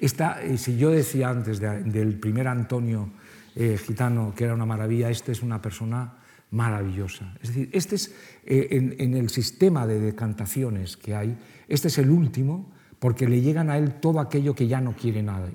Esta, 0.00 0.42
eh, 0.42 0.58
si 0.58 0.76
yo 0.76 0.90
decía 0.90 1.28
antes 1.28 1.58
del 1.58 2.18
primer 2.18 2.48
Antonio 2.48 3.10
eh, 3.54 3.78
gitano 3.78 4.34
que 4.34 4.44
era 4.44 4.54
una 4.54 4.66
maravilla, 4.66 5.08
este 5.08 5.32
es 5.32 5.42
una 5.42 5.62
persona 5.62 6.14
maravillosa. 6.50 7.34
Es 7.42 7.48
decir, 7.48 7.70
este 7.72 7.94
es 7.96 8.14
eh, 8.44 8.68
en, 8.70 9.14
el 9.14 9.30
sistema 9.30 9.86
de 9.86 10.00
decantaciones 10.00 10.96
que 10.96 11.14
hay, 11.14 11.36
este 11.68 11.88
es 11.88 11.98
el 11.98 12.10
último 12.10 12.70
porque 12.98 13.28
le 13.28 13.40
llegan 13.40 13.70
a 13.70 13.78
él 13.78 13.94
todo 13.94 14.20
aquello 14.20 14.54
que 14.54 14.68
ya 14.68 14.80
no 14.80 14.94
quiere 14.94 15.22
nada. 15.22 15.48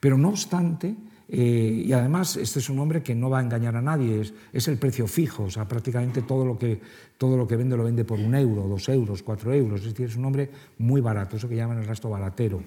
Pero 0.00 0.18
no 0.18 0.30
obstante, 0.30 0.94
Eh, 1.28 1.82
y 1.86 1.92
además, 1.92 2.36
este 2.36 2.60
es 2.60 2.70
un 2.70 2.78
hombre 2.78 3.02
que 3.02 3.14
no 3.14 3.28
va 3.28 3.40
a 3.40 3.42
engañar 3.42 3.74
a 3.74 3.82
nadie, 3.82 4.20
es, 4.20 4.34
es, 4.52 4.68
el 4.68 4.78
precio 4.78 5.08
fijo, 5.08 5.44
o 5.44 5.50
sea, 5.50 5.66
prácticamente 5.66 6.22
todo 6.22 6.44
lo, 6.44 6.56
que, 6.56 6.80
todo 7.18 7.36
lo 7.36 7.48
que 7.48 7.56
vende 7.56 7.76
lo 7.76 7.82
vende 7.82 8.04
por 8.04 8.20
un 8.20 8.34
euro, 8.34 8.68
dos 8.68 8.88
euros, 8.88 9.22
cuatro 9.24 9.52
euros, 9.52 9.80
es 9.80 9.88
decir, 9.88 10.06
es 10.06 10.16
un 10.16 10.24
hombre 10.24 10.50
muy 10.78 11.00
barato, 11.00 11.36
eso 11.36 11.48
que 11.48 11.56
llaman 11.56 11.78
el 11.78 11.86
resto 11.86 12.08
baratero. 12.08 12.62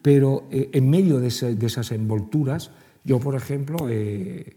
Pero 0.00 0.44
eh, 0.50 0.70
en 0.72 0.88
medio 0.88 1.18
de, 1.18 1.26
esas 1.28 1.92
envolturas, 1.92 2.70
yo, 3.04 3.18
por 3.20 3.34
ejemplo, 3.34 3.88
eh, 3.90 4.56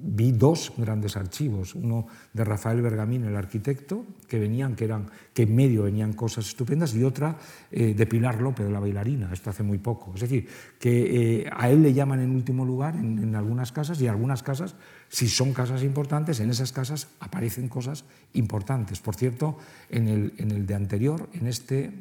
vi 0.00 0.32
dos 0.32 0.72
grandes 0.76 1.16
archivos, 1.16 1.74
uno 1.74 2.06
de 2.32 2.44
Rafael 2.44 2.80
Bergamín, 2.80 3.24
el 3.24 3.36
arquitecto, 3.36 4.06
que 4.28 4.38
venían, 4.38 4.76
que 4.76 4.84
eran, 4.84 5.10
que 5.34 5.42
en 5.42 5.54
medio 5.54 5.82
venían 5.82 6.12
cosas 6.12 6.46
estupendas, 6.46 6.94
y 6.94 7.02
otra 7.02 7.36
eh, 7.70 7.94
de 7.94 8.06
Pilar 8.06 8.40
López, 8.40 8.70
la 8.70 8.78
bailarina, 8.78 9.32
esto 9.32 9.50
hace 9.50 9.62
muy 9.62 9.78
poco. 9.78 10.12
Es 10.14 10.20
decir, 10.20 10.46
que 10.78 11.42
eh, 11.42 11.50
a 11.52 11.68
él 11.68 11.82
le 11.82 11.92
llaman 11.92 12.20
en 12.20 12.30
último 12.30 12.64
lugar 12.64 12.94
en, 12.94 13.34
algunas 13.34 13.72
casas, 13.72 14.00
y 14.00 14.06
algunas 14.06 14.42
casas, 14.42 14.76
si 15.08 15.28
son 15.28 15.52
casas 15.52 15.82
importantes, 15.82 16.38
en 16.40 16.50
esas 16.50 16.72
casas 16.72 17.08
aparecen 17.18 17.68
cosas 17.68 18.04
importantes. 18.34 19.00
Por 19.00 19.16
cierto, 19.16 19.58
en 19.90 20.06
el, 20.06 20.34
en 20.38 20.52
el 20.52 20.66
de 20.66 20.74
anterior, 20.74 21.28
en 21.32 21.48
este, 21.48 21.92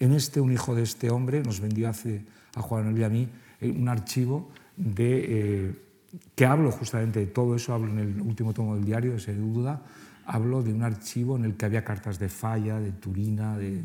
en 0.00 0.12
este, 0.12 0.40
un 0.40 0.52
hijo 0.52 0.74
de 0.74 0.82
este 0.82 1.10
hombre 1.10 1.42
nos 1.42 1.60
vendió 1.60 1.88
hace 1.88 2.24
a 2.54 2.62
Juan 2.62 2.96
y 2.98 3.04
a 3.04 3.08
mí 3.08 3.28
eh, 3.60 3.70
un 3.70 3.88
archivo 3.88 4.50
de 4.76 5.91
que 6.34 6.44
hablo 6.46 6.70
justamente 6.70 7.20
de 7.20 7.26
todo 7.26 7.56
eso, 7.56 7.72
hablo 7.72 7.90
en 7.90 7.98
el 7.98 8.20
último 8.20 8.52
tomo 8.52 8.74
del 8.74 8.84
diario, 8.84 9.14
ese 9.14 9.34
duda, 9.34 9.82
hablo 10.26 10.62
de 10.62 10.72
un 10.72 10.82
archivo 10.82 11.36
en 11.36 11.44
el 11.44 11.56
que 11.56 11.66
había 11.66 11.84
cartas 11.84 12.18
de 12.18 12.28
Falla, 12.28 12.78
de 12.78 12.92
Turina, 12.92 13.56
de, 13.56 13.84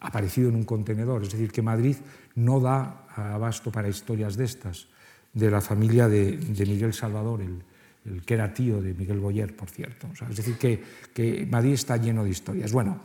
aparecido 0.00 0.48
en 0.48 0.56
un 0.56 0.64
contenedor. 0.64 1.22
Es 1.22 1.32
decir, 1.32 1.52
que 1.52 1.62
Madrid 1.62 1.96
no 2.34 2.60
da 2.60 3.06
abasto 3.14 3.70
para 3.70 3.88
historias 3.88 4.36
de 4.36 4.44
estas, 4.44 4.88
de 5.32 5.50
la 5.50 5.60
familia 5.60 6.08
de, 6.08 6.36
de 6.36 6.66
Miguel 6.66 6.92
Salvador, 6.92 7.42
el, 7.42 7.62
el, 8.06 8.22
que 8.22 8.34
era 8.34 8.52
tío 8.52 8.80
de 8.82 8.94
Miguel 8.94 9.20
Boyer, 9.20 9.54
por 9.54 9.70
cierto. 9.70 10.08
O 10.12 10.16
sea, 10.16 10.28
es 10.28 10.36
decir, 10.36 10.56
que, 10.58 10.82
que 11.14 11.46
Madrid 11.46 11.74
está 11.74 11.96
lleno 11.96 12.24
de 12.24 12.30
historias. 12.30 12.72
Bueno, 12.72 13.00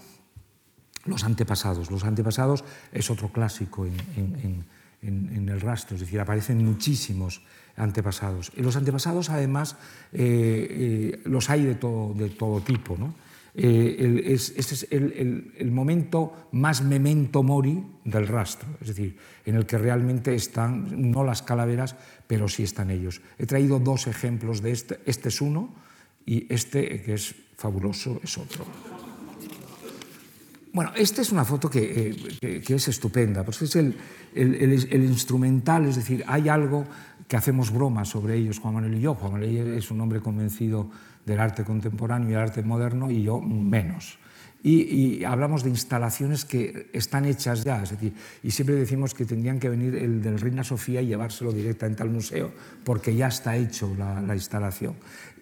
los 1.06 1.24
antepasados. 1.24 1.92
Los 1.92 2.04
antepasados 2.04 2.64
es 2.92 3.10
otro 3.12 3.30
clásico 3.32 3.86
en, 3.86 3.96
en, 4.16 4.66
en, 5.02 5.36
en 5.36 5.50
el 5.50 5.62
rastro, 5.62 5.96
es 5.96 6.02
decir, 6.02 6.20
aparecen 6.20 6.66
muchísimos 6.66 7.44
antepasados. 7.78 8.52
Y 8.56 8.62
los 8.62 8.76
antepasados, 8.76 9.30
además, 9.30 9.76
eh, 10.14 10.68
eh, 10.70 11.22
los 11.26 11.50
hay 11.50 11.66
de 11.66 11.76
todo, 11.76 12.14
de 12.14 12.30
todo 12.30 12.62
tipo. 12.62 12.98
¿no? 12.98 13.14
Eh, 13.58 13.96
el, 14.00 14.20
es, 14.20 14.54
este 14.58 14.76
es 14.76 14.88
el, 14.92 15.14
el, 15.14 15.54
el, 15.58 15.72
momento 15.72 16.50
más 16.52 16.84
memento 16.84 17.42
mori 17.42 17.82
del 18.04 18.28
rastro, 18.28 18.68
es 18.82 18.90
decir, 18.90 19.16
en 19.46 19.56
el 19.56 19.66
que 19.66 19.78
realmente 19.78 20.36
están, 20.36 21.12
no 21.12 21.24
las 21.24 21.42
calaveras, 21.42 21.96
pero 22.28 22.50
sí 22.50 22.64
están 22.64 22.92
ellos. 22.92 23.22
He 23.40 23.46
traído 23.46 23.80
dos 23.80 24.08
ejemplos 24.08 24.62
de 24.62 24.72
este, 24.72 25.00
este 25.06 25.30
es 25.30 25.40
uno 25.40 25.74
y 26.26 26.52
este, 26.54 27.02
que 27.02 27.14
es 27.14 27.34
fabuloso, 27.56 28.20
es 28.22 28.38
otro. 28.38 28.66
Bueno, 30.74 30.92
esta 30.94 31.22
es 31.22 31.32
una 31.32 31.46
foto 31.46 31.70
que, 31.70 32.10
eh, 32.10 32.38
que, 32.42 32.60
que 32.60 32.76
es 32.76 32.88
estupenda, 32.90 33.46
porque 33.46 33.64
es 33.64 33.76
el, 33.78 33.96
el, 34.34 34.54
el, 34.92 35.04
instrumental, 35.06 35.86
es 35.86 35.96
decir, 35.96 36.26
hay 36.28 36.50
algo 36.50 36.86
que 37.28 37.38
hacemos 37.38 37.72
bromas 37.72 38.10
sobre 38.10 38.36
ellos, 38.36 38.60
Juan 38.60 38.76
Manuel 38.76 38.96
y 38.96 39.02
yo. 39.02 39.16
Juan 39.16 39.34
Manuel 39.34 39.74
es 39.74 39.92
un 39.92 40.02
hombre 40.02 40.20
convencido 40.22 40.90
del 41.26 41.40
arte 41.40 41.64
contemporáneo 41.64 42.30
y 42.30 42.34
el 42.34 42.40
arte 42.40 42.64
moderno, 42.64 43.10
y 43.10 43.24
yo 43.24 43.42
menos. 43.42 44.20
Y, 44.64 45.24
hablamos 45.24 45.64
de 45.64 45.70
instalaciones 45.70 46.44
que 46.44 46.90
están 46.92 47.26
hechas 47.26 47.64
ya, 47.64 47.84
es 47.84 47.92
decir, 47.92 48.14
y 48.42 48.50
siempre 48.50 48.76
decimos 48.76 49.14
que 49.14 49.24
tendrían 49.24 49.60
que 49.60 49.70
venir 49.70 49.96
el 49.96 50.24
del 50.24 50.40
Reina 50.40 50.64
Sofía 50.64 51.04
y 51.04 51.08
llevárselo 51.08 51.52
directamente 51.52 52.02
al 52.02 52.10
museo, 52.10 52.52
porque 52.84 53.16
ya 53.16 53.28
está 53.28 53.56
hecho 53.56 53.96
la 53.96 54.34
instalación. 54.34 54.96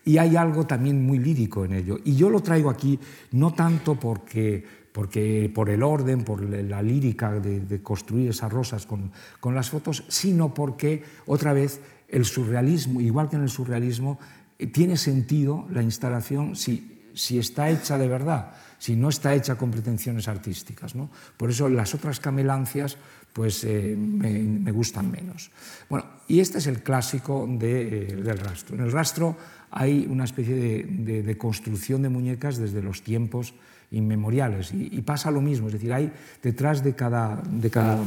Y 0.06 0.18
hay 0.18 0.36
algo 0.36 0.68
también 0.68 1.02
muy 1.06 1.20
lírico 1.20 1.64
en 1.64 1.74
ello. 1.74 2.00
Y 2.04 2.16
yo 2.16 2.30
lo 2.30 2.42
traigo 2.42 2.70
aquí 2.70 3.00
no 3.32 3.54
tanto 3.54 3.98
porque 3.98 4.83
porque 4.94 5.52
por 5.54 5.70
el 5.70 5.84
orden, 5.84 6.24
por 6.24 6.42
la 6.42 6.82
lírica 6.82 7.32
de, 7.32 7.62
de 7.62 7.82
construir 7.82 8.30
esas 8.30 8.54
rosas 8.54 8.86
con, 8.86 9.12
con, 9.40 9.56
las 9.56 9.70
fotos, 9.70 10.06
sino 10.08 10.54
porque 10.54 11.04
otra 11.26 11.52
vez 11.52 11.82
el 12.08 12.26
surrealismo, 12.26 13.02
igual 13.02 13.28
que 13.28 13.36
en 13.36 13.42
el 13.42 13.50
surrealismo, 13.50 14.20
eh, 14.60 14.68
tiene 14.68 14.96
sentido 14.96 15.66
la 15.72 15.82
instalación 15.82 16.56
si, 16.56 17.10
si 17.16 17.40
está 17.40 17.72
hecha 17.72 17.98
de 17.98 18.08
verdad, 18.08 18.54
si 18.78 18.96
no 18.96 19.10
está 19.10 19.34
hecha 19.34 19.56
con 19.56 19.72
pretensiones 19.72 20.28
artísticas. 20.28 20.94
¿no? 20.94 21.10
Por 21.38 21.50
eso 21.50 21.68
las 21.70 21.96
otras 21.96 22.20
camelancias 22.20 22.98
pues, 23.34 23.64
eh, 23.64 23.96
me, 23.98 24.30
me, 24.30 24.72
gustan 24.72 25.10
menos. 25.10 25.50
Bueno, 25.90 26.06
y 26.28 26.40
este 26.40 26.60
es 26.60 26.68
el 26.68 26.84
clásico 26.84 27.48
de, 27.50 28.04
eh, 28.04 28.16
del 28.16 28.38
rastro. 28.38 28.76
En 28.76 28.84
el 28.84 28.92
rastro 28.92 29.36
hay 29.72 30.06
una 30.08 30.26
especie 30.26 30.54
de, 30.56 30.84
de, 30.84 31.24
de 31.24 31.38
construcción 31.38 32.04
de 32.04 32.10
muñecas 32.10 32.58
desde 32.58 32.84
los 32.84 33.02
tiempos 33.02 33.56
inmemoriales. 33.94 34.74
Y, 34.74 34.90
y, 34.92 35.02
pasa 35.02 35.32
lo 35.32 35.42
mismo, 35.42 35.68
es 35.68 35.74
decir, 35.74 35.94
hay 35.94 36.12
detrás 36.42 36.84
de 36.84 36.94
cada, 36.94 37.42
de 37.50 37.70
cada 37.70 37.98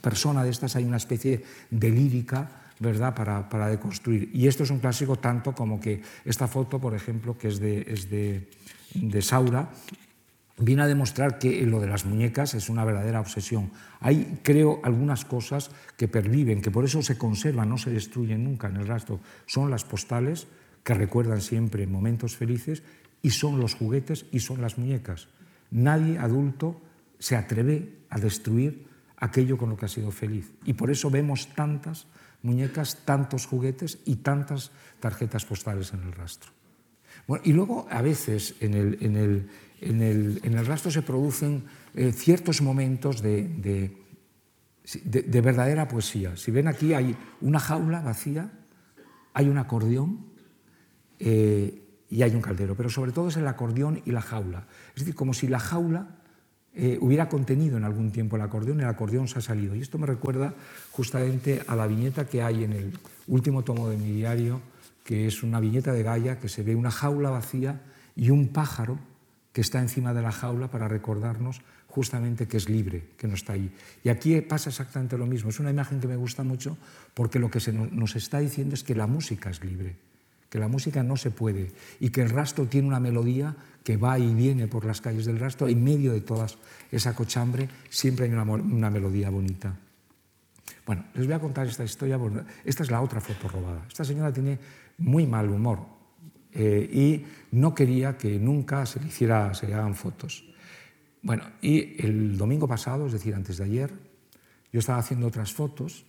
persona 0.00 0.44
de 0.44 0.50
estas 0.50 0.76
hay 0.76 0.84
una 0.84 0.98
especie 0.98 1.42
de 1.70 1.90
lírica 1.90 2.48
¿verdad? 2.78 3.14
Para, 3.14 3.48
para 3.48 3.68
deconstruir. 3.68 4.30
Y 4.32 4.46
esto 4.46 4.64
es 4.64 4.70
un 4.70 4.80
clásico 4.80 5.16
tanto 5.16 5.54
como 5.54 5.80
que 5.80 6.02
esta 6.24 6.46
foto, 6.46 6.78
por 6.78 6.94
ejemplo, 6.94 7.38
que 7.38 7.48
es 7.48 7.58
de, 7.58 7.84
es 7.88 8.10
de, 8.10 8.50
de 8.94 9.22
Saura, 9.22 9.70
viene 10.58 10.82
a 10.82 10.86
demostrar 10.86 11.38
que 11.38 11.64
lo 11.66 11.80
de 11.80 11.86
las 11.86 12.04
muñecas 12.04 12.54
es 12.54 12.68
una 12.68 12.84
verdadera 12.84 13.20
obsesión. 13.20 13.70
Hay, 14.00 14.40
creo, 14.42 14.80
algunas 14.82 15.24
cosas 15.24 15.70
que 15.96 16.08
perviven, 16.08 16.60
que 16.60 16.70
por 16.70 16.84
eso 16.84 17.02
se 17.02 17.18
conservan, 17.18 17.68
no 17.68 17.78
se 17.78 17.90
destruyen 17.90 18.44
nunca 18.44 18.68
en 18.68 18.76
el 18.76 18.86
rastro. 18.86 19.20
Son 19.46 19.70
las 19.70 19.84
postales 19.84 20.46
que 20.84 20.94
recuerdan 20.94 21.40
siempre 21.40 21.86
momentos 21.86 22.36
felices 22.36 22.82
y 23.22 23.30
son 23.30 23.58
los 23.58 23.74
juguetes 23.74 24.26
y 24.32 24.40
son 24.40 24.60
las 24.60 24.78
muñecas. 24.78 25.28
Nadie 25.70 26.18
adulto 26.18 26.80
se 27.18 27.36
atreve 27.36 28.06
a 28.10 28.18
destruir 28.18 28.86
aquello 29.16 29.56
con 29.56 29.70
lo 29.70 29.76
que 29.76 29.86
ha 29.86 29.88
sido 29.88 30.10
feliz. 30.10 30.52
Y 30.64 30.74
por 30.74 30.90
eso 30.90 31.10
vemos 31.10 31.48
tantas 31.54 32.06
muñecas, 32.42 33.04
tantos 33.04 33.46
juguetes 33.46 33.98
y 34.04 34.16
tantas 34.16 34.70
tarjetas 35.00 35.44
postales 35.44 35.92
en 35.92 36.02
el 36.02 36.12
rastro. 36.12 36.52
Bueno, 37.26 37.42
y 37.44 37.52
luego 37.52 37.86
a 37.90 38.02
veces 38.02 38.54
en 38.60 38.74
el, 38.74 38.98
en 39.00 39.16
el, 39.16 39.48
en 39.80 40.02
el, 40.02 40.40
en 40.44 40.54
el 40.54 40.66
rastro 40.66 40.90
se 40.90 41.02
producen 41.02 41.64
eh, 41.94 42.12
ciertos 42.12 42.62
momentos 42.62 43.22
de, 43.22 43.48
de, 43.48 43.96
de, 45.04 45.22
de, 45.22 45.40
verdadera 45.40 45.88
poesía. 45.88 46.36
Si 46.36 46.50
ven 46.50 46.68
aquí 46.68 46.94
hay 46.94 47.16
una 47.40 47.58
jaula 47.58 48.00
vacía, 48.00 48.52
hay 49.32 49.48
un 49.48 49.58
acordeón 49.58 50.26
eh, 51.18 51.85
y 52.08 52.22
hay 52.22 52.34
un 52.34 52.40
caldero, 52.40 52.74
pero 52.76 52.88
sobre 52.88 53.12
todo 53.12 53.28
es 53.28 53.36
el 53.36 53.46
acordeón 53.46 54.00
y 54.04 54.12
la 54.12 54.22
jaula. 54.22 54.66
Es 54.94 55.00
decir, 55.00 55.14
como 55.14 55.34
si 55.34 55.48
la 55.48 55.58
jaula 55.58 56.08
eh, 56.74 56.98
hubiera 57.00 57.28
contenido 57.28 57.78
en 57.78 57.84
algún 57.84 58.12
tiempo 58.12 58.36
el 58.36 58.42
acordeón 58.42 58.80
el 58.80 58.86
acordeón 58.86 59.28
se 59.28 59.38
ha 59.38 59.42
salido. 59.42 59.74
Y 59.74 59.80
esto 59.80 59.98
me 59.98 60.06
recuerda 60.06 60.54
justamente 60.92 61.62
a 61.66 61.74
la 61.74 61.86
viñeta 61.86 62.26
que 62.26 62.42
hay 62.42 62.64
en 62.64 62.72
el 62.74 62.98
último 63.26 63.64
tomo 63.64 63.88
de 63.88 63.96
mi 63.96 64.12
diario, 64.12 64.60
que 65.02 65.26
es 65.26 65.42
una 65.42 65.58
viñeta 65.58 65.92
de 65.92 66.02
Gaia, 66.02 66.38
que 66.38 66.48
se 66.48 66.62
ve 66.62 66.76
una 66.76 66.90
jaula 66.90 67.30
vacía 67.30 67.80
y 68.14 68.30
un 68.30 68.48
pájaro 68.48 68.98
que 69.52 69.62
está 69.62 69.80
encima 69.80 70.12
de 70.12 70.22
la 70.22 70.32
jaula 70.32 70.70
para 70.70 70.86
recordarnos 70.86 71.62
justamente 71.88 72.46
que 72.46 72.58
es 72.58 72.68
libre, 72.68 73.08
que 73.16 73.26
no 73.26 73.34
está 73.34 73.54
ahí. 73.54 73.72
Y 74.04 74.10
aquí 74.10 74.38
pasa 74.42 74.68
exactamente 74.68 75.16
lo 75.16 75.24
mismo. 75.24 75.48
Es 75.48 75.60
una 75.60 75.70
imagen 75.70 75.98
que 75.98 76.06
me 76.06 76.16
gusta 76.16 76.44
mucho 76.44 76.76
porque 77.14 77.38
lo 77.38 77.50
que 77.50 77.58
se 77.58 77.72
nos 77.72 78.16
está 78.16 78.38
diciendo 78.38 78.74
es 78.74 78.84
que 78.84 78.94
la 78.94 79.06
música 79.06 79.48
es 79.48 79.64
libre 79.64 79.96
que 80.48 80.58
la 80.58 80.68
música 80.68 81.02
no 81.02 81.16
se 81.16 81.30
puede 81.30 81.72
y 82.00 82.10
que 82.10 82.22
el 82.22 82.30
rastro 82.30 82.66
tiene 82.66 82.88
una 82.88 83.00
melodía 83.00 83.56
que 83.82 83.96
va 83.96 84.18
y 84.18 84.34
viene 84.34 84.66
por 84.68 84.84
las 84.84 85.00
calles 85.00 85.26
del 85.26 85.38
rastro, 85.38 85.68
en 85.68 85.82
medio 85.82 86.12
de 86.12 86.20
toda 86.20 86.46
esa 86.90 87.14
cochambre 87.14 87.68
siempre 87.88 88.26
hay 88.26 88.32
una, 88.32 88.42
una 88.42 88.90
melodía 88.90 89.30
bonita. 89.30 89.76
Bueno, 90.84 91.04
les 91.14 91.26
voy 91.26 91.34
a 91.34 91.40
contar 91.40 91.66
esta 91.66 91.84
historia, 91.84 92.18
esta 92.64 92.82
es 92.82 92.90
la 92.90 93.00
otra 93.00 93.20
foto 93.20 93.48
robada. 93.48 93.84
Esta 93.88 94.04
señora 94.04 94.32
tiene 94.32 94.58
muy 94.98 95.26
mal 95.26 95.50
humor 95.50 95.80
eh, 96.52 96.88
y 96.92 97.26
no 97.56 97.74
quería 97.74 98.16
que 98.16 98.38
nunca 98.38 98.86
se 98.86 99.00
le, 99.00 99.06
hiciera, 99.06 99.52
se 99.54 99.66
le 99.66 99.74
hagan 99.74 99.94
fotos. 99.94 100.44
Bueno, 101.22 101.44
y 101.60 102.04
el 102.04 102.38
domingo 102.38 102.68
pasado, 102.68 103.06
es 103.06 103.12
decir, 103.12 103.34
antes 103.34 103.58
de 103.58 103.64
ayer, 103.64 103.92
yo 104.72 104.78
estaba 104.78 104.98
haciendo 104.98 105.26
otras 105.26 105.52
fotos 105.52 106.06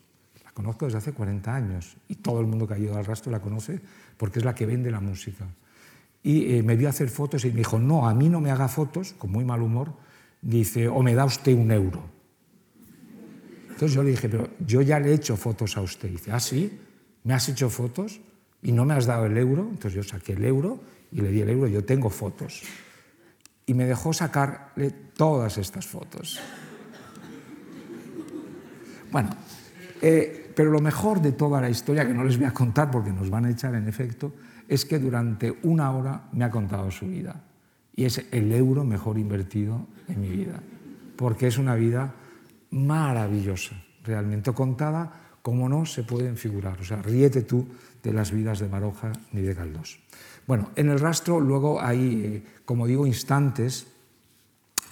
conozco 0.57 0.85
desde 0.85 0.97
hace 0.97 1.13
40 1.13 1.53
años 1.53 1.97
y 2.07 2.15
todo 2.15 2.41
el 2.41 2.47
mundo 2.47 2.67
que 2.67 2.73
ha 2.73 2.79
ido 2.79 2.97
al 2.97 3.05
rastro 3.05 3.31
la 3.31 3.39
conoce 3.39 3.79
porque 4.17 4.39
es 4.39 4.45
la 4.45 4.53
que 4.53 4.65
vende 4.65 4.91
la 4.91 4.99
música. 4.99 5.45
Y 6.23 6.55
eh, 6.55 6.63
me 6.63 6.75
vio 6.75 6.89
hacer 6.89 7.09
fotos 7.09 7.45
y 7.45 7.49
me 7.49 7.57
dijo, 7.57 7.79
no, 7.79 8.07
a 8.07 8.13
mí 8.13 8.29
no 8.29 8.41
me 8.41 8.51
haga 8.51 8.67
fotos, 8.67 9.13
con 9.13 9.31
muy 9.31 9.45
mal 9.45 9.61
humor, 9.61 9.93
dice, 10.41 10.87
o 10.87 11.01
me 11.01 11.15
da 11.15 11.25
usted 11.25 11.53
un 11.53 11.71
euro. 11.71 12.03
Entonces 13.69 13.93
yo 13.93 14.03
le 14.03 14.09
dije, 14.09 14.27
pero 14.27 14.49
yo 14.59 14.81
ya 14.81 14.99
le 14.99 15.11
he 15.11 15.13
hecho 15.13 15.37
fotos 15.37 15.77
a 15.77 15.81
usted. 15.81 16.09
dice, 16.09 16.31
ah, 16.31 16.39
sí, 16.39 16.79
¿me 17.23 17.33
has 17.33 17.47
hecho 17.47 17.69
fotos 17.69 18.19
y 18.63 18.71
no 18.71 18.85
me 18.85 18.95
has 18.95 19.05
dado 19.05 19.27
el 19.27 19.37
euro? 19.37 19.67
Entonces 19.69 19.93
yo 19.93 20.03
saqué 20.03 20.33
el 20.33 20.43
euro 20.45 20.79
y 21.11 21.21
le 21.21 21.31
di 21.31 21.41
el 21.41 21.49
euro, 21.49 21.67
yo 21.67 21.85
tengo 21.85 22.09
fotos. 22.09 22.63
Y 23.67 23.73
me 23.73 23.85
dejó 23.85 24.13
sacarle 24.13 24.91
todas 25.15 25.57
estas 25.57 25.85
fotos. 25.85 26.39
Bueno, 29.11 29.29
eh, 30.01 30.46
pero 30.57 30.71
lo 30.71 30.81
mejor 30.81 31.21
de 31.21 31.33
toda 31.33 31.61
la 31.61 31.69
historia, 31.69 32.07
que 32.07 32.15
no 32.15 32.23
les 32.23 32.35
voy 32.35 32.47
a 32.47 32.51
contar 32.51 32.89
porque 32.89 33.13
nos 33.13 33.29
van 33.29 33.45
a 33.45 33.51
echar 33.51 33.75
en 33.75 33.87
efecto, 33.87 34.33
es 34.67 34.85
que 34.85 34.97
durante 34.97 35.55
una 35.61 35.91
hora 35.91 36.29
me 36.31 36.45
ha 36.45 36.49
contado 36.49 36.89
su 36.89 37.05
vida. 37.05 37.43
Y 37.95 38.05
es 38.05 38.25
el 38.31 38.51
euro 38.51 38.83
mejor 38.83 39.19
invertido 39.19 39.85
en 40.07 40.19
mi 40.19 40.29
vida. 40.29 40.59
Porque 41.15 41.45
es 41.45 41.59
una 41.59 41.75
vida 41.75 42.11
maravillosa, 42.71 43.75
realmente 44.03 44.51
contada 44.51 45.37
como 45.43 45.69
no 45.69 45.85
se 45.85 46.01
pueden 46.01 46.37
figurar. 46.37 46.81
O 46.81 46.83
sea, 46.83 47.03
ríete 47.03 47.43
tú 47.43 47.67
de 48.01 48.11
las 48.11 48.31
vidas 48.31 48.57
de 48.57 48.67
Maroja 48.67 49.11
ni 49.33 49.41
de 49.41 49.53
Galdós. 49.53 49.99
Bueno, 50.47 50.71
en 50.75 50.89
el 50.89 50.99
rastro 50.99 51.39
luego 51.39 51.79
hay, 51.79 52.23
eh, 52.25 52.43
como 52.65 52.87
digo, 52.87 53.05
instantes 53.05 53.85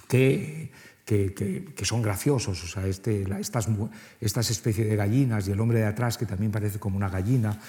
que 0.07 0.71
que, 1.05 1.73
son 1.83 2.01
graciosos, 2.01 2.63
o 2.63 2.67
sea, 2.67 2.87
este, 2.87 3.25
estas, 3.39 3.69
estas 4.19 4.49
especies 4.49 4.89
de 4.89 4.95
gallinas 4.95 5.47
y 5.47 5.51
el 5.51 5.59
hombre 5.59 5.79
de 5.79 5.85
atrás 5.85 6.17
que 6.17 6.25
también 6.25 6.51
parece 6.51 6.79
como 6.79 6.97
una 6.97 7.09
gallina, 7.09 7.59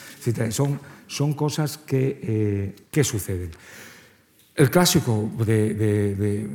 son, 0.51 0.81
son 1.07 1.35
cosas 1.35 1.77
que, 1.77 2.19
eh, 2.23 2.75
que 2.91 3.05
suceden. 3.05 3.51
El 4.55 4.71
clásico 4.71 5.31
de, 5.45 6.49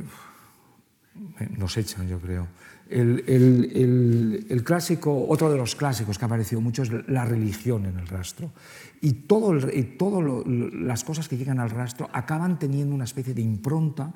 Nos 1.56 1.76
echan, 1.76 2.08
yo 2.08 2.18
creo. 2.18 2.48
El, 2.88 3.24
el, 3.26 4.46
el, 4.50 4.64
clásico, 4.64 5.26
otro 5.28 5.50
de 5.50 5.56
los 5.56 5.74
clásicos 5.74 6.18
que 6.18 6.24
ha 6.24 6.26
aparecido 6.26 6.60
mucho 6.60 6.82
es 6.82 6.90
la 7.08 7.24
religión 7.24 7.86
en 7.86 7.98
el 7.98 8.06
rastro. 8.06 8.50
Y 9.00 9.12
todas 9.26 9.64
las 10.44 11.02
cosas 11.02 11.28
que 11.28 11.36
llegan 11.36 11.58
al 11.58 11.70
rastro 11.70 12.08
acaban 12.12 12.58
teniendo 12.58 12.94
una 12.94 13.04
especie 13.04 13.34
de 13.34 13.42
impronta 13.42 14.12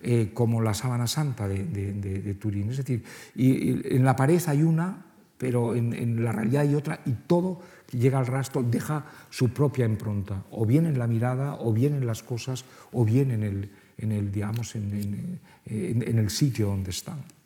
eh, 0.00 0.30
como 0.32 0.60
la 0.60 0.74
sábana 0.74 1.06
santa 1.06 1.48
de, 1.48 2.36
Turín. 2.38 2.70
Es 2.70 2.76
decir, 2.76 3.02
y, 3.34 3.96
en 3.96 4.04
la 4.04 4.14
pared 4.14 4.40
hay 4.46 4.62
una, 4.62 5.06
pero 5.36 5.74
en, 5.74 6.22
la 6.22 6.30
realidad 6.30 6.62
hay 6.62 6.74
otra, 6.74 7.00
y 7.04 7.12
todo 7.26 7.60
que 7.86 7.98
llega 7.98 8.18
al 8.18 8.26
rastro 8.26 8.62
deja 8.62 9.06
su 9.30 9.48
propia 9.48 9.86
impronta, 9.86 10.44
o 10.50 10.66
bien 10.66 10.86
en 10.86 10.98
la 10.98 11.06
mirada, 11.06 11.54
o 11.54 11.72
bien 11.72 11.94
en 11.94 12.06
las 12.06 12.22
cosas, 12.22 12.64
o 12.92 13.04
bien 13.04 13.32
en 13.32 13.42
el, 13.42 13.70
en 13.96 14.30
digamos, 14.30 14.76
en, 14.76 15.40
en 15.66 16.18
el 16.18 16.30
sitio 16.30 16.68
donde 16.68 16.90
están. 16.90 17.37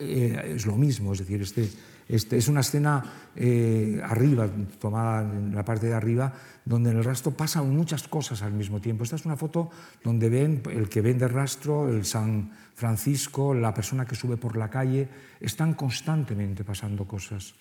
Eh, 0.00 0.54
es 0.56 0.64
lo 0.64 0.76
mismo, 0.76 1.12
es 1.12 1.18
decir, 1.18 1.42
este, 1.42 1.68
este, 2.08 2.38
es 2.38 2.48
una 2.48 2.60
escena 2.60 3.04
eh, 3.36 4.00
arriba, 4.02 4.48
tomada 4.80 5.22
en 5.22 5.54
la 5.54 5.62
parte 5.62 5.86
de 5.86 5.94
arriba, 5.94 6.32
donde 6.64 6.90
en 6.90 6.96
el 6.96 7.04
rastro 7.04 7.32
pasan 7.32 7.68
muchas 7.76 8.08
cosas 8.08 8.40
al 8.42 8.52
mismo 8.52 8.80
tiempo. 8.80 9.04
Esta 9.04 9.16
es 9.16 9.26
una 9.26 9.36
foto 9.36 9.70
donde 10.02 10.30
ven 10.30 10.62
el 10.72 10.88
que 10.88 11.02
vende 11.02 11.28
rastro, 11.28 11.88
el 11.88 12.06
San 12.06 12.50
Francisco, 12.74 13.52
la 13.52 13.74
persona 13.74 14.06
que 14.06 14.16
sube 14.16 14.38
por 14.38 14.56
la 14.56 14.70
calle, 14.70 15.06
están 15.38 15.74
constantemente 15.74 16.64
pasando 16.64 17.04
cosas. 17.04 17.54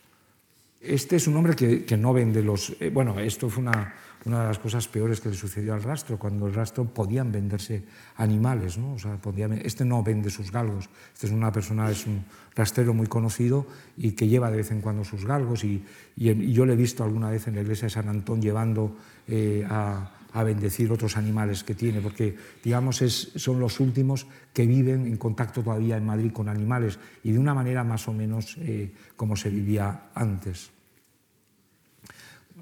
Este 0.80 1.18
es 1.18 1.28
un 1.28 1.36
hombre 1.36 1.58
que, 1.58 1.84
que 1.84 1.98
no 1.98 2.14
vende 2.14 2.42
los... 2.42 2.74
Eh, 2.80 2.90
bueno, 2.90 3.20
esto 3.20 3.50
fue 3.50 3.64
una, 3.64 3.94
una, 4.26 4.42
de 4.42 4.48
las 4.48 4.60
cosas 4.60 4.88
peores 4.88 5.22
que 5.22 5.30
le 5.30 5.36
sucedió 5.36 5.74
al 5.74 5.84
rastro, 5.84 6.18
cuando 6.18 6.48
el 6.48 6.54
rastro 6.54 6.86
podían 6.86 7.32
venderse 7.32 7.84
animales, 8.18 8.78
¿no? 8.78 8.94
O 8.94 9.00
sea, 9.00 9.20
este 9.64 9.86
no 9.86 10.04
vende 10.04 10.30
sus 10.30 10.52
galgos, 10.52 10.90
este 11.14 11.28
es 11.28 11.34
una 11.34 11.52
persona, 11.52 11.90
es 11.90 12.06
un 12.06 12.24
rastrero 12.56 12.94
muy 12.94 13.08
conocido 13.08 13.66
y 13.98 14.12
que 14.12 14.28
lleva 14.28 14.52
de 14.52 14.58
vez 14.58 14.72
en 14.72 14.82
cuando 14.82 15.04
sus 15.04 15.26
galgos 15.26 15.64
y, 15.64 15.84
yo 16.18 16.66
le 16.66 16.74
he 16.74 16.76
visto 16.76 17.04
alguna 17.04 17.30
vez 17.30 17.48
en 17.48 17.56
la 17.56 17.62
iglesia 17.62 17.86
de 17.86 17.92
San 17.92 18.10
Antón 18.10 18.42
llevando 18.42 18.98
eh, 19.28 19.66
a, 19.70 20.12
a, 20.34 20.44
bendecir 20.44 20.92
otros 20.92 21.16
animales 21.16 21.64
que 21.64 21.76
tiene, 21.76 22.02
porque 22.02 22.36
digamos 22.62 23.02
es, 23.02 23.32
son 23.36 23.60
los 23.60 23.80
últimos 23.80 24.28
que 24.54 24.66
viven 24.66 25.06
en 25.06 25.16
contacto 25.16 25.64
todavía 25.64 25.96
en 25.96 26.06
Madrid 26.06 26.34
con 26.34 26.50
animales 26.50 27.00
y 27.24 27.32
de 27.32 27.40
una 27.40 27.54
manera 27.54 27.86
más 27.86 28.08
o 28.10 28.14
menos 28.14 28.58
eh, 28.60 28.92
como 29.16 29.38
se 29.38 29.50
vivía 29.50 30.10
antes. 30.14 30.72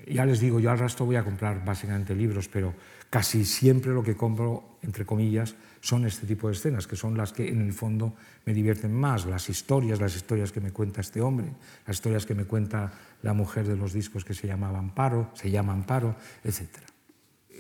Ya 0.10 0.26
les 0.26 0.40
digo, 0.40 0.60
yo 0.60 0.72
al 0.72 0.80
resto 0.80 1.06
voy 1.06 1.18
a 1.18 1.24
comprar 1.24 1.64
básicamente 1.66 2.16
libros, 2.16 2.48
pero 2.48 2.74
casi 3.10 3.44
siempre 3.44 3.92
lo 3.92 4.04
que 4.04 4.16
compro, 4.16 4.78
entre 4.82 5.06
comillas, 5.06 5.56
son 5.82 6.06
este 6.06 6.26
tipo 6.26 6.48
de 6.48 6.54
escenas, 6.54 6.88
que 6.88 6.96
son 6.96 7.18
las 7.18 7.34
que 7.34 7.48
en 7.48 7.62
el 7.62 7.74
fondo 7.74 8.14
me 8.46 8.54
divierten 8.54 8.94
más, 8.94 9.26
las 9.26 9.50
historias, 9.50 10.00
las 10.00 10.16
historias 10.16 10.52
que 10.52 10.62
me 10.62 10.72
cuenta 10.72 11.02
este 11.02 11.22
hombre, 11.22 11.48
las 11.86 11.98
historias 11.98 12.26
que 12.26 12.36
me 12.36 12.46
cuenta 12.46 12.92
la 13.22 13.34
mujer 13.34 13.68
de 13.68 13.76
los 13.76 13.94
discos 13.94 14.24
que 14.24 14.34
se 14.34 14.48
llamaba 14.48 14.80
Amparo, 14.80 15.32
se 15.34 15.52
llama 15.52 15.74
Amparo, 15.74 16.16
etc. 16.44 16.68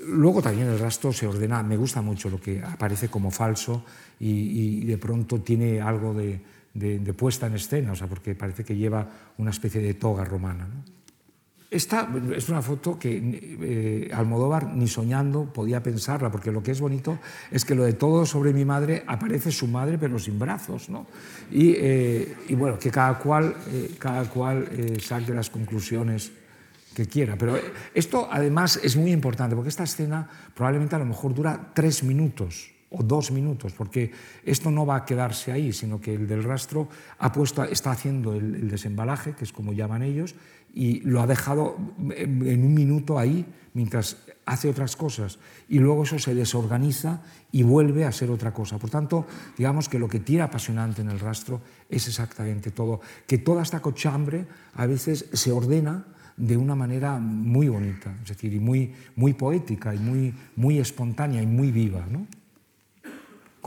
Luego 0.07 0.41
también 0.41 0.67
el 0.67 0.79
rastro 0.79 1.11
se 1.11 1.27
ordena, 1.27 1.63
me 1.63 1.75
gusta 1.77 2.01
mucho 2.01 2.29
lo 2.29 2.39
que 2.39 2.61
aparece 2.61 3.09
como 3.09 3.31
falso 3.31 3.83
y, 4.19 4.85
de 4.85 4.97
pronto 4.97 5.41
tiene 5.41 5.81
algo 5.81 6.13
de, 6.13 6.41
de, 6.73 7.13
puesta 7.13 7.47
en 7.47 7.55
escena, 7.55 7.91
o 7.91 7.95
sea, 7.95 8.07
porque 8.07 8.35
parece 8.35 8.63
que 8.63 8.75
lleva 8.75 9.09
una 9.37 9.51
especie 9.51 9.81
de 9.81 9.95
toga 9.95 10.23
romana. 10.23 10.67
Esta 11.69 12.07
es 12.33 12.47
una 12.47 12.61
foto 12.61 12.97
que 12.97 13.19
eh, 13.19 14.09
Almodóvar 14.13 14.73
ni 14.73 14.87
soñando 14.87 15.51
podía 15.51 15.83
pensarla, 15.83 16.31
porque 16.31 16.49
lo 16.49 16.63
que 16.63 16.71
es 16.71 16.79
bonito 16.79 17.19
es 17.51 17.65
que 17.65 17.75
lo 17.75 17.83
de 17.83 17.91
todo 17.91 18.25
sobre 18.25 18.53
mi 18.53 18.63
madre 18.63 19.03
aparece 19.05 19.51
su 19.51 19.67
madre, 19.67 19.97
pero 19.97 20.17
sin 20.17 20.39
brazos. 20.39 20.87
¿no? 20.87 21.07
Y, 21.51 21.73
eh, 21.75 22.35
bueno, 22.51 22.79
que 22.79 22.89
cada 22.89 23.19
cual, 23.19 23.53
eh, 23.67 23.95
cada 23.99 24.23
cual 24.29 24.69
saque 25.01 25.33
las 25.33 25.49
conclusiones 25.49 26.31
que 26.95 27.05
quiera. 27.05 27.35
Pero 27.35 27.59
esto 27.93 28.29
además 28.31 28.79
es 28.81 28.95
muy 28.95 29.11
importante, 29.11 29.53
porque 29.53 29.69
esta 29.69 29.83
escena 29.83 30.25
probablemente 30.55 30.95
a 30.95 30.99
lo 30.99 31.05
mejor 31.05 31.33
dura 31.33 31.71
tres 31.73 32.01
minutos 32.01 32.71
o 32.89 33.03
dos 33.03 33.31
minutos, 33.31 33.73
porque 33.73 34.11
esto 34.45 34.71
no 34.71 34.85
va 34.85 34.95
a 34.95 35.05
quedarse 35.05 35.51
ahí, 35.51 35.73
sino 35.73 35.99
que 35.99 36.15
el 36.15 36.27
del 36.27 36.43
rastro 36.43 36.87
ha 37.19 37.33
puesto, 37.33 37.65
está 37.65 37.91
haciendo 37.91 38.33
el, 38.33 38.55
el 38.55 38.69
desembalaje, 38.69 39.33
que 39.33 39.43
es 39.43 39.51
como 39.51 39.73
llaman 39.73 40.03
ellos, 40.03 40.35
y 40.73 41.01
lo 41.01 41.21
ha 41.21 41.27
dejado 41.27 41.77
en 42.15 42.65
un 42.65 42.73
minuto 42.73 43.17
ahí 43.17 43.45
mientras 43.73 44.17
hace 44.45 44.69
otras 44.69 44.95
cosas 44.95 45.39
y 45.69 45.79
luego 45.79 46.03
eso 46.03 46.17
se 46.17 46.33
desorganiza 46.33 47.21
y 47.51 47.63
vuelve 47.63 48.05
a 48.05 48.11
ser 48.11 48.31
otra 48.31 48.53
cosa. 48.53 48.79
Por 48.79 48.89
tanto, 48.89 49.27
digamos 49.57 49.89
que 49.89 49.99
lo 49.99 50.07
que 50.07 50.19
tiene 50.19 50.43
apasionante 50.43 51.01
en 51.01 51.09
el 51.09 51.19
rastro 51.19 51.61
es 51.89 52.07
exactamente 52.07 52.71
todo, 52.71 53.01
que 53.27 53.37
toda 53.37 53.61
esta 53.61 53.81
cochambre 53.81 54.47
a 54.73 54.85
veces 54.85 55.25
se 55.33 55.51
ordena 55.51 56.05
de 56.37 56.55
una 56.55 56.75
manera 56.75 57.17
muy 57.17 57.67
bonita, 57.67 58.15
es 58.21 58.29
decir, 58.29 58.53
y 58.53 58.59
muy, 58.59 58.93
muy 59.15 59.33
poética 59.33 59.93
y 59.93 59.97
muy, 59.97 60.33
muy 60.55 60.77
espontánea 60.77 61.41
y 61.41 61.47
muy 61.47 61.71
viva. 61.71 62.05
¿no? 62.09 62.27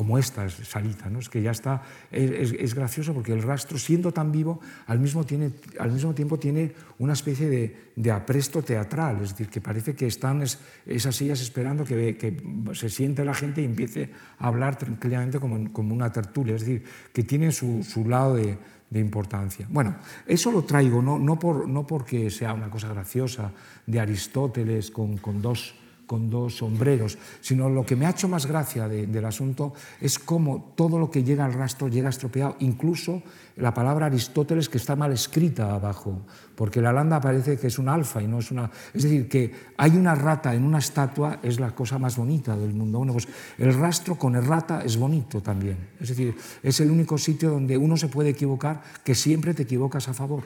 Como 0.00 0.16
esta 0.16 0.48
salita, 0.48 1.10
¿no? 1.10 1.18
es 1.18 1.28
que 1.28 1.42
ya 1.42 1.50
está, 1.50 1.82
es, 2.10 2.74
gracioso 2.74 3.12
porque 3.12 3.34
el 3.34 3.42
rastro, 3.42 3.76
siendo 3.76 4.12
tan 4.12 4.32
vivo, 4.32 4.58
al 4.86 4.98
mismo, 4.98 5.26
tiene, 5.26 5.52
al 5.78 5.92
mismo 5.92 6.14
tiempo 6.14 6.38
tiene 6.38 6.72
una 7.00 7.12
especie 7.12 7.76
de, 7.94 8.10
apresto 8.10 8.62
teatral, 8.62 9.20
es 9.22 9.32
decir, 9.32 9.50
que 9.50 9.60
parece 9.60 9.94
que 9.94 10.06
están 10.06 10.40
esas 10.40 11.14
sillas 11.14 11.42
esperando 11.42 11.84
que, 11.84 12.16
que, 12.16 12.34
se 12.72 12.88
siente 12.88 13.26
la 13.26 13.34
gente 13.34 13.60
y 13.60 13.66
empiece 13.66 14.08
a 14.38 14.46
hablar 14.46 14.76
tranquilamente 14.76 15.38
como, 15.38 15.70
como 15.70 15.94
una 15.94 16.10
tertulia, 16.10 16.54
es 16.54 16.62
decir, 16.62 16.82
que 17.12 17.22
tiene 17.22 17.52
su, 17.52 17.82
su 17.82 18.08
lado 18.08 18.36
de, 18.36 18.56
de 18.88 19.00
importancia. 19.00 19.66
Bueno, 19.68 19.96
eso 20.26 20.50
lo 20.50 20.64
traigo 20.64 21.02
no, 21.02 21.18
no, 21.18 21.38
por, 21.38 21.68
no 21.68 21.86
porque 21.86 22.30
sea 22.30 22.54
una 22.54 22.70
cosa 22.70 22.88
graciosa 22.88 23.52
de 23.84 24.00
Aristóteles 24.00 24.90
con, 24.90 25.18
con 25.18 25.42
dos 25.42 25.74
con 26.10 26.28
dos 26.28 26.56
sombreros, 26.56 27.18
sino 27.40 27.70
lo 27.70 27.86
que 27.86 27.94
me 27.94 28.04
ha 28.04 28.10
hecho 28.10 28.26
más 28.26 28.44
gracia 28.44 28.88
del 28.88 29.24
asunto 29.24 29.74
es 30.00 30.18
cómo 30.18 30.74
todo 30.74 30.98
lo 30.98 31.08
que 31.08 31.22
llega 31.22 31.44
al 31.44 31.52
rastro 31.52 31.86
llega 31.86 32.08
estropeado, 32.08 32.56
incluso 32.58 33.22
la 33.54 33.72
palabra 33.72 34.06
Aristóteles 34.06 34.68
que 34.68 34.78
está 34.78 34.96
mal 34.96 35.12
escrita 35.12 35.72
abajo, 35.72 36.22
porque 36.56 36.82
la 36.82 36.92
landa 36.92 37.20
parece 37.20 37.58
que 37.58 37.68
es 37.68 37.78
un 37.78 37.88
alfa 37.88 38.20
y 38.20 38.26
no 38.26 38.40
es 38.40 38.50
una... 38.50 38.68
Es 38.92 39.04
decir, 39.04 39.28
que 39.28 39.54
hay 39.76 39.92
una 39.92 40.16
rata 40.16 40.52
en 40.52 40.64
una 40.64 40.78
estatua 40.78 41.38
es 41.44 41.60
la 41.60 41.76
cosa 41.76 41.96
más 42.00 42.16
bonita 42.16 42.56
del 42.56 42.74
mundo. 42.74 42.98
Bueno, 42.98 43.12
pues 43.12 43.28
el 43.58 43.72
rastro 43.72 44.16
con 44.16 44.34
errata 44.34 44.82
es 44.84 44.96
bonito 44.96 45.40
también. 45.40 45.90
Es 46.00 46.08
decir, 46.08 46.34
es 46.60 46.80
el 46.80 46.90
único 46.90 47.18
sitio 47.18 47.50
donde 47.50 47.76
uno 47.76 47.96
se 47.96 48.08
puede 48.08 48.30
equivocar 48.30 48.82
que 49.04 49.14
siempre 49.14 49.54
te 49.54 49.62
equivocas 49.62 50.08
a 50.08 50.12
favor. 50.12 50.42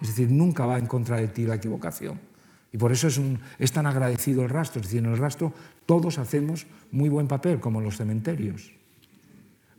Es 0.00 0.08
decir, 0.08 0.30
nunca 0.30 0.64
va 0.64 0.78
en 0.78 0.86
contra 0.86 1.18
de 1.18 1.28
ti 1.28 1.44
la 1.44 1.56
equivocación. 1.56 2.35
Y 2.72 2.78
por 2.78 2.92
eso 2.92 3.08
es, 3.58 3.72
tan 3.72 3.86
agradecido 3.86 4.42
el 4.42 4.48
rastro. 4.48 4.80
Es 4.80 4.88
decir, 4.88 5.04
en 5.04 5.12
el 5.12 5.18
rastro 5.18 5.52
todos 5.86 6.18
hacemos 6.18 6.66
muy 6.90 7.08
buen 7.08 7.28
papel, 7.28 7.60
como 7.60 7.78
en 7.78 7.84
los 7.84 7.96
cementerios. 7.96 8.72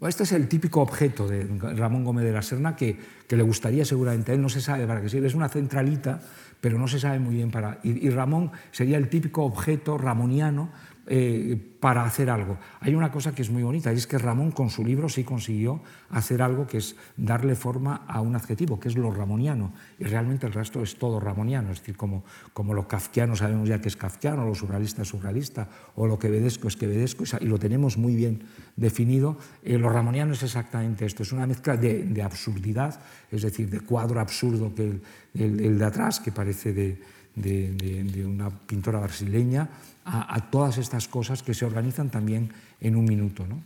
Este 0.01 0.23
es 0.23 0.31
el 0.31 0.47
típico 0.47 0.81
objeto 0.81 1.27
de 1.27 1.45
Ramón 1.75 2.03
Gómez 2.03 2.23
de 2.23 2.31
la 2.31 2.41
Serna 2.41 2.75
que, 2.75 2.97
le 3.29 3.43
gustaría 3.43 3.83
seguramente, 3.83 4.33
él 4.33 4.41
no 4.41 4.49
se 4.49 4.61
sabe 4.61 4.85
para 4.85 5.01
qué 5.01 5.09
sirve, 5.09 5.27
es 5.27 5.33
una 5.33 5.49
centralita, 5.49 6.21
pero 6.61 6.77
no 6.77 6.87
se 6.87 6.99
sabe 6.99 7.19
muy 7.19 7.35
bien 7.35 7.49
para... 7.49 7.79
Y 7.83 8.09
Ramón 8.09 8.51
sería 8.71 8.97
el 8.97 9.09
típico 9.09 9.43
objeto 9.43 9.97
ramoniano 9.97 10.69
eh, 11.09 11.57
para 11.79 12.03
hacer 12.03 12.29
algo. 12.29 12.57
Hay 12.81 12.93
una 12.93 13.11
cosa 13.11 13.33
que 13.33 13.41
es 13.41 13.49
muy 13.49 13.63
bonita, 13.63 13.93
y 13.93 13.95
es 13.95 14.07
que 14.07 14.17
Ramón 14.17 14.51
con 14.51 14.69
su 14.69 14.83
libro 14.83 15.07
sí 15.07 15.23
consiguió 15.23 15.81
hacer 16.09 16.41
algo 16.41 16.67
que 16.67 16.79
es 16.79 16.97
darle 17.15 17.55
forma 17.55 18.03
a 18.07 18.19
un 18.19 18.35
adjetivo, 18.35 18.77
que 18.77 18.89
es 18.89 18.97
lo 18.97 19.09
ramoniano, 19.11 19.71
y 19.99 20.03
realmente 20.03 20.45
el 20.47 20.51
resto 20.51 20.83
es 20.83 20.97
todo 20.97 21.21
ramoniano, 21.21 21.71
es 21.71 21.79
decir, 21.79 21.95
como, 21.95 22.25
como 22.51 22.73
lo 22.73 22.89
kafkiano 22.89 23.37
sabemos 23.37 23.69
ya 23.69 23.79
que 23.79 23.87
es 23.87 23.95
kafkiano, 23.95 24.45
lo 24.45 24.53
surrealista 24.53 25.03
es 25.03 25.07
surrealista, 25.07 25.69
o 25.95 26.07
lo 26.07 26.19
quevedesco 26.19 26.67
es 26.67 26.75
quevedesco, 26.75 27.23
y 27.39 27.45
lo 27.45 27.57
tenemos 27.57 27.97
muy 27.97 28.13
bien 28.13 28.43
definido. 28.75 29.37
Eh, 29.63 29.77
lo 29.77 29.87
ramoniano 29.87 30.33
es 30.33 30.43
exactamente 30.43 31.05
esto, 31.05 31.23
es 31.23 31.31
una 31.31 31.47
mezcla 31.47 31.77
de, 31.77 32.21
absurdidad, 32.21 32.99
es 33.31 33.43
decir, 33.43 33.69
de 33.69 33.79
cuadro 33.79 34.19
absurdo 34.19 34.75
que 34.75 34.99
el, 35.35 35.79
de 35.79 35.85
atrás, 35.85 36.19
que 36.19 36.33
parece 36.33 36.73
de 36.73 38.25
una 38.25 38.49
pintora 38.49 38.99
brasileña, 38.99 39.69
a, 40.07 40.49
todas 40.49 40.77
estas 40.77 41.07
cosas 41.07 41.43
que 41.43 41.53
se 41.53 41.65
organizan 41.65 42.09
también 42.09 42.49
en 42.79 42.95
un 42.95 43.05
minuto. 43.05 43.45
¿no? 43.45 43.61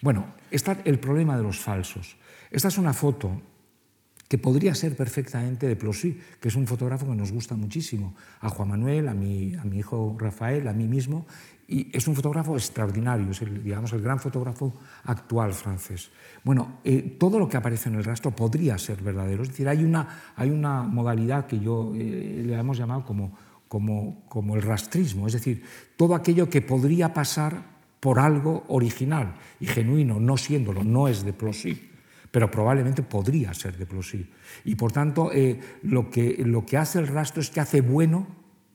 Bueno, 0.00 0.34
está 0.50 0.78
el 0.84 0.98
problema 0.98 1.36
de 1.36 1.42
los 1.42 1.58
falsos. 1.58 2.16
Esta 2.50 2.68
es 2.68 2.78
una 2.78 2.92
foto 2.92 3.40
que 4.28 4.38
podría 4.38 4.74
ser 4.74 4.96
perfectamente 4.96 5.68
de 5.68 5.76
Plosy, 5.76 6.18
que 6.40 6.48
es 6.48 6.56
un 6.56 6.66
fotógrafo 6.66 7.06
que 7.06 7.14
nos 7.14 7.30
gusta 7.30 7.54
muchísimo, 7.54 8.14
a 8.40 8.48
Juan 8.48 8.70
Manuel, 8.70 9.08
a 9.08 9.14
mi, 9.14 9.54
a 9.54 9.64
mi 9.64 9.78
hijo 9.78 10.16
Rafael, 10.18 10.66
a 10.68 10.72
mí 10.72 10.88
mismo, 10.88 11.26
y 11.68 11.94
es 11.94 12.08
un 12.08 12.14
fotógrafo 12.14 12.54
extraordinario, 12.54 13.30
es 13.30 13.42
el, 13.42 13.62
digamos, 13.62 13.92
el 13.92 14.00
gran 14.00 14.18
fotógrafo 14.18 14.72
actual 15.04 15.52
francés. 15.52 16.10
Bueno, 16.44 16.78
eh, 16.82 17.16
todo 17.20 17.38
lo 17.38 17.46
que 17.46 17.58
aparece 17.58 17.90
en 17.90 17.96
el 17.96 18.04
rastro 18.04 18.30
podría 18.30 18.78
ser 18.78 19.02
verdadero, 19.02 19.42
es 19.42 19.50
decir, 19.50 19.68
hay 19.68 19.84
una, 19.84 20.32
hay 20.34 20.48
una 20.48 20.82
modalidad 20.82 21.46
que 21.46 21.60
yo 21.60 21.92
eh, 21.94 22.42
le 22.46 22.54
hemos 22.54 22.78
llamado 22.78 23.04
como 23.04 23.36
como, 23.72 24.54
el 24.54 24.60
rastrismo, 24.60 25.26
es 25.26 25.32
decir, 25.32 25.62
todo 25.96 26.14
aquello 26.14 26.50
que 26.50 26.60
podría 26.60 27.14
pasar 27.14 27.64
por 28.00 28.18
algo 28.18 28.64
original 28.68 29.32
y 29.60 29.66
genuino, 29.66 30.20
no 30.20 30.36
siéndolo, 30.36 30.84
no 30.84 31.08
es 31.08 31.24
de 31.24 31.32
pero 32.30 32.50
probablemente 32.50 33.02
podría 33.02 33.54
ser 33.54 33.78
de. 33.78 33.86
Y 34.66 34.74
por 34.74 34.92
tanto, 34.92 35.32
eh, 35.32 35.58
lo, 35.84 36.10
que, 36.10 36.42
lo 36.44 36.66
que 36.66 36.76
hace 36.76 36.98
el 36.98 37.06
rastro 37.06 37.40
es 37.40 37.48
que 37.48 37.60
hace 37.60 37.80
bueno 37.80 38.26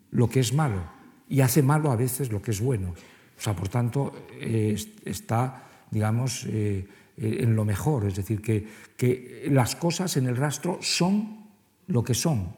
lo 0.09 0.29
que 0.29 0.39
es 0.39 0.53
malo 0.53 0.89
y 1.29 1.41
hace 1.41 1.61
malo 1.61 1.91
a 1.91 1.95
veces 1.95 2.31
lo 2.31 2.41
que 2.41 2.49
es 2.49 2.59
bueno. 2.59 2.89
O 2.89 3.41
sea, 3.41 3.55
por 3.55 3.69
tanto, 3.69 4.13
eh, 4.33 4.75
está, 5.05 5.63
digamos, 5.91 6.43
eh, 6.49 6.87
en 7.17 7.55
lo 7.55 7.65
mejor, 7.65 8.07
es 8.07 8.15
decir, 8.15 8.41
que, 8.41 8.65
que 8.97 9.47
las 9.51 9.75
cosas 9.75 10.17
en 10.17 10.25
el 10.25 10.37
rastro 10.37 10.79
son 10.81 11.45
lo 11.85 12.03
que 12.03 12.15
son. 12.15 12.55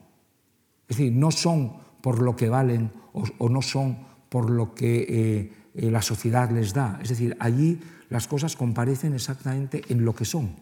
Es 0.88 0.96
decir, 0.98 1.12
no 1.12 1.32
son 1.32 1.89
por 2.02 2.22
lo 2.22 2.36
que 2.36 2.50
valen 2.50 2.92
o, 3.14 3.50
no 3.50 3.62
son 3.62 3.98
por 4.30 4.50
lo 4.50 4.74
que 4.74 5.06
eh, 5.10 5.54
eh, 5.76 5.92
la 5.92 6.02
sociedad 6.02 6.50
les 6.52 6.74
da. 6.74 7.00
Es 7.02 7.10
decir, 7.10 7.36
allí 7.40 7.80
las 8.10 8.28
cosas 8.28 8.56
comparecen 8.56 9.14
exactamente 9.14 9.84
en 9.90 10.06
lo 10.06 10.14
que 10.14 10.26
son. 10.26 10.56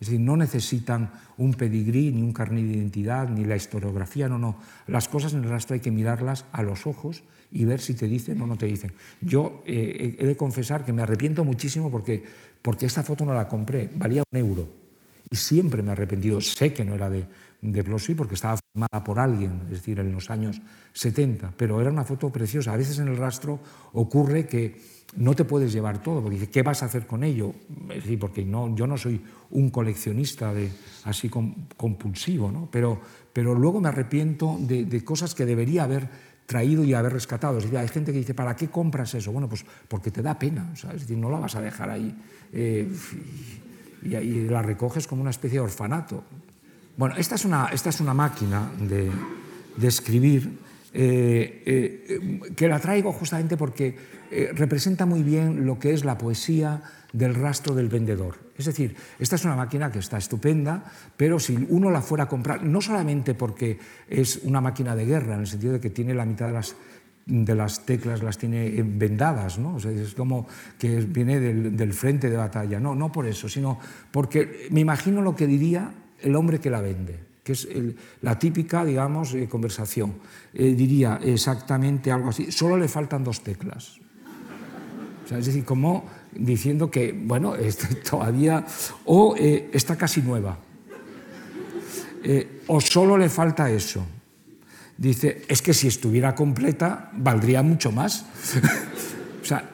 Es 0.00 0.08
decir, 0.08 0.20
no 0.20 0.36
necesitan 0.36 1.10
un 1.36 1.52
pedigrí, 1.54 2.10
ni 2.10 2.22
un 2.22 2.32
carnet 2.32 2.64
de 2.64 2.72
identidad, 2.72 3.28
ni 3.28 3.44
la 3.44 3.56
historiografía, 3.56 4.28
no, 4.28 4.38
no. 4.38 4.56
Las 4.86 5.08
cosas 5.08 5.34
en 5.34 5.44
el 5.44 5.50
rastro 5.50 5.74
hay 5.74 5.80
que 5.80 5.90
mirarlas 5.90 6.46
a 6.52 6.62
los 6.62 6.86
ojos 6.86 7.22
y 7.52 7.66
ver 7.66 7.80
si 7.80 7.94
te 7.94 8.06
dicen 8.06 8.40
o 8.40 8.46
no 8.46 8.56
te 8.56 8.66
dicen. 8.66 8.92
Yo 9.20 9.62
eh, 9.66 10.16
he 10.18 10.26
de 10.26 10.36
confesar 10.36 10.86
que 10.86 10.94
me 10.94 11.02
arrepiento 11.02 11.44
muchísimo 11.44 11.90
porque, 11.90 12.24
porque 12.62 12.86
esta 12.86 13.02
foto 13.02 13.26
no 13.26 13.34
la 13.34 13.46
compré, 13.46 13.90
valía 13.94 14.22
un 14.30 14.38
euro. 14.38 14.68
Y 15.30 15.36
siempre 15.36 15.82
me 15.82 15.90
he 15.90 15.92
arrepentido. 15.92 16.40
Sé 16.40 16.72
que 16.72 16.84
no 16.84 16.94
era 16.94 17.10
de, 17.10 17.26
de 17.62 17.82
Blosy 17.82 18.14
porque 18.14 18.34
estaba 18.34 18.58
filmada 18.72 19.04
por 19.04 19.18
alguien, 19.18 19.62
es 19.64 19.70
decir, 19.70 19.98
en 19.98 20.12
los 20.12 20.30
años 20.30 20.60
70, 20.92 21.52
pero 21.56 21.80
era 21.80 21.90
una 21.90 22.04
foto 22.04 22.30
preciosa. 22.30 22.72
A 22.72 22.76
veces 22.76 22.98
en 22.98 23.08
el 23.08 23.16
rastro 23.16 23.60
ocurre 23.92 24.46
que 24.46 25.00
no 25.16 25.34
te 25.34 25.44
puedes 25.44 25.72
llevar 25.72 26.02
todo, 26.02 26.22
porque 26.22 26.48
¿qué 26.48 26.62
vas 26.62 26.82
a 26.82 26.86
hacer 26.86 27.06
con 27.06 27.24
ello? 27.24 27.52
Es 27.90 28.04
decir, 28.04 28.18
porque 28.18 28.44
no, 28.44 28.74
yo 28.76 28.86
no 28.86 28.96
soy 28.96 29.20
un 29.50 29.70
coleccionista 29.70 30.54
de, 30.54 30.70
así 31.04 31.28
compulsivo, 31.28 32.52
¿no? 32.52 32.68
pero, 32.70 33.00
pero 33.32 33.54
luego 33.54 33.80
me 33.80 33.88
arrepiento 33.88 34.56
de, 34.60 35.04
cosas 35.04 35.34
que 35.34 35.44
debería 35.44 35.84
haber 35.84 36.08
traído 36.46 36.84
y 36.84 36.94
haber 36.94 37.12
rescatado. 37.12 37.58
Es 37.58 37.64
decir, 37.64 37.78
hay 37.78 37.88
gente 37.88 38.12
que 38.12 38.18
dice, 38.18 38.34
¿para 38.34 38.54
qué 38.54 38.68
compras 38.68 39.14
eso? 39.14 39.32
Bueno, 39.32 39.48
pues 39.48 39.64
porque 39.88 40.10
te 40.10 40.22
da 40.22 40.38
pena, 40.38 40.72
es 40.74 41.00
decir, 41.00 41.18
no 41.18 41.30
la 41.30 41.38
vas 41.38 41.56
a 41.56 41.60
dejar 41.60 41.90
ahí 41.90 42.14
eh, 42.52 42.88
y 44.02 44.48
la 44.48 44.62
recoges 44.62 45.06
como 45.06 45.22
una 45.22 45.30
especie 45.30 45.58
de 45.58 45.64
orfanato. 45.64 46.24
Bueno, 47.00 47.14
esta 47.16 47.36
es 47.36 47.46
una, 47.46 47.70
esta 47.72 47.88
es 47.88 47.98
una 48.02 48.12
máquina 48.12 48.70
de, 48.78 49.10
escribir 49.88 50.58
eh, 50.92 51.62
eh, 51.64 52.52
que 52.54 52.68
la 52.68 52.78
traigo 52.78 53.10
justamente 53.10 53.56
porque 53.56 53.96
eh, 54.30 54.50
representa 54.52 55.06
muy 55.06 55.22
bien 55.22 55.64
lo 55.64 55.78
que 55.78 55.94
es 55.94 56.04
la 56.04 56.18
poesía 56.18 56.82
del 57.14 57.34
rastro 57.34 57.74
del 57.74 57.88
vendedor. 57.88 58.36
Es 58.54 58.66
decir, 58.66 58.94
esta 59.18 59.36
es 59.36 59.46
una 59.46 59.56
máquina 59.56 59.90
que 59.90 59.98
está 59.98 60.18
estupenda, 60.18 60.84
pero 61.16 61.40
si 61.40 61.66
uno 61.70 61.90
la 61.90 62.02
fuera 62.02 62.24
a 62.24 62.28
comprar, 62.28 62.64
no 62.64 62.82
solamente 62.82 63.32
porque 63.32 63.78
es 64.06 64.40
una 64.42 64.60
máquina 64.60 64.94
de 64.94 65.06
guerra, 65.06 65.36
en 65.36 65.40
el 65.40 65.46
sentido 65.46 65.72
de 65.72 65.80
que 65.80 65.88
tiene 65.88 66.12
la 66.12 66.26
mitad 66.26 66.48
de 66.48 66.52
las 66.52 66.76
de 67.24 67.54
las 67.54 67.86
teclas 67.86 68.22
las 68.22 68.38
tiene 68.38 68.82
vendadas, 68.82 69.58
¿no? 69.58 69.78
es 69.78 70.14
como 70.14 70.48
que 70.78 70.96
viene 70.96 71.38
del, 71.38 71.76
del, 71.76 71.92
frente 71.92 72.28
de 72.28 72.36
batalla. 72.36 72.80
No, 72.80 72.94
no 72.94 73.12
por 73.12 73.26
eso, 73.26 73.48
sino 73.48 73.78
porque 74.10 74.66
me 74.70 74.80
imagino 74.80 75.22
lo 75.22 75.36
que 75.36 75.46
diría 75.46 75.92
el 76.22 76.36
hombre 76.36 76.60
que 76.60 76.70
la 76.70 76.80
vende, 76.80 77.18
que 77.42 77.52
es 77.52 77.68
la 78.22 78.38
típica, 78.38 78.84
digamos, 78.84 79.34
eh, 79.34 79.48
conversación. 79.48 80.14
Eh, 80.54 80.74
diría 80.74 81.20
exactamente 81.22 82.12
algo 82.12 82.30
así, 82.30 82.52
solo 82.52 82.76
le 82.76 82.88
faltan 82.88 83.24
dos 83.24 83.42
teclas. 83.42 83.98
es 85.30 85.46
decir, 85.46 85.64
como 85.64 86.04
diciendo 86.32 86.90
que, 86.90 87.12
bueno, 87.12 87.54
este, 87.56 87.94
todavía, 87.96 88.64
o 89.04 89.34
eh, 89.36 89.70
está 89.72 89.96
casi 89.96 90.22
nueva, 90.22 90.58
o 92.66 92.80
solo 92.80 93.16
le 93.16 93.30
falta 93.30 93.70
eso. 93.70 94.04
Dice, 94.98 95.44
es 95.48 95.62
que 95.62 95.72
si 95.72 95.88
estuviera 95.88 96.34
completa, 96.34 97.10
valdría 97.14 97.62
mucho 97.62 97.90
más. 97.90 98.26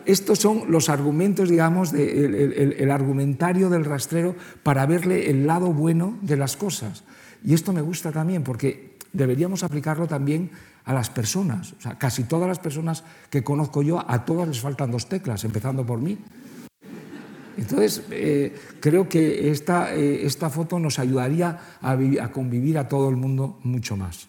Estos 0.05 0.39
son 0.39 0.71
los 0.71 0.89
argumentos, 0.89 1.49
digamos, 1.49 1.93
el, 1.93 2.91
argumentario 2.91 3.69
del 3.71 3.85
rastrero 3.85 4.35
para 4.63 4.87
verle 4.87 5.31
el 5.31 5.47
lado 5.47 5.73
bueno 5.73 6.19
de 6.23 6.37
las 6.37 6.57
cosas. 6.57 7.05
Y 7.45 7.55
esto 7.55 7.73
me 7.73 7.81
gusta 7.81 8.13
también 8.13 8.43
porque 8.43 8.97
deberíamos 9.13 9.63
aplicarlo 9.63 10.07
también 10.07 10.51
a 10.85 10.93
las 10.93 11.11
personas. 11.11 11.73
O 11.73 11.81
sea, 11.81 11.99
casi 11.99 12.25
todas 12.25 12.49
las 12.49 12.59
personas 12.59 13.05
que 13.31 13.43
conozco 13.43 13.83
yo, 13.83 14.05
a 14.09 14.25
todas 14.25 14.49
les 14.49 14.61
faltan 14.61 14.91
dos 14.91 15.09
teclas, 15.09 15.45
empezando 15.45 15.85
por 15.85 16.01
mí. 16.01 16.19
Entonces, 17.57 18.03
eh, 18.11 18.55
creo 18.81 19.09
que 19.09 19.51
esta, 19.51 19.95
eh, 19.95 20.27
esta, 20.27 20.51
foto 20.51 20.79
nos 20.79 20.99
ayudaría 20.99 21.59
a 21.81 22.33
convivir 22.33 22.79
a 22.79 22.87
todo 22.87 23.09
el 23.09 23.17
mundo 23.17 23.59
mucho 23.63 23.97
más. 23.97 24.29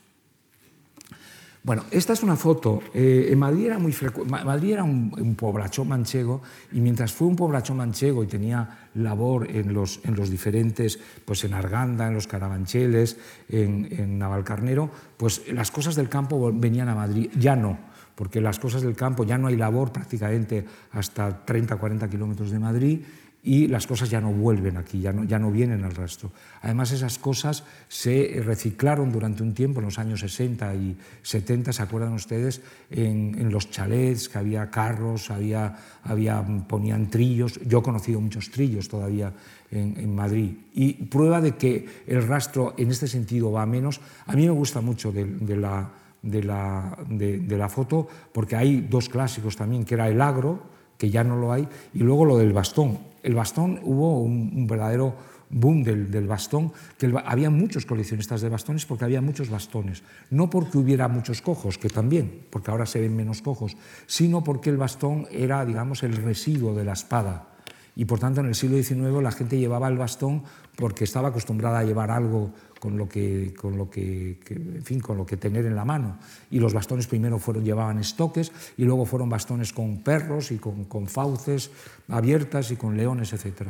Bueno, 1.68 1.84
esta 1.92 2.14
es 2.14 2.24
una 2.24 2.38
foto. 2.38 2.80
Eh, 2.94 3.28
en 3.30 3.40
Madrid 3.40 3.66
era, 3.66 3.78
muy 3.78 3.94
Madrid 4.30 4.72
era 4.72 4.86
un, 4.86 5.14
un, 5.20 5.36
poblachón 5.36 5.90
manchego 5.90 6.42
y 6.72 6.80
mientras 6.80 7.12
fue 7.12 7.28
un 7.28 7.36
poblachón 7.36 7.76
manchego 7.76 8.24
y 8.24 8.28
tenía 8.28 8.88
labor 8.96 9.52
en 9.52 9.74
los, 9.74 10.00
en 10.06 10.16
los 10.16 10.30
diferentes, 10.30 10.98
pues 11.26 11.44
en 11.44 11.54
Arganda, 11.54 12.08
en 12.08 12.14
los 12.14 12.26
Carabancheles, 12.26 13.18
en, 13.50 13.86
en 13.92 14.18
Navalcarnero, 14.18 14.90
pues 15.18 15.42
las 15.52 15.70
cosas 15.70 15.98
del 15.98 16.08
campo 16.08 16.54
venían 16.54 16.88
a 16.88 16.96
Madrid. 16.96 17.30
Ya 17.38 17.58
no, 17.58 17.78
porque 18.16 18.40
las 18.40 18.60
cosas 18.60 18.82
del 18.82 18.96
campo 18.96 19.26
ya 19.26 19.38
no 19.38 19.48
hay 19.48 19.58
labor 19.58 19.92
prácticamente 19.92 20.64
hasta 20.94 21.44
30, 21.44 21.76
40 21.76 22.10
kilómetros 22.10 22.50
de 22.50 22.60
Madrid 22.60 23.02
y 23.44 23.68
las 23.68 23.88
cosas 23.88 24.10
ya 24.10 24.20
no 24.20 24.32
vuelven 24.32 24.78
aquí, 24.78 25.00
ya 25.00 25.14
no, 25.14 25.24
ya 25.24 25.40
no 25.40 25.52
vienen 25.52 25.84
al 25.84 25.96
resto. 25.96 26.32
Además, 26.62 26.92
esas 26.92 27.18
cosas 27.18 27.64
se 27.88 28.42
reciclaron 28.44 29.12
durante 29.12 29.44
un 29.44 29.54
tiempo, 29.54 29.80
en 29.80 29.86
los 29.86 30.00
años 30.00 30.20
60 30.20 30.76
y 30.76 30.98
70, 31.22 31.72
¿se 31.72 31.82
acuerdan 31.82 32.14
ustedes? 32.14 32.62
En, 32.90 33.50
los 33.52 33.70
chalets, 33.70 34.28
que 34.28 34.38
había 34.38 34.70
carros, 34.70 35.32
había, 35.32 35.78
había, 36.04 36.44
ponían 36.68 37.10
trillos. 37.10 37.60
Yo 37.66 37.80
he 37.80 37.84
conocido 37.84 38.20
muchos 38.20 38.52
trillos 38.52 38.90
todavía 38.90 39.32
en, 39.72 40.14
Madrid. 40.14 40.52
Y 40.74 40.94
prueba 41.06 41.40
de 41.40 41.56
que 41.56 42.04
el 42.08 42.28
rastro 42.28 42.74
en 42.78 42.92
este 42.92 43.08
sentido 43.08 43.52
va 43.52 43.62
a 43.62 43.66
menos. 43.66 44.02
A 44.26 44.36
mí 44.36 44.44
me 44.44 44.52
gusta 44.52 44.82
mucho 44.82 45.14
de, 45.14 45.26
la, 45.56 45.90
de, 46.22 46.44
la, 46.44 46.98
de 47.08 47.58
la 47.58 47.70
foto 47.70 48.08
porque 48.34 48.58
hay 48.58 48.82
dos 48.82 49.08
clásicos 49.08 49.56
también, 49.56 49.86
que 49.86 49.94
era 49.94 50.10
el 50.10 50.22
agro, 50.22 50.77
que 50.98 51.10
ya 51.10 51.24
no 51.24 51.38
lo 51.38 51.52
hay, 51.52 51.68
y 51.94 52.00
luego 52.00 52.26
lo 52.26 52.38
del 52.38 52.54
bastón. 52.54 53.00
El 53.24 53.36
bastón, 53.36 53.80
hubo 53.84 54.22
un, 54.22 54.68
verdadero 54.68 55.16
boom 55.50 55.84
del, 55.84 56.28
bastón, 56.28 56.72
que 56.98 57.14
había 57.26 57.50
muchos 57.50 57.86
coleccionistas 57.86 58.42
de 58.42 58.50
bastones 58.50 58.86
porque 58.86 59.06
había 59.06 59.22
muchos 59.22 59.50
bastones. 59.50 60.04
No 60.30 60.50
porque 60.50 60.78
hubiera 60.78 61.08
muchos 61.08 61.42
cojos, 61.42 61.78
que 61.78 61.90
también, 61.90 62.46
porque 62.50 62.72
ahora 62.72 62.86
se 62.86 63.00
ven 63.00 63.16
menos 63.16 63.42
cojos, 63.42 63.78
sino 64.08 64.44
porque 64.44 64.70
el 64.70 64.78
bastón 64.78 65.28
era, 65.32 65.66
digamos, 65.66 66.04
el 66.04 66.16
residuo 66.18 66.74
de 66.74 66.86
la 66.86 66.94
espada. 66.94 67.50
y 67.96 68.06
por 68.06 68.20
tanto 68.20 68.42
en 68.42 68.48
el 68.48 68.56
siglo 68.56 68.78
XIX 68.78 69.24
la 69.24 69.32
gente 69.32 69.58
llevaba 69.58 69.88
el 69.88 69.98
bastón 69.98 70.44
porque 70.78 71.04
estaba 71.04 71.30
acostumbrada 71.30 71.80
a 71.80 71.84
llevar 71.84 72.12
algo 72.12 72.54
con 72.80 72.98
lo 72.98 73.10
que, 73.10 73.54
con 73.60 73.76
lo 73.78 73.90
que, 73.90 74.40
en 74.48 74.84
fin, 74.84 75.00
con 75.00 75.18
lo 75.18 75.26
que 75.26 75.36
tener 75.36 75.66
en 75.66 75.76
la 75.76 75.84
mano. 75.84 76.20
Y 76.52 76.60
los 76.60 76.74
bastones 76.74 77.08
primero 77.08 77.40
fueron, 77.40 77.66
llevaban 77.66 77.98
estoques 77.98 78.52
y 78.78 78.86
luego 78.86 79.06
fueron 79.06 79.28
bastones 79.28 79.74
con 79.74 80.04
perros 80.04 80.52
y 80.52 80.58
con, 80.58 81.08
fauces 81.08 81.72
abiertas 82.08 82.70
y 82.70 82.76
con 82.76 82.96
leones, 82.96 83.34
etc. 83.34 83.70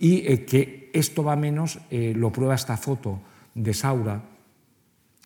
Y 0.00 0.26
eh, 0.26 0.44
que 0.44 0.90
esto 0.92 1.22
va 1.22 1.36
menos, 1.36 1.78
eh, 1.88 2.12
lo 2.16 2.32
prueba 2.32 2.56
esta 2.56 2.76
foto 2.76 3.20
de 3.54 3.72
Saura, 3.72 4.20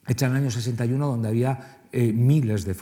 hecha 0.07 0.27
en 0.27 0.33
el 0.33 0.39
año 0.43 0.51
61, 0.51 1.07
donde 1.07 1.29
había 1.29 1.79
eh, 1.91 2.13
miles 2.13 2.65
de, 2.67 2.75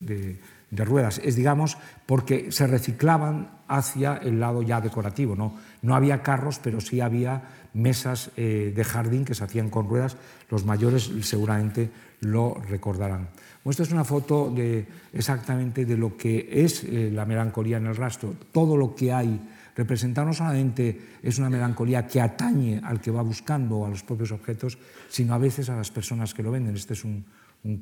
de, 0.00 0.84
ruedas. 0.84 1.20
Es, 1.22 1.36
digamos, 1.36 1.76
porque 2.06 2.52
se 2.52 2.66
reciclaban 2.66 3.50
hacia 3.68 4.16
el 4.16 4.40
lado 4.40 4.62
ya 4.62 4.80
decorativo. 4.80 5.34
No, 5.34 5.54
no 5.82 5.94
había 5.94 6.22
carros, 6.22 6.60
pero 6.62 6.80
sí 6.80 7.00
había 7.00 7.42
mesas 7.72 8.30
eh, 8.36 8.72
de 8.74 8.84
jardín 8.84 9.24
que 9.24 9.34
se 9.34 9.44
hacían 9.44 9.70
con 9.70 9.88
ruedas. 9.88 10.16
Los 10.50 10.64
mayores 10.64 11.10
seguramente 11.22 11.90
lo 12.20 12.54
recordarán. 12.68 13.28
esta 13.64 13.82
es 13.82 13.92
una 13.92 14.04
foto 14.04 14.50
de, 14.50 14.86
exactamente 15.12 15.84
de 15.84 15.96
lo 15.96 16.16
que 16.16 16.48
es 16.50 16.84
eh, 16.84 17.10
la 17.12 17.24
melancolía 17.24 17.78
en 17.78 17.86
el 17.86 17.96
rastro. 17.96 18.34
Todo 18.52 18.76
lo 18.76 18.94
que 18.94 19.12
hay 19.12 19.40
representado 19.76 20.26
no 20.26 20.34
solamente 20.34 21.16
es 21.22 21.38
una 21.38 21.48
melancolía 21.48 22.06
que 22.06 22.20
atañe 22.20 22.80
al 22.84 23.00
que 23.00 23.10
va 23.10 23.22
buscando 23.22 23.86
a 23.86 23.88
los 23.88 24.02
propios 24.02 24.32
objetos, 24.32 24.76
sino 25.08 25.34
a 25.34 25.38
veces 25.38 25.70
a 25.70 25.76
las 25.76 25.90
personas 25.90 26.34
que 26.34 26.42
lo 26.42 26.50
venden. 26.50 26.76
Este 26.76 26.92
es 26.92 27.04
un, 27.04 27.24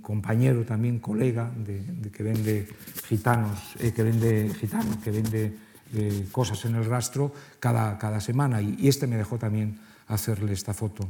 compañero 0.03 0.65
también, 0.65 0.99
colega, 0.99 1.51
de, 1.57 2.11
que 2.11 2.23
vende 2.25 2.69
gitanos, 3.07 3.77
eh, 3.79 3.93
que 3.93 4.03
vende 4.03 4.51
gitanos, 4.59 4.97
que 4.97 5.11
vende 5.12 5.68
eh, 5.94 6.27
cosas 6.32 6.65
en 6.65 6.74
el 6.74 6.85
rastro 6.85 7.32
cada, 7.60 7.98
cada 7.98 8.20
semana. 8.20 8.62
Y, 8.62 8.77
y, 8.78 8.89
este 8.89 9.06
me 9.06 9.16
dejó 9.16 9.39
también 9.39 9.78
hacerle 10.06 10.52
esta 10.52 10.74
foto. 10.74 11.09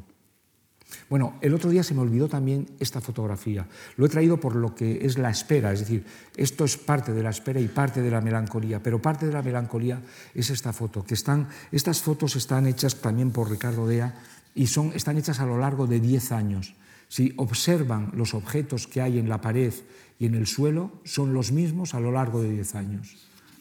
Bueno, 1.10 1.34
el 1.42 1.52
otro 1.52 1.70
día 1.70 1.82
se 1.82 1.94
me 1.94 2.00
olvidó 2.00 2.28
también 2.28 2.66
esta 2.80 3.00
fotografía. 3.00 3.66
Lo 3.96 4.06
he 4.06 4.09
traído 4.09 4.40
por 4.40 4.56
lo 4.56 4.74
que 4.74 5.05
es 5.05 5.18
la 5.18 5.30
espera, 5.30 5.72
es 5.72 5.80
decir, 5.80 6.06
esto 6.36 6.64
es 6.64 6.78
parte 6.78 7.12
de 7.12 7.22
la 7.22 7.30
espera 7.30 7.60
y 7.60 7.68
parte 7.68 8.00
de 8.00 8.10
la 8.10 8.22
melancolía, 8.22 8.82
pero 8.82 9.00
parte 9.00 9.26
de 9.26 9.32
la 9.32 9.42
melancolía 9.42 10.00
es 10.34 10.48
esta 10.48 10.72
foto, 10.72 11.05
que 11.05 11.14
están, 11.14 11.48
estas 11.72 12.00
fotos 12.00 12.36
están 12.36 12.66
hechas 12.66 12.96
también 12.96 13.32
por 13.32 13.50
Ricardo 13.50 13.86
Dea 13.86 14.14
y 14.55 14.66
son, 14.68 14.92
están 14.94 15.18
hechas 15.18 15.40
a 15.40 15.46
lo 15.46 15.59
largo 15.59 15.86
de 15.86 16.00
10 16.00 16.32
años 16.32 16.74
si 17.09 17.32
observan 17.36 18.12
los 18.14 18.34
objetos 18.34 18.86
que 18.86 19.00
hay 19.00 19.18
en 19.18 19.28
la 19.28 19.40
pared 19.40 19.72
y 20.18 20.26
en 20.26 20.34
el 20.34 20.46
suelo, 20.46 20.92
son 21.05 21.32
los 21.32 21.52
mismos 21.52 21.94
a 21.94 22.00
lo 22.00 22.12
largo 22.12 22.42
de 22.42 22.50
10 22.50 22.74
años. 22.74 23.16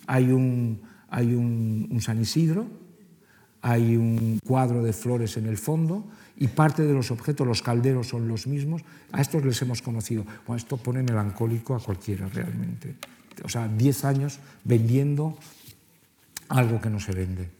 Hay 0.05 0.31
un, 0.31 0.81
hay 1.09 1.33
un, 1.33 1.97
San 2.01 2.21
Isidro, 2.21 2.67
hay 3.61 3.97
un 3.97 4.39
cuadro 4.45 4.83
de 4.83 4.93
flores 4.93 5.37
en 5.37 5.45
el 5.45 5.57
fondo 5.57 6.05
y 6.37 6.47
parte 6.47 6.83
de 6.83 6.93
los 6.93 7.11
objetos, 7.11 7.47
los 7.47 7.61
calderos 7.61 8.07
son 8.07 8.27
los 8.27 8.47
mismos. 8.47 8.83
A 9.11 9.21
estos 9.21 9.43
les 9.43 9.61
hemos 9.61 9.81
conocido. 9.81 10.23
Bueno, 10.45 10.57
esto 10.57 10.77
pone 10.77 11.03
melancólico 11.03 11.75
a 11.75 11.79
cualquiera 11.79 12.27
realmente. 12.27 12.95
O 13.43 13.49
sea, 13.49 13.67
10 13.67 14.05
años 14.05 14.39
vendiendo 14.63 15.37
algo 16.49 16.79
que 16.79 16.89
no 16.89 16.99
se 16.99 17.11
vende. 17.11 17.57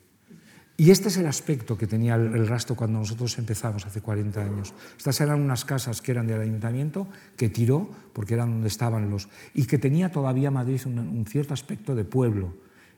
Y 0.80 0.92
este 0.92 1.08
es 1.08 1.18
el 1.18 1.26
aspecto 1.26 1.76
que 1.76 1.88
tenía 1.88 2.14
el 2.14 2.48
rastro 2.48 2.76
cuando 2.76 3.00
nosotros 3.00 3.36
empezamos 3.40 3.88
hace 3.88 4.00
40 4.00 4.40
años. 4.40 4.76
Estas 4.96 5.20
eran 5.22 5.42
unas 5.42 5.66
casas 5.66 6.04
que 6.04 6.12
eran 6.12 6.28
del 6.28 6.40
ayuntamiento, 6.40 7.08
que 7.36 7.50
tiró, 7.50 7.90
porque 8.14 8.36
eran 8.36 8.52
donde 8.52 8.68
estaban 8.68 9.10
los... 9.10 9.28
y 9.56 9.66
que 9.66 9.80
tenía 9.80 10.12
todavía 10.12 10.52
Madrid 10.52 10.80
un, 10.86 11.26
cierto 11.28 11.56
aspecto 11.56 11.96
de 11.96 12.06
pueblo 12.06 12.54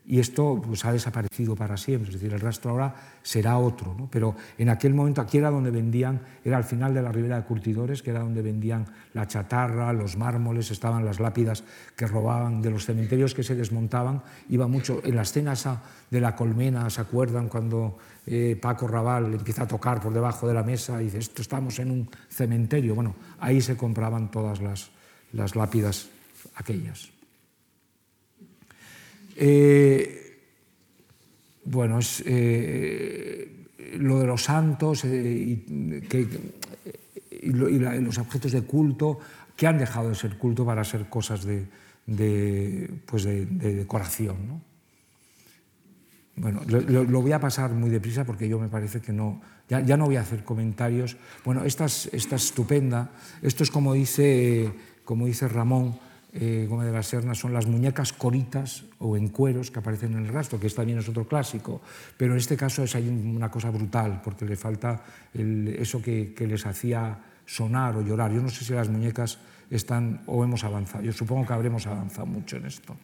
y 0.05 0.19
esto 0.19 0.59
pues, 0.65 0.85
ha 0.85 0.91
desaparecido 0.91 1.55
para 1.55 1.77
siempre, 1.77 2.09
es 2.09 2.15
decir, 2.15 2.33
el 2.33 2.39
rastro 2.39 2.71
ahora 2.71 2.95
será 3.21 3.57
otro, 3.59 4.07
pero 4.09 4.35
en 4.57 4.69
aquel 4.69 4.93
momento 4.93 5.21
aquí 5.21 5.37
era 5.37 5.51
donde 5.51 5.69
vendían, 5.69 6.21
era 6.43 6.57
al 6.57 6.63
final 6.63 6.93
de 6.93 7.01
la 7.01 7.11
ribera 7.11 7.35
de 7.35 7.43
curtidores, 7.43 8.01
que 8.01 8.09
era 8.09 8.21
donde 8.21 8.41
vendían 8.41 8.87
la 9.13 9.27
chatarra, 9.27 9.93
los 9.93 10.17
mármoles, 10.17 10.71
estaban 10.71 11.05
las 11.05 11.19
lápidas 11.19 11.63
que 11.95 12.07
robaban 12.07 12.61
de 12.61 12.71
los 12.71 12.85
cementerios 12.85 13.35
que 13.35 13.43
se 13.43 13.55
desmontaban, 13.55 14.23
iba 14.49 14.67
mucho, 14.67 15.01
en 15.03 15.15
la 15.15 15.21
escena 15.21 15.53
esa 15.53 15.83
de 16.09 16.19
la 16.19 16.35
colmena, 16.35 16.89
¿se 16.89 17.01
acuerdan 17.01 17.47
cuando 17.47 17.99
eh, 18.25 18.57
Paco 18.59 18.87
Raval 18.87 19.33
empieza 19.33 19.63
a 19.63 19.67
tocar 19.67 20.01
por 20.01 20.11
debajo 20.11 20.47
de 20.47 20.55
la 20.55 20.63
mesa 20.63 20.99
y 21.01 21.05
dice, 21.05 21.19
esto 21.19 21.43
estamos 21.43 21.77
en 21.77 21.91
un 21.91 22.09
cementerio? 22.29 22.95
Bueno, 22.95 23.15
ahí 23.39 23.61
se 23.61 23.77
compraban 23.77 24.31
todas 24.31 24.59
las, 24.59 24.89
las 25.33 25.55
lápidas 25.55 26.09
aquellas. 26.55 27.18
Eh, 29.41 30.37
bueno, 31.63 31.99
es 31.99 32.21
eh, 32.25 33.67
lo 33.97 34.19
de 34.19 34.27
los 34.27 34.43
santos 34.43 35.05
eh, 35.05 35.63
y, 37.41 37.79
los 38.01 38.17
objetos 38.17 38.51
de 38.51 38.63
culto 38.63 39.17
que 39.55 39.65
han 39.65 39.77
dejado 39.77 40.09
de 40.09 40.15
ser 40.15 40.37
culto 40.37 40.65
para 40.65 40.83
ser 40.83 41.07
cosas 41.07 41.45
de, 41.45 41.67
pues 43.05 43.23
de, 43.23 43.45
decoración. 43.45 44.35
¿no? 44.45 44.61
Bueno, 46.35 46.59
lo, 46.67 47.21
voy 47.21 47.31
a 47.31 47.39
pasar 47.39 47.71
muy 47.71 47.89
deprisa 47.89 48.25
porque 48.25 48.49
yo 48.49 48.59
me 48.59 48.67
parece 48.67 48.99
que 48.99 49.13
no, 49.13 49.41
ya, 49.69 49.79
ya 49.79 49.95
no 49.95 50.05
voy 50.05 50.17
a 50.17 50.21
hacer 50.21 50.43
comentarios. 50.43 51.15
Bueno, 51.45 51.63
esta 51.63 51.85
es, 51.85 52.09
esta 52.11 52.35
es 52.35 52.43
estupenda. 52.43 53.11
Esto 53.41 53.63
es 53.63 53.71
como 53.71 53.93
dice, 53.93 54.73
como 55.05 55.27
dice 55.27 55.47
Ramón, 55.47 55.97
eh, 56.31 56.67
Gómez 56.69 56.85
de 56.87 56.93
la 56.93 57.01
Serna 57.01 57.33
son 57.33 57.53
las 57.53 57.65
muñecas 57.65 58.13
coritas 58.13 58.85
o 58.99 59.17
en 59.17 59.29
cueros 59.29 59.71
que 59.71 59.79
aparecen 59.79 60.13
en 60.13 60.25
el 60.25 60.27
rastro, 60.27 60.59
que 60.59 60.69
también 60.69 60.99
es 60.99 61.09
otro 61.09 61.27
clásico, 61.27 61.81
pero 62.17 62.33
en 62.33 62.37
este 62.37 62.55
caso 62.55 62.83
es 62.83 62.93
hay 62.95 63.09
una 63.09 63.49
cosa 63.49 63.71
brutal, 63.71 64.21
porque 64.23 64.45
le 64.45 64.55
falta 64.55 65.01
eso 65.33 66.01
que, 66.01 66.35
les 66.37 66.65
hacía 66.67 67.17
sonar 67.45 67.95
o 67.97 68.01
llorar. 68.01 68.31
Yo 68.31 68.41
no 68.41 68.49
sé 68.49 68.63
si 68.63 68.73
las 68.73 68.89
muñecas 68.89 69.39
están 69.71 70.21
o 70.27 70.43
hemos 70.43 70.63
avanzado, 70.63 71.03
yo 71.03 71.13
supongo 71.13 71.47
que 71.47 71.53
habremos 71.53 71.87
avanzado 71.87 72.27
mucho 72.27 72.57
en 72.57 72.65
esto. 72.67 72.95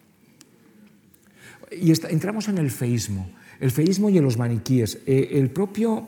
Y 1.72 1.90
entramos 1.90 2.46
en 2.46 2.58
el 2.58 2.70
feísmo, 2.70 3.28
el 3.58 3.72
feísmo 3.72 4.08
y 4.08 4.18
en 4.18 4.24
los 4.24 4.38
maniquíes. 4.38 5.00
Eh, 5.04 5.30
el, 5.32 5.50
propio, 5.50 6.06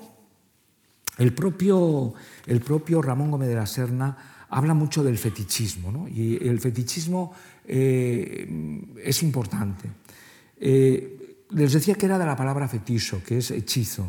el, 1.18 1.32
propio, 1.32 2.14
el 2.46 2.60
propio 2.60 3.02
Ramón 3.02 3.32
Gómez 3.32 3.48
de 3.48 3.56
la 3.56 3.66
Serna 3.66 4.37
habla 4.50 4.74
mucho 4.74 5.02
del 5.02 5.18
fetichismo, 5.18 5.92
¿no? 5.92 6.08
y 6.08 6.36
el 6.36 6.60
fetichismo 6.60 7.32
eh, 7.66 8.48
es 9.04 9.22
importante. 9.22 9.88
Eh, 10.58 11.44
les 11.50 11.72
decía 11.72 11.94
que 11.94 12.06
era 12.06 12.18
de 12.18 12.26
la 12.26 12.36
palabra 12.36 12.68
feticho, 12.68 13.22
que 13.24 13.38
es 13.38 13.50
hechizo, 13.50 14.06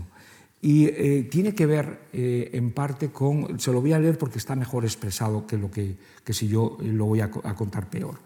y 0.61 0.85
eh, 0.87 1.27
tiene 1.31 1.55
que 1.55 1.65
ver 1.65 2.09
en 2.11 2.71
parte 2.71 3.11
con, 3.11 3.59
se 3.61 3.71
lo 3.71 3.79
voy 3.79 3.93
a 3.93 3.99
leer 3.99 4.17
porque 4.17 4.39
está 4.39 4.57
mejor 4.57 4.83
expresado 4.83 5.47
que, 5.47 5.57
lo 5.57 5.71
que, 5.71 5.95
que 6.23 6.33
si 6.33 6.49
yo 6.49 6.77
lo 6.81 7.05
voy 7.05 7.21
a, 7.21 7.31
a, 7.43 7.55
contar 7.55 7.89
peor. 7.89 8.19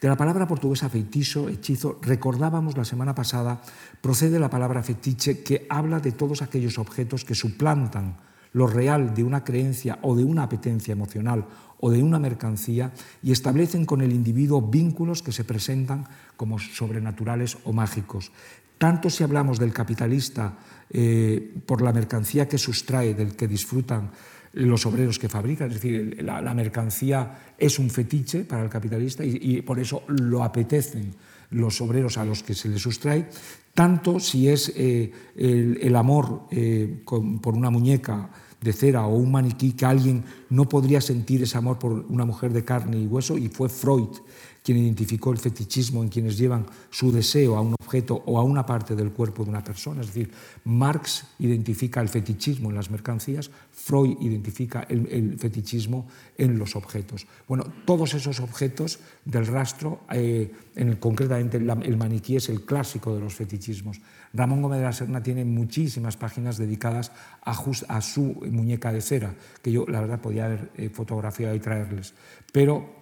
De 0.00 0.06
la 0.06 0.16
palabra 0.16 0.46
portuguesa 0.46 0.88
feitizo, 0.88 1.48
hechizo, 1.48 1.98
recordábamos 2.00 2.76
la 2.76 2.84
semana 2.84 3.12
pasada, 3.12 3.60
procede 4.00 4.38
la 4.38 4.50
palabra 4.50 4.84
fetiche 4.84 5.42
que 5.42 5.66
habla 5.68 5.98
de 5.98 6.12
todos 6.12 6.42
aquellos 6.42 6.78
objetos 6.78 7.24
que 7.24 7.34
suplantan 7.34 8.29
lo 8.52 8.66
real 8.66 9.14
de 9.14 9.24
una 9.24 9.44
creencia 9.44 9.98
o 10.02 10.16
de 10.16 10.24
una 10.24 10.44
apetencia 10.44 10.92
emocional 10.92 11.46
o 11.78 11.90
de 11.90 12.02
una 12.02 12.18
mercancía 12.18 12.92
y 13.22 13.32
establecen 13.32 13.86
con 13.86 14.00
el 14.02 14.12
individuo 14.12 14.60
vínculos 14.60 15.22
que 15.22 15.32
se 15.32 15.44
presentan 15.44 16.06
como 16.36 16.58
sobrenaturales 16.58 17.58
o 17.64 17.72
mágicos. 17.72 18.32
Tanto 18.78 19.10
si 19.10 19.24
hablamos 19.24 19.58
del 19.58 19.72
capitalista 19.72 20.56
eh, 20.88 21.54
por 21.66 21.82
la 21.82 21.92
mercancía 21.92 22.48
que 22.48 22.58
sustrae, 22.58 23.14
del 23.14 23.36
que 23.36 23.46
disfrutan 23.46 24.10
los 24.52 24.84
obreros 24.86 25.18
que 25.18 25.28
fabrican, 25.28 25.68
es 25.68 25.74
decir, 25.74 26.22
la, 26.24 26.54
mercancía 26.54 27.54
es 27.56 27.78
un 27.78 27.88
fetiche 27.88 28.44
para 28.44 28.64
el 28.64 28.68
capitalista 28.68 29.22
y, 29.24 29.62
por 29.62 29.78
eso 29.78 30.02
lo 30.08 30.42
apetecen 30.42 31.14
los 31.50 31.80
obreros 31.80 32.18
a 32.18 32.24
los 32.24 32.42
que 32.42 32.54
se 32.54 32.68
les 32.68 32.80
sustrae, 32.80 33.28
tanto 33.74 34.20
si 34.20 34.48
es 34.48 34.72
eh, 34.76 35.12
el, 35.36 35.96
amor 35.96 36.46
eh, 36.50 37.02
por 37.04 37.54
una 37.54 37.70
muñeca 37.70 38.30
de 38.60 38.72
cera 38.72 39.06
o 39.06 39.16
un 39.16 39.32
maniquí 39.32 39.72
que 39.72 39.86
alguien 39.86 40.24
no 40.50 40.68
podría 40.68 41.00
sentir 41.00 41.42
ese 41.42 41.56
amor 41.56 41.78
por 41.78 41.92
una 41.92 42.24
mujer 42.24 42.52
de 42.52 42.64
carne 42.64 42.98
y 42.98 43.06
hueso 43.06 43.38
y 43.38 43.48
fue 43.48 43.68
Freud 43.68 44.18
quien 44.62 44.78
identificó 44.78 45.32
el 45.32 45.38
fetichismo 45.38 46.02
en 46.02 46.08
quienes 46.08 46.36
llevan 46.36 46.66
su 46.90 47.10
deseo 47.10 47.56
a 47.56 47.60
un 47.60 47.74
objeto 47.80 48.22
o 48.26 48.38
a 48.38 48.44
una 48.44 48.66
parte 48.66 48.94
del 48.94 49.12
cuerpo 49.12 49.44
de 49.44 49.50
una 49.50 49.64
persona. 49.64 50.02
Es 50.02 50.08
decir, 50.08 50.30
Marx 50.64 51.24
identifica 51.38 52.00
el 52.00 52.08
fetichismo 52.08 52.70
en 52.70 52.76
las 52.76 52.90
mercancías, 52.90 53.50
Freud 53.72 54.16
identifica 54.20 54.86
el, 54.88 55.38
fetichismo 55.38 56.06
en 56.36 56.58
los 56.58 56.76
objetos. 56.76 57.26
Bueno, 57.48 57.64
todos 57.84 58.14
esos 58.14 58.40
objetos 58.40 59.00
del 59.24 59.46
rastro, 59.46 60.00
eh, 60.12 60.52
en 60.76 60.96
concretamente 60.96 61.56
el 61.56 61.96
maniquí 61.96 62.36
es 62.36 62.48
el 62.48 62.64
clásico 62.64 63.14
de 63.14 63.20
los 63.20 63.34
fetichismos. 63.34 64.00
Ramón 64.32 64.62
Gómez 64.62 64.78
de 64.78 64.84
la 64.84 64.92
Serna 64.92 65.22
tiene 65.22 65.44
muchísimas 65.44 66.16
páginas 66.16 66.58
dedicadas 66.58 67.10
a, 67.42 68.00
su 68.00 68.22
muñeca 68.50 68.92
de 68.92 69.00
cera, 69.00 69.34
que 69.62 69.72
yo 69.72 69.84
la 69.88 70.00
verdad 70.00 70.20
podía 70.20 70.44
haber 70.44 70.70
eh, 70.76 70.88
fotografiado 70.90 71.54
y 71.54 71.60
traerles, 71.60 72.14
pero 72.52 72.99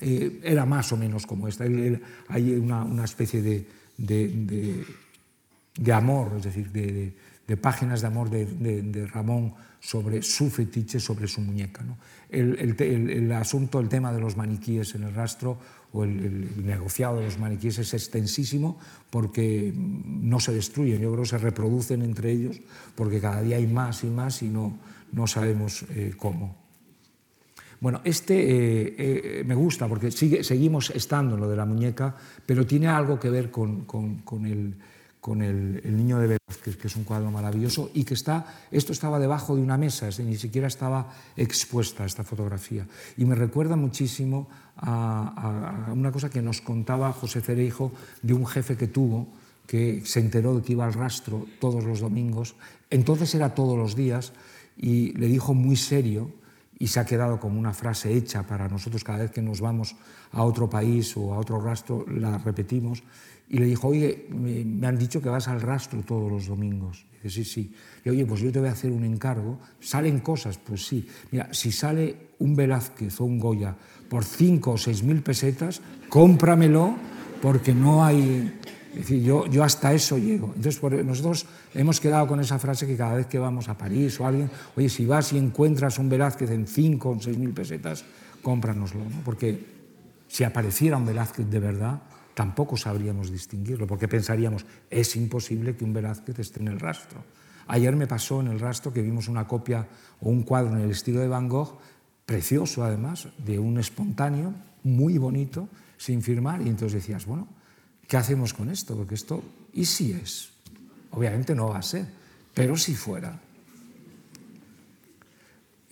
eh, 0.00 0.40
era 0.42 0.64
más 0.66 0.92
o 0.92 0.96
menos 0.96 1.26
como 1.26 1.48
esta. 1.48 1.64
hay 1.64 2.50
una, 2.52 3.04
especie 3.04 3.42
de, 3.42 3.66
de 5.76 5.92
amor, 5.92 6.32
es 6.36 6.44
decir, 6.44 6.70
de, 6.70 7.56
páginas 7.56 8.00
de 8.00 8.06
amor 8.06 8.30
de, 8.30 9.06
Ramón 9.12 9.54
sobre 9.80 10.22
su 10.22 10.50
fetiche, 10.50 11.00
sobre 11.00 11.28
su 11.28 11.40
muñeca. 11.40 11.82
¿no? 11.82 11.98
El, 12.30 12.58
el, 12.58 13.10
el, 13.10 13.32
asunto, 13.32 13.80
el 13.80 13.88
tema 13.88 14.12
de 14.12 14.20
los 14.20 14.36
maniquíes 14.36 14.94
en 14.94 15.04
el 15.04 15.14
rastro 15.14 15.58
o 15.92 16.04
el, 16.04 16.64
negociado 16.64 17.18
de 17.18 17.24
los 17.24 17.38
maniquíes 17.38 17.78
es 17.78 17.92
extensísimo 17.92 18.78
porque 19.10 19.72
no 19.76 20.40
se 20.40 20.52
destruyen, 20.52 21.00
yo 21.00 21.10
creo 21.12 21.22
que 21.22 21.28
se 21.28 21.38
reproducen 21.38 22.02
entre 22.02 22.32
ellos 22.32 22.60
porque 22.94 23.20
cada 23.20 23.42
día 23.42 23.56
hay 23.56 23.66
más 23.66 24.04
y 24.04 24.08
más 24.08 24.42
y 24.42 24.48
no, 24.48 24.78
no 25.12 25.26
sabemos 25.26 25.84
eh, 25.90 26.14
cómo. 26.16 26.63
Bueno, 27.84 28.00
este 28.02 28.32
eh, 28.34 28.94
eh, 28.96 29.44
me 29.44 29.54
gusta 29.54 29.86
porque 29.86 30.10
sigue, 30.10 30.42
seguimos 30.42 30.88
estando 30.88 31.34
en 31.34 31.42
lo 31.42 31.50
de 31.50 31.56
la 31.56 31.66
muñeca, 31.66 32.16
pero 32.46 32.66
tiene 32.66 32.88
algo 32.88 33.20
que 33.20 33.28
ver 33.28 33.50
con, 33.50 33.84
con, 33.84 34.46
el 34.46 34.74
con 35.20 35.42
el, 35.42 35.82
Niño 35.94 36.18
de 36.18 36.28
Velázquez, 36.28 36.78
que 36.78 36.86
es 36.86 36.96
un 36.96 37.04
cuadro 37.04 37.30
maravilloso, 37.30 37.90
y 37.92 38.04
que 38.04 38.14
está, 38.14 38.46
esto 38.70 38.94
estaba 38.94 39.18
debajo 39.18 39.54
de 39.54 39.60
una 39.60 39.76
mesa, 39.76 40.08
es 40.08 40.18
ni 40.18 40.36
siquiera 40.36 40.66
estaba 40.66 41.12
expuesta 41.36 42.06
esta 42.06 42.24
fotografía. 42.24 42.86
Y 43.18 43.26
me 43.26 43.34
recuerda 43.34 43.76
muchísimo 43.76 44.48
a, 44.78 45.92
una 45.92 46.10
cosa 46.10 46.30
que 46.30 46.40
nos 46.40 46.62
contaba 46.62 47.12
José 47.12 47.42
Cereijo 47.42 47.92
de 48.22 48.32
un 48.32 48.46
jefe 48.46 48.78
que 48.78 48.86
tuvo, 48.86 49.28
que 49.66 50.00
se 50.06 50.20
enteró 50.20 50.56
de 50.56 50.62
que 50.62 50.72
iba 50.72 50.86
al 50.86 50.94
rastro 50.94 51.44
todos 51.60 51.84
los 51.84 52.00
domingos, 52.00 52.56
entonces 52.88 53.34
era 53.34 53.54
todos 53.54 53.76
los 53.76 53.94
días, 53.94 54.32
y 54.74 55.12
le 55.18 55.26
dijo 55.26 55.52
muy 55.52 55.76
serio, 55.76 56.30
y 56.84 56.86
se 56.86 57.00
ha 57.00 57.06
quedado 57.06 57.40
como 57.40 57.58
una 57.58 57.72
frase 57.72 58.12
hecha 58.12 58.42
para 58.42 58.68
nosotros 58.68 59.02
cada 59.02 59.20
vez 59.20 59.30
que 59.30 59.40
nos 59.40 59.62
vamos 59.62 59.96
a 60.32 60.42
otro 60.42 60.68
país 60.68 61.16
o 61.16 61.32
a 61.32 61.38
otro 61.38 61.58
rastro, 61.58 62.04
la 62.06 62.36
repetimos, 62.36 63.02
y 63.48 63.56
le 63.56 63.64
dijo, 63.64 63.88
oye, 63.88 64.26
me, 64.28 64.86
han 64.86 64.98
dicho 64.98 65.22
que 65.22 65.30
vas 65.30 65.48
al 65.48 65.62
rastro 65.62 66.02
todos 66.02 66.30
los 66.30 66.46
domingos. 66.46 67.06
Dice, 67.22 67.42
sí, 67.42 67.44
sí. 67.44 67.74
Y 68.04 68.10
oye, 68.10 68.26
pues 68.26 68.42
yo 68.42 68.52
te 68.52 68.58
voy 68.60 68.68
a 68.68 68.72
hacer 68.72 68.92
un 68.92 69.02
encargo. 69.02 69.60
¿Salen 69.80 70.20
cosas? 70.20 70.58
Pues 70.58 70.84
sí. 70.84 71.08
Mira, 71.30 71.48
si 71.54 71.72
sale 71.72 72.34
un 72.40 72.54
Velázquez 72.54 73.18
o 73.18 73.24
un 73.24 73.38
Goya 73.38 73.74
por 74.10 74.22
cinco 74.22 74.72
o 74.72 74.76
seis 74.76 75.02
mil 75.02 75.22
pesetas, 75.22 75.80
cómpramelo 76.10 76.96
porque 77.40 77.72
no 77.72 78.04
hay... 78.04 78.60
Es 78.94 79.00
decir, 79.00 79.22
yo, 79.22 79.46
yo 79.46 79.64
hasta 79.64 79.92
eso 79.92 80.16
llego. 80.18 80.52
Entonces, 80.54 81.04
nosotros 81.04 81.46
hemos 81.74 81.98
quedado 81.98 82.28
con 82.28 82.38
esa 82.38 82.60
frase 82.60 82.86
que 82.86 82.96
cada 82.96 83.14
vez 83.14 83.26
que 83.26 83.40
vamos 83.40 83.68
a 83.68 83.76
París 83.76 84.20
o 84.20 84.26
alguien, 84.26 84.48
oye, 84.76 84.88
si 84.88 85.04
vas 85.04 85.32
y 85.32 85.38
encuentras 85.38 85.98
un 85.98 86.08
Velázquez 86.08 86.50
en 86.50 86.66
cinco 86.68 87.10
o 87.10 87.20
seis 87.20 87.36
mil 87.36 87.50
pesetas, 87.50 88.04
cómpranoslo. 88.40 89.00
¿no? 89.02 89.20
Porque 89.24 89.58
si 90.28 90.44
apareciera 90.44 90.96
un 90.96 91.06
Velázquez 91.06 91.50
de 91.50 91.58
verdad, 91.58 92.02
tampoco 92.34 92.76
sabríamos 92.76 93.30
distinguirlo, 93.30 93.86
porque 93.86 94.06
pensaríamos, 94.06 94.64
es 94.90 95.16
imposible 95.16 95.74
que 95.74 95.84
un 95.84 95.92
Velázquez 95.92 96.38
esté 96.38 96.60
en 96.60 96.68
el 96.68 96.78
rastro. 96.78 97.18
Ayer 97.66 97.96
me 97.96 98.06
pasó 98.06 98.40
en 98.40 98.48
el 98.48 98.60
rastro 98.60 98.92
que 98.92 99.02
vimos 99.02 99.26
una 99.26 99.46
copia 99.46 99.88
o 100.20 100.28
un 100.30 100.42
cuadro 100.42 100.76
en 100.76 100.82
el 100.82 100.90
estilo 100.90 101.20
de 101.20 101.28
Van 101.28 101.48
Gogh, 101.48 101.78
precioso 102.26 102.84
además, 102.84 103.28
de 103.44 103.58
un 103.58 103.78
espontáneo, 103.78 104.54
muy 104.84 105.18
bonito, 105.18 105.68
sin 105.96 106.22
firmar, 106.22 106.60
y 106.62 106.68
entonces 106.68 107.02
decías, 107.02 107.26
bueno, 107.26 107.48
¿qué 108.08 108.16
hacemos 108.16 108.54
con 108.54 108.70
esto? 108.70 108.96
Porque 108.96 109.14
esto, 109.14 109.42
¿y 109.72 109.84
si 109.84 110.12
es? 110.12 110.50
Obviamente 111.10 111.54
no 111.54 111.68
va 111.68 111.78
a 111.78 111.82
ser, 111.82 112.06
pero 112.52 112.76
si 112.76 112.94
fuera. 112.94 113.40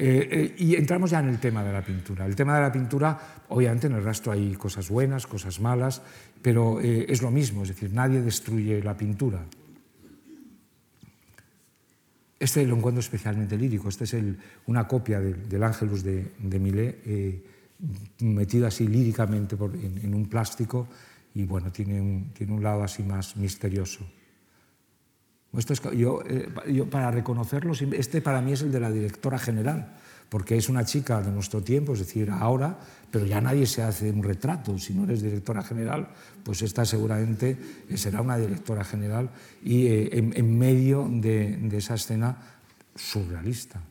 Eh, 0.04 0.28
eh, 0.32 0.54
y 0.58 0.74
entramos 0.74 1.10
ya 1.10 1.20
en 1.20 1.28
el 1.28 1.38
tema 1.38 1.62
de 1.62 1.72
la 1.72 1.84
pintura. 1.84 2.26
El 2.26 2.34
tema 2.34 2.56
de 2.56 2.62
la 2.62 2.72
pintura, 2.72 3.44
obviamente 3.50 3.86
en 3.86 3.92
el 3.92 4.02
rastro 4.02 4.32
hay 4.32 4.54
cosas 4.54 4.88
buenas, 4.88 5.28
cosas 5.28 5.60
malas, 5.60 6.02
pero 6.42 6.80
eh, 6.80 7.06
es 7.08 7.22
lo 7.22 7.30
mismo, 7.30 7.62
es 7.62 7.68
decir, 7.68 7.92
nadie 7.92 8.20
destruye 8.20 8.82
la 8.82 8.96
pintura. 8.96 9.44
Este 12.36 12.66
lo 12.66 12.74
encuentro 12.74 12.98
especialmente 12.98 13.56
lírico, 13.56 13.88
este 13.88 14.02
es 14.02 14.16
una 14.66 14.88
copia 14.88 15.20
del 15.20 15.62
Ángelus 15.62 16.02
de, 16.02 16.32
de 16.36 16.58
Millet, 16.58 17.44
metido 18.18 18.66
así 18.66 18.88
líricamente 18.88 19.54
en, 19.54 20.12
un 20.12 20.26
plástico 20.26 20.88
y 21.34 21.44
bueno, 21.44 21.72
tiene 21.72 22.00
un, 22.00 22.32
tiene 22.32 22.52
un 22.52 22.62
lado 22.62 22.82
así 22.82 23.02
más 23.02 23.36
misterioso. 23.36 24.06
yo, 25.94 26.22
yo, 26.68 26.90
para 26.90 27.10
reconocerlo, 27.10 27.72
este 27.92 28.20
para 28.20 28.40
mí 28.40 28.52
es 28.52 28.62
el 28.62 28.72
de 28.72 28.80
la 28.80 28.90
directora 28.90 29.38
general, 29.38 29.96
porque 30.28 30.56
es 30.56 30.68
una 30.68 30.84
chica 30.84 31.20
de 31.20 31.30
nuestro 31.30 31.62
tiempo, 31.62 31.92
es 31.92 32.00
decir, 32.00 32.30
ahora, 32.30 32.78
pero 33.10 33.26
ya 33.26 33.40
nadie 33.40 33.66
se 33.66 33.82
hace 33.82 34.10
un 34.10 34.22
retrato. 34.22 34.78
Si 34.78 34.94
no 34.94 35.04
eres 35.04 35.20
directora 35.20 35.62
general, 35.62 36.08
pues 36.42 36.62
esta 36.62 36.86
seguramente 36.86 37.58
será 37.94 38.22
una 38.22 38.38
directora 38.38 38.82
general 38.82 39.28
y 39.62 39.86
eh, 39.88 40.08
en, 40.12 40.58
medio 40.58 41.06
de, 41.06 41.68
esa 41.76 41.96
escena 41.96 42.38
surrealista. 42.94 43.82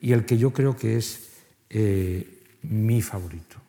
Y 0.00 0.12
el 0.12 0.24
que 0.24 0.38
yo 0.38 0.52
creo 0.54 0.74
que 0.74 0.96
es 0.96 1.28
eh, 1.68 2.42
mi 2.62 3.02
favorito. 3.02 3.65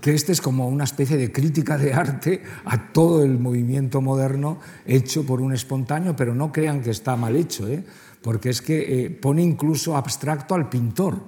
Que 0.00 0.14
este 0.14 0.32
es 0.32 0.40
como 0.40 0.68
una 0.68 0.84
especie 0.84 1.16
de 1.16 1.32
crítica 1.32 1.78
de 1.78 1.94
arte 1.94 2.42
a 2.64 2.92
todo 2.92 3.24
el 3.24 3.38
movimiento 3.38 4.00
moderno 4.00 4.58
hecho 4.86 5.24
por 5.24 5.40
un 5.40 5.52
espontáneo, 5.52 6.14
pero 6.14 6.34
no 6.34 6.52
crean 6.52 6.82
que 6.82 6.90
está 6.90 7.16
mal 7.16 7.36
hecho, 7.36 7.66
¿eh? 7.68 7.84
porque 8.22 8.50
es 8.50 8.60
que 8.60 9.04
eh, 9.04 9.10
pone 9.10 9.42
incluso 9.42 9.96
abstracto 9.96 10.54
al 10.54 10.68
pintor. 10.68 11.18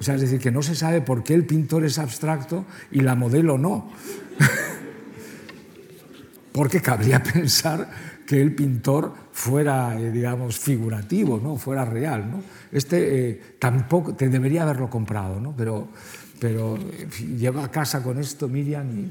O 0.00 0.02
sea, 0.02 0.16
es 0.16 0.22
decir, 0.22 0.40
que 0.40 0.50
no 0.50 0.62
se 0.62 0.74
sabe 0.74 1.00
por 1.00 1.22
qué 1.22 1.34
el 1.34 1.46
pintor 1.46 1.84
es 1.84 1.98
abstracto 1.98 2.64
y 2.90 3.00
la 3.00 3.14
modelo 3.14 3.56
no. 3.56 3.90
porque 6.52 6.80
cabría 6.80 7.22
pensar 7.22 7.88
que 8.26 8.40
el 8.40 8.54
pintor 8.54 9.14
fuera, 9.32 9.98
eh, 9.98 10.10
digamos, 10.10 10.58
figurativo, 10.58 11.40
¿no? 11.42 11.56
fuera 11.56 11.84
real. 11.84 12.30
¿no? 12.30 12.42
Este 12.72 13.56
tampoco, 13.60 14.14
te 14.14 14.28
debería 14.28 14.62
haberlo 14.62 14.90
comprado, 14.90 15.40
¿no? 15.40 15.54
pero 15.56 15.88
pero 16.44 16.76
lleva 17.38 17.64
a 17.64 17.70
casa 17.70 18.02
con 18.02 18.18
esto 18.18 18.48
Miriam 18.48 18.86
y... 18.92 19.10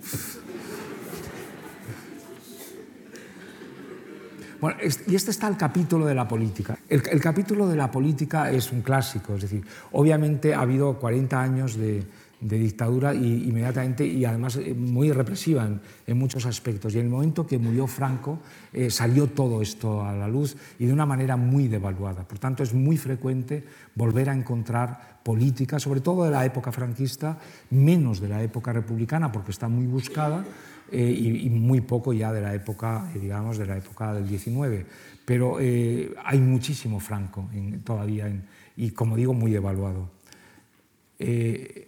Bueno, 4.62 4.78
y 5.08 5.16
este 5.16 5.32
está 5.32 5.48
el 5.48 5.58
capítulo 5.58 6.06
de 6.06 6.14
la 6.14 6.28
política. 6.28 6.78
El, 6.88 7.02
capítulo 7.20 7.68
de 7.68 7.76
la 7.76 7.90
política 7.90 8.52
es 8.52 8.72
un 8.72 8.84
clásico, 8.84 9.34
es 9.34 9.42
decir, 9.42 9.66
obviamente 9.94 10.54
ha 10.54 10.62
habido 10.62 11.00
40 11.00 11.42
años 11.42 11.76
de, 11.76 12.04
dictadura 12.44 13.14
y, 13.14 13.50
inmediatamente 13.50 14.06
y 14.06 14.26
además 14.26 14.58
eh, 14.58 14.74
muy 14.74 15.12
represiva 15.12 15.68
en, 16.08 16.18
muchos 16.18 16.46
aspectos. 16.46 16.94
Y 16.94 17.00
en 17.00 17.06
el 17.06 17.12
momento 17.12 17.46
que 17.46 17.58
murió 17.58 17.88
Franco 17.88 18.40
eh, 18.72 18.90
salió 18.90 19.28
todo 19.28 19.62
esto 19.62 20.04
a 20.04 20.14
la 20.14 20.28
luz 20.28 20.56
y 20.80 20.86
de 20.86 20.94
una 20.94 21.06
manera 21.06 21.38
muy 21.38 21.68
devaluada. 21.68 22.28
Por 22.28 22.40
tanto, 22.40 22.64
es 22.64 22.74
muy 22.74 22.98
frecuente 22.98 23.64
volver 23.96 24.30
a 24.30 24.34
encontrar 24.34 25.20
política, 25.24 25.80
sobre 25.80 26.02
todo 26.02 26.26
de 26.26 26.32
la 26.32 26.46
época 26.46 26.72
franquista, 26.72 27.38
menos 27.72 28.20
de 28.20 28.28
la 28.28 28.44
época 28.44 28.74
republicana, 28.74 29.32
porque 29.32 29.52
está 29.52 29.68
muy 29.70 29.88
buscada, 29.88 30.44
eh, 30.92 31.40
y, 31.44 31.50
muy 31.50 31.82
poco 31.82 32.14
ya 32.14 32.32
de 32.32 32.40
la 32.40 32.54
época, 32.54 33.10
eh, 33.16 33.20
digamos, 33.20 33.58
de 33.58 33.66
la 33.66 33.78
época 33.78 34.14
del 34.14 34.28
19. 34.28 34.86
Pero 35.26 35.58
eh, 35.60 36.14
hay 36.24 36.40
muchísimo 36.40 37.00
Franco 37.00 37.50
todavía, 37.84 38.32
y 38.76 38.92
como 38.92 39.16
digo, 39.16 39.34
muy 39.34 39.52
devaluado. 39.52 40.12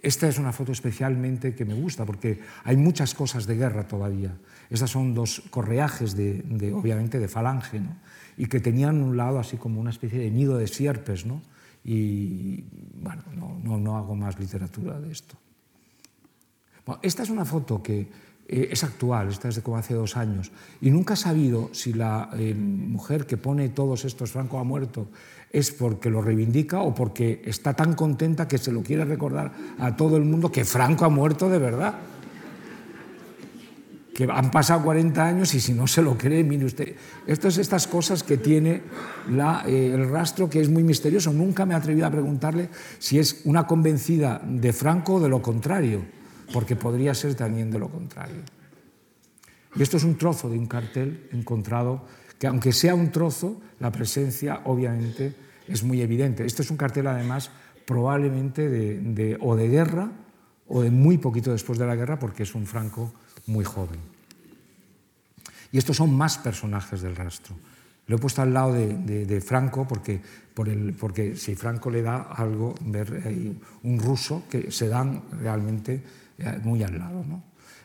Esta 0.02 0.28
es 0.28 0.38
una 0.38 0.52
foto 0.52 0.72
especialmente 0.72 1.54
que 1.54 1.64
me 1.64 1.74
gusta, 1.74 2.04
porque 2.04 2.40
hay 2.64 2.76
muchas 2.76 3.14
cosas 3.14 3.46
de 3.46 3.56
guerra 3.56 3.86
todavía. 3.86 4.36
Estas 4.70 4.90
son 4.90 5.14
dos 5.14 5.42
correajes, 5.50 6.16
de, 6.16 6.72
obviamente, 6.74 7.18
de 7.18 7.28
falange, 7.28 7.80
¿no? 7.80 7.96
y 8.38 8.46
que 8.46 8.60
tenían 8.60 9.02
un 9.02 9.16
lado 9.16 9.38
así 9.38 9.56
como 9.56 9.80
una 9.80 9.90
especie 9.90 10.18
de 10.18 10.30
nido 10.30 10.58
de 10.58 10.66
sierpes, 10.66 11.26
¿no? 11.26 11.42
y 11.84 12.64
bueno, 12.94 13.22
no, 13.62 13.78
no, 13.78 13.96
hago 13.96 14.16
más 14.16 14.38
literatura 14.38 14.98
de 14.98 15.12
esto. 15.12 15.36
esta 17.02 17.22
es 17.22 17.30
una 17.30 17.44
foto 17.44 17.82
que 17.82 18.08
eh, 18.48 18.68
es 18.70 18.84
actual, 18.84 19.28
esta 19.28 19.48
es 19.48 19.56
de 19.56 19.62
como 19.62 19.76
hace 19.76 19.94
dos 19.94 20.16
años, 20.16 20.52
y 20.80 20.90
nunca 20.90 21.14
he 21.14 21.16
sabido 21.16 21.70
si 21.72 21.92
la 21.92 22.30
eh, 22.34 22.54
mujer 22.54 23.26
que 23.26 23.36
pone 23.36 23.70
todos 23.70 24.04
estos 24.04 24.30
Franco 24.30 24.58
ha 24.58 24.64
muerto 24.64 25.08
es 25.50 25.70
porque 25.70 26.10
lo 26.10 26.22
reivindica 26.22 26.80
o 26.82 26.94
porque 26.94 27.42
está 27.44 27.74
tan 27.74 27.94
contenta 27.94 28.46
que 28.46 28.58
se 28.58 28.70
lo 28.70 28.82
quiere 28.82 29.04
recordar 29.04 29.52
a 29.78 29.96
todo 29.96 30.16
el 30.16 30.24
mundo 30.24 30.52
que 30.52 30.64
Franco 30.64 31.04
ha 31.04 31.08
muerto 31.08 31.48
de 31.48 31.58
verdad. 31.58 31.94
Que 34.14 34.24
han 34.30 34.50
pasado 34.50 34.82
40 34.82 35.26
años 35.26 35.54
y 35.54 35.60
si 35.60 35.74
no 35.74 35.86
se 35.86 36.00
lo 36.00 36.16
cree, 36.16 36.42
mire 36.42 36.64
usted, 36.64 36.96
estas 37.26 37.58
estas 37.58 37.86
cosas 37.86 38.22
que 38.22 38.38
tiene 38.38 38.82
eh, 39.66 39.90
el 39.94 40.08
rastro 40.08 40.48
que 40.48 40.60
es 40.60 40.70
muy 40.70 40.82
misterioso. 40.82 41.32
Nunca 41.32 41.66
me 41.66 41.74
he 41.74 41.76
atrevido 41.76 42.06
a 42.06 42.10
preguntarle 42.10 42.70
si 42.98 43.18
es 43.18 43.42
una 43.44 43.66
convencida 43.66 44.40
de 44.44 44.72
Franco 44.72 45.14
o 45.14 45.20
de 45.20 45.28
lo 45.28 45.42
contrario, 45.42 46.15
porque 46.52 46.76
podría 46.76 47.14
ser 47.14 47.34
también 47.34 47.70
de 47.70 47.78
lo 47.78 47.88
contrario. 47.88 48.42
Y 49.74 49.82
esto 49.82 49.96
es 49.96 50.04
un 50.04 50.16
trozo 50.16 50.48
de 50.48 50.58
un 50.58 50.66
cartel 50.66 51.28
encontrado, 51.32 52.06
que 52.38 52.46
aunque 52.46 52.72
sea 52.72 52.94
un 52.94 53.10
trozo, 53.10 53.60
la 53.78 53.92
presencia 53.92 54.62
obviamente 54.64 55.34
es 55.68 55.82
muy 55.82 56.00
evidente. 56.00 56.44
Esto 56.44 56.62
es 56.62 56.70
un 56.70 56.76
cartel 56.76 57.06
además 57.06 57.50
probablemente 57.84 58.68
de, 58.68 59.38
o 59.40 59.54
de 59.54 59.68
guerra 59.68 60.10
o 60.68 60.82
de 60.82 60.90
muy 60.90 61.18
poquito 61.18 61.52
después 61.52 61.78
de 61.78 61.86
la 61.86 61.94
guerra 61.94 62.18
porque 62.18 62.42
es 62.42 62.54
un 62.54 62.66
Franco 62.66 63.12
muy 63.46 63.64
joven. 63.64 64.00
Y 65.72 65.78
estos 65.78 65.96
son 65.96 66.14
más 66.14 66.38
personajes 66.38 67.02
del 67.02 67.14
rastro. 67.14 67.54
Lo 68.06 68.16
he 68.16 68.18
puesto 68.18 68.40
al 68.40 68.54
lado 68.54 68.72
de, 68.72 69.40
Franco 69.40 69.86
porque, 69.86 70.20
porque 70.54 71.36
si 71.36 71.54
Franco 71.54 71.90
le 71.90 72.02
da 72.02 72.22
algo, 72.22 72.74
ver 72.82 73.54
un 73.82 73.98
ruso 73.98 74.44
que 74.48 74.70
se 74.70 74.88
dan 74.88 75.22
realmente 75.42 75.94
eh, 75.94 76.00
muy 76.62 76.82
al 76.82 76.98
lado. 76.98 77.24
¿no? 77.24 77.42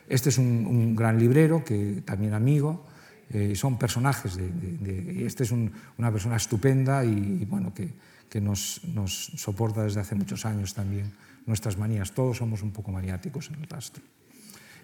Este 0.08 0.28
es 0.28 0.38
un, 0.38 0.94
gran 0.94 1.18
librero, 1.18 1.64
que 1.64 2.02
también 2.04 2.34
amigo, 2.34 2.84
eh, 3.30 3.54
son 3.54 3.78
personajes. 3.78 4.36
De, 4.36 5.26
este 5.26 5.44
es 5.44 5.52
una 5.52 6.12
persona 6.12 6.36
estupenda 6.36 7.04
y, 7.04 7.44
bueno, 7.46 7.72
que, 7.72 7.92
que 8.28 8.40
nos, 8.40 8.82
nos 8.94 9.32
soporta 9.36 9.84
desde 9.84 10.00
hace 10.00 10.14
muchos 10.14 10.44
años 10.44 10.74
también 10.74 11.12
nuestras 11.46 11.78
manías. 11.78 12.12
Todos 12.12 12.38
somos 12.38 12.62
un 12.62 12.72
poco 12.72 12.92
maniáticos 12.92 13.48
en 13.48 13.56
el 13.56 13.68
rastro. 13.68 14.02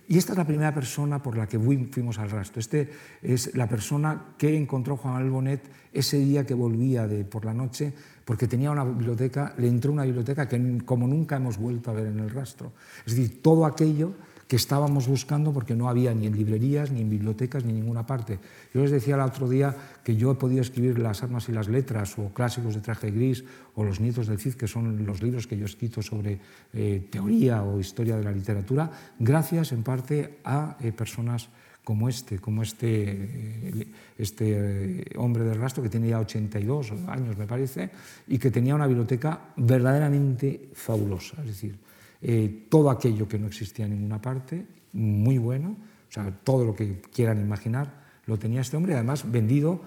Y 0.08 0.16
esta 0.16 0.32
es 0.32 0.38
la 0.38 0.46
primera 0.46 0.72
persona 0.72 1.22
por 1.22 1.36
la 1.36 1.46
que 1.46 1.58
fuimos 1.58 2.18
al 2.18 2.30
rastro. 2.30 2.60
Este 2.60 2.90
es 3.22 3.54
la 3.54 3.68
persona 3.68 4.34
que 4.38 4.56
encontró 4.56 4.96
Juan 4.96 5.16
Albonet 5.16 5.60
ese 5.92 6.18
día 6.18 6.46
que 6.46 6.54
volvía 6.54 7.06
de, 7.06 7.24
por 7.24 7.44
la 7.44 7.52
noche, 7.52 7.92
porque 8.28 8.46
tenía 8.46 8.70
una 8.70 8.84
biblioteca, 8.84 9.54
le 9.56 9.68
entró 9.68 9.90
una 9.90 10.04
biblioteca 10.04 10.46
que 10.46 10.82
como 10.84 11.08
nunca 11.08 11.36
hemos 11.36 11.56
vuelto 11.56 11.90
a 11.90 11.94
ver 11.94 12.08
en 12.08 12.20
el 12.20 12.28
rastro. 12.28 12.72
Es 13.06 13.16
decir, 13.16 13.40
todo 13.40 13.64
aquello 13.64 14.12
que 14.46 14.56
estábamos 14.56 15.08
buscando 15.08 15.50
porque 15.50 15.74
no 15.74 15.88
había 15.88 16.12
ni 16.12 16.26
en 16.26 16.36
librerías, 16.36 16.90
ni 16.90 17.00
en 17.00 17.08
bibliotecas, 17.08 17.64
ni 17.64 17.70
en 17.70 17.76
ninguna 17.76 18.04
parte. 18.04 18.38
Yo 18.74 18.82
les 18.82 18.90
decía 18.90 19.14
el 19.14 19.22
otro 19.22 19.48
día 19.48 19.74
que 20.04 20.14
yo 20.14 20.30
he 20.30 20.34
podido 20.34 20.60
escribir 20.60 20.98
Las 20.98 21.22
armas 21.22 21.48
y 21.48 21.52
las 21.52 21.68
letras, 21.68 22.18
o 22.18 22.28
Clásicos 22.34 22.74
de 22.74 22.82
traje 22.82 23.10
gris, 23.10 23.44
o 23.74 23.82
Los 23.82 23.98
nietos 23.98 24.26
del 24.26 24.38
Cid, 24.38 24.56
que 24.56 24.68
son 24.68 25.06
los 25.06 25.22
libros 25.22 25.46
que 25.46 25.56
yo 25.56 25.62
he 25.62 25.66
escrito 25.66 26.02
sobre 26.02 26.38
eh, 26.74 27.08
teoría 27.10 27.62
o 27.62 27.80
historia 27.80 28.18
de 28.18 28.24
la 28.24 28.32
literatura, 28.32 28.90
gracias 29.18 29.72
en 29.72 29.82
parte 29.82 30.40
a 30.44 30.76
eh, 30.80 30.92
personas 30.92 31.48
como 31.88 32.06
este, 32.06 32.38
como 32.38 32.62
este, 32.62 32.86
eh, 32.86 33.86
este 34.18 35.06
hombre 35.16 35.42
del 35.42 35.58
rastro 35.58 35.82
que 35.82 35.88
tenía 35.88 36.10
ya 36.10 36.20
82 36.20 36.92
años, 37.08 37.38
me 37.38 37.46
parece, 37.46 37.88
y 38.26 38.36
que 38.36 38.50
tenía 38.50 38.74
una 38.74 38.86
biblioteca 38.86 39.54
verdaderamente 39.56 40.68
fabulosa. 40.74 41.40
Es 41.40 41.46
decir, 41.46 41.78
eh, 42.20 42.66
todo 42.68 42.90
aquello 42.90 43.26
que 43.26 43.38
no 43.38 43.46
existía 43.46 43.86
en 43.86 43.92
ninguna 43.92 44.20
parte, 44.20 44.66
muy 44.92 45.38
bueno, 45.38 45.78
o 46.10 46.12
sea, 46.12 46.30
todo 46.44 46.66
lo 46.66 46.74
que 46.74 47.00
quieran 47.00 47.40
imaginar 47.40 48.04
lo 48.26 48.38
tenía 48.38 48.60
este 48.60 48.76
hombre, 48.76 48.92
además 48.92 49.24
vendido 49.24 49.80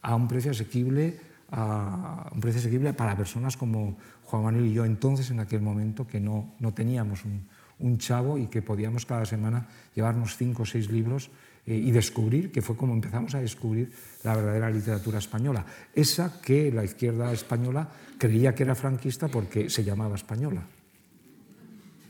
a 0.00 0.14
un 0.14 0.28
precio 0.28 0.52
asequible, 0.52 1.18
a 1.50 2.30
un 2.32 2.40
precio 2.40 2.60
asequible 2.60 2.92
para 2.92 3.16
personas 3.16 3.56
como 3.56 3.98
Juan 4.22 4.44
Manuel 4.44 4.66
y 4.66 4.74
yo 4.74 4.84
entonces 4.84 5.28
en 5.32 5.40
aquel 5.40 5.60
momento 5.60 6.06
que 6.06 6.20
no, 6.20 6.54
no 6.60 6.72
teníamos 6.72 7.24
un, 7.24 7.48
un 7.80 7.98
chavo 7.98 8.38
y 8.38 8.46
que 8.46 8.62
podíamos 8.62 9.06
cada 9.06 9.24
semana 9.24 9.66
llevarnos 9.94 10.36
cinco 10.36 10.62
o 10.62 10.66
seis 10.66 10.90
libros 10.90 11.30
eh, 11.68 11.76
y 11.76 11.90
descubrir, 11.90 12.50
que 12.50 12.62
fue 12.62 12.78
como 12.78 12.94
empezamos 12.94 13.34
a 13.34 13.40
descubrir 13.40 13.92
la 14.24 14.34
verdadera 14.34 14.70
literatura 14.70 15.18
española, 15.18 15.66
esa 15.94 16.40
que 16.40 16.72
la 16.72 16.82
izquierda 16.82 17.30
española 17.30 17.86
creía 18.16 18.54
que 18.54 18.62
era 18.62 18.74
franquista 18.74 19.28
porque 19.28 19.68
se 19.68 19.84
llamaba 19.84 20.16
española. 20.16 20.64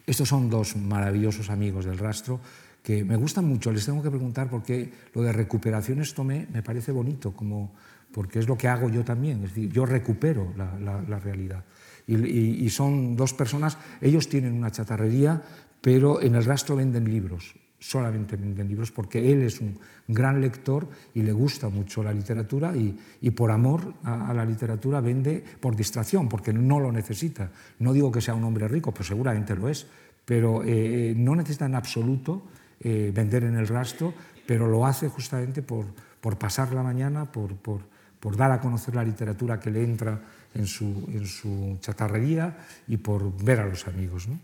Estos 0.06 0.28
son 0.28 0.48
dos 0.48 0.76
maravillosos 0.76 1.50
amigos 1.50 1.86
del 1.86 1.98
rastro 1.98 2.38
que 2.84 3.02
me 3.02 3.16
gustan 3.16 3.46
mucho. 3.46 3.72
Les 3.72 3.84
tengo 3.84 4.00
que 4.00 4.10
preguntar 4.10 4.48
por 4.48 4.62
qué 4.62 4.92
lo 5.12 5.22
de 5.22 5.32
recuperaciones 5.32 6.14
tomé 6.14 6.46
me 6.52 6.62
parece 6.62 6.92
bonito, 6.92 7.32
como, 7.32 7.74
porque 8.12 8.38
es 8.38 8.46
lo 8.46 8.56
que 8.56 8.68
hago 8.68 8.88
yo 8.88 9.04
también. 9.04 9.42
Es 9.42 9.54
decir, 9.54 9.72
yo 9.72 9.86
recupero 9.86 10.54
la, 10.56 11.18
realidad. 11.18 11.64
Y, 12.06 12.70
son 12.70 13.16
dos 13.16 13.34
personas, 13.34 13.76
ellos 14.00 14.28
tienen 14.28 14.54
una 14.54 14.70
chatarrería, 14.70 15.42
pero 15.80 16.22
en 16.22 16.36
el 16.36 16.44
rastro 16.44 16.76
venden 16.76 17.10
libros, 17.10 17.56
solamente 17.78 18.36
venden 18.36 18.68
libros, 18.68 18.90
porque 18.90 19.32
él 19.32 19.42
es 19.42 19.60
un 19.60 19.78
gran 20.08 20.40
lector 20.40 20.88
y 21.14 21.22
le 21.22 21.32
gusta 21.32 21.68
mucho 21.68 22.02
la 22.02 22.12
literatura 22.12 22.74
y, 22.74 23.30
por 23.30 23.50
amor 23.50 23.94
a, 24.02 24.32
la 24.34 24.44
literatura 24.44 25.00
vende 25.00 25.44
por 25.60 25.76
distracción, 25.76 26.28
porque 26.28 26.52
no 26.52 26.80
lo 26.80 26.90
necesita. 26.90 27.50
No 27.78 27.92
digo 27.92 28.10
que 28.10 28.20
sea 28.20 28.34
un 28.34 28.44
hombre 28.44 28.66
rico, 28.66 28.92
pues 28.92 29.08
seguramente 29.08 29.54
lo 29.54 29.68
es, 29.68 29.86
pero 30.24 30.62
eh, 30.64 31.14
no 31.16 31.36
necesita 31.36 31.66
en 31.66 31.76
absoluto 31.76 32.42
eh, 32.80 33.12
vender 33.14 33.44
en 33.44 33.56
el 33.56 33.68
rastro, 33.68 34.12
pero 34.46 34.66
lo 34.66 34.84
hace 34.84 35.08
justamente 35.08 35.62
por, 35.62 35.86
por 36.20 36.36
pasar 36.36 36.72
la 36.72 36.82
mañana, 36.82 37.30
por, 37.30 37.54
por, 37.56 37.82
por, 38.18 38.36
dar 38.36 38.50
a 38.50 38.60
conocer 38.60 38.94
la 38.94 39.04
literatura 39.04 39.60
que 39.60 39.70
le 39.70 39.84
entra 39.84 40.20
en 40.54 40.66
su, 40.66 41.08
en 41.12 41.26
su 41.26 41.78
chatarrería 41.80 42.56
y 42.88 42.96
por 42.96 43.32
ver 43.44 43.60
a 43.60 43.66
los 43.66 43.86
amigos. 43.86 44.26
¿no? 44.26 44.38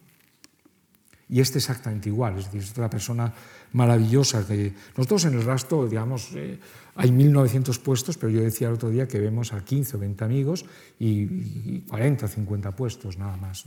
Y 1.29 1.41
este 1.41 1.59
exactamente 1.59 2.09
igual, 2.09 2.39
es 2.39 2.45
decir, 2.47 2.61
es 2.61 2.77
una 2.77 2.91
persona 2.91 3.33
maravillosa. 3.73 4.47
Que 4.47 4.73
nosotros 4.97 5.25
en 5.25 5.35
el 5.35 5.45
rastro, 5.45 5.89
digamos, 5.89 6.31
eh, 6.35 6.59
hay 6.97 7.11
1.900 7.11 7.79
puestos, 7.81 8.19
pero 8.19 8.31
yo 8.31 8.43
decía 8.43 8.69
el 8.69 8.75
otro 8.75 8.91
día 8.91 9.09
que 9.09 9.19
vemos 9.19 9.53
a 9.53 9.65
15 9.65 9.97
o 9.97 10.01
20 10.01 10.25
amigos 10.25 10.65
y, 10.99 11.23
y 11.23 11.85
40 11.89 12.27
o 12.27 12.29
50 12.29 12.77
puestos 12.77 13.17
nada 13.19 13.37
más. 13.37 13.65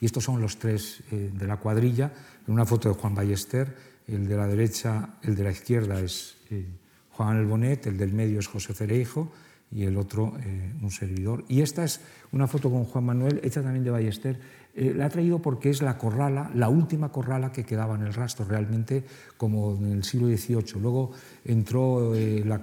Y 0.00 0.06
estos 0.06 0.24
son 0.24 0.40
los 0.40 0.58
tres 0.58 1.02
eh, 1.10 1.30
de 1.32 1.46
la 1.46 1.56
cuadrilla. 1.56 2.12
Una 2.46 2.66
foto 2.66 2.90
de 2.90 2.94
Juan 2.94 3.14
Ballester, 3.14 3.74
el 4.06 4.28
de 4.28 4.36
la 4.36 4.46
derecha, 4.46 5.16
el 5.22 5.34
de 5.34 5.44
la 5.44 5.50
izquierda 5.50 5.98
es 5.98 6.36
eh, 6.50 6.66
Juan 7.12 7.38
El 7.38 7.46
Bonet, 7.46 7.86
el 7.86 7.96
del 7.96 8.12
medio 8.12 8.38
es 8.38 8.46
José 8.46 8.74
Cereijo 8.74 9.32
y 9.72 9.84
el 9.84 9.96
otro 9.96 10.36
eh, 10.44 10.74
un 10.82 10.90
servidor. 10.90 11.44
Y 11.48 11.62
esta 11.62 11.84
es 11.84 12.00
una 12.32 12.46
foto 12.46 12.70
con 12.70 12.84
Juan 12.84 13.04
Manuel, 13.04 13.40
hecha 13.42 13.62
también 13.62 13.82
de 13.82 13.90
Ballester. 13.90 14.38
La 14.76 15.06
ha 15.06 15.08
traído 15.08 15.40
porque 15.40 15.70
es 15.70 15.82
la 15.82 15.96
corrala, 15.96 16.50
la 16.54 16.68
última 16.68 17.12
corrala 17.12 17.52
que 17.52 17.64
quedaba 17.64 17.94
en 17.94 18.02
el 18.02 18.12
rastro, 18.12 18.44
realmente 18.44 19.04
como 19.36 19.76
en 19.76 19.92
el 19.92 20.04
siglo 20.04 20.26
XVIII. 20.26 20.80
Luego 20.80 21.12
entró 21.44 22.12
la, 22.14 22.60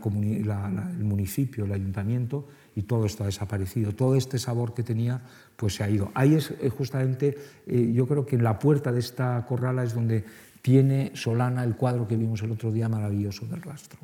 el 0.98 1.04
municipio, 1.06 1.64
el 1.64 1.72
ayuntamiento, 1.72 2.48
y 2.76 2.84
todo 2.84 3.06
esto 3.06 3.24
ha 3.24 3.28
desaparecido. 3.28 3.94
Todo 3.94 4.16
este 4.16 4.40
sabor 4.40 4.74
que 4.74 4.84
tenía 4.84 5.22
pues 5.56 5.76
se 5.76 5.84
ha 5.84 5.90
ido. 5.90 6.12
Ahí 6.14 6.36
es 6.36 6.52
eh, 6.52 6.70
justamente, 6.70 7.38
eh, 7.68 7.92
yo 7.94 8.08
creo 8.08 8.26
que 8.26 8.36
en 8.36 8.44
la 8.44 8.58
puerta 8.60 8.92
de 8.92 9.00
esta 9.00 9.46
corrala 9.46 9.84
es 9.84 9.94
donde 9.94 10.24
tiene 10.62 11.12
Solana 11.14 11.64
el 11.64 11.76
cuadro 11.76 12.08
que 12.08 12.18
vimos 12.18 12.42
el 12.42 12.52
otro 12.52 12.72
día 12.72 12.90
maravilloso 12.90 13.46
del 13.46 13.62
rastro. 13.62 14.00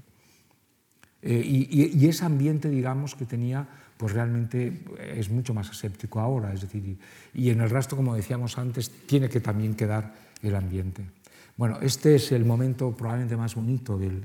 Eh, 1.21 1.41
y, 1.43 2.07
ese 2.07 2.25
ambiente, 2.25 2.69
digamos, 2.69 3.15
que 3.15 3.25
tenía, 3.25 3.67
pues 3.97 4.13
realmente 4.13 4.83
es 5.15 5.29
mucho 5.29 5.53
más 5.53 5.69
aséptico 5.69 6.19
ahora. 6.19 6.53
Es 6.53 6.61
decir, 6.61 6.97
y, 7.33 7.49
en 7.49 7.61
el 7.61 7.69
rastro, 7.69 7.97
como 7.97 8.15
decíamos 8.15 8.57
antes, 8.57 8.89
tiene 9.07 9.27
que 9.29 9.39
también 9.39 9.75
quedar 9.75 10.13
el 10.41 10.55
ambiente. 10.55 11.03
Bueno, 11.57 11.79
este 11.81 12.15
es 12.15 12.31
el 12.31 12.45
momento 12.45 12.95
probablemente 12.95 13.35
más 13.35 13.55
bonito 13.55 13.97
del, 13.97 14.23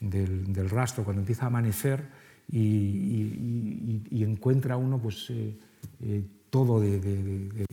del, 0.00 0.52
del 0.52 0.70
rastro, 0.70 1.04
cuando 1.04 1.20
empieza 1.20 1.44
a 1.44 1.48
amanecer 1.48 2.02
y, 2.52 4.22
encuentra 4.22 4.76
uno 4.76 4.98
pues, 4.98 5.26
eh, 5.30 5.54
eh, 6.02 6.22
todo 6.50 6.80
de, 6.80 7.66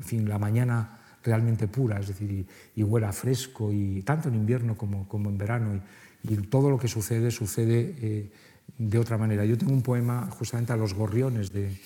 fin, 0.00 0.28
la 0.28 0.38
mañana 0.38 0.98
realmente 1.22 1.66
pura, 1.68 2.00
es 2.00 2.08
decir, 2.08 2.46
y, 2.74 2.82
huela 2.82 3.12
fresco, 3.12 3.72
y 3.72 4.02
tanto 4.02 4.28
en 4.28 4.34
invierno 4.34 4.76
como, 4.76 5.08
como 5.08 5.30
en 5.30 5.38
verano, 5.38 5.74
y, 5.74 6.36
todo 6.48 6.68
lo 6.68 6.78
que 6.78 6.88
sucede 6.88 7.30
sucede 7.30 7.94
eh, 8.00 8.30
de 8.76 8.98
otra 8.98 9.16
manera. 9.16 9.44
Yo 9.44 9.56
tengo 9.56 9.72
un 9.72 9.82
poema 9.82 10.28
justamente 10.30 10.72
a 10.72 10.76
los 10.76 10.94
gorriones 10.94 11.52
de, 11.52 11.80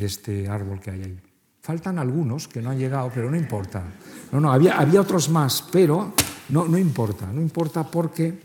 este 0.00 0.48
árbol 0.48 0.80
que 0.80 0.90
hay 0.90 1.02
ahí. 1.02 1.18
Faltan 1.60 1.98
algunos 1.98 2.48
que 2.48 2.62
no 2.62 2.70
han 2.70 2.78
llegado, 2.78 3.10
pero 3.14 3.30
no 3.30 3.36
importa. 3.36 3.84
No, 4.32 4.40
no, 4.40 4.52
había, 4.52 4.78
había 4.78 5.00
otros 5.00 5.28
más, 5.28 5.64
pero 5.72 6.14
no, 6.50 6.66
no 6.66 6.78
importa, 6.78 7.30
no 7.32 7.42
importa 7.42 7.84
porque 7.90 8.38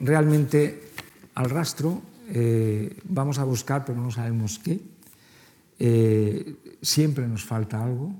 realmente 0.00 0.90
al 1.34 1.50
rastro 1.50 2.00
eh, 2.28 2.96
vamos 3.04 3.38
a 3.38 3.44
buscar, 3.44 3.84
pero 3.84 4.00
no 4.00 4.10
sabemos 4.10 4.58
qué. 4.58 4.80
Eh, 5.78 6.76
siempre 6.82 7.26
nos 7.28 7.44
falta 7.44 7.82
algo. 7.82 8.12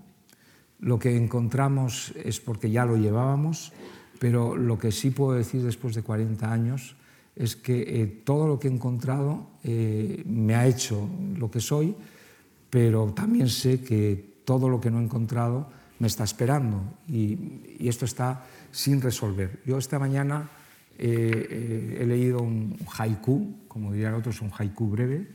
Lo 0.80 0.98
que 0.98 1.16
encontramos 1.16 2.12
es 2.22 2.38
porque 2.38 2.70
ya 2.70 2.84
lo 2.84 2.96
llevábamos, 2.96 3.72
pero 4.20 4.56
lo 4.56 4.78
que 4.78 4.92
sí 4.92 5.10
puedo 5.10 5.32
decir 5.36 5.62
después 5.62 5.94
de 5.94 6.02
40 6.02 6.52
años 6.52 6.96
es 7.36 7.54
que 7.54 8.02
eh, 8.02 8.06
todo 8.24 8.48
lo 8.48 8.58
que 8.58 8.68
he 8.68 8.72
encontrado 8.72 9.50
me 9.62 10.54
ha 10.54 10.66
hecho 10.66 11.08
lo 11.36 11.50
que 11.50 11.60
soy, 11.60 11.94
pero 12.70 13.12
también 13.12 13.48
sé 13.48 13.80
que 13.80 14.42
todo 14.44 14.68
lo 14.68 14.80
que 14.80 14.90
no 14.90 15.00
he 15.00 15.02
encontrado 15.02 15.68
me 15.98 16.06
está 16.06 16.22
esperando 16.22 16.82
y, 17.08 17.36
y 17.80 17.88
esto 17.88 18.04
está 18.04 18.44
sin 18.70 19.00
resolver. 19.00 19.60
Yo 19.66 19.76
esta 19.76 19.98
mañana 19.98 20.48
he 20.96 22.04
leído 22.06 22.42
un 22.42 22.78
haiku, 22.96 23.66
como 23.66 23.92
dirían 23.92 24.14
otros, 24.14 24.40
un 24.40 24.52
haiku 24.56 24.88
breve, 24.88 25.26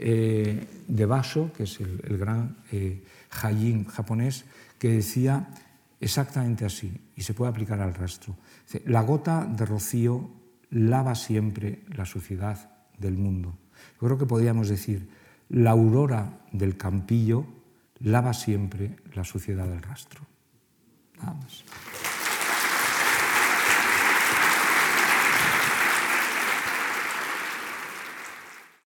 eh, 0.00 0.64
de 0.86 1.06
Basho, 1.06 1.52
que 1.52 1.64
es 1.64 1.80
el, 1.80 2.18
gran 2.18 2.56
eh, 2.70 3.02
japonés, 3.30 4.44
que 4.78 4.90
decía 4.90 5.48
exactamente 6.00 6.64
así, 6.64 6.92
y 7.16 7.22
se 7.22 7.34
puede 7.34 7.50
aplicar 7.50 7.80
al 7.80 7.94
rastro. 7.94 8.36
La 8.84 9.02
gota 9.02 9.44
de 9.44 9.66
rocío 9.66 10.30
lava 10.70 11.14
siempre 11.14 11.84
la 11.88 12.04
suciedad 12.04 12.70
del 12.98 13.16
mundo. 13.16 13.58
Yo 14.00 14.06
creo 14.06 14.18
que 14.18 14.26
podríamos 14.26 14.68
decir, 14.68 15.08
la 15.48 15.70
aurora 15.70 16.40
del 16.52 16.76
campillo 16.76 17.46
lava 18.00 18.32
siempre 18.34 18.96
la 19.14 19.24
suciedad 19.24 19.66
del 19.68 19.82
rastro. 19.82 20.20
Nada 21.18 21.34
más. 21.34 21.64